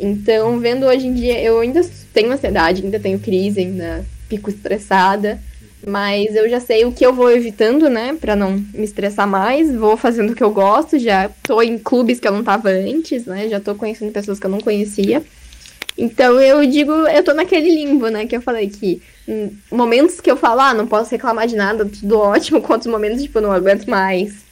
Então, 0.00 0.58
vendo 0.58 0.86
hoje 0.86 1.06
em 1.06 1.12
dia, 1.12 1.40
eu 1.40 1.60
ainda 1.60 1.82
tenho 2.12 2.32
ansiedade, 2.32 2.82
ainda 2.82 2.98
tenho 2.98 3.18
crise, 3.18 3.60
ainda 3.60 4.04
fico 4.36 4.50
estressada. 4.50 5.40
Mas 5.86 6.34
eu 6.34 6.48
já 6.48 6.60
sei 6.60 6.84
o 6.84 6.92
que 6.92 7.04
eu 7.04 7.12
vou 7.12 7.30
evitando, 7.30 7.90
né? 7.90 8.16
Pra 8.18 8.34
não 8.34 8.52
me 8.52 8.84
estressar 8.84 9.28
mais. 9.28 9.74
Vou 9.74 9.96
fazendo 9.96 10.32
o 10.32 10.34
que 10.34 10.42
eu 10.42 10.50
gosto. 10.50 10.98
Já 10.98 11.30
tô 11.42 11.60
em 11.60 11.78
clubes 11.78 12.18
que 12.18 12.26
eu 12.26 12.32
não 12.32 12.42
tava 12.42 12.70
antes, 12.70 13.26
né? 13.26 13.48
Já 13.48 13.60
tô 13.60 13.74
conhecendo 13.74 14.12
pessoas 14.12 14.38
que 14.38 14.46
eu 14.46 14.50
não 14.50 14.60
conhecia. 14.60 15.22
Então 15.96 16.40
eu 16.40 16.64
digo, 16.66 16.90
eu 16.90 17.22
tô 17.22 17.34
naquele 17.34 17.70
limbo, 17.70 18.08
né? 18.08 18.26
Que 18.26 18.36
eu 18.36 18.42
falei 18.42 18.68
que 18.68 19.00
momentos 19.70 20.20
que 20.20 20.30
eu 20.30 20.36
falo, 20.36 20.60
ah, 20.60 20.74
não 20.74 20.86
posso 20.86 21.10
reclamar 21.10 21.46
de 21.46 21.56
nada, 21.56 21.84
tudo 21.84 22.18
ótimo, 22.18 22.60
quantos 22.62 22.86
momentos, 22.86 23.22
tipo, 23.22 23.38
eu 23.38 23.42
não 23.42 23.52
aguento 23.52 23.88
mais. 23.88 24.44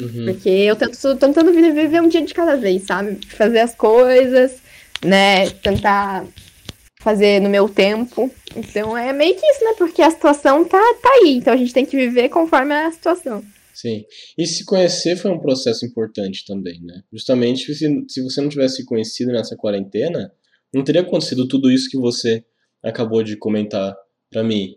Uhum. 0.00 0.26
Porque 0.26 0.48
eu 0.48 0.76
tento, 0.76 0.98
tô 1.00 1.16
tentando 1.16 1.52
viver 1.52 2.02
um 2.02 2.08
dia 2.08 2.22
de 2.22 2.34
cada 2.34 2.56
vez, 2.56 2.82
sabe? 2.82 3.18
Fazer 3.28 3.60
as 3.60 3.74
coisas, 3.74 4.56
né? 5.04 5.48
Tentar 5.50 6.24
fazer 7.06 7.40
no 7.40 7.48
meu 7.48 7.68
tempo. 7.68 8.28
Então 8.56 8.98
é 8.98 9.12
meio 9.12 9.36
que 9.36 9.46
isso, 9.46 9.64
né? 9.64 9.74
Porque 9.78 10.02
a 10.02 10.10
situação 10.10 10.64
tá, 10.64 10.82
tá 11.00 11.08
aí. 11.22 11.36
Então 11.36 11.54
a 11.54 11.56
gente 11.56 11.72
tem 11.72 11.86
que 11.86 11.96
viver 11.96 12.28
conforme 12.30 12.74
a 12.74 12.90
situação. 12.90 13.44
Sim. 13.72 14.04
E 14.36 14.44
se 14.44 14.64
conhecer 14.64 15.14
foi 15.14 15.30
um 15.30 15.38
processo 15.38 15.86
importante 15.86 16.44
também, 16.44 16.82
né? 16.82 17.02
Justamente 17.12 17.72
se, 17.72 18.04
se 18.08 18.22
você 18.22 18.40
não 18.40 18.48
tivesse 18.48 18.76
se 18.76 18.84
conhecido 18.84 19.30
nessa 19.30 19.54
quarentena, 19.54 20.32
não 20.74 20.82
teria 20.82 21.02
acontecido 21.02 21.46
tudo 21.46 21.70
isso 21.70 21.88
que 21.88 21.96
você 21.96 22.44
acabou 22.82 23.22
de 23.22 23.36
comentar 23.36 23.94
para 24.28 24.42
mim. 24.42 24.74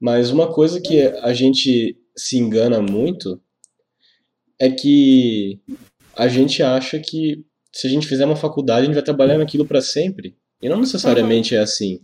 Mas 0.00 0.30
uma 0.30 0.50
coisa 0.50 0.80
que 0.80 1.02
a 1.02 1.34
gente 1.34 1.94
se 2.16 2.38
engana 2.38 2.80
muito 2.80 3.38
é 4.58 4.70
que 4.70 5.60
a 6.16 6.26
gente 6.26 6.62
acha 6.62 6.98
que 6.98 7.44
se 7.70 7.86
a 7.86 7.90
gente 7.90 8.06
fizer 8.06 8.24
uma 8.24 8.34
faculdade, 8.34 8.80
a 8.80 8.84
gente 8.86 8.94
vai 8.94 9.02
trabalhar 9.02 9.36
naquilo 9.36 9.66
para 9.66 9.82
sempre. 9.82 10.38
E 10.60 10.68
não 10.68 10.80
necessariamente 10.80 11.54
uhum. 11.54 11.60
é 11.60 11.62
assim. 11.62 12.00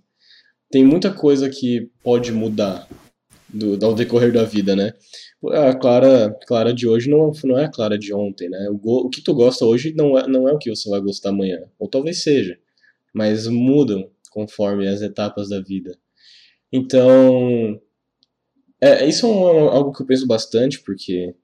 Tem 0.70 0.84
muita 0.84 1.12
coisa 1.12 1.48
que 1.48 1.90
pode 2.02 2.32
mudar 2.32 2.88
do, 3.48 3.84
ao 3.84 3.94
decorrer 3.94 4.32
da 4.32 4.44
vida, 4.44 4.74
né? 4.74 4.94
A 5.50 5.74
Clara, 5.74 6.36
Clara 6.46 6.72
de 6.72 6.88
hoje 6.88 7.10
não, 7.10 7.32
não 7.44 7.58
é 7.58 7.64
a 7.64 7.70
Clara 7.70 7.98
de 7.98 8.14
ontem, 8.14 8.48
né? 8.48 8.68
O, 8.70 9.06
o 9.06 9.10
que 9.10 9.20
tu 9.20 9.34
gosta 9.34 9.64
hoje 9.64 9.92
não 9.94 10.18
é, 10.18 10.26
não 10.26 10.48
é 10.48 10.52
o 10.52 10.58
que 10.58 10.70
você 10.70 10.88
vai 10.88 11.00
gostar 11.00 11.30
amanhã. 11.30 11.62
Ou 11.78 11.88
talvez 11.88 12.22
seja. 12.22 12.58
Mas 13.12 13.46
mudam 13.46 14.08
conforme 14.30 14.88
as 14.88 15.02
etapas 15.02 15.48
da 15.48 15.60
vida. 15.60 15.96
Então, 16.72 17.78
é, 18.80 19.06
isso 19.06 19.26
é 19.26 19.28
um, 19.28 19.68
algo 19.68 19.92
que 19.92 20.02
eu 20.02 20.06
penso 20.06 20.26
bastante, 20.26 20.80
porque 20.80 21.34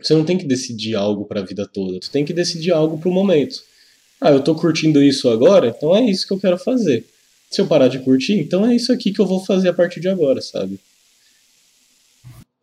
você 0.00 0.14
não 0.14 0.24
tem 0.24 0.36
que 0.36 0.46
decidir 0.46 0.94
algo 0.94 1.24
para 1.24 1.40
a 1.40 1.44
vida 1.44 1.66
toda, 1.66 1.98
tu 1.98 2.10
tem 2.10 2.24
que 2.24 2.32
decidir 2.32 2.72
algo 2.72 2.98
para 2.98 3.08
o 3.08 3.12
momento. 3.12 3.62
Ah, 4.20 4.30
eu 4.30 4.40
tô 4.40 4.54
curtindo 4.54 5.02
isso 5.02 5.28
agora, 5.28 5.68
então 5.68 5.94
é 5.94 6.02
isso 6.02 6.26
que 6.26 6.32
eu 6.32 6.40
quero 6.40 6.58
fazer. 6.58 7.04
Se 7.50 7.60
eu 7.60 7.66
parar 7.66 7.88
de 7.88 7.98
curtir, 7.98 8.34
então 8.34 8.66
é 8.66 8.74
isso 8.74 8.92
aqui 8.92 9.12
que 9.12 9.20
eu 9.20 9.26
vou 9.26 9.44
fazer 9.44 9.68
a 9.68 9.74
partir 9.74 10.00
de 10.00 10.08
agora, 10.08 10.40
sabe? 10.40 10.78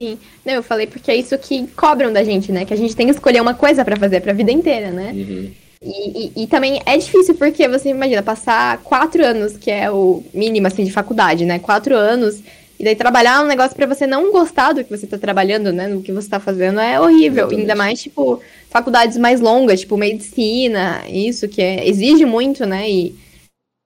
Sim. 0.02 0.18
Não, 0.43 0.54
eu 0.54 0.64
falei 0.64 0.88
porque 0.88 1.12
é 1.12 1.16
isso 1.16 1.38
que 1.38 1.68
cobram 1.68 2.12
da 2.12 2.24
gente, 2.24 2.52
né? 2.52 2.66
Que 2.66 2.74
a 2.74 2.78
gente 2.78 2.95
tem 2.95 3.06
que 3.06 3.14
escolher 3.14 3.41
uma 3.41 3.54
coisa 3.54 3.86
para 3.86 3.95
fazer 3.95 4.22
pra 4.22 4.34
vida 4.34 4.52
inteira, 4.52 4.89
né? 4.91 5.12
Uhum. 5.14 5.52
E, 5.84 6.26
e, 6.26 6.43
e, 6.43 6.47
também 6.47 6.82
é 6.86 6.95
difícil 6.97 7.36
porque 7.36 7.68
você 7.68 7.89
imagina 7.89 8.22
passar 8.22 8.78
quatro 8.84 9.26
anos, 9.26 9.58
que 9.58 9.72
é 9.72 9.89
o 9.89 10.24
mínimo 10.32 10.68
assim 10.68 10.84
de 10.84 10.91
faculdade, 10.91 11.45
né? 11.45 11.58
Quatro 11.58 11.95
anos 11.95 12.41
e 12.82 12.84
daí 12.84 12.95
trabalhar 12.95 13.43
um 13.43 13.47
negócio 13.47 13.76
para 13.76 13.86
você 13.86 14.08
não 14.08 14.32
gostar 14.32 14.74
do 14.74 14.84
que 14.84 14.89
você 14.89 15.06
tá 15.06 15.16
trabalhando, 15.16 15.72
né? 15.72 15.88
Do 15.88 16.02
que 16.02 16.12
você 16.12 16.28
tá 16.28 16.39
fazendo 16.39 16.80
é 16.80 16.99
horrível. 16.99 17.45
Exatamente. 17.45 17.62
Ainda 17.62 17.76
mais, 17.76 18.02
tipo, 18.02 18.41
faculdades 18.72 19.17
mais 19.17 19.41
longas, 19.41 19.82
tipo 19.82 19.97
medicina, 19.97 21.03
isso, 21.07 21.47
que 21.47 21.61
é, 21.61 21.88
exige 21.88 22.26
muito, 22.26 22.65
né? 22.65 22.89
E, 22.89 23.15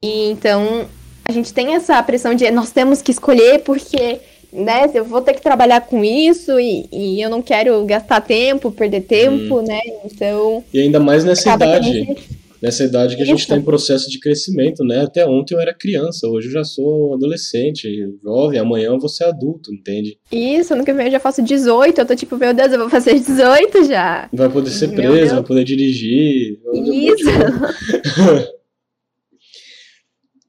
e 0.04 0.30
então 0.30 0.88
a 1.28 1.32
gente 1.32 1.52
tem 1.52 1.74
essa 1.74 2.02
pressão 2.04 2.36
de 2.36 2.50
nós 2.52 2.72
temos 2.72 3.02
que 3.02 3.12
escolher 3.12 3.60
porque, 3.64 4.20
né, 4.54 4.90
eu 4.94 5.04
vou 5.04 5.22
ter 5.22 5.34
que 5.34 5.42
trabalhar 5.42 5.82
com 5.82 6.04
isso 6.04 6.60
e, 6.60 6.88
e 6.92 7.20
eu 7.20 7.30
não 7.32 7.42
quero 7.42 7.84
gastar 7.86 8.22
tempo, 8.22 8.72
perder 8.72 9.02
tempo, 9.02 9.60
hum. 9.60 9.64
né? 9.64 9.82
Então. 10.06 10.64
E 10.72 10.80
ainda 10.80 11.00
mais 11.00 11.26
nessa 11.26 11.56
idade 11.56 12.16
nessa 12.66 12.84
idade 12.84 13.16
que 13.16 13.22
a 13.22 13.26
gente 13.26 13.42
está 13.42 13.56
em 13.56 13.62
processo 13.62 14.10
de 14.10 14.20
crescimento, 14.20 14.84
né? 14.84 15.02
Até 15.04 15.24
ontem 15.24 15.54
eu 15.54 15.60
era 15.60 15.72
criança, 15.72 16.28
hoje 16.28 16.48
eu 16.48 16.54
já 16.54 16.64
sou 16.64 17.14
adolescente, 17.14 17.88
jovem, 18.24 18.58
amanhã 18.58 18.88
eu 18.88 19.00
vou 19.00 19.08
ser 19.08 19.26
adulto, 19.26 19.72
entende? 19.72 20.18
Isso, 20.32 20.74
ano 20.74 20.84
que 20.84 20.92
vem 20.92 21.06
eu 21.06 21.12
já 21.12 21.20
faço 21.20 21.44
18, 21.44 22.02
eu 22.02 22.06
tô 22.06 22.16
tipo, 22.16 22.36
meu 22.38 22.56
Deus, 22.56 22.72
eu 22.72 22.80
vou 22.80 22.90
fazer 22.90 23.20
18 23.20 23.84
já. 23.84 24.28
Vai 24.34 24.50
poder 24.50 24.72
ser 24.72 24.88
preso, 24.88 25.36
vai 25.36 25.44
poder 25.44 25.64
dirigir. 25.64 26.60
Isso. 26.74 27.30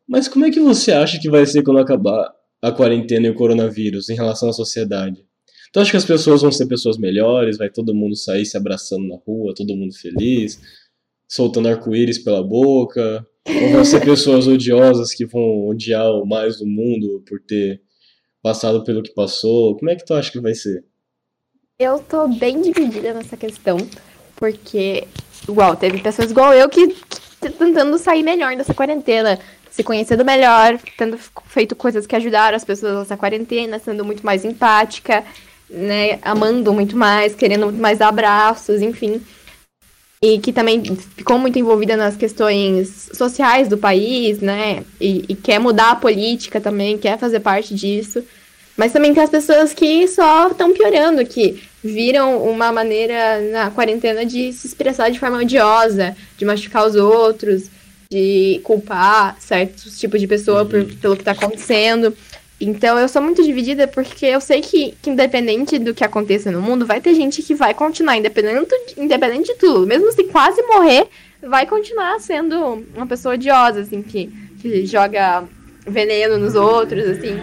Mas 0.08 0.26
como 0.26 0.46
é 0.46 0.50
que 0.50 0.60
você 0.60 0.92
acha 0.92 1.18
que 1.20 1.28
vai 1.28 1.44
ser 1.44 1.62
quando 1.62 1.80
acabar 1.80 2.32
a 2.62 2.72
quarentena 2.72 3.26
e 3.26 3.30
o 3.30 3.34
coronavírus 3.34 4.08
em 4.08 4.14
relação 4.14 4.48
à 4.48 4.54
sociedade? 4.54 5.22
Tu 5.70 5.80
acha 5.80 5.90
que 5.90 5.96
as 5.98 6.04
pessoas 6.06 6.40
vão 6.40 6.50
ser 6.50 6.66
pessoas 6.66 6.96
melhores? 6.96 7.58
Vai 7.58 7.68
todo 7.68 7.94
mundo 7.94 8.16
sair 8.16 8.46
se 8.46 8.56
abraçando 8.56 9.06
na 9.06 9.16
rua, 9.26 9.52
todo 9.54 9.76
mundo 9.76 9.92
feliz, 9.94 10.58
soltando 11.28 11.68
arco-íris 11.68 12.18
pela 12.18 12.42
boca? 12.42 13.26
Ou 13.48 13.70
vão 13.70 13.84
ser 13.84 14.04
pessoas 14.04 14.46
odiosas 14.46 15.14
que 15.14 15.24
vão 15.24 15.68
odiar 15.68 16.10
o 16.10 16.26
mais 16.26 16.58
do 16.58 16.66
mundo 16.66 17.22
por 17.28 17.40
ter 17.40 17.80
passado 18.42 18.82
pelo 18.84 19.02
que 19.02 19.14
passou? 19.14 19.76
Como 19.76 19.90
é 19.90 19.96
que 19.96 20.04
tu 20.04 20.14
acha 20.14 20.30
que 20.30 20.40
vai 20.40 20.54
ser? 20.54 20.84
Eu 21.78 21.98
tô 21.98 22.26
bem 22.26 22.60
dividida 22.62 23.12
nessa 23.12 23.36
questão, 23.36 23.76
porque, 24.34 25.06
igual, 25.48 25.76
teve 25.76 25.98
pessoas 25.98 26.30
igual 26.30 26.54
eu 26.54 26.68
que, 26.68 26.96
tentando 27.40 27.98
sair 27.98 28.22
melhor 28.22 28.56
dessa 28.56 28.72
quarentena, 28.72 29.38
se 29.70 29.84
conhecendo 29.84 30.24
melhor, 30.24 30.78
tendo 30.96 31.18
feito 31.44 31.76
coisas 31.76 32.06
que 32.06 32.16
ajudaram 32.16 32.56
as 32.56 32.64
pessoas 32.64 33.00
nessa 33.00 33.16
quarentena, 33.16 33.78
sendo 33.78 34.04
muito 34.04 34.24
mais 34.24 34.44
empática, 34.44 35.22
né, 35.68 36.18
amando 36.22 36.72
muito 36.72 36.96
mais, 36.96 37.34
querendo 37.34 37.66
muito 37.66 37.80
mais 37.80 38.00
abraços, 38.00 38.80
enfim. 38.80 39.20
E 40.22 40.38
que 40.38 40.52
também 40.52 40.82
ficou 41.16 41.38
muito 41.38 41.58
envolvida 41.58 41.96
nas 41.96 42.16
questões 42.16 43.10
sociais 43.12 43.68
do 43.68 43.76
país, 43.76 44.40
né? 44.40 44.82
E, 45.00 45.24
e 45.28 45.34
quer 45.34 45.58
mudar 45.58 45.90
a 45.90 45.96
política 45.96 46.60
também, 46.60 46.96
quer 46.96 47.18
fazer 47.18 47.40
parte 47.40 47.74
disso. 47.74 48.24
Mas 48.76 48.92
também 48.92 49.14
tem 49.14 49.22
as 49.22 49.30
pessoas 49.30 49.72
que 49.72 50.06
só 50.08 50.48
estão 50.48 50.72
piorando, 50.72 51.24
que 51.24 51.62
viram 51.82 52.42
uma 52.42 52.70
maneira 52.72 53.40
na 53.50 53.70
quarentena 53.70 54.26
de 54.26 54.52
se 54.52 54.66
expressar 54.66 55.10
de 55.10 55.18
forma 55.18 55.38
odiosa, 55.38 56.16
de 56.36 56.44
machucar 56.44 56.86
os 56.86 56.94
outros, 56.94 57.70
de 58.10 58.60
culpar 58.62 59.36
certos 59.40 59.98
tipos 59.98 60.20
de 60.20 60.26
pessoa 60.26 60.64
por, 60.64 60.80
uhum. 60.80 60.96
pelo 60.96 61.16
que 61.16 61.22
está 61.22 61.32
acontecendo. 61.32 62.14
Então 62.60 62.98
eu 62.98 63.08
sou 63.08 63.20
muito 63.20 63.42
dividida 63.42 63.86
porque 63.86 64.24
eu 64.26 64.40
sei 64.40 64.62
que, 64.62 64.92
que, 65.02 65.10
independente 65.10 65.78
do 65.78 65.94
que 65.94 66.02
aconteça 66.02 66.50
no 66.50 66.62
mundo, 66.62 66.86
vai 66.86 67.00
ter 67.00 67.14
gente 67.14 67.42
que 67.42 67.54
vai 67.54 67.74
continuar, 67.74 68.16
independente, 68.16 68.74
independente 68.96 69.52
de 69.52 69.58
tudo, 69.58 69.86
mesmo 69.86 70.10
se 70.12 70.24
quase 70.24 70.62
morrer, 70.62 71.06
vai 71.42 71.66
continuar 71.66 72.18
sendo 72.18 72.84
uma 72.94 73.06
pessoa 73.06 73.34
odiosa, 73.34 73.80
assim, 73.80 74.02
que, 74.02 74.32
que 74.60 74.86
joga 74.86 75.44
veneno 75.86 76.38
nos 76.38 76.54
outros, 76.54 77.04
assim. 77.04 77.36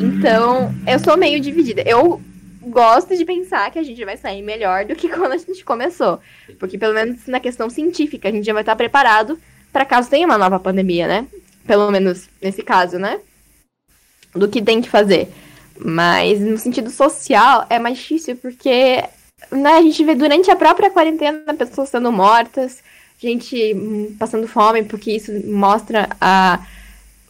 Então, 0.00 0.74
eu 0.86 0.98
sou 0.98 1.16
meio 1.16 1.40
dividida. 1.40 1.82
Eu 1.86 2.20
gosto 2.62 3.16
de 3.16 3.24
pensar 3.24 3.70
que 3.70 3.78
a 3.78 3.82
gente 3.82 4.04
vai 4.04 4.16
sair 4.16 4.42
melhor 4.42 4.84
do 4.84 4.94
que 4.94 5.08
quando 5.10 5.32
a 5.32 5.38
gente 5.38 5.64
começou. 5.64 6.20
Porque, 6.58 6.76
pelo 6.76 6.94
menos 6.94 7.26
na 7.26 7.40
questão 7.40 7.70
científica, 7.70 8.28
a 8.28 8.32
gente 8.32 8.44
já 8.44 8.52
vai 8.52 8.62
estar 8.62 8.76
preparado 8.76 9.38
para 9.72 9.84
caso 9.84 10.10
tenha 10.10 10.26
uma 10.26 10.38
nova 10.38 10.58
pandemia, 10.58 11.06
né? 11.06 11.26
Pelo 11.66 11.90
menos 11.90 12.28
nesse 12.40 12.62
caso, 12.62 12.98
né? 12.98 13.20
Do 14.34 14.48
que 14.48 14.62
tem 14.62 14.80
que 14.80 14.88
fazer. 14.88 15.28
Mas 15.78 16.40
no 16.40 16.58
sentido 16.58 16.90
social 16.90 17.66
é 17.70 17.78
mais 17.78 17.98
difícil 17.98 18.36
porque 18.36 19.04
né, 19.50 19.70
a 19.70 19.82
gente 19.82 20.04
vê 20.04 20.14
durante 20.14 20.50
a 20.50 20.56
própria 20.56 20.90
quarentena 20.90 21.54
pessoas 21.54 21.88
sendo 21.88 22.10
mortas, 22.10 22.82
gente 23.18 23.74
hum, 23.74 24.14
passando 24.18 24.48
fome, 24.48 24.82
porque 24.82 25.12
isso 25.12 25.32
mostra 25.46 26.08
a, 26.20 26.60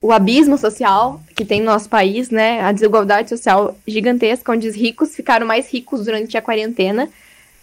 o 0.01 0.13
abismo 0.13 0.57
social 0.57 1.21
que 1.37 1.45
tem 1.45 1.61
no 1.61 1.67
nosso 1.67 1.89
país, 1.89 2.31
né? 2.31 2.63
A 2.63 2.73
desigualdade 2.73 3.29
social 3.29 3.77
gigantesca, 3.87 4.53
onde 4.53 4.69
os 4.69 4.75
ricos 4.75 5.15
ficaram 5.15 5.47
mais 5.47 5.71
ricos 5.71 6.05
durante 6.05 6.37
a 6.37 6.43
quarentena 6.43 7.09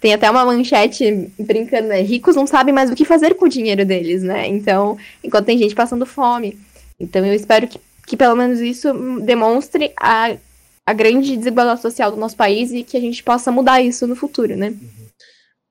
tem 0.06 0.14
até 0.14 0.30
uma 0.30 0.46
manchete 0.46 1.32
brincando, 1.40 1.88
né? 1.88 2.00
Ricos 2.02 2.36
não 2.36 2.46
sabem 2.46 2.72
mais 2.72 2.92
o 2.92 2.96
que 2.96 3.04
fazer 3.04 3.34
com 3.34 3.46
o 3.46 3.50
dinheiro 3.50 3.84
deles, 3.84 4.22
né? 4.22 4.48
Então, 4.48 4.98
enquanto 5.24 5.48
tem 5.48 5.58
gente 5.58 5.74
passando 5.74 6.06
fome. 6.06 6.60
Então, 7.00 7.26
eu 7.26 7.34
espero 7.34 7.68
que, 7.68 7.80
que 8.06 8.16
pelo 8.16 8.36
menos 8.36 8.60
isso 8.60 8.94
demonstre 9.22 9.94
a, 10.00 10.38
a 10.86 10.94
grande 10.94 11.36
desigualdade 11.36 11.82
social 11.82 12.12
do 12.12 12.18
nosso 12.18 12.36
país 12.36 12.72
e 12.72 12.84
que 12.84 12.98
a 12.98 13.02
gente 13.02 13.24
possa 13.24 13.52
mudar 13.52 13.82
isso 13.82 14.06
no 14.06 14.16
futuro, 14.16 14.56
né? 14.56 14.74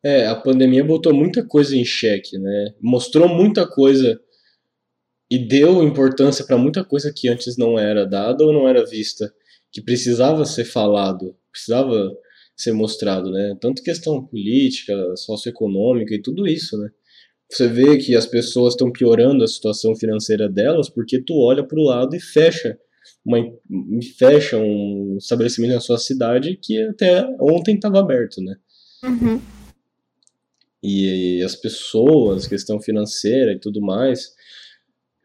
É, 0.04 0.26
a 0.26 0.34
pandemia 0.34 0.84
botou 0.84 1.14
muita 1.14 1.42
coisa 1.42 1.76
em 1.76 1.84
xeque, 1.84 2.38
né? 2.38 2.74
Mostrou 2.80 3.28
muita 3.28 3.66
coisa 3.66 4.20
e 5.30 5.38
deu 5.38 5.82
importância 5.82 6.44
para 6.44 6.58
muita 6.58 6.84
coisa 6.84 7.12
que 7.14 7.28
antes 7.28 7.56
não 7.56 7.78
era 7.78 8.06
dada 8.06 8.44
ou 8.44 8.52
não 8.52 8.68
era 8.68 8.84
vista, 8.84 9.32
que 9.72 9.80
precisava 9.80 10.44
ser 10.44 10.64
falado, 10.64 11.34
precisava 11.50 12.12
ser 12.56 12.72
mostrado, 12.72 13.30
né? 13.30 13.56
Tanto 13.60 13.82
questão 13.82 14.24
política, 14.24 14.94
socioeconômica 15.16 16.14
e 16.14 16.22
tudo 16.22 16.46
isso, 16.46 16.76
né? 16.78 16.90
Você 17.50 17.68
vê 17.68 17.98
que 17.98 18.16
as 18.16 18.26
pessoas 18.26 18.74
estão 18.74 18.90
piorando 18.90 19.44
a 19.44 19.48
situação 19.48 19.94
financeira 19.94 20.48
delas 20.48 20.88
porque 20.88 21.22
tu 21.22 21.34
olha 21.38 21.62
para 21.62 21.78
o 21.78 21.84
lado 21.84 22.16
e 22.16 22.20
fecha 22.20 22.78
uma, 23.24 23.38
fecha 24.18 24.58
um 24.58 25.16
estabelecimento 25.18 25.74
na 25.74 25.80
sua 25.80 25.98
cidade 25.98 26.58
que 26.60 26.80
até 26.82 27.24
ontem 27.40 27.74
estava 27.74 28.00
aberto, 28.00 28.40
né? 28.42 28.56
Uhum. 29.02 29.40
E, 30.82 31.38
e 31.38 31.42
as 31.42 31.54
pessoas, 31.54 32.46
questão 32.46 32.80
financeira 32.80 33.52
e 33.52 33.58
tudo 33.58 33.80
mais. 33.80 34.34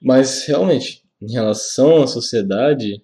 Mas 0.01 0.45
realmente, 0.45 1.03
em 1.21 1.31
relação 1.31 2.01
à 2.01 2.07
sociedade, 2.07 3.01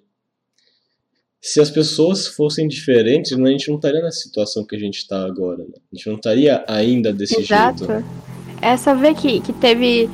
se 1.42 1.60
as 1.60 1.70
pessoas 1.70 2.28
fossem 2.28 2.68
diferentes, 2.68 3.34
a 3.34 3.36
gente 3.36 3.68
não 3.68 3.76
estaria 3.76 4.02
na 4.02 4.12
situação 4.12 4.66
que 4.66 4.76
a 4.76 4.80
gente 4.80 5.00
está 5.00 5.26
agora. 5.26 5.64
Né? 5.64 5.74
A 5.92 5.96
gente 5.96 6.08
não 6.08 6.16
estaria 6.16 6.64
ainda 6.68 7.12
desse 7.12 7.42
Exato. 7.42 7.86
jeito. 7.86 7.92
É 7.92 8.35
só 8.78 8.94
ver 8.96 9.14
que, 9.16 9.40
que 9.42 9.54
teve, 9.54 10.10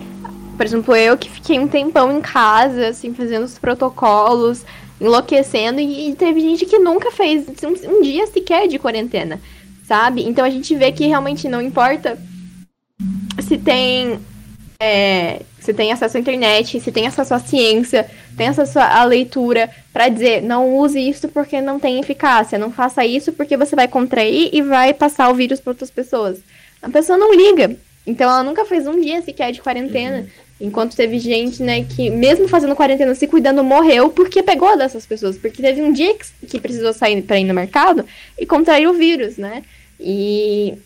por 0.58 0.66
exemplo, 0.66 0.96
eu 0.96 1.18
que 1.18 1.30
fiquei 1.30 1.60
um 1.60 1.68
tempão 1.68 2.18
em 2.18 2.22
casa, 2.22 2.88
assim, 2.88 3.14
fazendo 3.14 3.44
os 3.44 3.58
protocolos, 3.58 4.66
enlouquecendo, 5.00 5.80
e, 5.80 6.14
teve 6.16 6.42
gente 6.42 6.66
que 6.66 6.78
nunca 6.78 7.12
fez 7.12 7.46
um, 7.64 7.98
um 7.98 8.02
dia 8.02 8.28
sequer 8.28 8.68
de 8.68 8.78
quarentena, 8.78 9.42
sabe? 9.88 10.28
Então 10.28 10.46
a 10.46 10.50
gente 10.50 10.76
vê 10.76 10.92
que 10.92 11.08
realmente 11.08 11.50
não 11.50 11.62
importa 11.62 12.20
se 13.40 13.58
tem 13.58 14.20
é, 14.80 15.42
você 15.60 15.74
tem 15.74 15.92
acesso 15.92 16.18
à 16.18 16.20
internet, 16.20 16.80
você 16.80 16.92
tem 16.92 17.06
acesso 17.06 17.36
à 17.36 17.40
ciência, 17.40 18.10
tem 18.36 18.48
acesso 18.48 18.80
à 18.80 19.04
leitura, 19.04 19.70
para 19.94 20.10
dizer, 20.10 20.42
não 20.42 20.76
use 20.76 21.00
isso 21.00 21.28
porque 21.28 21.62
não 21.62 21.80
tem 21.80 22.00
eficácia, 22.00 22.58
não 22.58 22.72
faça 22.72 23.06
isso 23.06 23.32
porque 23.32 23.56
você 23.56 23.76
vai 23.76 23.88
contrair 23.88 24.50
e 24.52 24.62
vai 24.64 24.92
passar 24.92 25.30
o 25.30 25.36
vírus 25.36 25.60
para 25.60 25.72
outras 25.72 25.92
pessoas. 25.92 26.40
A 26.82 26.90
pessoa 26.90 27.16
não 27.16 27.32
liga. 27.32 27.78
Então 28.06 28.30
ela 28.30 28.44
nunca 28.44 28.66
fez 28.66 28.88
um 28.88 29.00
dia 29.00 29.22
sequer 29.22 29.52
de 29.52 29.62
quarentena. 29.62 30.20
Uhum. 30.20 30.68
Enquanto 30.68 30.96
teve 30.96 31.18
gente, 31.18 31.64
né, 31.64 31.84
que 31.84 32.10
mesmo 32.10 32.48
fazendo 32.48 32.76
quarentena, 32.76 33.16
se 33.16 33.28
cuidando, 33.28 33.64
morreu 33.64 34.10
porque 34.10 34.44
pegou 34.44 34.78
dessas 34.78 35.06
pessoas. 35.06 35.38
Porque 35.38 35.62
teve 35.62 35.82
um 35.82 35.92
dia 35.92 36.16
que, 36.16 36.48
que 36.48 36.60
precisou 36.60 36.94
sair 36.94 37.22
para 37.22 37.40
ir 37.40 37.46
no 37.46 37.54
mercado 37.54 38.06
e 38.38 38.46
contraiu 38.46 38.92
o 38.92 38.94
vírus, 38.94 39.38
né? 39.38 39.64
E 40.00 40.78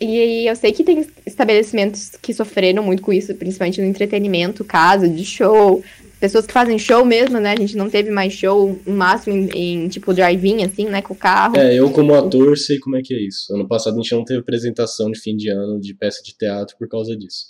e 0.00 0.46
eu 0.46 0.54
sei 0.54 0.72
que 0.72 0.84
tem 0.84 1.04
estabelecimentos 1.26 2.12
que 2.22 2.32
sofreram 2.32 2.84
muito 2.84 3.02
com 3.02 3.12
isso, 3.12 3.34
principalmente 3.34 3.80
no 3.80 3.86
entretenimento, 3.86 4.64
casa 4.64 5.08
de 5.08 5.24
show, 5.24 5.82
pessoas 6.20 6.46
que 6.46 6.52
fazem 6.52 6.78
show 6.78 7.04
mesmo, 7.04 7.38
né? 7.38 7.52
A 7.52 7.60
gente 7.60 7.76
não 7.76 7.88
teve 7.88 8.10
mais 8.10 8.32
show, 8.32 8.78
máximo 8.86 9.36
em, 9.36 9.84
em 9.84 9.88
tipo 9.88 10.12
drive-in, 10.12 10.64
assim, 10.64 10.86
né? 10.86 11.02
Com 11.02 11.14
o 11.14 11.16
carro. 11.16 11.56
É, 11.56 11.74
eu 11.74 11.90
como 11.90 12.14
ator 12.14 12.56
sei 12.56 12.78
como 12.78 12.96
é 12.96 13.00
que 13.02 13.14
é 13.14 13.26
isso. 13.26 13.54
Ano 13.54 13.66
passado 13.66 13.94
a 13.94 14.02
gente 14.02 14.14
não 14.14 14.24
teve 14.24 14.40
apresentação 14.40 15.10
de 15.10 15.20
fim 15.20 15.36
de 15.36 15.50
ano 15.50 15.80
de 15.80 15.94
peça 15.94 16.22
de 16.22 16.36
teatro 16.36 16.76
por 16.78 16.88
causa 16.88 17.16
disso. 17.16 17.46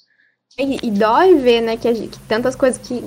E, 0.58 0.86
e 0.86 0.90
dói 0.90 1.34
ver, 1.36 1.60
né, 1.60 1.76
que, 1.76 1.92
gente, 1.94 2.18
que 2.18 2.26
tantas 2.26 2.56
coisas 2.56 2.78
que, 2.78 3.04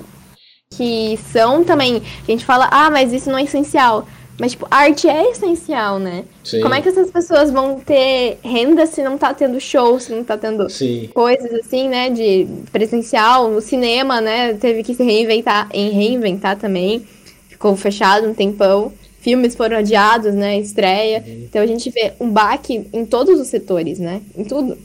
que 0.70 1.18
são 1.32 1.64
também. 1.64 2.02
A 2.22 2.30
gente 2.30 2.44
fala, 2.44 2.68
ah, 2.70 2.90
mas 2.90 3.12
isso 3.12 3.30
não 3.30 3.38
é 3.38 3.44
essencial. 3.44 4.06
Mas, 4.38 4.52
tipo, 4.52 4.66
arte 4.70 5.08
é 5.08 5.30
essencial, 5.30 5.98
né? 5.98 6.24
Sim. 6.42 6.60
Como 6.60 6.74
é 6.74 6.80
que 6.80 6.88
essas 6.88 7.10
pessoas 7.10 7.50
vão 7.50 7.78
ter 7.78 8.38
renda 8.42 8.86
se 8.86 9.02
não 9.02 9.18
tá 9.18 9.32
tendo 9.34 9.60
show, 9.60 10.00
se 10.00 10.12
não 10.12 10.24
tá 10.24 10.36
tendo 10.36 10.68
Sim. 10.70 11.10
coisas 11.14 11.52
assim, 11.52 11.88
né? 11.88 12.10
De 12.10 12.46
presencial, 12.72 13.50
no 13.50 13.60
cinema, 13.60 14.20
né? 14.20 14.54
Teve 14.54 14.82
que 14.82 14.94
se 14.94 15.02
reinventar, 15.02 15.68
em 15.72 15.90
reinventar 15.90 16.58
também. 16.58 17.06
Ficou 17.48 17.76
fechado 17.76 18.28
um 18.28 18.34
tempão. 18.34 18.92
Filmes 19.20 19.54
foram 19.54 19.76
adiados, 19.76 20.34
né? 20.34 20.58
Estreia. 20.58 21.22
Uhum. 21.24 21.44
Então 21.44 21.62
a 21.62 21.66
gente 21.66 21.88
vê 21.90 22.12
um 22.18 22.28
baque 22.28 22.88
em 22.92 23.04
todos 23.04 23.38
os 23.38 23.46
setores, 23.48 23.98
né? 23.98 24.20
Em 24.36 24.44
tudo. 24.44 24.76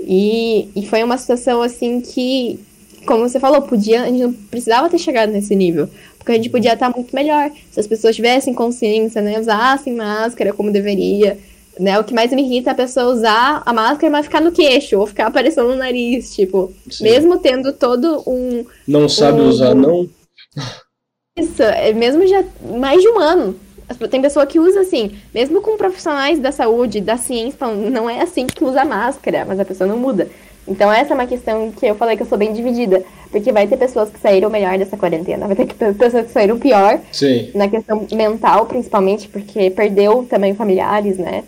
E, 0.00 0.68
e 0.74 0.86
foi 0.86 1.02
uma 1.02 1.16
situação 1.16 1.62
assim 1.62 2.00
que, 2.00 2.58
como 3.06 3.28
você 3.28 3.38
falou, 3.38 3.62
podia, 3.62 4.02
a 4.02 4.06
gente 4.06 4.22
não 4.22 4.32
precisava 4.32 4.88
ter 4.90 4.98
chegado 4.98 5.30
nesse 5.30 5.54
nível. 5.54 5.88
Porque 6.24 6.32
a 6.32 6.36
gente 6.36 6.48
podia 6.48 6.72
estar 6.72 6.88
muito 6.88 7.14
melhor 7.14 7.50
se 7.70 7.78
as 7.78 7.86
pessoas 7.86 8.16
tivessem 8.16 8.54
consciência, 8.54 9.20
né? 9.20 9.38
Usassem 9.38 9.94
máscara 9.94 10.54
como 10.54 10.72
deveria. 10.72 11.38
Né? 11.78 11.98
O 11.98 12.04
que 12.04 12.14
mais 12.14 12.32
me 12.32 12.40
irrita 12.40 12.70
é 12.70 12.72
a 12.72 12.76
pessoa 12.76 13.12
usar 13.12 13.62
a 13.66 13.72
máscara, 13.74 14.10
mas 14.10 14.24
ficar 14.24 14.40
no 14.40 14.50
queixo, 14.50 14.98
ou 14.98 15.06
ficar 15.06 15.26
aparecendo 15.26 15.68
no 15.68 15.76
nariz, 15.76 16.34
tipo, 16.34 16.72
Sim. 16.88 17.04
mesmo 17.04 17.38
tendo 17.38 17.74
todo 17.74 18.22
um. 18.26 18.64
Não 18.88 19.06
sabe 19.06 19.42
um, 19.42 19.48
usar, 19.48 19.74
não? 19.74 20.08
Isso, 21.36 21.62
é 21.62 21.92
mesmo 21.92 22.26
já 22.26 22.42
mais 22.78 23.02
de 23.02 23.08
um 23.08 23.18
ano. 23.18 23.60
Tem 24.10 24.22
pessoa 24.22 24.46
que 24.46 24.58
usa 24.58 24.80
assim, 24.80 25.14
mesmo 25.34 25.60
com 25.60 25.76
profissionais 25.76 26.38
da 26.38 26.50
saúde, 26.50 27.02
da 27.02 27.18
ciência, 27.18 27.66
não 27.66 28.08
é 28.08 28.22
assim 28.22 28.46
que 28.46 28.64
usa 28.64 28.82
máscara, 28.82 29.44
mas 29.44 29.60
a 29.60 29.64
pessoa 29.64 29.86
não 29.86 29.98
muda. 29.98 30.30
Então 30.66 30.92
essa 30.92 31.12
é 31.12 31.14
uma 31.14 31.26
questão 31.26 31.70
que 31.72 31.86
eu 31.86 31.94
falei 31.94 32.16
que 32.16 32.22
eu 32.22 32.26
sou 32.26 32.38
bem 32.38 32.52
dividida. 32.52 33.02
Porque 33.30 33.50
vai 33.50 33.66
ter 33.66 33.76
pessoas 33.76 34.10
que 34.10 34.20
saíram 34.20 34.48
melhor 34.48 34.78
dessa 34.78 34.96
quarentena, 34.96 35.48
vai 35.48 35.56
ter 35.56 35.66
pessoas 35.74 36.26
que 36.26 36.32
saíram 36.32 36.58
pior. 36.58 37.00
Sim. 37.10 37.50
Na 37.54 37.68
questão 37.68 38.06
mental, 38.12 38.66
principalmente, 38.66 39.28
porque 39.28 39.70
perdeu 39.70 40.24
também 40.30 40.54
familiares, 40.54 41.18
né? 41.18 41.42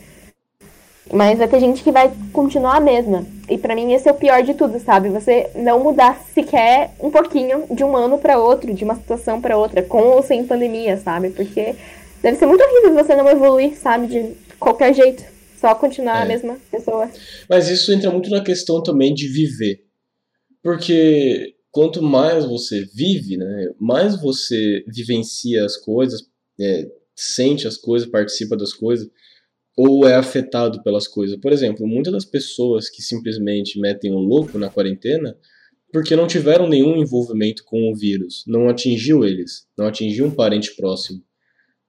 Mas 1.12 1.38
vai 1.38 1.46
ter 1.46 1.60
gente 1.60 1.84
que 1.84 1.92
vai 1.92 2.10
continuar 2.32 2.78
a 2.78 2.80
mesma. 2.80 3.24
E 3.48 3.56
para 3.56 3.76
mim 3.76 3.92
esse 3.92 4.08
é 4.08 4.12
o 4.12 4.16
pior 4.16 4.42
de 4.42 4.54
tudo, 4.54 4.80
sabe? 4.80 5.08
Você 5.10 5.48
não 5.54 5.78
mudar 5.78 6.20
sequer 6.34 6.90
um 7.00 7.10
pouquinho 7.10 7.64
de 7.70 7.84
um 7.84 7.96
ano 7.96 8.18
para 8.18 8.38
outro, 8.38 8.74
de 8.74 8.82
uma 8.82 8.96
situação 8.96 9.40
para 9.40 9.56
outra, 9.56 9.82
com 9.82 10.02
ou 10.02 10.22
sem 10.22 10.44
pandemia, 10.44 10.96
sabe? 10.96 11.30
Porque 11.30 11.76
deve 12.20 12.36
ser 12.36 12.46
muito 12.46 12.64
horrível 12.64 12.94
você 12.94 13.14
não 13.14 13.30
evoluir, 13.30 13.76
sabe? 13.76 14.08
De 14.08 14.32
qualquer 14.58 14.92
jeito. 14.92 15.35
Só 15.58 15.74
continuar 15.74 16.20
é. 16.20 16.22
a 16.22 16.26
mesma 16.26 16.58
pessoa. 16.70 17.10
Mas 17.48 17.68
isso 17.68 17.92
entra 17.92 18.10
muito 18.10 18.30
na 18.30 18.42
questão 18.42 18.82
também 18.82 19.14
de 19.14 19.28
viver. 19.28 19.84
Porque 20.62 21.54
quanto 21.70 22.02
mais 22.02 22.44
você 22.44 22.84
vive, 22.94 23.36
né, 23.36 23.70
mais 23.78 24.20
você 24.20 24.84
vivencia 24.86 25.64
as 25.64 25.76
coisas, 25.76 26.22
é, 26.60 26.88
sente 27.14 27.66
as 27.66 27.76
coisas, 27.76 28.08
participa 28.08 28.56
das 28.56 28.72
coisas, 28.72 29.08
ou 29.76 30.08
é 30.08 30.14
afetado 30.14 30.82
pelas 30.82 31.06
coisas. 31.06 31.36
Por 31.38 31.52
exemplo, 31.52 31.86
muitas 31.86 32.12
das 32.12 32.24
pessoas 32.24 32.88
que 32.88 33.02
simplesmente 33.02 33.78
metem 33.78 34.12
o 34.12 34.16
um 34.16 34.20
louco 34.20 34.58
na 34.58 34.70
quarentena 34.70 35.36
porque 35.92 36.16
não 36.16 36.26
tiveram 36.26 36.68
nenhum 36.68 36.96
envolvimento 36.96 37.64
com 37.64 37.90
o 37.90 37.94
vírus, 37.94 38.44
não 38.46 38.68
atingiu 38.68 39.24
eles, 39.24 39.66
não 39.78 39.86
atingiu 39.86 40.26
um 40.26 40.30
parente 40.30 40.74
próximo. 40.74 41.22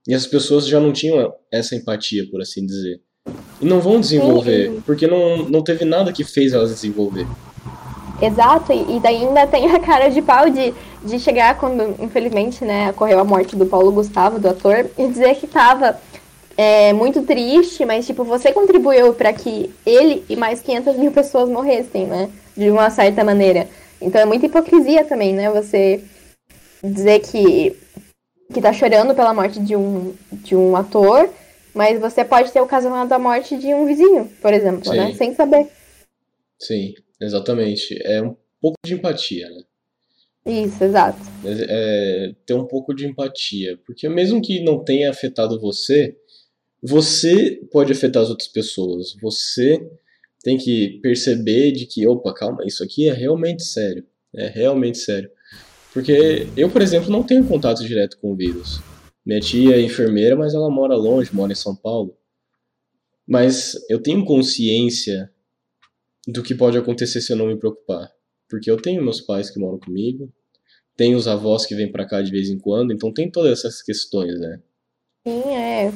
E 0.07 0.13
as 0.13 0.25
pessoas 0.25 0.67
já 0.67 0.79
não 0.79 0.93
tinham 0.93 1.33
essa 1.51 1.75
empatia, 1.75 2.29
por 2.29 2.41
assim 2.41 2.65
dizer. 2.65 3.01
E 3.59 3.65
não 3.65 3.79
vão 3.79 3.99
desenvolver, 3.99 4.69
Sim. 4.69 4.83
porque 4.85 5.07
não, 5.07 5.37
não 5.49 5.63
teve 5.63 5.83
nada 5.83 6.13
que 6.13 6.23
fez 6.23 6.53
elas 6.53 6.69
desenvolver. 6.69 7.25
Exato, 8.21 8.73
e 8.73 8.99
daí 8.99 9.25
ainda 9.25 9.45
tem 9.45 9.69
a 9.71 9.79
cara 9.79 10.09
de 10.09 10.21
pau 10.21 10.49
de, 10.49 10.73
de 11.03 11.19
chegar 11.19 11.57
quando, 11.57 11.95
infelizmente, 12.03 12.65
né, 12.65 12.89
ocorreu 12.89 13.19
a 13.19 13.23
morte 13.23 13.55
do 13.55 13.65
Paulo 13.65 13.91
Gustavo, 13.91 14.39
do 14.39 14.49
ator, 14.49 14.89
e 14.97 15.07
dizer 15.07 15.35
que 15.35 15.45
tava 15.45 15.99
é, 16.57 16.91
muito 16.93 17.21
triste, 17.21 17.85
mas, 17.85 18.07
tipo, 18.07 18.23
você 18.23 18.51
contribuiu 18.51 19.13
para 19.13 19.31
que 19.31 19.71
ele 19.85 20.25
e 20.27 20.35
mais 20.35 20.61
500 20.61 20.95
mil 20.97 21.11
pessoas 21.11 21.47
morressem, 21.47 22.07
né, 22.07 22.29
de 22.55 22.71
uma 22.71 22.89
certa 22.89 23.23
maneira. 23.23 23.67
Então 24.01 24.19
é 24.19 24.25
muita 24.25 24.47
hipocrisia 24.47 25.05
também, 25.05 25.33
né, 25.33 25.51
você 25.51 26.03
dizer 26.83 27.19
que, 27.19 27.75
que 28.51 28.61
tá 28.61 28.73
chorando 28.73 29.13
pela 29.13 29.33
morte 29.33 29.59
de 29.59 29.75
um, 29.75 30.13
de 30.31 30.55
um 30.55 30.75
ator, 30.75 31.29
mas 31.77 31.99
você 31.99 32.25
pode 32.25 32.51
ter 32.51 32.59
ocasionado 32.59 33.13
a 33.13 33.19
morte 33.19 33.57
de 33.57 33.73
um 33.73 33.85
vizinho, 33.85 34.29
por 34.41 34.53
exemplo, 34.53 34.91
né, 34.91 35.05
Sim. 35.05 35.11
né, 35.11 35.13
sem 35.13 35.33
saber. 35.33 35.67
Sim. 36.59 36.93
Exatamente. 37.19 37.97
É 38.03 38.21
um 38.21 38.35
pouco 38.61 38.77
de 38.85 38.93
empatia, 38.93 39.49
né? 39.49 39.63
Isso, 40.45 40.83
exato. 40.83 41.19
É, 41.43 41.65
é, 41.69 42.35
ter 42.45 42.53
um 42.53 42.65
pouco 42.65 42.93
de 42.93 43.05
empatia. 43.05 43.77
Porque 43.85 44.07
mesmo 44.07 44.41
que 44.41 44.63
não 44.63 44.83
tenha 44.83 45.09
afetado 45.09 45.59
você, 45.59 46.15
você 46.81 47.59
pode 47.71 47.91
afetar 47.91 48.23
as 48.23 48.29
outras 48.29 48.47
pessoas. 48.47 49.15
Você 49.21 49.85
tem 50.43 50.57
que 50.57 50.99
perceber 51.01 51.71
de 51.71 51.85
que, 51.85 52.07
opa, 52.07 52.33
calma, 52.33 52.65
isso 52.65 52.83
aqui 52.83 53.09
é 53.09 53.13
realmente 53.13 53.63
sério. 53.63 54.05
É 54.33 54.47
realmente 54.47 54.99
sério. 54.99 55.29
Porque 55.93 56.47
eu, 56.55 56.69
por 56.69 56.81
exemplo, 56.81 57.09
não 57.09 57.23
tenho 57.23 57.45
contato 57.45 57.83
direto 57.85 58.17
com 58.19 58.31
o 58.31 58.35
vírus. 58.35 58.79
Minha 59.27 59.41
tia 59.41 59.75
é 59.75 59.81
enfermeira, 59.81 60.37
mas 60.37 60.53
ela 60.53 60.69
mora 60.69 60.95
longe, 60.95 61.35
mora 61.35 61.51
em 61.51 61.55
São 61.55 61.75
Paulo. 61.75 62.15
Mas 63.27 63.75
eu 63.89 64.01
tenho 64.01 64.23
consciência 64.23 65.29
do 66.25 66.41
que 66.41 66.55
pode 66.55 66.77
acontecer 66.77 67.19
se 67.19 67.33
eu 67.33 67.35
não 67.35 67.47
me 67.47 67.57
preocupar. 67.57 68.09
Porque 68.49 68.71
eu 68.71 68.77
tenho 68.77 69.03
meus 69.03 69.19
pais 69.19 69.49
que 69.49 69.59
moram 69.59 69.79
comigo, 69.79 70.31
tenho 70.95 71.17
os 71.17 71.27
avós 71.27 71.65
que 71.65 71.75
vêm 71.75 71.91
para 71.91 72.07
cá 72.07 72.21
de 72.21 72.31
vez 72.31 72.49
em 72.49 72.57
quando, 72.57 72.93
então 72.93 73.11
tem 73.11 73.29
todas 73.29 73.51
essas 73.51 73.81
questões, 73.81 74.39
né? 74.39 74.61
Sim, 75.27 75.41
é. 75.53 75.91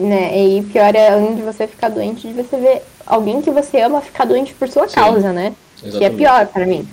Né? 0.00 0.56
E 0.56 0.62
pior 0.62 0.94
é, 0.94 1.10
além 1.10 1.36
de 1.36 1.42
você 1.42 1.66
ficar 1.66 1.90
doente, 1.90 2.26
de 2.26 2.32
você 2.32 2.58
ver 2.58 2.82
alguém 3.04 3.42
que 3.42 3.50
você 3.50 3.82
ama 3.82 4.00
ficar 4.00 4.24
doente 4.24 4.54
por 4.54 4.66
sua 4.70 4.88
Sim, 4.88 4.94
causa, 4.94 5.30
né? 5.30 5.54
Exatamente. 5.76 5.98
Que 5.98 6.04
é 6.06 6.10
pior 6.10 6.46
para 6.46 6.66
mim. 6.66 6.88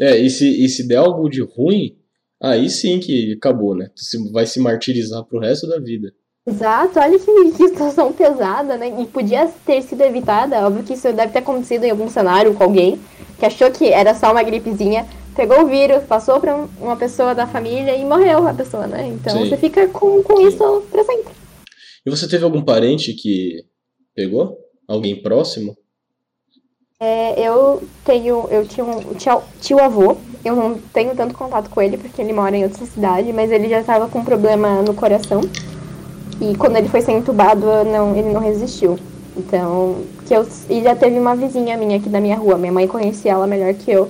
É, 0.00 0.18
e 0.18 0.28
se, 0.28 0.64
e 0.64 0.68
se 0.68 0.88
der 0.88 0.96
algo 0.96 1.28
de 1.28 1.42
ruim, 1.42 2.01
aí 2.42 2.68
sim 2.68 2.98
que 2.98 3.34
acabou, 3.34 3.74
né? 3.74 3.88
Tu 3.94 4.32
vai 4.32 4.46
se 4.46 4.58
martirizar 4.60 5.24
pro 5.24 5.40
resto 5.40 5.66
da 5.68 5.78
vida. 5.78 6.12
Exato, 6.44 6.98
olha 6.98 7.18
que, 7.18 7.52
que 7.52 7.68
situação 7.68 8.12
pesada, 8.12 8.76
né? 8.76 9.00
E 9.00 9.06
podia 9.06 9.48
ter 9.64 9.80
sido 9.82 10.00
evitada. 10.02 10.66
Óbvio 10.66 10.82
que 10.82 10.94
isso 10.94 11.12
deve 11.12 11.32
ter 11.32 11.38
acontecido 11.38 11.84
em 11.84 11.90
algum 11.90 12.10
cenário 12.10 12.52
com 12.54 12.64
alguém 12.64 12.98
que 13.38 13.46
achou 13.46 13.70
que 13.70 13.88
era 13.88 14.14
só 14.14 14.32
uma 14.32 14.42
gripezinha, 14.42 15.06
pegou 15.34 15.62
o 15.62 15.66
vírus, 15.66 16.04
passou 16.04 16.40
para 16.40 16.54
uma 16.80 16.96
pessoa 16.96 17.34
da 17.34 17.46
família 17.46 17.96
e 17.96 18.04
morreu 18.04 18.46
a 18.46 18.54
pessoa, 18.54 18.86
né? 18.86 19.08
Então 19.08 19.32
Sim. 19.36 19.48
você 19.48 19.56
fica 19.56 19.88
com, 19.88 20.22
com 20.22 20.40
isso 20.40 20.82
pra 20.90 21.04
sempre. 21.04 21.32
E 22.04 22.10
você 22.10 22.28
teve 22.28 22.44
algum 22.44 22.62
parente 22.62 23.12
que 23.14 23.64
pegou? 24.14 24.56
Alguém 24.88 25.22
próximo? 25.22 25.76
É, 27.04 27.34
eu 27.36 27.82
tenho, 28.04 28.46
eu 28.48 28.64
tinha 28.64 28.86
um 28.86 29.00
tio, 29.58 29.80
avô, 29.80 30.16
eu 30.44 30.54
não 30.54 30.78
tenho 30.92 31.16
tanto 31.16 31.34
contato 31.34 31.68
com 31.68 31.82
ele 31.82 31.96
porque 31.96 32.22
ele 32.22 32.32
mora 32.32 32.56
em 32.56 32.62
outra 32.62 32.86
cidade, 32.86 33.32
mas 33.32 33.50
ele 33.50 33.68
já 33.68 33.80
estava 33.80 34.06
com 34.06 34.20
um 34.20 34.24
problema 34.24 34.82
no 34.82 34.94
coração. 34.94 35.40
E 36.40 36.54
quando 36.54 36.76
ele 36.76 36.88
foi 36.88 37.00
ser 37.00 37.10
entubado, 37.10 37.66
não, 37.84 38.14
ele 38.14 38.32
não 38.32 38.40
resistiu. 38.40 38.96
Então, 39.36 39.96
que 40.28 40.32
eu, 40.32 40.46
e 40.70 40.80
já 40.80 40.94
teve 40.94 41.18
uma 41.18 41.34
vizinha 41.34 41.76
minha 41.76 41.96
aqui 41.96 42.08
da 42.08 42.20
minha 42.20 42.36
rua, 42.36 42.56
minha 42.56 42.70
mãe 42.70 42.86
conhecia 42.86 43.32
ela 43.32 43.48
melhor 43.48 43.74
que 43.74 43.90
eu. 43.90 44.08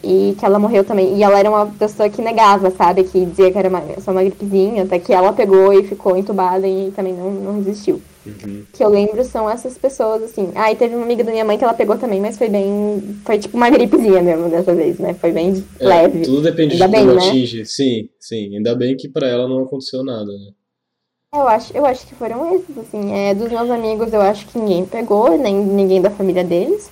E 0.00 0.36
que 0.38 0.44
ela 0.46 0.60
morreu 0.60 0.84
também. 0.84 1.16
E 1.16 1.24
ela 1.24 1.40
era 1.40 1.50
uma 1.50 1.66
pessoa 1.66 2.08
que 2.08 2.22
negava, 2.22 2.70
sabe? 2.70 3.02
Que 3.02 3.24
dizia 3.24 3.50
que 3.50 3.58
era 3.58 3.68
uma, 3.68 3.82
só 4.00 4.12
uma 4.12 4.22
gripezinha, 4.22 4.84
até 4.84 5.00
que 5.00 5.12
ela 5.12 5.32
pegou 5.32 5.72
e 5.72 5.82
ficou 5.82 6.16
entubada 6.16 6.68
e 6.68 6.92
também 6.94 7.14
não, 7.14 7.32
não 7.32 7.56
resistiu. 7.56 8.00
Uhum. 8.26 8.64
Que 8.72 8.82
eu 8.82 8.88
lembro 8.88 9.22
são 9.24 9.48
essas 9.48 9.78
pessoas, 9.78 10.22
assim. 10.22 10.50
Ah, 10.54 10.72
e 10.72 10.76
teve 10.76 10.94
uma 10.94 11.04
amiga 11.04 11.22
da 11.22 11.30
minha 11.30 11.44
mãe 11.44 11.56
que 11.56 11.64
ela 11.64 11.74
pegou 11.74 11.96
também, 11.96 12.20
mas 12.20 12.36
foi 12.36 12.48
bem. 12.48 13.16
Foi 13.24 13.38
tipo 13.38 13.56
uma 13.56 13.70
gripezinha 13.70 14.20
mesmo 14.20 14.48
dessa 14.48 14.74
vez, 14.74 14.98
né? 14.98 15.14
Foi 15.14 15.30
bem 15.30 15.64
é, 15.78 15.86
leve. 15.86 16.22
Tudo 16.22 16.42
depende 16.42 16.74
ainda 16.74 16.86
de 16.86 16.92
bem, 16.92 17.06
como 17.06 17.14
né? 17.14 17.28
atinge. 17.28 17.64
Sim, 17.64 18.08
sim. 18.18 18.56
Ainda 18.56 18.74
bem 18.74 18.96
que 18.96 19.08
para 19.08 19.28
ela 19.28 19.48
não 19.48 19.62
aconteceu 19.62 20.04
nada, 20.04 20.26
né? 20.26 20.50
Eu 21.34 21.46
acho, 21.46 21.76
eu 21.76 21.84
acho 21.84 22.06
que 22.06 22.14
foram 22.14 22.54
esses, 22.54 22.76
assim. 22.78 23.12
É, 23.14 23.34
dos 23.34 23.50
meus 23.50 23.70
amigos, 23.70 24.12
eu 24.12 24.20
acho 24.20 24.46
que 24.46 24.58
ninguém 24.58 24.84
pegou, 24.84 25.38
nem 25.38 25.54
ninguém 25.54 26.02
da 26.02 26.10
família 26.10 26.42
deles. 26.42 26.90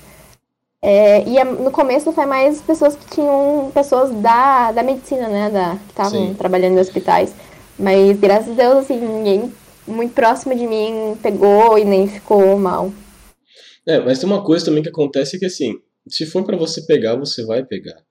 É, 0.81 1.27
e 1.27 1.43
no 1.43 1.71
começo 1.71 2.13
foi 2.13 2.27
mais 2.27 2.61
pessoas 2.61 2.95
que 2.95 3.07
tinham 3.15 3.71
pessoas 3.73 4.11
da, 4.21 4.71
da 4.71 4.83
medicina, 4.83 5.29
né? 5.29 5.51
Da, 5.51 5.77
que 5.77 5.91
estavam 5.91 6.35
trabalhando 6.35 6.77
em 6.77 6.81
hospitais. 6.81 7.35
Mas 7.79 8.19
graças 8.21 8.51
a 8.51 8.55
Deus, 8.55 8.85
assim, 8.85 8.99
ninguém 9.01 9.53
muito 9.87 10.15
próximo 10.15 10.55
de 10.57 10.67
mim 10.67 11.17
pegou 11.23 11.79
e 11.79 11.85
nem 11.85 12.09
ficou 12.09 12.59
mal. 12.59 12.93
É, 13.87 14.01
mas 14.01 14.19
tem 14.19 14.29
uma 14.29 14.43
coisa 14.43 14.65
também 14.65 14.83
que 14.83 14.89
acontece 14.89 15.39
que 15.39 15.45
assim, 15.45 15.75
se 16.09 16.27
for 16.27 16.45
para 16.45 16.57
você 16.57 16.85
pegar, 16.87 17.17
você 17.17 17.45
vai 17.45 17.65
pegar. 17.65 18.03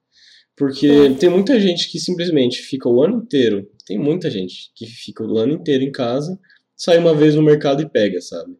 Porque 0.55 1.15
tem 1.19 1.29
muita 1.29 1.59
gente 1.59 1.91
que 1.91 1.99
simplesmente 1.99 2.61
fica 2.61 2.87
o 2.87 3.01
ano 3.01 3.23
inteiro 3.23 3.67
tem 3.85 3.97
muita 3.97 4.29
gente 4.29 4.71
que 4.75 4.85
fica 4.85 5.23
o 5.23 5.37
ano 5.37 5.53
inteiro 5.53 5.83
em 5.83 5.91
casa, 5.91 6.39
sai 6.75 6.97
uma 6.97 7.13
vez 7.13 7.35
no 7.35 7.41
mercado 7.41 7.81
e 7.81 7.89
pega, 7.89 8.21
sabe? 8.21 8.57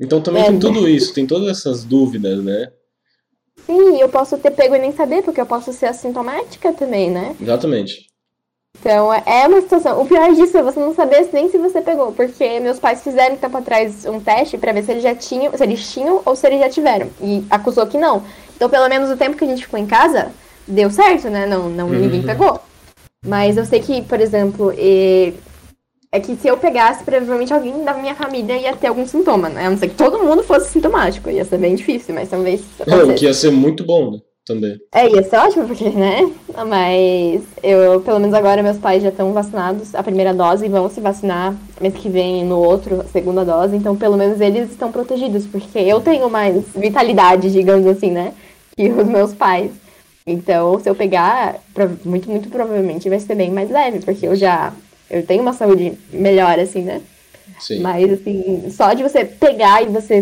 Então 0.00 0.20
também 0.20 0.42
é, 0.42 0.46
tem 0.46 0.58
tudo 0.58 0.88
isso, 0.88 1.14
tem 1.14 1.26
todas 1.26 1.48
essas 1.48 1.84
dúvidas, 1.84 2.42
né? 2.42 2.72
Sim, 3.66 4.00
eu 4.00 4.08
posso 4.08 4.36
ter 4.38 4.50
pego 4.50 4.74
e 4.74 4.78
nem 4.78 4.92
saber, 4.92 5.22
porque 5.22 5.40
eu 5.40 5.46
posso 5.46 5.72
ser 5.72 5.86
assintomática 5.86 6.72
também, 6.72 7.10
né? 7.10 7.36
Exatamente. 7.40 8.08
Então, 8.82 9.12
é 9.12 9.46
uma 9.46 9.60
situação. 9.60 10.00
O 10.00 10.06
pior 10.06 10.34
disso 10.34 10.56
é 10.56 10.62
você 10.62 10.80
não 10.80 10.92
saber 10.92 11.28
nem 11.32 11.48
se 11.48 11.56
você 11.56 11.80
pegou, 11.80 12.10
porque 12.12 12.58
meus 12.58 12.80
pais 12.80 13.02
fizeram 13.02 13.36
tempo 13.36 13.56
atrás 13.56 14.04
um 14.06 14.18
teste 14.18 14.58
para 14.58 14.72
ver 14.72 14.82
se 14.82 14.90
eles 14.90 15.02
já 15.04 15.14
tinham, 15.14 15.56
se 15.56 15.62
eles 15.62 15.92
tinham 15.92 16.20
ou 16.24 16.34
se 16.34 16.46
eles 16.46 16.58
já 16.58 16.68
tiveram. 16.68 17.08
E 17.20 17.44
acusou 17.48 17.86
que 17.86 17.96
não. 17.96 18.24
Então, 18.56 18.68
pelo 18.68 18.88
menos 18.88 19.08
o 19.08 19.16
tempo 19.16 19.36
que 19.36 19.44
a 19.44 19.46
gente 19.46 19.64
ficou 19.64 19.78
em 19.78 19.86
casa, 19.86 20.32
deu 20.66 20.90
certo, 20.90 21.30
né? 21.30 21.46
Não, 21.46 21.68
não 21.68 21.88
ninguém 21.88 22.20
uhum. 22.20 22.26
pegou. 22.26 22.60
Mas 23.24 23.56
eu 23.56 23.64
sei 23.64 23.78
que, 23.78 24.02
por 24.02 24.20
exemplo, 24.20 24.74
é, 24.76 25.32
é 26.10 26.18
que 26.18 26.34
se 26.34 26.48
eu 26.48 26.56
pegasse, 26.56 27.04
provavelmente 27.04 27.54
alguém 27.54 27.84
da 27.84 27.94
minha 27.94 28.16
família 28.16 28.56
ia 28.56 28.74
ter 28.74 28.88
algum 28.88 29.06
sintoma, 29.06 29.48
né? 29.48 29.66
A 29.66 29.70
não 29.70 29.76
ser 29.76 29.88
que 29.88 29.94
todo 29.94 30.18
mundo 30.18 30.42
fosse 30.42 30.70
sintomático. 30.70 31.30
Ia 31.30 31.44
ser 31.44 31.58
bem 31.58 31.76
difícil, 31.76 32.14
mas 32.14 32.30
talvez. 32.30 32.62
É, 32.84 32.96
o 32.96 33.14
que 33.14 33.26
ia 33.26 33.34
ser 33.34 33.52
muito 33.52 33.84
bom, 33.84 34.10
né? 34.10 34.18
Também. 34.44 34.76
É, 34.92 35.08
ia 35.08 35.22
ser 35.22 35.36
ótimo, 35.36 35.68
porque, 35.68 35.88
né? 35.90 36.30
Mas 36.66 37.42
eu, 37.62 38.00
pelo 38.00 38.18
menos 38.18 38.34
agora, 38.34 38.62
meus 38.62 38.78
pais 38.78 39.02
já 39.02 39.08
estão 39.10 39.32
vacinados 39.32 39.94
a 39.94 40.02
primeira 40.02 40.34
dose 40.34 40.66
e 40.66 40.68
vão 40.68 40.90
se 40.90 41.00
vacinar 41.00 41.54
mês 41.80 41.94
que 41.94 42.08
vem 42.08 42.44
no 42.44 42.58
outro, 42.58 43.00
a 43.00 43.04
segunda 43.04 43.44
dose. 43.44 43.76
Então, 43.76 43.96
pelo 43.96 44.16
menos 44.16 44.40
eles 44.40 44.70
estão 44.70 44.90
protegidos, 44.90 45.46
porque 45.46 45.78
eu 45.78 46.00
tenho 46.00 46.28
mais 46.28 46.64
vitalidade, 46.74 47.52
digamos 47.52 47.86
assim, 47.86 48.10
né? 48.10 48.34
Que 48.76 48.90
os 48.90 49.06
meus 49.06 49.32
pais. 49.32 49.70
Então, 50.26 50.78
se 50.80 50.88
eu 50.88 50.94
pegar, 50.94 51.60
muito, 52.04 52.28
muito 52.28 52.48
provavelmente 52.48 53.08
vai 53.08 53.20
ser 53.20 53.36
bem 53.36 53.50
mais 53.50 53.70
leve, 53.70 54.00
porque 54.00 54.26
eu 54.26 54.34
já 54.34 54.72
eu 55.12 55.24
tenho 55.24 55.42
uma 55.42 55.52
saúde 55.52 55.92
melhor, 56.10 56.58
assim, 56.58 56.82
né? 56.82 57.02
Sim. 57.62 57.78
Mas, 57.78 58.12
assim, 58.12 58.68
só 58.70 58.92
de 58.92 59.04
você 59.04 59.24
pegar 59.24 59.84
e 59.84 59.86
você 59.86 60.20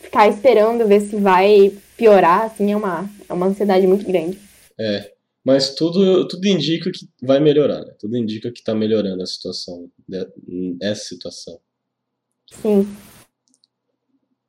ficar 0.00 0.26
esperando 0.26 0.88
ver 0.88 1.02
se 1.02 1.16
vai 1.16 1.70
piorar, 1.98 2.46
assim, 2.46 2.72
é 2.72 2.76
uma, 2.76 3.08
é 3.28 3.32
uma 3.32 3.46
ansiedade 3.46 3.86
muito 3.86 4.06
grande. 4.06 4.38
É, 4.80 5.12
mas 5.44 5.74
tudo, 5.74 6.26
tudo 6.26 6.46
indica 6.46 6.90
que 6.90 7.06
vai 7.22 7.40
melhorar, 7.40 7.84
né? 7.84 7.92
Tudo 8.00 8.16
indica 8.16 8.50
que 8.50 8.64
tá 8.64 8.74
melhorando 8.74 9.22
a 9.22 9.26
situação, 9.26 9.90
essa 10.80 11.04
situação. 11.04 11.60
Sim. 12.50 12.88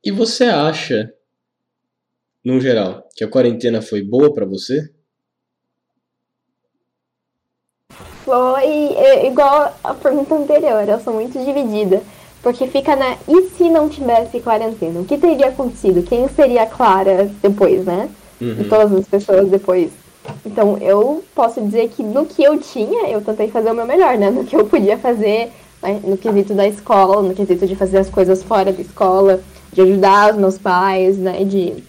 E 0.01 0.09
você 0.09 0.45
acha, 0.45 1.13
no 2.41 2.61
geral, 2.61 3.05
que 3.17 3.25
a 3.25 3.29
quarentena 3.29 3.81
foi 3.81 4.01
boa 4.01 4.33
para 4.33 4.45
você? 4.45 4.93
Foi 8.23 9.25
igual 9.25 9.77
a 9.83 9.93
pergunta 9.93 10.35
anterior, 10.35 10.87
eu 10.87 11.01
sou 11.01 11.13
muito 11.15 11.37
dividida. 11.43 12.01
Porque 12.41 12.67
fica 12.67 12.95
na. 12.95 13.17
E 13.27 13.49
se 13.49 13.69
não 13.69 13.89
tivesse 13.89 14.39
quarentena? 14.39 14.99
O 14.99 15.05
que 15.05 15.17
teria 15.17 15.47
acontecido? 15.47 16.03
Quem 16.03 16.27
seria 16.29 16.63
a 16.63 16.65
Clara 16.65 17.29
depois, 17.41 17.83
né? 17.85 18.09
Uhum. 18.39 18.55
E 18.61 18.63
todas 18.63 18.93
as 18.93 19.07
pessoas 19.07 19.49
depois. 19.49 19.91
Então, 20.45 20.77
eu 20.77 21.23
posso 21.35 21.59
dizer 21.61 21.89
que 21.89 22.03
no 22.03 22.25
que 22.25 22.43
eu 22.43 22.57
tinha, 22.59 23.09
eu 23.09 23.21
tentei 23.21 23.49
fazer 23.49 23.71
o 23.71 23.75
meu 23.75 23.85
melhor, 23.85 24.17
né? 24.17 24.29
No 24.29 24.45
que 24.45 24.55
eu 24.55 24.65
podia 24.65 24.97
fazer, 24.97 25.51
né? 25.81 25.99
no 26.03 26.17
quesito 26.17 26.53
da 26.53 26.67
escola, 26.67 27.21
no 27.21 27.33
quesito 27.33 27.67
de 27.67 27.75
fazer 27.75 27.97
as 27.97 28.09
coisas 28.09 28.43
fora 28.43 28.71
da 28.71 28.81
escola, 28.81 29.41
de 29.73 29.81
ajudar 29.81 30.33
os 30.33 30.39
meus 30.39 30.57
pais, 30.57 31.17
né? 31.17 31.43
De, 31.43 31.83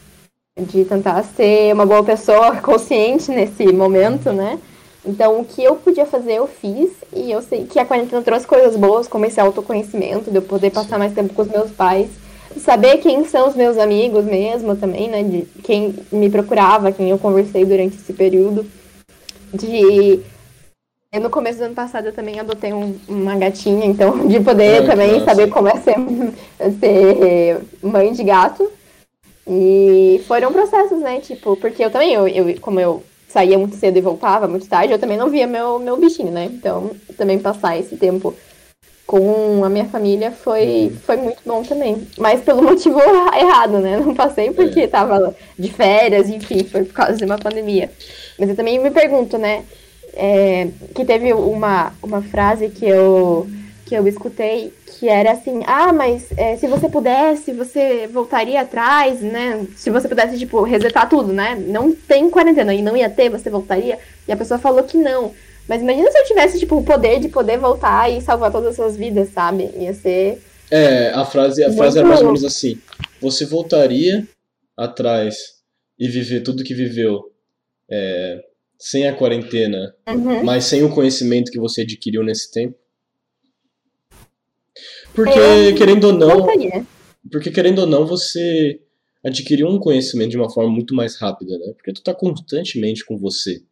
de 0.58 0.84
tentar 0.84 1.22
ser 1.22 1.72
uma 1.72 1.86
boa 1.86 2.02
pessoa 2.02 2.56
consciente 2.62 3.30
nesse 3.30 3.72
momento, 3.72 4.32
né? 4.32 4.58
Então, 5.04 5.40
o 5.40 5.44
que 5.44 5.64
eu 5.64 5.76
podia 5.76 6.04
fazer, 6.04 6.34
eu 6.34 6.46
fiz. 6.46 6.90
E 7.12 7.30
eu 7.30 7.40
sei 7.42 7.64
que 7.64 7.78
a 7.78 7.84
quarentena 7.84 8.22
trouxe 8.22 8.46
coisas 8.46 8.76
boas, 8.76 9.08
como 9.08 9.24
esse 9.24 9.40
autoconhecimento, 9.40 10.30
de 10.30 10.36
eu 10.36 10.42
poder 10.42 10.70
passar 10.70 10.98
mais 10.98 11.14
tempo 11.14 11.34
com 11.34 11.42
os 11.42 11.48
meus 11.48 11.70
pais. 11.70 12.10
Saber 12.58 12.98
quem 12.98 13.24
são 13.24 13.48
os 13.48 13.54
meus 13.54 13.78
amigos 13.78 14.24
mesmo 14.24 14.76
também, 14.76 15.08
né? 15.08 15.22
De 15.22 15.42
quem 15.62 15.94
me 16.12 16.28
procurava, 16.28 16.92
quem 16.92 17.08
eu 17.08 17.18
conversei 17.18 17.64
durante 17.64 17.96
esse 17.96 18.12
período. 18.12 18.66
De. 19.52 20.20
No 21.20 21.30
começo 21.30 21.58
do 21.58 21.64
ano 21.64 21.74
passado 21.74 22.06
eu 22.06 22.12
também 22.12 22.38
adotei 22.38 22.72
um, 22.72 22.96
uma 23.08 23.36
gatinha, 23.36 23.84
então 23.84 24.26
de 24.28 24.38
poder 24.40 24.86
também 24.86 25.24
saber 25.24 25.48
como 25.48 25.66
é 25.66 25.74
ser, 25.76 25.96
ser 26.78 27.60
mãe 27.82 28.12
de 28.12 28.22
gato. 28.22 28.70
E 29.46 30.22
foram 30.28 30.52
processos, 30.52 31.00
né? 31.00 31.20
Tipo, 31.20 31.56
porque 31.56 31.84
eu 31.84 31.90
também, 31.90 32.12
eu, 32.12 32.28
eu, 32.28 32.60
como 32.60 32.78
eu 32.78 33.02
saía 33.32 33.56
muito 33.58 33.76
cedo 33.76 33.96
e 33.96 34.00
voltava 34.00 34.48
muito 34.48 34.68
tarde, 34.68 34.92
eu 34.92 34.98
também 34.98 35.16
não 35.16 35.30
via 35.30 35.46
meu, 35.46 35.78
meu 35.78 35.96
bichinho, 35.96 36.32
né? 36.32 36.46
Então, 36.46 36.90
também 37.16 37.38
passar 37.38 37.78
esse 37.78 37.96
tempo 37.96 38.34
com 39.06 39.64
a 39.64 39.68
minha 39.68 39.86
família 39.86 40.30
foi, 40.30 40.92
foi 41.04 41.16
muito 41.16 41.40
bom 41.44 41.62
também. 41.62 42.06
Mas 42.16 42.40
pelo 42.42 42.62
motivo 42.62 43.00
errado, 43.00 43.78
né? 43.78 43.96
Não 43.98 44.14
passei 44.14 44.52
porque 44.52 44.80
é. 44.80 44.86
tava 44.86 45.34
de 45.58 45.72
férias, 45.72 46.28
enfim, 46.28 46.64
foi 46.64 46.84
por 46.84 46.92
causa 46.92 47.16
de 47.16 47.24
uma 47.24 47.38
pandemia. 47.38 47.90
Mas 48.38 48.48
eu 48.48 48.56
também 48.56 48.78
me 48.78 48.90
pergunto, 48.90 49.38
né? 49.38 49.64
É, 50.12 50.68
que 50.92 51.04
teve 51.04 51.32
uma, 51.32 51.92
uma 52.02 52.20
frase 52.20 52.68
que 52.68 52.84
eu, 52.84 53.46
que 53.90 53.94
eu 53.96 54.06
escutei 54.06 54.72
que 54.86 55.08
era 55.08 55.32
assim, 55.32 55.62
ah, 55.66 55.92
mas 55.92 56.28
é, 56.36 56.56
se 56.56 56.68
você 56.68 56.88
pudesse, 56.88 57.52
você 57.52 58.06
voltaria 58.06 58.60
atrás, 58.60 59.20
né? 59.20 59.66
Se 59.74 59.90
você 59.90 60.08
pudesse, 60.08 60.38
tipo, 60.38 60.62
resetar 60.62 61.08
tudo, 61.08 61.32
né? 61.32 61.56
Não 61.66 61.92
tem 61.92 62.30
quarentena 62.30 62.72
e 62.72 62.82
não 62.82 62.96
ia 62.96 63.10
ter, 63.10 63.28
você 63.28 63.50
voltaria. 63.50 63.98
E 64.28 64.30
a 64.30 64.36
pessoa 64.36 64.60
falou 64.60 64.84
que 64.84 64.96
não. 64.96 65.34
Mas 65.68 65.82
imagina 65.82 66.08
se 66.08 66.18
eu 66.18 66.24
tivesse, 66.24 66.60
tipo, 66.60 66.76
o 66.76 66.84
poder 66.84 67.18
de 67.18 67.28
poder 67.28 67.58
voltar 67.58 68.08
e 68.08 68.20
salvar 68.20 68.52
todas 68.52 68.68
as 68.68 68.76
suas 68.76 68.96
vidas, 68.96 69.30
sabe? 69.30 69.68
Ia 69.76 69.92
ser. 69.92 70.40
É, 70.70 71.08
a 71.08 71.24
frase, 71.24 71.64
a 71.64 71.72
frase 71.72 71.98
era 71.98 72.06
mais 72.06 72.20
ou 72.20 72.26
menos 72.26 72.44
assim: 72.44 72.78
você 73.20 73.44
voltaria 73.44 74.24
atrás 74.76 75.36
e 75.98 76.06
viver 76.06 76.42
tudo 76.42 76.62
que 76.62 76.74
viveu 76.74 77.24
é, 77.90 78.40
sem 78.78 79.08
a 79.08 79.12
quarentena, 79.12 79.92
uhum. 80.08 80.44
mas 80.44 80.66
sem 80.66 80.84
o 80.84 80.94
conhecimento 80.94 81.50
que 81.50 81.58
você 81.58 81.80
adquiriu 81.80 82.22
nesse 82.22 82.52
tempo? 82.52 82.79
Porque, 85.14 85.38
é, 85.38 85.72
querendo 85.72 86.04
ou 86.04 86.12
não. 86.12 86.46
Porque, 87.30 87.50
querendo 87.50 87.80
ou 87.80 87.86
não, 87.86 88.06
você 88.06 88.80
adquiriu 89.24 89.68
um 89.68 89.78
conhecimento 89.78 90.30
de 90.30 90.36
uma 90.36 90.50
forma 90.50 90.70
muito 90.70 90.94
mais 90.94 91.16
rápida, 91.16 91.58
né? 91.58 91.72
Porque 91.74 91.92
tu 91.92 92.02
tá 92.02 92.14
constantemente 92.14 93.04
com 93.04 93.18
você. 93.18 93.62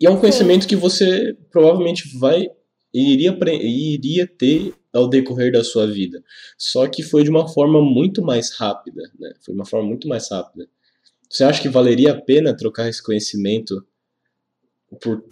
E 0.00 0.06
é 0.06 0.10
um 0.10 0.20
conhecimento 0.20 0.62
Sim. 0.62 0.68
que 0.68 0.76
você 0.76 1.36
provavelmente 1.50 2.16
vai 2.18 2.48
iria, 2.92 3.36
iria 3.60 4.26
ter 4.26 4.74
ao 4.92 5.08
decorrer 5.08 5.52
da 5.52 5.62
sua 5.62 5.86
vida. 5.86 6.22
Só 6.56 6.86
que 6.86 7.02
foi 7.02 7.22
de 7.22 7.30
uma 7.30 7.48
forma 7.48 7.80
muito 7.82 8.22
mais 8.22 8.52
rápida, 8.52 9.02
né? 9.18 9.32
Foi 9.44 9.54
de 9.54 9.60
uma 9.60 9.66
forma 9.66 9.86
muito 9.86 10.08
mais 10.08 10.30
rápida. 10.30 10.68
Você 11.28 11.44
acha 11.44 11.60
que 11.60 11.68
valeria 11.68 12.12
a 12.12 12.20
pena 12.20 12.56
trocar 12.56 12.88
esse 12.88 13.02
conhecimento 13.02 13.84
por 15.00 15.24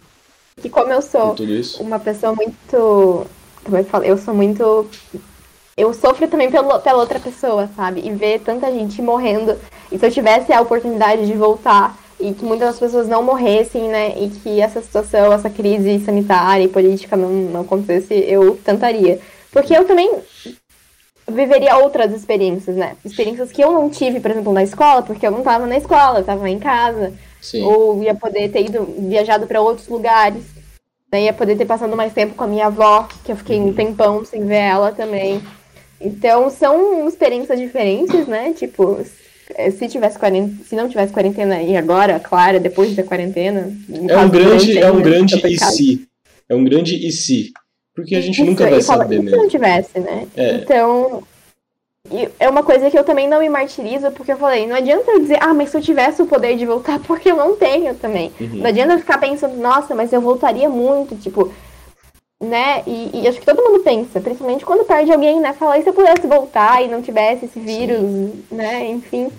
que 0.61 0.69
como 0.69 0.91
eu 0.91 1.01
sou 1.01 1.35
uma 1.79 1.99
pessoa 1.99 2.33
muito 2.33 3.25
falei, 3.85 4.11
eu 4.11 4.17
sou 4.17 4.33
muito. 4.33 4.87
Eu 5.77 5.93
sofro 5.93 6.27
também 6.27 6.49
pelo, 6.49 6.79
pela 6.79 6.99
outra 6.99 7.19
pessoa, 7.19 7.69
sabe? 7.75 8.01
E 8.05 8.11
ver 8.11 8.39
tanta 8.39 8.71
gente 8.71 9.01
morrendo. 9.01 9.57
E 9.91 9.99
se 9.99 10.05
eu 10.05 10.11
tivesse 10.11 10.53
a 10.53 10.61
oportunidade 10.61 11.25
de 11.25 11.33
voltar 11.33 11.97
e 12.19 12.33
que 12.33 12.45
muitas 12.45 12.69
das 12.69 12.79
pessoas 12.79 13.07
não 13.07 13.21
morressem, 13.21 13.89
né? 13.89 14.13
E 14.17 14.29
que 14.29 14.61
essa 14.61 14.81
situação, 14.81 15.33
essa 15.33 15.49
crise 15.49 15.99
sanitária 16.05 16.63
e 16.63 16.69
política 16.69 17.17
não, 17.17 17.29
não 17.29 17.61
acontecesse, 17.61 18.13
eu 18.13 18.57
tentaria. 18.63 19.19
Porque 19.51 19.75
eu 19.75 19.85
também 19.85 20.09
viveria 21.27 21.77
outras 21.77 22.13
experiências, 22.13 22.75
né? 22.75 22.95
Experiências 23.03 23.51
que 23.51 23.61
eu 23.61 23.71
não 23.71 23.89
tive, 23.89 24.19
por 24.19 24.31
exemplo, 24.31 24.53
na 24.53 24.63
escola, 24.63 25.01
porque 25.01 25.25
eu 25.25 25.31
não 25.31 25.39
estava 25.39 25.65
na 25.65 25.77
escola, 25.77 26.19
eu 26.19 26.21
estava 26.21 26.49
em 26.49 26.59
casa. 26.59 27.13
Sim. 27.41 27.63
Ou 27.63 28.01
ia 28.01 28.15
poder 28.15 28.49
ter 28.49 28.65
ido, 28.65 28.85
viajado 28.97 29.45
para 29.45 29.61
outros 29.61 29.87
lugares. 29.87 30.43
Né? 31.11 31.23
Ia 31.23 31.33
poder 31.33 31.57
ter 31.57 31.65
passado 31.65 31.95
mais 31.95 32.13
tempo 32.13 32.35
com 32.35 32.43
a 32.43 32.47
minha 32.47 32.67
avó, 32.67 33.07
que 33.23 33.31
eu 33.31 33.35
fiquei 33.35 33.59
um 33.59 33.73
tempão 33.73 34.23
sem 34.25 34.45
ver 34.45 34.55
ela 34.55 34.91
também. 34.91 35.41
Então 35.99 36.49
são 36.49 37.07
experiências 37.07 37.59
diferentes, 37.59 38.27
né? 38.27 38.53
Tipo, 38.53 38.99
se 39.71 39.87
tivesse 39.87 40.19
quarentena, 40.19 40.63
se 40.63 40.75
não 40.75 40.89
tivesse 40.89 41.13
quarentena 41.13 41.61
e 41.61 41.77
agora, 41.77 42.19
claro, 42.19 42.59
depois 42.59 42.95
da 42.95 43.03
quarentena. 43.03 43.71
É 44.09 44.17
um 44.17 44.29
grande, 44.29 44.77
é 44.77 44.91
um 44.91 45.01
grande 45.01 45.47
e 45.47 45.57
se. 45.57 46.07
É 46.49 46.55
um 46.55 46.63
grande 46.63 47.07
e 47.07 47.11
se. 47.11 47.51
Porque 47.95 48.15
a 48.15 48.21
gente 48.21 48.35
Isso, 48.35 48.45
nunca 48.45 48.69
vai 48.69 48.81
saber 48.81 49.21
mesmo. 49.21 49.29
Se 49.29 49.37
não 49.37 49.47
tivesse, 49.47 49.99
né? 49.99 50.27
É. 50.35 50.55
Então, 50.55 51.23
e 52.11 52.29
é 52.39 52.47
uma 52.47 52.63
coisa 52.63 52.89
que 52.91 52.97
eu 52.97 53.03
também 53.03 53.27
não 53.27 53.39
me 53.39 53.49
martirizo, 53.49 54.11
porque 54.11 54.31
eu 54.31 54.37
falei, 54.37 54.67
não 54.67 54.75
adianta 54.75 55.09
eu 55.09 55.19
dizer, 55.19 55.39
ah, 55.41 55.53
mas 55.53 55.69
se 55.69 55.77
eu 55.77 55.81
tivesse 55.81 56.21
o 56.21 56.27
poder 56.27 56.55
de 56.55 56.65
voltar, 56.65 56.99
porque 57.05 57.31
eu 57.31 57.35
não 57.35 57.55
tenho 57.55 57.95
também. 57.95 58.31
Uhum. 58.39 58.57
Não 58.57 58.67
adianta 58.67 58.93
eu 58.93 58.99
ficar 58.99 59.17
pensando, 59.17 59.57
nossa, 59.57 59.95
mas 59.95 60.13
eu 60.13 60.21
voltaria 60.21 60.69
muito, 60.69 61.15
tipo, 61.15 61.51
né? 62.41 62.83
E, 62.85 63.21
e, 63.21 63.27
acho 63.27 63.39
que 63.39 63.45
todo 63.45 63.63
mundo 63.63 63.83
pensa, 63.83 64.21
principalmente 64.21 64.65
quando 64.65 64.85
perde 64.85 65.11
alguém, 65.11 65.39
né? 65.39 65.53
Fala, 65.53 65.77
e 65.77 65.83
se 65.83 65.89
eu 65.89 65.93
pudesse 65.93 66.27
voltar 66.27 66.83
e 66.83 66.87
não 66.87 67.01
tivesse 67.01 67.45
esse 67.45 67.59
vírus, 67.59 67.99
Sim. 67.99 68.43
né? 68.51 68.85
Enfim. 68.87 69.31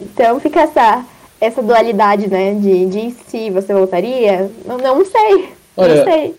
Então 0.00 0.38
fica 0.38 0.60
essa, 0.60 1.04
essa 1.40 1.62
dualidade, 1.62 2.28
né? 2.28 2.54
De, 2.54 2.86
de 2.86 3.10
se 3.28 3.50
você 3.50 3.74
voltaria, 3.74 4.50
não, 4.64 4.78
não 4.78 5.04
sei. 5.04 5.48
Olha, 5.76 5.96
não 5.96 6.04
sei. 6.04 6.36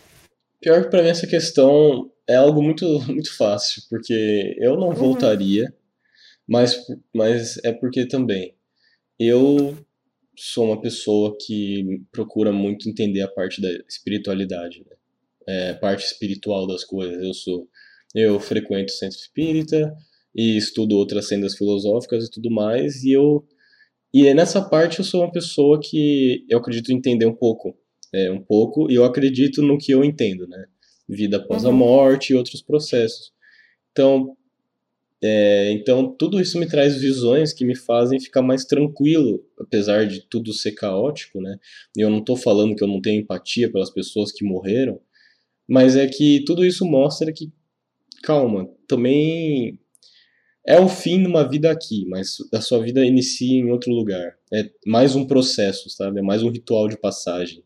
Pior 0.61 0.83
que 0.83 0.89
pra 0.89 1.03
mim 1.03 1.09
essa 1.09 1.27
questão 1.27 2.09
é 2.27 2.35
algo 2.35 2.61
muito, 2.61 2.85
muito 3.07 3.35
fácil, 3.35 3.83
porque 3.89 4.55
eu 4.59 4.77
não 4.77 4.89
uhum. 4.89 4.95
voltaria, 4.95 5.73
mas, 6.47 6.85
mas 7.13 7.57
é 7.63 7.71
porque 7.73 8.07
também 8.07 8.55
eu 9.19 9.77
sou 10.37 10.65
uma 10.65 10.79
pessoa 10.79 11.35
que 11.39 12.01
procura 12.11 12.51
muito 12.51 12.89
entender 12.89 13.21
a 13.21 13.27
parte 13.27 13.61
da 13.61 13.69
espiritualidade, 13.87 14.85
né? 14.87 14.95
é, 15.47 15.73
parte 15.73 16.05
espiritual 16.05 16.67
das 16.67 16.83
coisas. 16.83 17.23
Eu 17.23 17.33
sou, 17.33 17.67
eu 18.13 18.39
frequento 18.39 18.91
o 18.91 18.95
centro 18.95 19.17
espírita 19.17 19.95
e 20.35 20.57
estudo 20.57 20.97
outras 20.97 21.27
sendas 21.27 21.55
filosóficas 21.55 22.25
e 22.25 22.31
tudo 22.31 22.51
mais, 22.51 23.03
e 23.03 23.13
eu 23.13 23.45
e 24.13 24.33
nessa 24.33 24.61
parte 24.61 24.99
eu 24.99 25.05
sou 25.05 25.21
uma 25.21 25.31
pessoa 25.31 25.79
que 25.81 26.45
eu 26.49 26.59
acredito 26.59 26.91
entender 26.91 27.25
um 27.25 27.35
pouco, 27.35 27.77
é, 28.13 28.31
um 28.31 28.41
pouco, 28.41 28.89
e 28.89 28.95
eu 28.95 29.03
acredito 29.03 29.61
no 29.61 29.77
que 29.77 29.91
eu 29.91 30.03
entendo, 30.03 30.47
né? 30.47 30.65
Vida 31.07 31.37
após 31.37 31.63
uhum. 31.63 31.69
a 31.69 31.73
morte 31.73 32.31
e 32.31 32.35
outros 32.35 32.61
processos. 32.61 33.31
Então, 33.91 34.35
é, 35.21 35.71
então, 35.71 36.15
tudo 36.15 36.39
isso 36.39 36.59
me 36.59 36.67
traz 36.67 36.95
visões 36.95 37.51
que 37.51 37.65
me 37.65 37.75
fazem 37.75 38.19
ficar 38.19 38.41
mais 38.41 38.65
tranquilo, 38.65 39.43
apesar 39.59 40.05
de 40.05 40.21
tudo 40.21 40.53
ser 40.53 40.73
caótico, 40.73 41.41
né? 41.41 41.57
E 41.97 42.01
eu 42.01 42.09
não 42.09 42.19
estou 42.19 42.35
falando 42.35 42.75
que 42.75 42.83
eu 42.83 42.87
não 42.87 43.01
tenho 43.01 43.21
empatia 43.21 43.71
pelas 43.71 43.89
pessoas 43.89 44.31
que 44.31 44.45
morreram, 44.45 45.01
mas 45.67 45.95
é 45.95 46.07
que 46.07 46.43
tudo 46.45 46.63
isso 46.63 46.85
mostra 46.85 47.33
que, 47.33 47.51
calma, 48.23 48.69
também 48.87 49.79
é 50.67 50.79
o 50.79 50.87
fim 50.87 51.21
de 51.21 51.27
uma 51.27 51.47
vida 51.47 51.71
aqui, 51.71 52.05
mas 52.07 52.37
a 52.53 52.61
sua 52.61 52.79
vida 52.79 53.03
inicia 53.05 53.57
em 53.59 53.71
outro 53.71 53.91
lugar. 53.91 54.37
É 54.53 54.69
mais 54.85 55.15
um 55.15 55.25
processo, 55.25 55.89
sabe? 55.89 56.19
É 56.19 56.21
mais 56.21 56.43
um 56.43 56.49
ritual 56.49 56.87
de 56.87 56.97
passagem. 56.97 57.63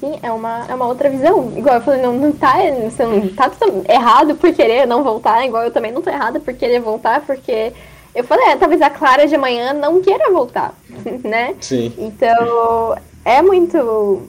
Sim, 0.00 0.18
é 0.22 0.30
uma, 0.30 0.66
é 0.68 0.74
uma 0.74 0.86
outra 0.86 1.08
visão. 1.08 1.52
Igual 1.56 1.76
eu 1.76 1.80
falei, 1.80 2.02
não, 2.02 2.12
não 2.12 2.32
tá, 2.32 2.54
você 2.82 3.04
não 3.04 3.28
tá 3.28 3.50
errado 3.88 4.34
por 4.34 4.52
querer 4.52 4.86
não 4.86 5.02
voltar, 5.02 5.46
igual 5.46 5.64
eu 5.64 5.70
também 5.70 5.92
não 5.92 6.02
tô 6.02 6.10
errada 6.10 6.40
por 6.40 6.52
querer 6.54 6.80
voltar, 6.80 7.20
porque 7.24 7.72
eu 8.14 8.22
falei, 8.24 8.46
é, 8.50 8.56
talvez 8.56 8.80
a 8.80 8.90
Clara 8.90 9.26
de 9.26 9.34
amanhã 9.34 9.72
não 9.72 10.00
queira 10.00 10.30
voltar, 10.30 10.74
né? 11.24 11.54
Sim. 11.60 11.92
Então, 11.98 12.96
é 13.24 13.42
muito, 13.42 14.22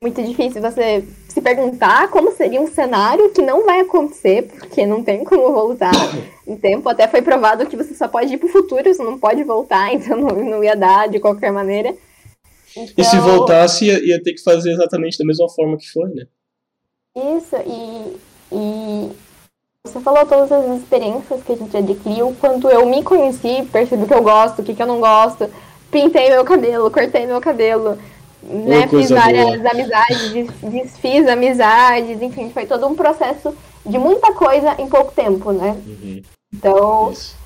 muito 0.00 0.22
difícil 0.22 0.62
você 0.62 1.04
se 1.28 1.40
perguntar 1.40 2.08
como 2.08 2.32
seria 2.32 2.60
um 2.60 2.66
cenário 2.66 3.30
que 3.30 3.42
não 3.42 3.64
vai 3.64 3.80
acontecer, 3.80 4.48
porque 4.48 4.86
não 4.86 5.02
tem 5.02 5.24
como 5.24 5.52
voltar 5.52 5.92
em 6.46 6.56
tempo. 6.56 6.88
Até 6.88 7.06
foi 7.06 7.22
provado 7.22 7.66
que 7.66 7.76
você 7.76 7.94
só 7.94 8.08
pode 8.08 8.34
ir 8.34 8.38
pro 8.38 8.48
futuro, 8.48 8.92
você 8.92 9.02
não 9.02 9.18
pode 9.18 9.44
voltar, 9.44 9.92
então 9.94 10.16
não, 10.16 10.36
não 10.36 10.64
ia 10.64 10.74
dar 10.74 11.08
de 11.08 11.20
qualquer 11.20 11.52
maneira. 11.52 11.94
Então... 12.76 12.94
E 12.96 13.04
se 13.04 13.16
então 13.16 13.28
voltasse, 13.28 13.86
ia, 13.86 14.04
ia, 14.04 14.22
ter 14.22 14.32
que 14.32 14.42
fazer 14.42 14.72
exatamente 14.72 15.18
da 15.18 15.24
mesma 15.24 15.48
forma 15.48 15.76
que 15.76 15.88
foi, 15.90 16.08
né? 16.10 16.26
Isso, 17.16 17.56
e, 17.66 18.16
e 18.52 19.10
você 19.84 20.00
falou 20.00 20.26
todas 20.26 20.52
as 20.52 20.80
experiências 20.80 21.42
que 21.42 21.52
a 21.52 21.56
gente 21.56 21.76
adquiriu, 21.76 22.36
quanto 22.40 22.68
eu 22.68 22.86
me 22.86 23.02
conheci, 23.02 23.66
percebi 23.72 24.04
o 24.04 24.06
que 24.06 24.14
eu 24.14 24.22
gosto, 24.22 24.60
o 24.60 24.64
que, 24.64 24.74
que 24.74 24.82
eu 24.82 24.86
não 24.86 25.00
gosto, 25.00 25.50
pintei 25.90 26.30
meu 26.30 26.44
cabelo, 26.44 26.90
cortei 26.90 27.26
meu 27.26 27.40
cabelo, 27.40 27.98
né, 28.42 28.86
fiz 28.88 29.10
várias 29.10 29.58
boa. 29.58 29.70
amizades, 29.70 30.46
desfiz 30.62 31.26
amizades, 31.26 32.22
enfim, 32.22 32.50
foi 32.50 32.66
todo 32.66 32.86
um 32.86 32.94
processo 32.94 33.54
de 33.84 33.98
muita 33.98 34.32
coisa 34.34 34.76
em 34.78 34.88
pouco 34.88 35.12
tempo, 35.12 35.52
né? 35.52 35.76
Uhum. 35.86 36.22
Então, 36.52 37.10
Isso. 37.12 37.39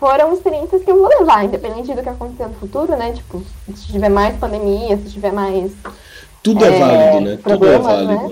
Foram 0.00 0.32
experiências 0.32 0.82
que 0.82 0.90
eu 0.90 0.98
vou 0.98 1.08
levar, 1.08 1.44
independente 1.44 1.94
do 1.94 2.02
que 2.02 2.08
acontecer 2.08 2.46
no 2.46 2.54
futuro, 2.54 2.96
né? 2.96 3.12
Tipo, 3.12 3.42
se 3.76 3.92
tiver 3.92 4.08
mais 4.08 4.34
pandemia, 4.38 4.96
se 4.96 5.10
tiver 5.10 5.30
mais. 5.30 5.72
Tudo 6.42 6.64
é, 6.64 6.68
é 6.68 6.78
válido, 6.78 7.20
né? 7.20 7.38
Tudo 7.44 7.66
é 7.66 7.78
válido. 7.78 8.12
Né? 8.12 8.30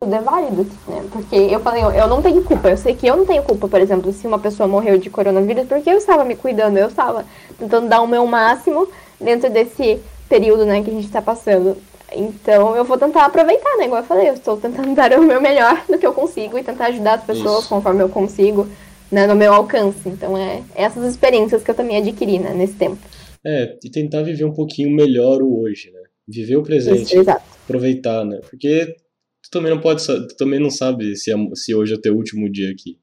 Tudo 0.00 0.14
é 0.14 0.20
válido, 0.20 0.66
né? 0.88 1.04
Porque 1.12 1.36
eu 1.36 1.60
falei, 1.60 1.84
eu 1.84 2.08
não 2.08 2.20
tenho 2.20 2.42
culpa. 2.42 2.68
Eu 2.68 2.76
sei 2.76 2.96
que 2.96 3.06
eu 3.06 3.16
não 3.16 3.24
tenho 3.24 3.44
culpa, 3.44 3.68
por 3.68 3.80
exemplo, 3.80 4.12
se 4.12 4.26
uma 4.26 4.38
pessoa 4.38 4.66
morreu 4.66 4.98
de 4.98 5.08
coronavírus, 5.08 5.68
porque 5.68 5.88
eu 5.88 5.96
estava 5.96 6.24
me 6.24 6.34
cuidando, 6.34 6.76
eu 6.76 6.88
estava 6.88 7.24
tentando 7.56 7.88
dar 7.88 8.02
o 8.02 8.08
meu 8.08 8.26
máximo 8.26 8.88
dentro 9.20 9.48
desse 9.48 10.02
período, 10.28 10.66
né, 10.66 10.82
que 10.82 10.90
a 10.90 10.92
gente 10.92 11.08
tá 11.08 11.22
passando. 11.22 11.76
Então 12.12 12.74
eu 12.74 12.84
vou 12.84 12.98
tentar 12.98 13.26
aproveitar, 13.26 13.76
né? 13.76 13.84
Igual 13.84 14.02
eu 14.02 14.06
falei, 14.06 14.28
eu 14.28 14.34
estou 14.34 14.56
tentando 14.56 14.92
dar 14.94 15.12
o 15.12 15.22
meu 15.22 15.40
melhor 15.40 15.80
no 15.88 15.98
que 15.98 16.06
eu 16.06 16.12
consigo 16.12 16.58
e 16.58 16.64
tentar 16.64 16.86
ajudar 16.86 17.14
as 17.14 17.22
pessoas 17.22 17.60
Isso. 17.60 17.68
conforme 17.68 18.02
eu 18.02 18.08
consigo, 18.08 18.66
né, 19.10 19.26
no 19.26 19.34
meu 19.34 19.52
alcance. 19.52 20.08
Então 20.08 20.36
é 20.36 20.62
essas 20.74 21.04
experiências 21.08 21.62
que 21.62 21.70
eu 21.70 21.74
também 21.74 21.96
adquiri, 21.96 22.38
né, 22.38 22.52
nesse 22.54 22.74
tempo. 22.74 22.98
É, 23.44 23.76
e 23.84 23.90
tentar 23.90 24.22
viver 24.22 24.44
um 24.44 24.52
pouquinho 24.52 24.90
melhor 24.90 25.40
o 25.40 25.60
hoje, 25.60 25.90
né? 25.92 26.00
Viver 26.26 26.56
o 26.56 26.62
presente. 26.62 27.16
Isso, 27.16 27.30
aproveitar, 27.30 28.24
né? 28.24 28.40
Porque 28.50 28.96
tu 29.42 29.50
também 29.50 29.70
não 29.70 29.80
pode, 29.80 30.04
tu 30.04 30.36
também 30.36 30.58
não 30.58 30.70
sabe 30.70 31.14
se, 31.14 31.32
é, 31.32 31.36
se 31.54 31.74
hoje 31.74 31.92
é 31.92 31.96
o 31.96 32.00
teu 32.00 32.16
último 32.16 32.50
dia 32.50 32.70
aqui. 32.70 32.98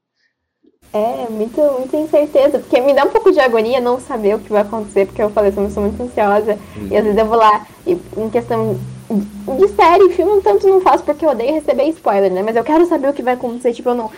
É, 0.92 1.28
muito, 1.28 1.60
muita 1.60 1.96
incerteza, 1.96 2.60
porque 2.60 2.80
me 2.80 2.94
dá 2.94 3.04
um 3.04 3.10
pouco 3.10 3.32
de 3.32 3.40
agonia 3.40 3.80
não 3.80 3.98
saber 3.98 4.36
o 4.36 4.38
que 4.38 4.52
vai 4.52 4.62
acontecer, 4.62 5.06
porque 5.06 5.20
eu 5.20 5.30
falei, 5.30 5.50
eu 5.56 5.70
sou 5.70 5.82
muito 5.82 6.00
ansiosa, 6.00 6.56
uhum. 6.76 6.88
e 6.88 6.96
às 6.96 7.02
vezes 7.02 7.18
eu 7.18 7.26
vou 7.26 7.36
lá, 7.36 7.66
e 7.84 7.98
em 8.16 8.30
questão 8.30 8.78
de 9.10 9.68
série, 9.74 10.10
filme, 10.10 10.40
tanto 10.40 10.68
não 10.68 10.80
faço 10.80 11.02
porque 11.02 11.24
eu 11.24 11.30
odeio 11.30 11.54
receber 11.54 11.88
spoiler, 11.88 12.32
né? 12.32 12.42
Mas 12.42 12.54
eu 12.54 12.62
quero 12.62 12.86
saber 12.86 13.08
o 13.08 13.12
que 13.12 13.24
vai 13.24 13.34
acontecer, 13.34 13.72
tipo, 13.72 13.88
eu 13.88 13.94
não, 13.96 14.10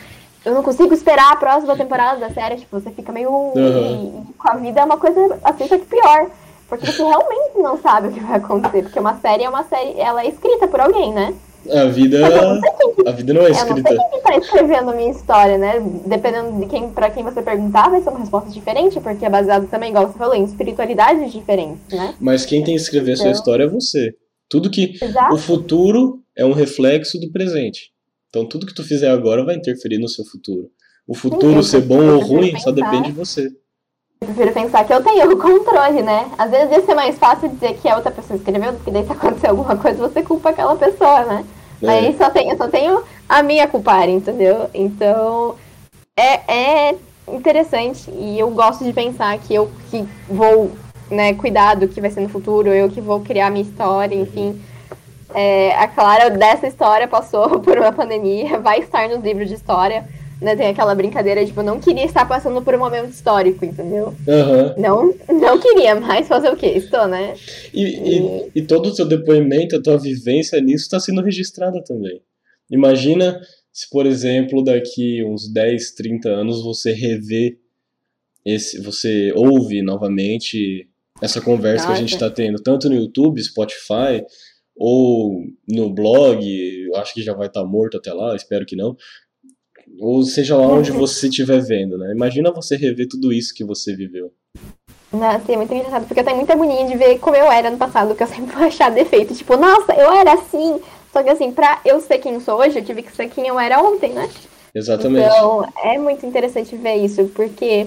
eu 0.46 0.54
não 0.54 0.62
consigo 0.62 0.94
esperar 0.94 1.32
a 1.32 1.36
próxima 1.36 1.76
temporada 1.76 2.20
da 2.20 2.30
série, 2.30 2.56
tipo, 2.56 2.78
você 2.78 2.90
fica 2.90 3.10
meio. 3.10 3.30
Uhum. 3.30 4.24
com 4.38 4.48
a 4.48 4.54
vida 4.54 4.80
é 4.80 4.84
uma 4.84 4.96
coisa 4.96 5.36
assim, 5.42 5.66
só 5.66 5.76
que 5.76 5.86
pior. 5.86 6.30
Porque 6.68 6.86
você 6.86 7.02
realmente 7.02 7.58
não 7.58 7.76
sabe 7.78 8.08
o 8.08 8.12
que 8.12 8.20
vai 8.20 8.36
acontecer, 8.38 8.82
porque 8.82 8.98
uma 8.98 9.18
série 9.18 9.42
é 9.42 9.48
uma 9.48 9.64
série, 9.64 9.98
ela 9.98 10.22
é 10.22 10.28
escrita 10.28 10.68
por 10.68 10.80
alguém, 10.80 11.12
né? 11.12 11.34
A 11.70 11.86
vida, 11.86 12.18
a 13.06 13.10
vida 13.10 13.34
não 13.34 13.44
é 13.44 13.50
escrita. 13.50 13.90
Eu 13.90 13.96
não 13.96 14.02
sei 14.02 14.10
quem 14.10 14.18
está 14.18 14.36
escrevendo 14.36 14.90
a 14.90 14.94
minha 14.94 15.10
história, 15.10 15.58
né? 15.58 15.82
Dependendo 16.06 16.60
de 16.60 16.66
quem, 16.66 16.90
para 16.90 17.10
quem 17.10 17.24
você 17.24 17.42
perguntar, 17.42 17.90
vai 17.90 18.00
ser 18.00 18.10
uma 18.10 18.20
resposta 18.20 18.50
diferente, 18.50 19.00
porque 19.00 19.24
é 19.24 19.30
baseado 19.30 19.66
também, 19.68 19.90
igual 19.90 20.06
você 20.06 20.16
falou, 20.16 20.34
em 20.34 20.44
espiritualidades 20.44 21.32
diferentes, 21.32 21.80
né? 21.90 22.14
Mas 22.20 22.46
quem 22.46 22.62
tem 22.62 22.76
que 22.76 22.80
escrever 22.80 23.14
então... 23.14 23.14
a 23.14 23.16
sua 23.16 23.30
então 23.30 23.40
história 23.40 23.64
é 23.64 23.68
você. 23.68 24.14
Tudo 24.48 24.70
que 24.70 24.96
Exato. 25.02 25.34
o 25.34 25.38
futuro 25.38 26.20
é 26.36 26.44
um 26.44 26.52
reflexo 26.52 27.18
do 27.18 27.32
presente. 27.32 27.95
Então 28.28 28.46
tudo 28.46 28.66
que 28.66 28.74
tu 28.74 28.84
fizer 28.84 29.10
agora 29.10 29.44
vai 29.44 29.56
interferir 29.56 29.98
no 29.98 30.08
seu 30.08 30.24
futuro. 30.24 30.70
O 31.06 31.14
futuro 31.14 31.62
Sim, 31.62 31.70
ser 31.70 31.80
bom 31.82 32.14
ou 32.14 32.20
ruim 32.20 32.52
pensar, 32.52 32.64
só 32.64 32.72
depende 32.72 33.10
de 33.10 33.12
você. 33.12 33.48
Eu 34.20 34.28
prefiro 34.28 34.52
pensar 34.52 34.84
que 34.84 34.92
eu 34.92 35.02
tenho 35.02 35.30
o 35.30 35.38
controle, 35.38 36.02
né? 36.02 36.30
Às 36.36 36.50
vezes 36.50 36.70
ia 36.70 36.84
ser 36.84 36.94
mais 36.94 37.18
fácil 37.18 37.48
dizer 37.50 37.74
que 37.74 37.88
a 37.88 37.96
outra 37.96 38.10
pessoa 38.10 38.36
escreveu, 38.36 38.72
porque 38.72 38.90
daí 38.90 39.04
se 39.04 39.12
acontecer 39.12 39.48
alguma 39.48 39.76
coisa, 39.76 40.08
você 40.08 40.22
culpa 40.22 40.50
aquela 40.50 40.74
pessoa, 40.74 41.24
né? 41.24 41.44
É. 41.82 41.88
Aí 41.88 42.16
só 42.16 42.30
tenho, 42.30 42.56
só 42.56 42.68
tenho 42.68 43.02
a 43.28 43.42
minha 43.42 43.68
culpar, 43.68 44.08
entendeu? 44.08 44.70
Então 44.72 45.56
é, 46.18 46.88
é 46.88 46.96
interessante 47.28 48.10
e 48.10 48.38
eu 48.38 48.50
gosto 48.50 48.84
de 48.84 48.92
pensar 48.92 49.38
que 49.38 49.54
eu 49.54 49.70
que 49.90 50.06
vou 50.28 50.72
né, 51.10 51.34
cuidar 51.34 51.74
do 51.74 51.86
que 51.86 52.00
vai 52.00 52.10
ser 52.10 52.20
no 52.20 52.28
futuro, 52.28 52.68
eu 52.68 52.88
que 52.88 53.00
vou 53.00 53.20
criar 53.20 53.50
minha 53.50 53.64
história, 53.64 54.14
enfim. 54.14 54.60
É, 55.34 55.74
a 55.74 55.88
Clara 55.88 56.30
dessa 56.30 56.66
história 56.66 57.08
passou 57.08 57.58
por 57.60 57.76
uma 57.78 57.92
pandemia, 57.92 58.58
vai 58.58 58.80
estar 58.80 59.08
nos 59.08 59.22
livros 59.22 59.48
de 59.48 59.54
história 59.54 60.04
né, 60.40 60.54
tem 60.54 60.66
aquela 60.66 60.94
brincadeira, 60.94 61.44
tipo, 61.44 61.62
não 61.62 61.80
queria 61.80 62.04
estar 62.04 62.26
passando 62.26 62.60
por 62.60 62.74
um 62.74 62.78
momento 62.78 63.10
histórico, 63.10 63.64
entendeu? 63.64 64.08
Uhum. 64.08 64.74
Não, 64.76 65.14
não 65.28 65.58
queria, 65.58 65.94
mas 65.94 66.28
fazer 66.28 66.50
o 66.50 66.56
quê? 66.56 66.66
Estou, 66.66 67.08
né? 67.08 67.34
E, 67.72 67.84
e... 67.84 68.50
e, 68.54 68.62
todo 68.62 68.86
o 68.86 68.94
seu 68.94 69.06
depoimento, 69.06 69.76
a 69.76 69.82
tua 69.82 69.96
vivência 69.96 70.60
nisso 70.60 70.84
está 70.84 71.00
sendo 71.00 71.22
registrada 71.22 71.82
também. 71.82 72.20
Imagina 72.70 73.40
se, 73.72 73.88
por 73.88 74.04
exemplo, 74.04 74.62
daqui 74.62 75.24
uns 75.24 75.50
10, 75.50 75.92
30 75.92 76.28
anos 76.28 76.62
você 76.62 76.92
revê 76.92 77.58
esse, 78.44 78.80
você 78.80 79.32
ouve 79.34 79.82
novamente 79.82 80.88
essa 81.22 81.40
conversa 81.40 81.84
Nossa. 81.84 81.86
que 81.86 81.92
a 81.92 82.00
gente 82.00 82.14
está 82.14 82.28
tendo, 82.28 82.62
tanto 82.62 82.90
no 82.90 82.94
YouTube, 82.94 83.42
Spotify, 83.42 84.22
ou 84.76 85.42
no 85.68 85.90
blog, 85.92 86.44
eu 86.86 86.96
acho 86.96 87.14
que 87.14 87.22
já 87.22 87.34
vai 87.34 87.46
estar 87.46 87.62
tá 87.62 87.66
morto 87.66 87.96
até 87.96 88.12
lá, 88.12 88.36
espero 88.36 88.66
que 88.66 88.76
não, 88.76 88.96
ou 89.98 90.22
seja 90.22 90.56
lá 90.56 90.66
onde 90.66 90.90
você 90.90 91.28
estiver 91.28 91.60
vendo, 91.60 91.96
né? 91.96 92.12
Imagina 92.12 92.52
você 92.52 92.76
rever 92.76 93.08
tudo 93.08 93.32
isso 93.32 93.54
que 93.54 93.64
você 93.64 93.94
viveu. 93.94 94.32
Nossa, 95.12 95.52
é 95.52 95.56
muito 95.56 95.72
engraçado, 95.72 96.06
porque 96.06 96.20
eu 96.20 96.24
tenho 96.24 96.36
muita 96.36 96.52
agonia 96.52 96.86
de 96.86 96.96
ver 96.96 97.18
como 97.18 97.36
eu 97.36 97.50
era 97.50 97.70
no 97.70 97.78
passado, 97.78 98.14
que 98.14 98.22
eu 98.22 98.26
sempre 98.26 98.52
vou 98.54 98.66
achar 98.66 98.90
defeito. 98.90 99.34
Tipo, 99.34 99.56
nossa, 99.56 99.94
eu 99.94 100.12
era 100.12 100.34
assim. 100.34 100.80
Só 101.12 101.22
que 101.22 101.30
assim, 101.30 101.52
pra 101.52 101.80
eu 101.84 102.00
ser 102.00 102.18
quem 102.18 102.38
sou 102.40 102.58
hoje, 102.58 102.78
eu 102.78 102.84
tive 102.84 103.02
que 103.02 103.14
ser 103.14 103.28
quem 103.30 103.46
eu 103.46 103.58
era 103.58 103.80
ontem, 103.80 104.12
né? 104.12 104.28
Exatamente. 104.74 105.26
Então, 105.26 105.66
é 105.82 105.96
muito 105.96 106.26
interessante 106.26 106.76
ver 106.76 106.96
isso, 106.96 107.24
porque 107.34 107.86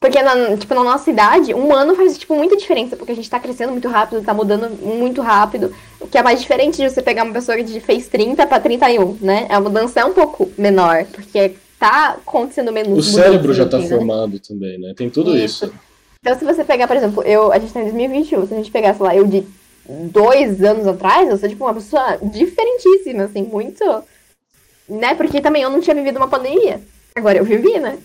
porque, 0.00 0.22
na, 0.22 0.56
tipo, 0.56 0.74
na 0.74 0.84
nossa 0.84 1.10
idade, 1.10 1.52
um 1.52 1.74
ano 1.74 1.96
faz, 1.96 2.16
tipo, 2.16 2.34
muita 2.34 2.56
diferença, 2.56 2.96
porque 2.96 3.12
a 3.12 3.14
gente 3.14 3.28
tá 3.28 3.40
crescendo 3.40 3.72
muito 3.72 3.88
rápido, 3.88 4.22
tá 4.22 4.32
mudando 4.32 4.70
muito 4.80 5.20
rápido. 5.20 5.74
O 6.00 6.06
que 6.06 6.16
é 6.16 6.22
mais 6.22 6.40
diferente 6.40 6.76
de 6.76 6.88
você 6.88 7.02
pegar 7.02 7.24
uma 7.24 7.32
pessoa 7.32 7.58
que 7.58 7.80
fez 7.80 8.06
30 8.06 8.46
pra 8.46 8.60
31, 8.60 9.18
né? 9.20 9.46
A 9.50 9.60
mudança 9.60 10.00
é 10.00 10.04
um 10.04 10.12
pouco 10.12 10.50
menor, 10.56 11.04
porque 11.06 11.54
tá 11.80 12.10
acontecendo 12.10 12.72
menos. 12.72 12.96
O 12.96 13.12
cérebro 13.12 13.52
já 13.52 13.66
tá 13.66 13.78
né? 13.78 13.88
formado 13.88 14.38
também, 14.38 14.78
né? 14.78 14.94
Tem 14.96 15.10
tudo 15.10 15.36
isso. 15.36 15.66
isso. 15.66 15.74
Então, 16.20 16.38
se 16.38 16.44
você 16.44 16.64
pegar, 16.64 16.86
por 16.86 16.96
exemplo, 16.96 17.22
eu, 17.24 17.52
a 17.52 17.58
gente 17.58 17.72
tá 17.72 17.80
em 17.80 17.84
2021, 17.84 18.46
se 18.46 18.54
a 18.54 18.56
gente 18.56 18.70
pegar, 18.70 18.94
sei 18.94 19.04
lá, 19.04 19.16
eu 19.16 19.26
de 19.26 19.44
dois 19.88 20.62
anos 20.62 20.86
atrás, 20.86 21.28
eu 21.28 21.38
sou, 21.38 21.48
tipo, 21.48 21.64
uma 21.64 21.74
pessoa 21.74 22.18
diferentíssima, 22.22 23.24
assim, 23.24 23.42
muito. 23.42 23.84
Né? 24.88 25.14
Porque 25.16 25.40
também 25.40 25.62
eu 25.62 25.70
não 25.70 25.80
tinha 25.80 25.94
vivido 25.94 26.18
uma 26.18 26.28
pandemia. 26.28 26.80
Agora 27.16 27.38
eu 27.38 27.44
vivi, 27.44 27.80
né? 27.80 27.98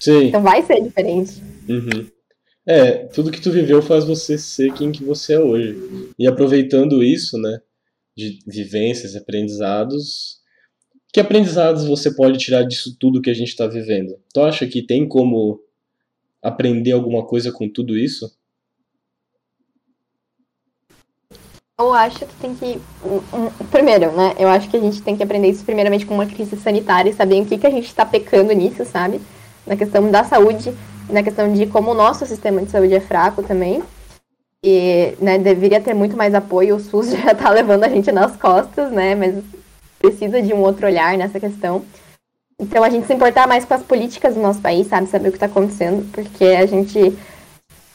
Sim. 0.00 0.28
Então 0.28 0.42
vai 0.42 0.62
ser 0.62 0.80
diferente. 0.82 1.42
Uhum. 1.68 2.06
É, 2.66 3.06
tudo 3.06 3.30
que 3.30 3.40
tu 3.40 3.50
viveu 3.50 3.80
faz 3.80 4.04
você 4.04 4.36
ser 4.36 4.72
quem 4.72 4.90
que 4.90 5.04
você 5.04 5.34
é 5.34 5.38
hoje. 5.38 6.12
E 6.18 6.26
aproveitando 6.26 7.02
isso, 7.02 7.38
né, 7.38 7.60
de 8.16 8.40
vivências, 8.46 9.14
aprendizados, 9.14 10.40
que 11.12 11.20
aprendizados 11.20 11.84
você 11.84 12.14
pode 12.14 12.38
tirar 12.38 12.64
disso 12.64 12.96
tudo 12.98 13.22
que 13.22 13.30
a 13.30 13.34
gente 13.34 13.48
está 13.48 13.66
vivendo? 13.66 14.18
Tu 14.34 14.40
acha 14.40 14.66
que 14.66 14.82
tem 14.82 15.08
como 15.08 15.60
aprender 16.42 16.92
alguma 16.92 17.24
coisa 17.24 17.52
com 17.52 17.68
tudo 17.68 17.96
isso? 17.96 18.30
Eu 21.78 21.92
acho 21.92 22.20
que 22.20 22.34
tem 22.36 22.54
que. 22.54 22.80
Primeiro, 23.70 24.10
né? 24.12 24.34
Eu 24.38 24.48
acho 24.48 24.68
que 24.68 24.76
a 24.76 24.80
gente 24.80 25.02
tem 25.02 25.14
que 25.14 25.22
aprender 25.22 25.48
isso 25.48 25.64
primeiramente 25.64 26.06
com 26.06 26.14
uma 26.14 26.26
crise 26.26 26.56
sanitária 26.56 27.10
e 27.10 27.14
saber 27.14 27.42
o 27.42 27.46
que, 27.46 27.58
que 27.58 27.66
a 27.66 27.70
gente 27.70 27.86
está 27.86 28.04
pecando 28.04 28.52
nisso, 28.52 28.84
sabe? 28.86 29.20
Na 29.66 29.76
questão 29.76 30.10
da 30.10 30.24
saúde, 30.24 30.72
na 31.08 31.22
questão 31.22 31.52
de 31.52 31.66
como 31.66 31.90
o 31.90 31.94
nosso 31.94 32.24
sistema 32.26 32.62
de 32.62 32.70
saúde 32.70 32.94
é 32.94 33.00
fraco 33.00 33.42
também. 33.42 33.82
E 34.64 35.14
né, 35.20 35.38
deveria 35.38 35.80
ter 35.80 35.94
muito 35.94 36.16
mais 36.16 36.34
apoio, 36.34 36.76
o 36.76 36.80
SUS 36.80 37.10
já 37.22 37.32
está 37.32 37.50
levando 37.50 37.84
a 37.84 37.88
gente 37.88 38.10
nas 38.12 38.36
costas, 38.36 38.90
né? 38.90 39.14
Mas 39.14 39.42
precisa 39.98 40.40
de 40.40 40.52
um 40.52 40.60
outro 40.60 40.86
olhar 40.86 41.16
nessa 41.16 41.40
questão. 41.40 41.84
Então 42.58 42.82
a 42.82 42.88
gente 42.88 43.06
se 43.06 43.12
importar 43.12 43.46
mais 43.46 43.64
com 43.64 43.74
as 43.74 43.82
políticas 43.82 44.34
do 44.34 44.40
nosso 44.40 44.60
país, 44.60 44.86
sabe? 44.86 45.08
Saber 45.08 45.28
o 45.28 45.32
que 45.32 45.36
está 45.36 45.46
acontecendo, 45.46 46.10
porque 46.12 46.44
a 46.44 46.66
gente 46.66 47.16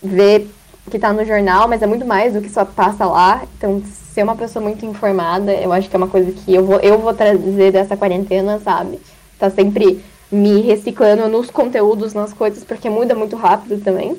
vê 0.02 0.48
que 0.90 0.98
está 0.98 1.14
no 1.14 1.26
jornal, 1.26 1.68
mas 1.68 1.82
é 1.82 1.88
muito 1.88 2.06
mais 2.06 2.34
do 2.34 2.42
que 2.42 2.50
só 2.50 2.66
passa 2.66 3.06
lá. 3.06 3.44
Então, 3.58 3.82
ser 4.14 4.24
uma 4.24 4.36
pessoa 4.36 4.64
muito 4.64 4.86
informada, 4.86 5.54
eu 5.54 5.72
acho 5.72 5.90
que 5.90 5.96
é 5.96 5.98
uma 5.98 6.08
coisa 6.08 6.32
que 6.32 6.54
eu 6.54 6.66
vou, 6.66 6.80
eu 6.80 6.98
vou 6.98 7.14
trazer 7.14 7.72
dessa 7.72 7.96
quarentena, 7.96 8.60
sabe? 8.60 9.00
Tá 9.40 9.50
sempre 9.50 10.04
me 10.32 10.62
reciclando 10.62 11.28
nos 11.28 11.50
conteúdos, 11.50 12.14
nas 12.14 12.34
coisas, 12.34 12.64
porque 12.64 12.90
muda 12.90 13.14
muito 13.14 13.36
rápido 13.36 13.84
também. 13.84 14.18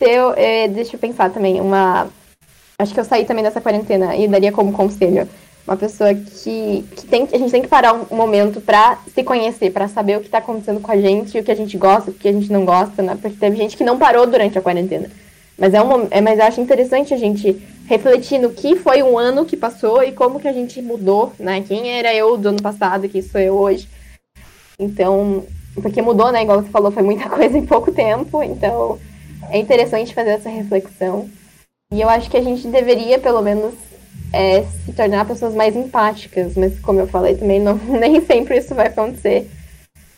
Eu, 0.00 0.32
é, 0.36 0.68
deixa 0.68 0.96
eu 0.96 1.00
pensar 1.00 1.30
também, 1.30 1.60
uma. 1.60 2.08
Acho 2.78 2.92
que 2.92 3.00
eu 3.00 3.04
saí 3.04 3.24
também 3.24 3.44
dessa 3.44 3.60
quarentena 3.60 4.16
e 4.16 4.26
daria 4.26 4.50
como 4.50 4.72
conselho 4.72 5.28
uma 5.66 5.76
pessoa 5.76 6.14
que, 6.14 6.84
que 6.94 7.06
tem, 7.06 7.26
a 7.32 7.38
gente 7.38 7.50
tem 7.50 7.62
que 7.62 7.68
parar 7.68 7.94
um 7.94 8.14
momento 8.14 8.60
para 8.60 8.98
se 9.12 9.22
conhecer, 9.22 9.70
para 9.70 9.88
saber 9.88 10.18
o 10.18 10.20
que 10.20 10.28
tá 10.28 10.38
acontecendo 10.38 10.80
com 10.80 10.92
a 10.92 10.96
gente, 10.96 11.38
o 11.38 11.42
que 11.42 11.50
a 11.50 11.56
gente 11.56 11.76
gosta, 11.78 12.10
o 12.10 12.14
que 12.14 12.28
a 12.28 12.32
gente 12.32 12.52
não 12.52 12.64
gosta, 12.64 13.02
né? 13.02 13.16
Porque 13.20 13.36
teve 13.36 13.56
gente 13.56 13.76
que 13.76 13.84
não 13.84 13.98
parou 13.98 14.26
durante 14.26 14.58
a 14.58 14.62
quarentena. 14.62 15.10
Mas 15.56 15.72
é 15.72 15.82
um 15.82 16.06
é, 16.10 16.20
mas 16.20 16.38
eu 16.38 16.44
acho 16.44 16.60
interessante 16.60 17.14
a 17.14 17.16
gente 17.16 17.62
refletir 17.86 18.38
no 18.38 18.50
que 18.50 18.76
foi 18.76 19.02
um 19.02 19.16
ano 19.16 19.46
que 19.46 19.56
passou 19.56 20.02
e 20.02 20.12
como 20.12 20.38
que 20.40 20.48
a 20.48 20.52
gente 20.52 20.82
mudou, 20.82 21.32
né? 21.38 21.64
Quem 21.66 21.90
era 21.90 22.14
eu 22.14 22.36
do 22.36 22.50
ano 22.50 22.62
passado, 22.62 23.08
quem 23.08 23.22
sou 23.22 23.40
eu 23.40 23.54
hoje. 23.54 23.88
Então, 24.78 25.44
porque 25.80 26.02
mudou, 26.02 26.30
né? 26.32 26.42
Igual 26.42 26.62
você 26.62 26.70
falou, 26.70 26.90
foi 26.90 27.02
muita 27.02 27.28
coisa 27.30 27.56
em 27.56 27.66
pouco 27.66 27.92
tempo. 27.92 28.42
Então, 28.42 28.98
é 29.50 29.58
interessante 29.58 30.14
fazer 30.14 30.30
essa 30.30 30.48
reflexão. 30.48 31.28
E 31.92 32.00
eu 32.00 32.08
acho 32.08 32.30
que 32.30 32.36
a 32.36 32.42
gente 32.42 32.66
deveria, 32.68 33.18
pelo 33.18 33.42
menos, 33.42 33.74
é, 34.32 34.64
se 34.84 34.92
tornar 34.92 35.26
pessoas 35.26 35.54
mais 35.54 35.76
empáticas, 35.76 36.56
mas 36.56 36.78
como 36.80 37.00
eu 37.00 37.06
falei 37.06 37.36
também, 37.36 37.60
não, 37.60 37.76
nem 37.86 38.24
sempre 38.24 38.58
isso 38.58 38.74
vai 38.74 38.88
acontecer. 38.88 39.48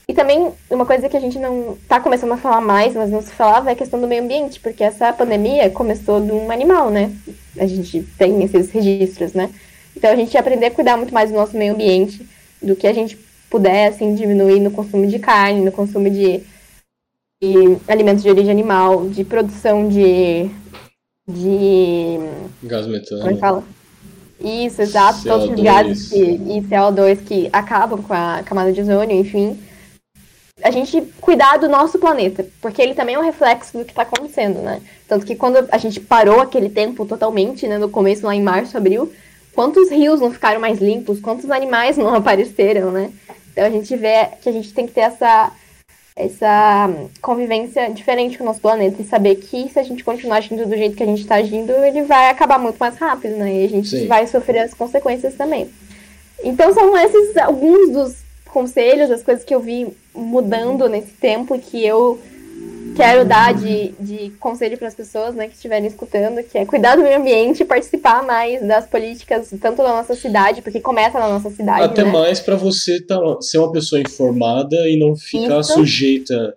E 0.09 0.15
também, 0.15 0.53
uma 0.71 0.87
coisa 0.87 1.09
que 1.09 1.17
a 1.17 1.21
gente 1.21 1.39
não 1.39 1.73
está 1.83 1.99
começando 1.99 2.33
a 2.33 2.37
falar 2.37 2.61
mais, 2.61 2.95
mas 2.95 3.11
não 3.11 3.21
se 3.21 3.33
falava, 3.33 3.71
é 3.71 3.73
a 3.73 3.77
questão 3.77 4.01
do 4.01 4.07
meio 4.07 4.23
ambiente, 4.23 4.61
porque 4.61 4.85
essa 4.85 5.13
pandemia 5.13 5.69
começou 5.69 6.21
de 6.21 6.31
um 6.31 6.51
animal, 6.51 6.91
né? 6.91 7.11
A 7.59 7.67
gente 7.67 8.03
tem 8.17 8.41
esses 8.45 8.71
registros, 8.71 9.33
né? 9.33 9.51
Então 9.97 10.11
a 10.11 10.17
gente 10.17 10.37
aprender 10.39 10.67
a 10.67 10.71
cuidar 10.71 10.97
muito 10.97 11.13
mais 11.13 11.31
do 11.31 11.37
nosso 11.37 11.57
meio 11.57 11.75
ambiente, 11.75 12.25
do 12.63 12.77
que 12.77 12.87
a 12.87 12.93
gente 12.93 13.17
puder, 13.57 13.89
assim, 13.89 14.15
diminuir 14.15 14.61
no 14.61 14.71
consumo 14.71 15.07
de 15.07 15.19
carne, 15.19 15.65
no 15.65 15.73
consumo 15.73 16.11
de, 16.11 16.43
de 17.41 17.79
alimentos 17.89 18.23
de 18.23 18.29
origem 18.29 18.51
animal, 18.51 19.09
de 19.09 19.25
produção 19.25 19.89
de. 19.89 20.51
de. 21.27 22.19
Gás 22.63 22.87
metano. 22.87 23.23
Como 23.23 23.31
é 23.31 23.35
que 23.35 23.41
fala? 23.41 23.65
Isso, 24.39 24.83
exato, 24.83 25.21
CO2. 25.21 25.25
todos 25.25 25.49
os 25.49 25.63
gases 25.63 26.09
que, 26.11 26.21
e 26.21 26.61
CO2 26.69 27.25
que 27.25 27.49
acabam 27.51 28.03
com 28.03 28.13
a 28.13 28.43
camada 28.45 28.71
de 28.71 28.83
ozônio, 28.83 29.19
enfim. 29.19 29.59
A 30.63 30.71
gente 30.71 31.01
cuidar 31.21 31.57
do 31.57 31.69
nosso 31.69 31.99
planeta, 31.99 32.47
porque 32.61 32.83
ele 32.83 32.95
também 32.95 33.15
é 33.15 33.19
um 33.19 33.25
reflexo 33.25 33.79
do 33.79 33.85
que 33.85 33.93
está 33.93 34.03
acontecendo, 34.03 34.61
né? 34.61 34.83
Tanto 35.09 35.25
que 35.25 35.35
quando 35.35 35.67
a 35.71 35.79
gente 35.79 36.01
parou 36.01 36.41
aquele 36.41 36.69
tempo 36.69 37.07
totalmente, 37.07 37.67
né, 37.67 37.79
no 37.79 37.89
começo, 37.89 38.27
lá 38.27 38.35
em 38.35 38.43
março, 38.43 38.77
abril, 38.77 39.13
quantos 39.55 39.91
rios 39.91 40.21
não 40.21 40.31
ficaram 40.31 40.61
mais 40.61 40.79
limpos, 40.79 41.21
quantos 41.21 41.51
animais 41.51 41.97
não 41.97 42.13
apareceram, 42.17 42.91
né? 42.91 43.11
Então 43.57 43.65
a 43.65 43.71
gente 43.71 43.97
vê 43.97 44.27
que 44.43 44.51
a 44.51 44.53
gente 44.53 44.75
tem 44.75 44.87
que 44.87 44.93
ter 44.93 45.01
essa 45.01 45.51
essa 46.15 46.91
convivência 47.21 47.91
diferente 47.91 48.39
com 48.39 48.45
o 48.45 48.47
nosso 48.47 48.61
planeta 48.61 49.01
e 49.01 49.05
saber 49.05 49.37
que 49.37 49.69
se 49.71 49.79
a 49.79 49.83
gente 49.83 50.03
continuar 50.03 50.39
agindo 50.39 50.65
do 50.65 50.77
jeito 50.77 50.97
que 50.97 51.03
a 51.03 51.07
gente 51.07 51.21
está 51.21 51.37
agindo, 51.37 51.71
ele 51.73 52.03
vai 52.03 52.31
acabar 52.31 52.59
muito 52.59 52.79
mais 52.79 52.97
rápido, 52.97 53.37
né? 53.37 53.53
E 53.55 53.65
a 53.67 53.69
gente 53.69 53.89
Sim. 53.89 54.07
vai 54.07 54.27
sofrer 54.27 54.61
as 54.61 54.73
consequências 54.73 55.35
também. 55.35 55.71
Então 56.43 56.73
são 56.73 56.97
esses 56.97 57.37
alguns 57.37 57.91
dos 57.93 58.17
conselhos, 58.47 59.11
as 59.11 59.23
coisas 59.23 59.45
que 59.45 59.55
eu 59.55 59.61
vi 59.61 59.89
mudando 60.15 60.89
nesse 60.89 61.13
tempo 61.13 61.59
que 61.59 61.85
eu 61.85 62.19
quero 62.97 63.25
dar 63.25 63.55
de, 63.55 63.93
de 64.01 64.31
conselho 64.39 64.79
para 64.79 64.89
as 64.89 64.95
pessoas 64.95 65.35
né, 65.35 65.47
que 65.47 65.55
estiverem 65.55 65.87
escutando, 65.87 66.43
que 66.43 66.57
é 66.57 66.65
cuidar 66.65 66.97
do 66.97 67.03
meio 67.03 67.19
ambiente 67.19 67.63
e 67.63 67.67
participar 67.67 68.25
mais 68.25 68.67
das 68.67 68.87
políticas, 68.87 69.51
tanto 69.61 69.79
da 69.79 69.89
nossa 69.89 70.15
cidade, 70.15 70.63
porque 70.63 70.81
começa 70.81 71.19
na 71.19 71.29
nossa 71.29 71.51
cidade. 71.51 71.83
Até 71.83 72.05
né? 72.05 72.11
mais 72.11 72.41
para 72.41 72.57
você 72.57 73.01
tá, 73.01 73.19
ser 73.41 73.59
uma 73.59 73.71
pessoa 73.71 74.01
informada 74.01 74.77
e 74.89 74.99
não 74.99 75.15
ficar 75.15 75.61
Isso. 75.61 75.75
sujeita 75.75 76.57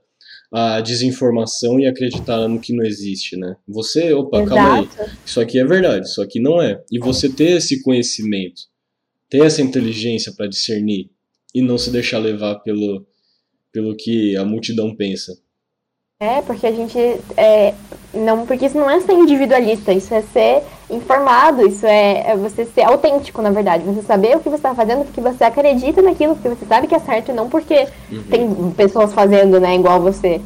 à 0.52 0.82
desinformação 0.82 1.80
e 1.80 1.86
acreditar 1.86 2.48
no 2.48 2.60
que 2.60 2.74
não 2.74 2.84
existe, 2.84 3.38
né? 3.38 3.56
Você, 3.68 4.14
opa, 4.14 4.42
Exato. 4.42 4.56
calma 4.56 4.80
aí, 4.80 4.90
isso 5.24 5.40
aqui 5.40 5.60
é 5.60 5.66
verdade, 5.66 6.08
isso 6.08 6.22
aqui 6.22 6.40
não 6.40 6.62
é. 6.62 6.82
E 6.92 6.98
você 6.98 7.30
ter 7.30 7.58
esse 7.58 7.84
conhecimento, 7.84 8.64
ter 9.30 9.46
essa 9.46 9.62
inteligência 9.62 10.34
para 10.36 10.48
discernir 10.48 11.10
e 11.54 11.62
não 11.62 11.78
se 11.78 11.92
deixar 11.92 12.18
levar 12.18 12.56
pelo, 12.60 13.06
pelo 13.72 13.96
que 13.96 14.36
a 14.36 14.44
multidão 14.44 14.96
pensa. 14.96 15.38
É, 16.22 16.42
porque 16.42 16.68
a 16.68 16.72
gente. 16.74 17.00
É, 17.38 17.74
não, 18.14 18.46
porque 18.46 18.66
isso 18.66 18.78
não 18.78 18.90
é 18.90 19.00
ser 19.00 19.14
individualista, 19.14 19.94
isso 19.94 20.14
é 20.14 20.22
ser 20.22 20.64
informado, 20.90 21.66
isso 21.66 21.86
é, 21.86 22.32
é 22.32 22.36
você 22.36 22.66
ser 22.66 22.82
autêntico, 22.82 23.42
na 23.42 23.52
verdade. 23.52 23.86
Você 23.86 24.02
saber 24.02 24.36
o 24.36 24.42
que 24.42 24.50
você 24.50 24.58
está 24.58 24.76
fazendo 24.76 25.06
porque 25.06 25.22
você 25.22 25.46
acredita 25.46 26.02
naquilo, 26.02 26.36
porque 26.36 26.50
você 26.50 26.66
sabe 26.66 26.88
que 26.88 26.96
é 26.96 27.00
certo, 27.00 27.32
e 27.32 27.34
não 27.34 27.48
porque 27.48 27.88
uhum. 28.12 28.24
tem 28.24 28.72
pessoas 28.72 29.14
fazendo, 29.14 29.62
né, 29.62 29.76
igual 29.76 30.02
você. 30.02 30.42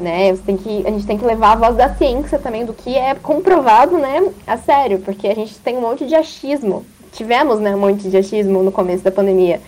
Né? 0.00 0.30
Você 0.34 0.42
tem 0.44 0.56
que, 0.56 0.86
a 0.86 0.90
gente 0.90 1.06
tem 1.06 1.18
que 1.18 1.26
levar 1.26 1.52
a 1.52 1.56
voz 1.56 1.76
da 1.76 1.94
ciência 1.94 2.38
também, 2.38 2.64
do 2.64 2.72
que 2.72 2.96
é 2.96 3.14
comprovado, 3.16 3.98
né, 3.98 4.26
a 4.46 4.56
sério, 4.56 5.00
porque 5.00 5.28
a 5.28 5.34
gente 5.34 5.58
tem 5.58 5.76
um 5.76 5.82
monte 5.82 6.06
de 6.06 6.14
achismo. 6.14 6.86
Tivemos, 7.12 7.60
né, 7.60 7.76
um 7.76 7.80
monte 7.80 8.08
de 8.08 8.16
achismo 8.16 8.62
no 8.62 8.72
começo 8.72 9.04
da 9.04 9.12
pandemia. 9.12 9.60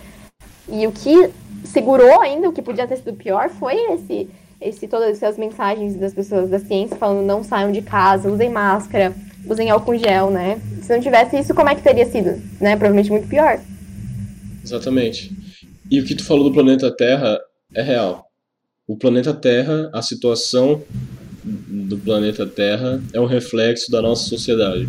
E 0.67 0.87
o 0.87 0.91
que 0.91 1.29
segurou 1.65 2.19
ainda, 2.19 2.49
o 2.49 2.51
que 2.51 2.63
podia 2.63 2.87
ter 2.87 2.97
sido 2.97 3.13
pior, 3.13 3.49
foi 3.49 3.75
esse 3.93 4.27
esse, 4.61 4.87
todas 4.87 5.09
essas 5.09 5.37
mensagens 5.37 5.95
das 5.95 6.13
pessoas 6.13 6.49
da 6.49 6.59
ciência 6.59 6.97
falando 6.97 7.25
não 7.25 7.43
saiam 7.43 7.71
de 7.71 7.81
casa, 7.81 8.29
usem 8.29 8.49
máscara, 8.49 9.15
usem 9.47 9.69
álcool 9.69 9.97
gel, 9.97 10.29
né? 10.29 10.61
Se 10.81 10.93
não 10.93 11.01
tivesse 11.01 11.37
isso, 11.39 11.53
como 11.53 11.69
é 11.69 11.75
que 11.75 11.81
teria 11.81 12.05
sido? 12.05 12.41
Né? 12.59 12.75
Provavelmente 12.75 13.09
muito 13.09 13.27
pior. 13.27 13.59
Exatamente. 14.63 15.31
E 15.89 15.99
o 15.99 16.05
que 16.05 16.15
tu 16.15 16.23
falou 16.23 16.43
do 16.43 16.53
planeta 16.53 16.91
Terra 16.91 17.39
é 17.73 17.81
real. 17.81 18.25
O 18.87 18.97
planeta 18.97 19.33
Terra, 19.33 19.89
a 19.93 20.01
situação 20.01 20.83
do 21.43 21.97
planeta 21.97 22.45
Terra 22.45 23.01
é 23.13 23.19
um 23.19 23.25
reflexo 23.25 23.89
da 23.89 24.01
nossa 24.01 24.27
sociedade. 24.27 24.87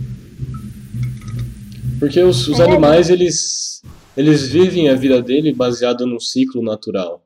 Porque 1.98 2.20
os, 2.20 2.48
os 2.48 2.58
é, 2.58 2.64
animais, 2.64 3.10
eles, 3.10 3.82
eles 4.16 4.48
vivem 4.48 4.88
a 4.88 4.94
vida 4.94 5.22
dele 5.22 5.52
baseado 5.52 6.06
num 6.06 6.18
ciclo 6.18 6.62
natural. 6.62 7.22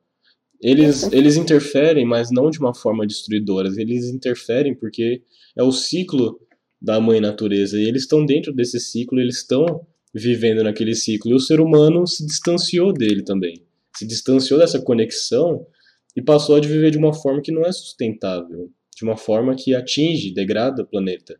Eles, 0.65 1.03
eles 1.13 1.35
interferem, 1.35 2.07
mas 2.07 2.31
não 2.31 2.49
de 2.49 2.57
uma 2.57 2.73
forma 2.73 3.05
destruidora. 3.05 3.69
Eles 3.77 4.09
interferem 4.09 4.73
porque 4.73 5.21
é 5.55 5.61
o 5.61 5.71
ciclo 5.71 6.39
da 6.81 6.99
mãe 6.99 7.21
natureza. 7.21 7.79
E 7.79 7.87
eles 7.87 8.01
estão 8.01 8.25
dentro 8.25 8.51
desse 8.51 8.79
ciclo, 8.79 9.19
eles 9.19 9.37
estão 9.37 9.85
vivendo 10.11 10.63
naquele 10.63 10.95
ciclo. 10.95 11.29
E 11.29 11.35
o 11.35 11.39
ser 11.39 11.61
humano 11.61 12.07
se 12.07 12.25
distanciou 12.25 12.91
dele 12.91 13.23
também. 13.23 13.61
Se 13.95 14.07
distanciou 14.07 14.59
dessa 14.59 14.81
conexão 14.81 15.67
e 16.15 16.21
passou 16.21 16.55
a 16.55 16.59
viver 16.59 16.89
de 16.89 16.97
uma 16.97 17.13
forma 17.13 17.43
que 17.43 17.51
não 17.51 17.63
é 17.63 17.71
sustentável. 17.71 18.71
De 18.97 19.03
uma 19.03 19.15
forma 19.15 19.53
que 19.53 19.75
atinge, 19.75 20.33
degrada 20.33 20.81
o 20.81 20.87
planeta. 20.87 21.39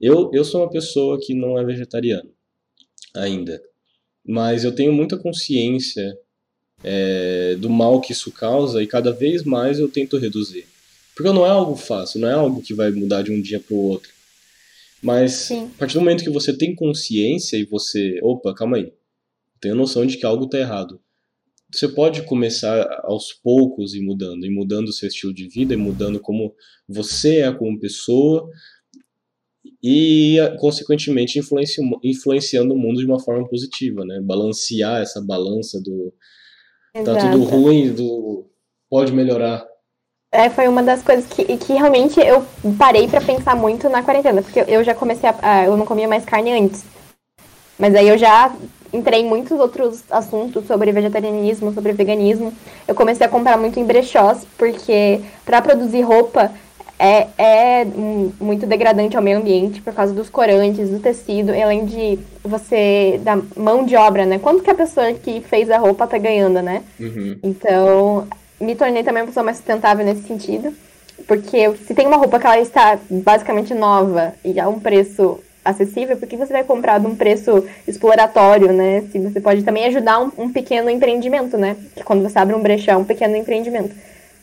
Eu, 0.00 0.30
eu 0.32 0.44
sou 0.44 0.60
uma 0.60 0.70
pessoa 0.70 1.18
que 1.20 1.34
não 1.34 1.58
é 1.58 1.64
vegetariana 1.64 2.30
ainda. 3.16 3.60
Mas 4.24 4.62
eu 4.62 4.72
tenho 4.72 4.92
muita 4.92 5.18
consciência 5.18 6.16
é, 6.82 7.56
do 7.58 7.68
mal 7.68 8.00
que 8.00 8.12
isso 8.12 8.30
causa 8.30 8.82
e 8.82 8.86
cada 8.86 9.12
vez 9.12 9.42
mais 9.44 9.78
eu 9.78 9.88
tento 9.88 10.16
reduzir. 10.16 10.66
Porque 11.14 11.32
não 11.32 11.44
é 11.44 11.50
algo 11.50 11.76
fácil, 11.76 12.20
não 12.20 12.28
é 12.28 12.32
algo 12.32 12.62
que 12.62 12.72
vai 12.72 12.90
mudar 12.90 13.22
de 13.22 13.30
um 13.30 13.40
dia 13.40 13.60
para 13.60 13.74
o 13.74 13.82
outro. 13.88 14.10
Mas 15.02 15.32
Sim. 15.32 15.70
a 15.74 15.78
partir 15.78 15.94
do 15.94 16.00
momento 16.00 16.24
que 16.24 16.30
você 16.30 16.56
tem 16.56 16.74
consciência 16.74 17.56
e 17.56 17.64
você, 17.64 18.18
opa, 18.22 18.54
calma 18.54 18.76
aí, 18.76 18.92
tenho 19.60 19.74
noção 19.74 20.04
de 20.06 20.16
que 20.16 20.26
algo 20.26 20.44
está 20.44 20.58
errado. 20.58 21.00
Você 21.72 21.88
pode 21.88 22.22
começar 22.22 23.00
aos 23.04 23.32
poucos 23.32 23.94
e 23.94 24.00
mudando, 24.00 24.44
e 24.44 24.50
mudando 24.50 24.88
o 24.88 24.92
seu 24.92 25.08
estilo 25.08 25.32
de 25.32 25.48
vida, 25.48 25.74
e 25.74 25.76
mudando 25.76 26.18
como 26.18 26.54
você 26.88 27.40
é 27.40 27.52
como 27.52 27.78
pessoa, 27.78 28.50
e 29.82 30.36
consequentemente 30.58 31.40
influenciando 32.02 32.74
o 32.74 32.78
mundo 32.78 32.98
de 32.98 33.06
uma 33.06 33.20
forma 33.20 33.48
positiva, 33.48 34.04
né? 34.04 34.20
Balancear 34.20 35.00
essa 35.00 35.20
balança 35.20 35.80
do, 35.80 36.12
Exato. 36.94 37.18
Tá 37.18 37.30
tudo 37.30 37.44
ruim, 37.44 37.92
do... 37.92 38.46
pode 38.88 39.12
melhorar. 39.12 39.64
É, 40.32 40.48
foi 40.48 40.68
uma 40.68 40.82
das 40.82 41.02
coisas 41.02 41.26
que, 41.26 41.44
que 41.56 41.72
realmente 41.72 42.20
eu 42.20 42.44
parei 42.78 43.08
para 43.08 43.20
pensar 43.20 43.56
muito 43.56 43.88
na 43.88 44.02
quarentena, 44.02 44.42
porque 44.42 44.64
eu 44.68 44.84
já 44.84 44.94
comecei 44.94 45.28
a, 45.28 45.64
Eu 45.64 45.76
não 45.76 45.84
comia 45.84 46.06
mais 46.06 46.24
carne 46.24 46.52
antes. 46.52 46.84
Mas 47.78 47.94
aí 47.94 48.08
eu 48.08 48.16
já 48.16 48.54
entrei 48.92 49.20
em 49.20 49.26
muitos 49.26 49.58
outros 49.58 50.04
assuntos 50.10 50.66
sobre 50.66 50.92
vegetarianismo, 50.92 51.72
sobre 51.72 51.92
veganismo. 51.92 52.52
Eu 52.86 52.94
comecei 52.94 53.26
a 53.26 53.30
comprar 53.30 53.56
muito 53.56 53.80
em 53.80 53.84
brechós, 53.84 54.46
porque 54.58 55.20
para 55.44 55.62
produzir 55.62 56.02
roupa 56.02 56.52
é, 57.00 57.28
é 57.38 57.84
muito 58.38 58.66
degradante 58.66 59.16
ao 59.16 59.22
meio 59.22 59.38
ambiente 59.38 59.80
por 59.80 59.94
causa 59.94 60.12
dos 60.12 60.28
corantes, 60.28 60.90
do 60.90 60.98
tecido, 60.98 61.54
e 61.54 61.62
além 61.62 61.86
de 61.86 62.18
você 62.44 63.18
da 63.24 63.38
mão 63.56 63.86
de 63.86 63.96
obra, 63.96 64.26
né? 64.26 64.38
Quanto 64.38 64.62
que 64.62 64.70
a 64.70 64.74
pessoa 64.74 65.10
que 65.14 65.40
fez 65.40 65.70
a 65.70 65.78
roupa 65.78 66.06
tá 66.06 66.18
ganhando, 66.18 66.60
né? 66.60 66.82
Uhum. 67.00 67.38
Então, 67.42 68.28
me 68.60 68.74
tornei 68.74 69.02
também 69.02 69.22
uma 69.22 69.28
pessoa 69.28 69.42
mais 69.42 69.56
sustentável 69.56 70.04
nesse 70.04 70.28
sentido. 70.28 70.74
Porque 71.26 71.74
se 71.86 71.94
tem 71.94 72.06
uma 72.06 72.16
roupa 72.16 72.38
que 72.38 72.46
ela 72.46 72.58
está 72.58 72.98
basicamente 73.08 73.72
nova 73.72 74.34
e 74.44 74.60
a 74.60 74.68
um 74.68 74.78
preço 74.78 75.38
acessível, 75.64 76.16
porque 76.18 76.36
você 76.36 76.52
vai 76.52 76.64
comprar 76.64 76.98
de 76.98 77.06
um 77.06 77.14
preço 77.14 77.64
exploratório, 77.88 78.72
né? 78.72 79.04
Se 79.10 79.18
você 79.18 79.40
pode 79.40 79.62
também 79.62 79.86
ajudar 79.86 80.20
um, 80.20 80.30
um 80.36 80.52
pequeno 80.52 80.90
empreendimento, 80.90 81.56
né? 81.56 81.76
Que 81.96 82.04
quando 82.04 82.22
você 82.22 82.38
abre 82.38 82.54
um 82.54 82.62
brechó, 82.62 82.92
é 82.92 82.96
um 82.96 83.04
pequeno 83.04 83.36
empreendimento. 83.36 83.94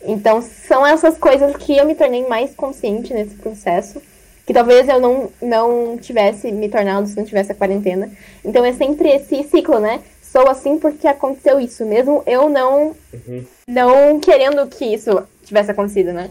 Então, 0.03 0.41
são 0.41 0.85
essas 0.85 1.17
coisas 1.17 1.55
que 1.57 1.75
eu 1.75 1.85
me 1.85 1.95
tornei 1.95 2.25
mais 2.27 2.55
consciente 2.55 3.13
nesse 3.13 3.35
processo, 3.35 4.01
que 4.45 4.53
talvez 4.53 4.87
eu 4.87 4.99
não, 4.99 5.31
não 5.41 5.97
tivesse 5.97 6.51
me 6.51 6.69
tornado 6.69 7.07
se 7.07 7.17
não 7.17 7.25
tivesse 7.25 7.51
a 7.51 7.55
quarentena. 7.55 8.09
Então, 8.43 8.63
é 8.63 8.73
sempre 8.73 9.09
esse 9.09 9.43
ciclo, 9.43 9.79
né? 9.79 10.01
Sou 10.21 10.47
assim 10.49 10.77
porque 10.77 11.07
aconteceu 11.07 11.59
isso, 11.59 11.85
mesmo 11.85 12.21
eu 12.25 12.49
não, 12.49 12.95
uhum. 13.13 13.45
não 13.67 14.19
querendo 14.19 14.67
que 14.67 14.85
isso 14.85 15.23
tivesse 15.43 15.71
acontecido, 15.71 16.13
né? 16.13 16.29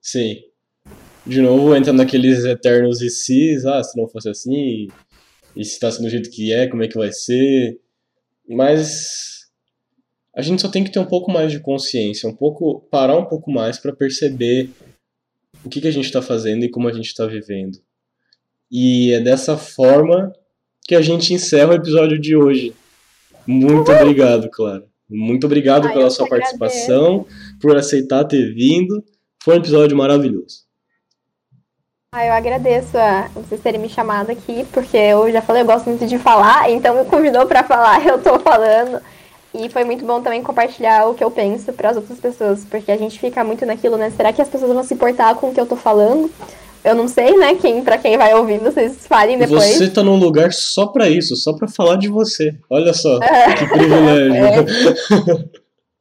Sim 0.00 0.36
de 1.26 1.42
novo 1.42 1.74
entra 1.74 1.92
naqueles 1.92 2.44
eternos 2.44 3.02
e 3.02 3.10
se, 3.10 3.56
ah, 3.66 3.82
se 3.82 3.98
não 3.98 4.06
fosse 4.08 4.28
assim, 4.28 4.88
e 5.56 5.64
se 5.64 5.80
tá 5.80 5.90
sendo 5.90 6.04
do 6.04 6.10
jeito 6.10 6.30
que 6.30 6.52
é, 6.52 6.68
como 6.68 6.84
é 6.84 6.88
que 6.88 6.96
vai 6.96 7.12
ser. 7.12 7.80
Mas 8.48 9.35
a 10.36 10.42
gente 10.42 10.60
só 10.60 10.68
tem 10.68 10.84
que 10.84 10.90
ter 10.90 10.98
um 10.98 11.06
pouco 11.06 11.32
mais 11.32 11.50
de 11.50 11.58
consciência, 11.58 12.28
um 12.28 12.34
pouco 12.34 12.86
parar 12.90 13.16
um 13.16 13.24
pouco 13.24 13.50
mais 13.50 13.78
para 13.78 13.96
perceber 13.96 14.68
o 15.64 15.70
que, 15.70 15.80
que 15.80 15.88
a 15.88 15.90
gente 15.90 16.04
está 16.04 16.20
fazendo 16.20 16.62
e 16.62 16.68
como 16.68 16.86
a 16.86 16.92
gente 16.92 17.06
está 17.06 17.24
vivendo. 17.24 17.78
E 18.70 19.12
é 19.12 19.20
dessa 19.20 19.56
forma 19.56 20.30
que 20.86 20.94
a 20.94 21.00
gente 21.00 21.32
encerra 21.32 21.70
o 21.70 21.76
episódio 21.76 22.20
de 22.20 22.36
hoje. 22.36 22.74
Muito 23.46 23.90
Uhul. 23.90 24.00
obrigado, 24.00 24.50
Clara. 24.50 24.84
Muito 25.08 25.46
obrigado 25.46 25.86
Ai, 25.86 25.94
pela 25.94 26.10
sua 26.10 26.28
participação, 26.28 27.26
por 27.58 27.74
aceitar 27.74 28.24
ter 28.24 28.52
vindo. 28.52 29.02
Foi 29.42 29.54
um 29.54 29.58
episódio 29.58 29.96
maravilhoso. 29.96 30.66
Ah, 32.12 32.26
eu 32.26 32.32
agradeço 32.32 32.98
a 32.98 33.28
vocês 33.34 33.60
terem 33.60 33.80
me 33.80 33.88
chamado 33.88 34.30
aqui, 34.30 34.66
porque 34.70 34.96
eu 34.96 35.30
já 35.32 35.40
falei, 35.40 35.62
eu 35.62 35.66
gosto 35.66 35.88
muito 35.88 36.06
de 36.06 36.18
falar, 36.18 36.70
então 36.70 37.02
me 37.02 37.08
convidou 37.08 37.46
para 37.46 37.64
falar, 37.64 38.04
eu 38.06 38.20
tô 38.20 38.38
falando. 38.38 39.00
E 39.58 39.68
foi 39.68 39.84
muito 39.84 40.04
bom 40.04 40.20
também 40.20 40.42
compartilhar 40.42 41.08
o 41.08 41.14
que 41.14 41.24
eu 41.24 41.30
penso 41.30 41.72
para 41.72 41.90
as 41.90 41.96
outras 41.96 42.18
pessoas, 42.18 42.64
porque 42.64 42.90
a 42.90 42.96
gente 42.96 43.18
fica 43.18 43.42
muito 43.42 43.64
naquilo, 43.64 43.96
né? 43.96 44.10
Será 44.10 44.32
que 44.32 44.42
as 44.42 44.48
pessoas 44.48 44.72
vão 44.72 44.82
se 44.82 44.94
importar 44.94 45.34
com 45.34 45.48
o 45.50 45.54
que 45.54 45.60
eu 45.60 45.66
tô 45.66 45.76
falando? 45.76 46.30
Eu 46.84 46.94
não 46.94 47.08
sei, 47.08 47.36
né? 47.36 47.54
Quem 47.56 47.82
para 47.82 47.98
quem 47.98 48.16
vai 48.16 48.34
ouvir, 48.34 48.58
vocês 48.58 49.06
falem 49.06 49.38
depois. 49.38 49.64
Você 49.64 49.88
tá 49.88 50.02
num 50.02 50.16
lugar 50.16 50.52
só 50.52 50.86
para 50.86 51.08
isso, 51.08 51.34
só 51.36 51.52
para 51.52 51.66
falar 51.66 51.96
de 51.96 52.08
você. 52.08 52.54
Olha 52.70 52.92
só, 52.92 53.18
é. 53.24 53.54
que 53.54 53.66
privilégio. 53.66 54.66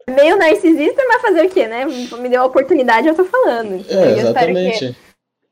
É. 0.08 0.12
Meio 0.12 0.38
narcisista, 0.38 1.02
mas 1.08 1.22
fazer 1.22 1.46
o 1.46 1.50
quê, 1.50 1.68
né? 1.68 1.86
Me 1.86 2.30
deu 2.30 2.44
a 2.44 2.46
oportunidade, 2.46 3.08
eu 3.08 3.16
tô 3.16 3.26
falando. 3.26 3.84
É, 3.90 4.20
exatamente 4.20 4.96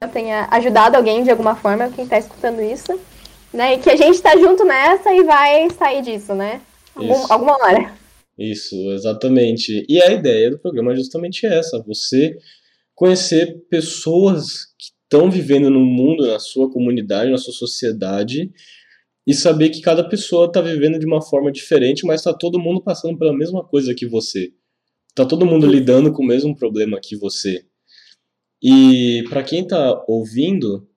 tenha 0.08 0.48
ajudado 0.52 0.96
alguém 0.96 1.24
de 1.24 1.32
alguma 1.32 1.56
forma, 1.56 1.90
quem 1.90 2.04
está 2.04 2.18
escutando 2.18 2.62
isso, 2.62 3.00
né? 3.54 3.76
E 3.76 3.78
que 3.80 3.90
a 3.90 3.96
gente 3.96 4.16
está 4.16 4.36
junto 4.38 4.64
nessa 4.64 5.14
e 5.14 5.24
vai 5.24 5.70
sair 5.72 6.02
disso, 6.02 6.34
né? 6.34 6.62
Algum, 6.96 7.32
alguma 7.32 7.54
hora. 7.54 7.98
Isso, 8.38 8.76
exatamente. 8.92 9.86
E 9.88 10.02
a 10.02 10.12
ideia 10.12 10.52
do 10.52 10.60
programa 10.60 10.94
é 10.94 10.96
justamente 10.96 11.46
essa: 11.46 11.82
você 11.82 12.38
conhecer 12.96 13.66
pessoas 13.70 14.66
que 14.78 14.92
estão 15.04 15.30
vivendo 15.30 15.70
no 15.70 15.82
mundo, 15.82 16.26
na 16.26 16.40
sua 16.40 16.72
comunidade, 16.72 17.32
na 17.32 17.38
sua 17.38 17.54
sociedade, 17.54 18.52
e 19.26 19.34
saber 19.34 19.70
que 19.70 19.82
cada 19.82 20.08
pessoa 20.08 20.48
está 20.48 20.62
vivendo 20.62 21.00
de 21.00 21.06
uma 21.06 21.22
forma 21.22 21.52
diferente, 21.52 22.06
mas 22.06 22.22
está 22.22 22.34
todo 22.34 22.60
mundo 22.60 22.82
passando 22.82 23.18
pela 23.18 23.36
mesma 23.36 23.64
coisa 23.64 23.94
que 23.94 24.06
você. 24.06 24.52
Está 25.10 25.26
todo 25.26 25.46
mundo 25.46 25.68
lidando 25.68 26.12
com 26.12 26.24
o 26.24 26.28
mesmo 26.28 26.56
problema 26.56 27.00
que 27.00 27.16
você. 27.16 27.66
E 28.62 29.24
para 29.30 29.44
quem 29.44 29.62
está 29.62 30.04
ouvindo, 30.08 30.90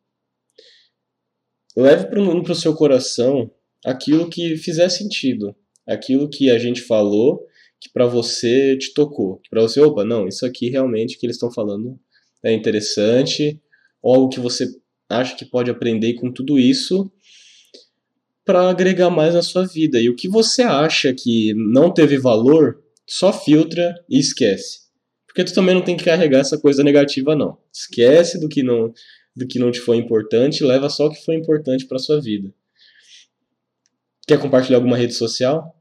leve 1.77 2.07
para 2.07 2.21
o 2.21 2.55
seu 2.55 2.75
coração 2.75 3.51
aquilo 3.85 4.31
que 4.31 4.57
fizer 4.57 4.89
sentido, 4.89 5.55
aquilo 5.87 6.29
que 6.29 6.51
a 6.51 6.59
gente 6.59 6.83
falou 6.83 7.47
que 7.81 7.91
para 7.93 8.07
você 8.07 8.77
te 8.77 8.93
tocou, 8.95 9.41
para 9.51 9.63
você, 9.63 9.81
opa, 9.81 10.05
não, 10.05 10.27
isso 10.27 10.47
aqui 10.47 10.71
realmente 10.71 11.19
que 11.19 11.27
eles 11.27 11.37
estão 11.37 11.53
falando 11.53 11.99
é 12.43 12.53
interessante, 12.53 13.61
ou 14.03 14.15
algo 14.15 14.29
que 14.29 14.41
você 14.41 14.69
acha 15.09 15.37
que 15.37 15.45
pode 15.45 15.71
aprender 15.71 16.15
com 16.15 16.33
tudo 16.33 16.59
isso 16.59 17.11
para 18.45 18.71
agregar 18.71 19.11
mais 19.11 19.35
na 19.35 19.43
sua 19.43 19.67
vida. 19.67 20.01
E 20.01 20.09
o 20.09 20.15
que 20.15 20.29
você 20.29 20.63
acha 20.63 21.13
que 21.13 21.53
não 21.55 21.93
teve 21.93 22.17
valor, 22.17 22.83
só 23.07 23.33
filtra 23.33 23.95
e 24.09 24.19
esquece. 24.19 24.87
Porque 25.27 25.45
tu 25.45 25.53
também 25.53 25.75
não 25.75 25.83
tem 25.83 25.97
que 25.97 26.05
carregar 26.05 26.41
essa 26.41 26.59
coisa 26.59 26.83
negativa, 26.83 27.37
não. 27.37 27.59
Esquece 27.73 28.41
do 28.41 28.49
que 28.49 28.63
não, 28.63 28.93
do 29.35 29.47
que 29.47 29.59
não 29.59 29.71
te 29.71 29.81
foi 29.81 29.97
importante, 29.97 30.65
leva 30.65 30.89
só 30.89 31.07
o 31.07 31.11
que 31.11 31.25
foi 31.25 31.35
importante 31.35 31.87
para 31.87 31.99
sua 31.99 32.21
vida. 32.21 32.55
Quer 34.27 34.41
compartilhar 34.41 34.79
alguma 34.79 34.97
rede 34.97 35.13
social? 35.13 35.76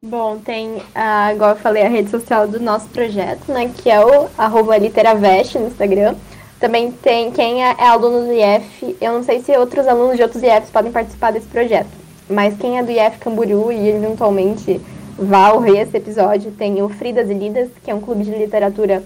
Bom, 0.00 0.38
tem, 0.38 0.80
ah, 0.94 1.34
igual 1.34 1.50
eu 1.50 1.56
falei, 1.56 1.82
a 1.82 1.88
rede 1.88 2.08
social 2.08 2.46
do 2.46 2.60
nosso 2.60 2.88
projeto, 2.90 3.50
né, 3.50 3.68
que 3.76 3.90
é 3.90 3.98
o 3.98 4.28
arroba 4.38 4.78
literavest 4.78 5.58
no 5.58 5.66
Instagram. 5.66 6.14
Também 6.60 6.92
tem 6.92 7.32
quem 7.32 7.64
é, 7.64 7.74
é 7.76 7.84
aluno 7.88 8.24
do 8.24 8.32
IF, 8.32 8.96
eu 9.00 9.12
não 9.12 9.24
sei 9.24 9.40
se 9.40 9.50
outros 9.56 9.88
alunos 9.88 10.16
de 10.16 10.22
outros 10.22 10.40
IFs 10.40 10.70
podem 10.70 10.92
participar 10.92 11.32
desse 11.32 11.48
projeto, 11.48 11.90
mas 12.30 12.56
quem 12.56 12.78
é 12.78 12.82
do 12.84 12.92
IF 12.92 13.18
Camboriú 13.18 13.72
e 13.72 13.88
eventualmente 13.88 14.80
vá 15.18 15.50
ouvir 15.50 15.78
esse 15.78 15.96
episódio. 15.96 16.52
Tem 16.52 16.80
o 16.80 16.88
Fridas 16.88 17.28
e 17.28 17.34
Lidas, 17.34 17.68
que 17.82 17.90
é 17.90 17.94
um 17.94 18.00
clube 18.00 18.22
de 18.22 18.30
literatura 18.30 19.02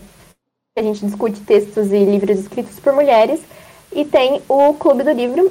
que 0.76 0.80
a 0.80 0.82
gente 0.82 1.06
discute 1.06 1.40
textos 1.40 1.90
e 1.90 2.04
livros 2.04 2.38
escritos 2.38 2.78
por 2.78 2.92
mulheres. 2.92 3.40
E 3.90 4.04
tem 4.04 4.42
o 4.46 4.74
Clube 4.74 5.04
do 5.04 5.10
Livro, 5.10 5.50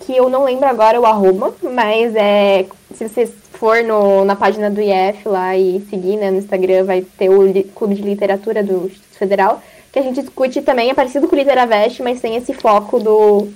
que 0.00 0.14
eu 0.14 0.28
não 0.28 0.44
lembro 0.44 0.66
agora 0.66 1.00
o 1.00 1.06
arroba, 1.06 1.54
mas 1.62 2.14
é 2.14 2.66
se 2.94 3.08
você 3.08 3.26
for 3.62 3.84
no, 3.84 4.24
na 4.24 4.34
página 4.34 4.68
do 4.68 4.80
IF 4.80 5.28
lá 5.28 5.56
e 5.56 5.80
seguir 5.88 6.16
né, 6.16 6.32
no 6.32 6.38
Instagram, 6.38 6.82
vai 6.82 7.02
ter 7.16 7.28
o 7.28 7.64
Clube 7.72 7.94
de 7.94 8.02
Literatura 8.02 8.60
do 8.60 8.86
Instituto 8.86 9.16
Federal, 9.16 9.62
que 9.92 10.00
a 10.00 10.02
gente 10.02 10.20
discute 10.20 10.60
também, 10.62 10.90
é 10.90 10.94
parecido 10.94 11.28
com 11.28 11.36
o 11.36 11.38
Literavest, 11.38 12.02
mas 12.02 12.20
tem 12.20 12.34
esse 12.34 12.52
foco 12.54 12.98
do, 12.98 13.46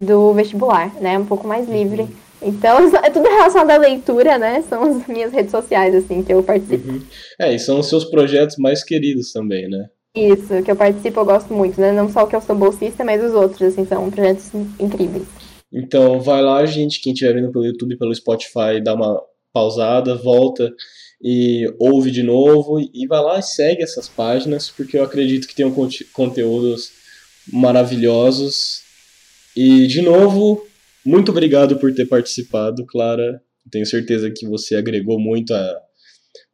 do 0.00 0.32
vestibular, 0.34 0.94
né? 1.00 1.18
Um 1.18 1.26
pouco 1.26 1.48
mais 1.48 1.68
livre. 1.68 2.06
Então, 2.40 2.78
é 3.02 3.10
tudo 3.10 3.28
relacionado 3.28 3.72
à 3.72 3.76
leitura, 3.76 4.38
né? 4.38 4.62
São 4.68 4.84
as 4.84 5.08
minhas 5.08 5.32
redes 5.32 5.50
sociais, 5.50 5.96
assim, 5.96 6.22
que 6.22 6.32
eu 6.32 6.40
participo. 6.40 6.88
Uhum. 6.88 7.02
É, 7.40 7.52
e 7.52 7.58
são 7.58 7.80
os 7.80 7.88
seus 7.88 8.04
projetos 8.04 8.56
mais 8.56 8.84
queridos 8.84 9.32
também, 9.32 9.68
né? 9.68 9.86
Isso, 10.14 10.62
que 10.62 10.70
eu 10.70 10.76
participo, 10.76 11.18
eu 11.18 11.24
gosto 11.24 11.52
muito, 11.52 11.80
né? 11.80 11.90
Não 11.90 12.08
só 12.08 12.22
o 12.22 12.28
que 12.28 12.36
eu 12.36 12.40
sou 12.40 12.54
bolsista, 12.54 13.04
mas 13.04 13.20
os 13.20 13.34
outros, 13.34 13.62
assim, 13.62 13.84
são 13.84 14.08
projetos 14.12 14.48
incríveis. 14.78 15.26
Então, 15.72 16.20
vai 16.20 16.42
lá, 16.42 16.64
gente, 16.64 17.00
quem 17.00 17.12
estiver 17.12 17.34
vendo 17.34 17.52
pelo 17.52 17.66
YouTube, 17.66 17.98
pelo 17.98 18.14
Spotify, 18.14 18.80
dá 18.82 18.94
uma 18.94 19.20
pausada, 19.52 20.14
volta 20.14 20.72
e 21.20 21.66
ouve 21.78 22.10
de 22.10 22.22
novo 22.22 22.78
e 22.80 23.06
vai 23.06 23.20
lá 23.20 23.38
e 23.38 23.42
segue 23.42 23.82
essas 23.82 24.08
páginas, 24.08 24.70
porque 24.70 24.96
eu 24.96 25.02
acredito 25.02 25.48
que 25.48 25.54
tem 25.54 25.70
conteúdos 26.12 26.92
maravilhosos. 27.52 28.82
E, 29.56 29.86
de 29.86 30.00
novo, 30.00 30.66
muito 31.04 31.30
obrigado 31.30 31.76
por 31.78 31.92
ter 31.92 32.06
participado, 32.06 32.86
Clara. 32.86 33.42
Tenho 33.70 33.84
certeza 33.84 34.30
que 34.30 34.46
você 34.46 34.76
agregou 34.76 35.18
muito 35.18 35.52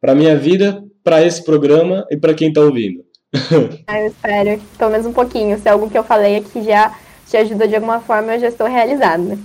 para 0.01 0.15
minha 0.15 0.35
vida, 0.37 0.83
para 1.03 1.23
esse 1.23 1.43
programa 1.43 2.05
e 2.09 2.17
para 2.17 2.33
quem 2.33 2.49
está 2.49 2.61
ouvindo. 2.61 3.05
ah, 3.87 4.01
eu 4.01 4.07
espero, 4.07 4.61
pelo 4.77 4.91
menos 4.91 5.05
um 5.05 5.13
pouquinho. 5.13 5.59
Se 5.59 5.67
é 5.67 5.71
algo 5.71 5.89
que 5.89 5.97
eu 5.97 6.03
falei 6.03 6.37
aqui 6.37 6.63
já 6.63 6.97
te 7.27 7.37
ajudou 7.37 7.67
de 7.67 7.75
alguma 7.75 7.99
forma, 7.99 8.35
eu 8.35 8.39
já 8.39 8.47
estou 8.47 8.67
realizada. 8.67 9.37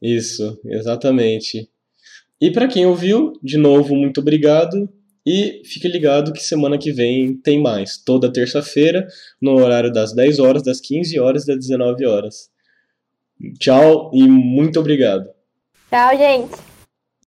Isso, 0.00 0.58
exatamente. 0.66 1.68
E 2.40 2.50
para 2.50 2.68
quem 2.68 2.86
ouviu, 2.86 3.32
de 3.42 3.56
novo, 3.56 3.94
muito 3.94 4.20
obrigado. 4.20 4.88
E 5.26 5.62
fique 5.64 5.88
ligado 5.88 6.32
que 6.32 6.42
semana 6.42 6.76
que 6.76 6.92
vem 6.92 7.34
tem 7.34 7.58
mais, 7.60 7.96
toda 7.96 8.30
terça-feira, 8.30 9.06
no 9.40 9.54
horário 9.54 9.90
das 9.90 10.14
10 10.14 10.38
horas, 10.38 10.62
das 10.62 10.80
15 10.80 11.18
horas 11.18 11.44
e 11.44 11.46
das 11.46 11.58
19 11.58 12.04
horas. 12.04 12.50
Tchau 13.58 14.10
e 14.12 14.28
muito 14.28 14.78
obrigado. 14.78 15.30
Tchau, 15.90 16.16
gente. 16.18 16.73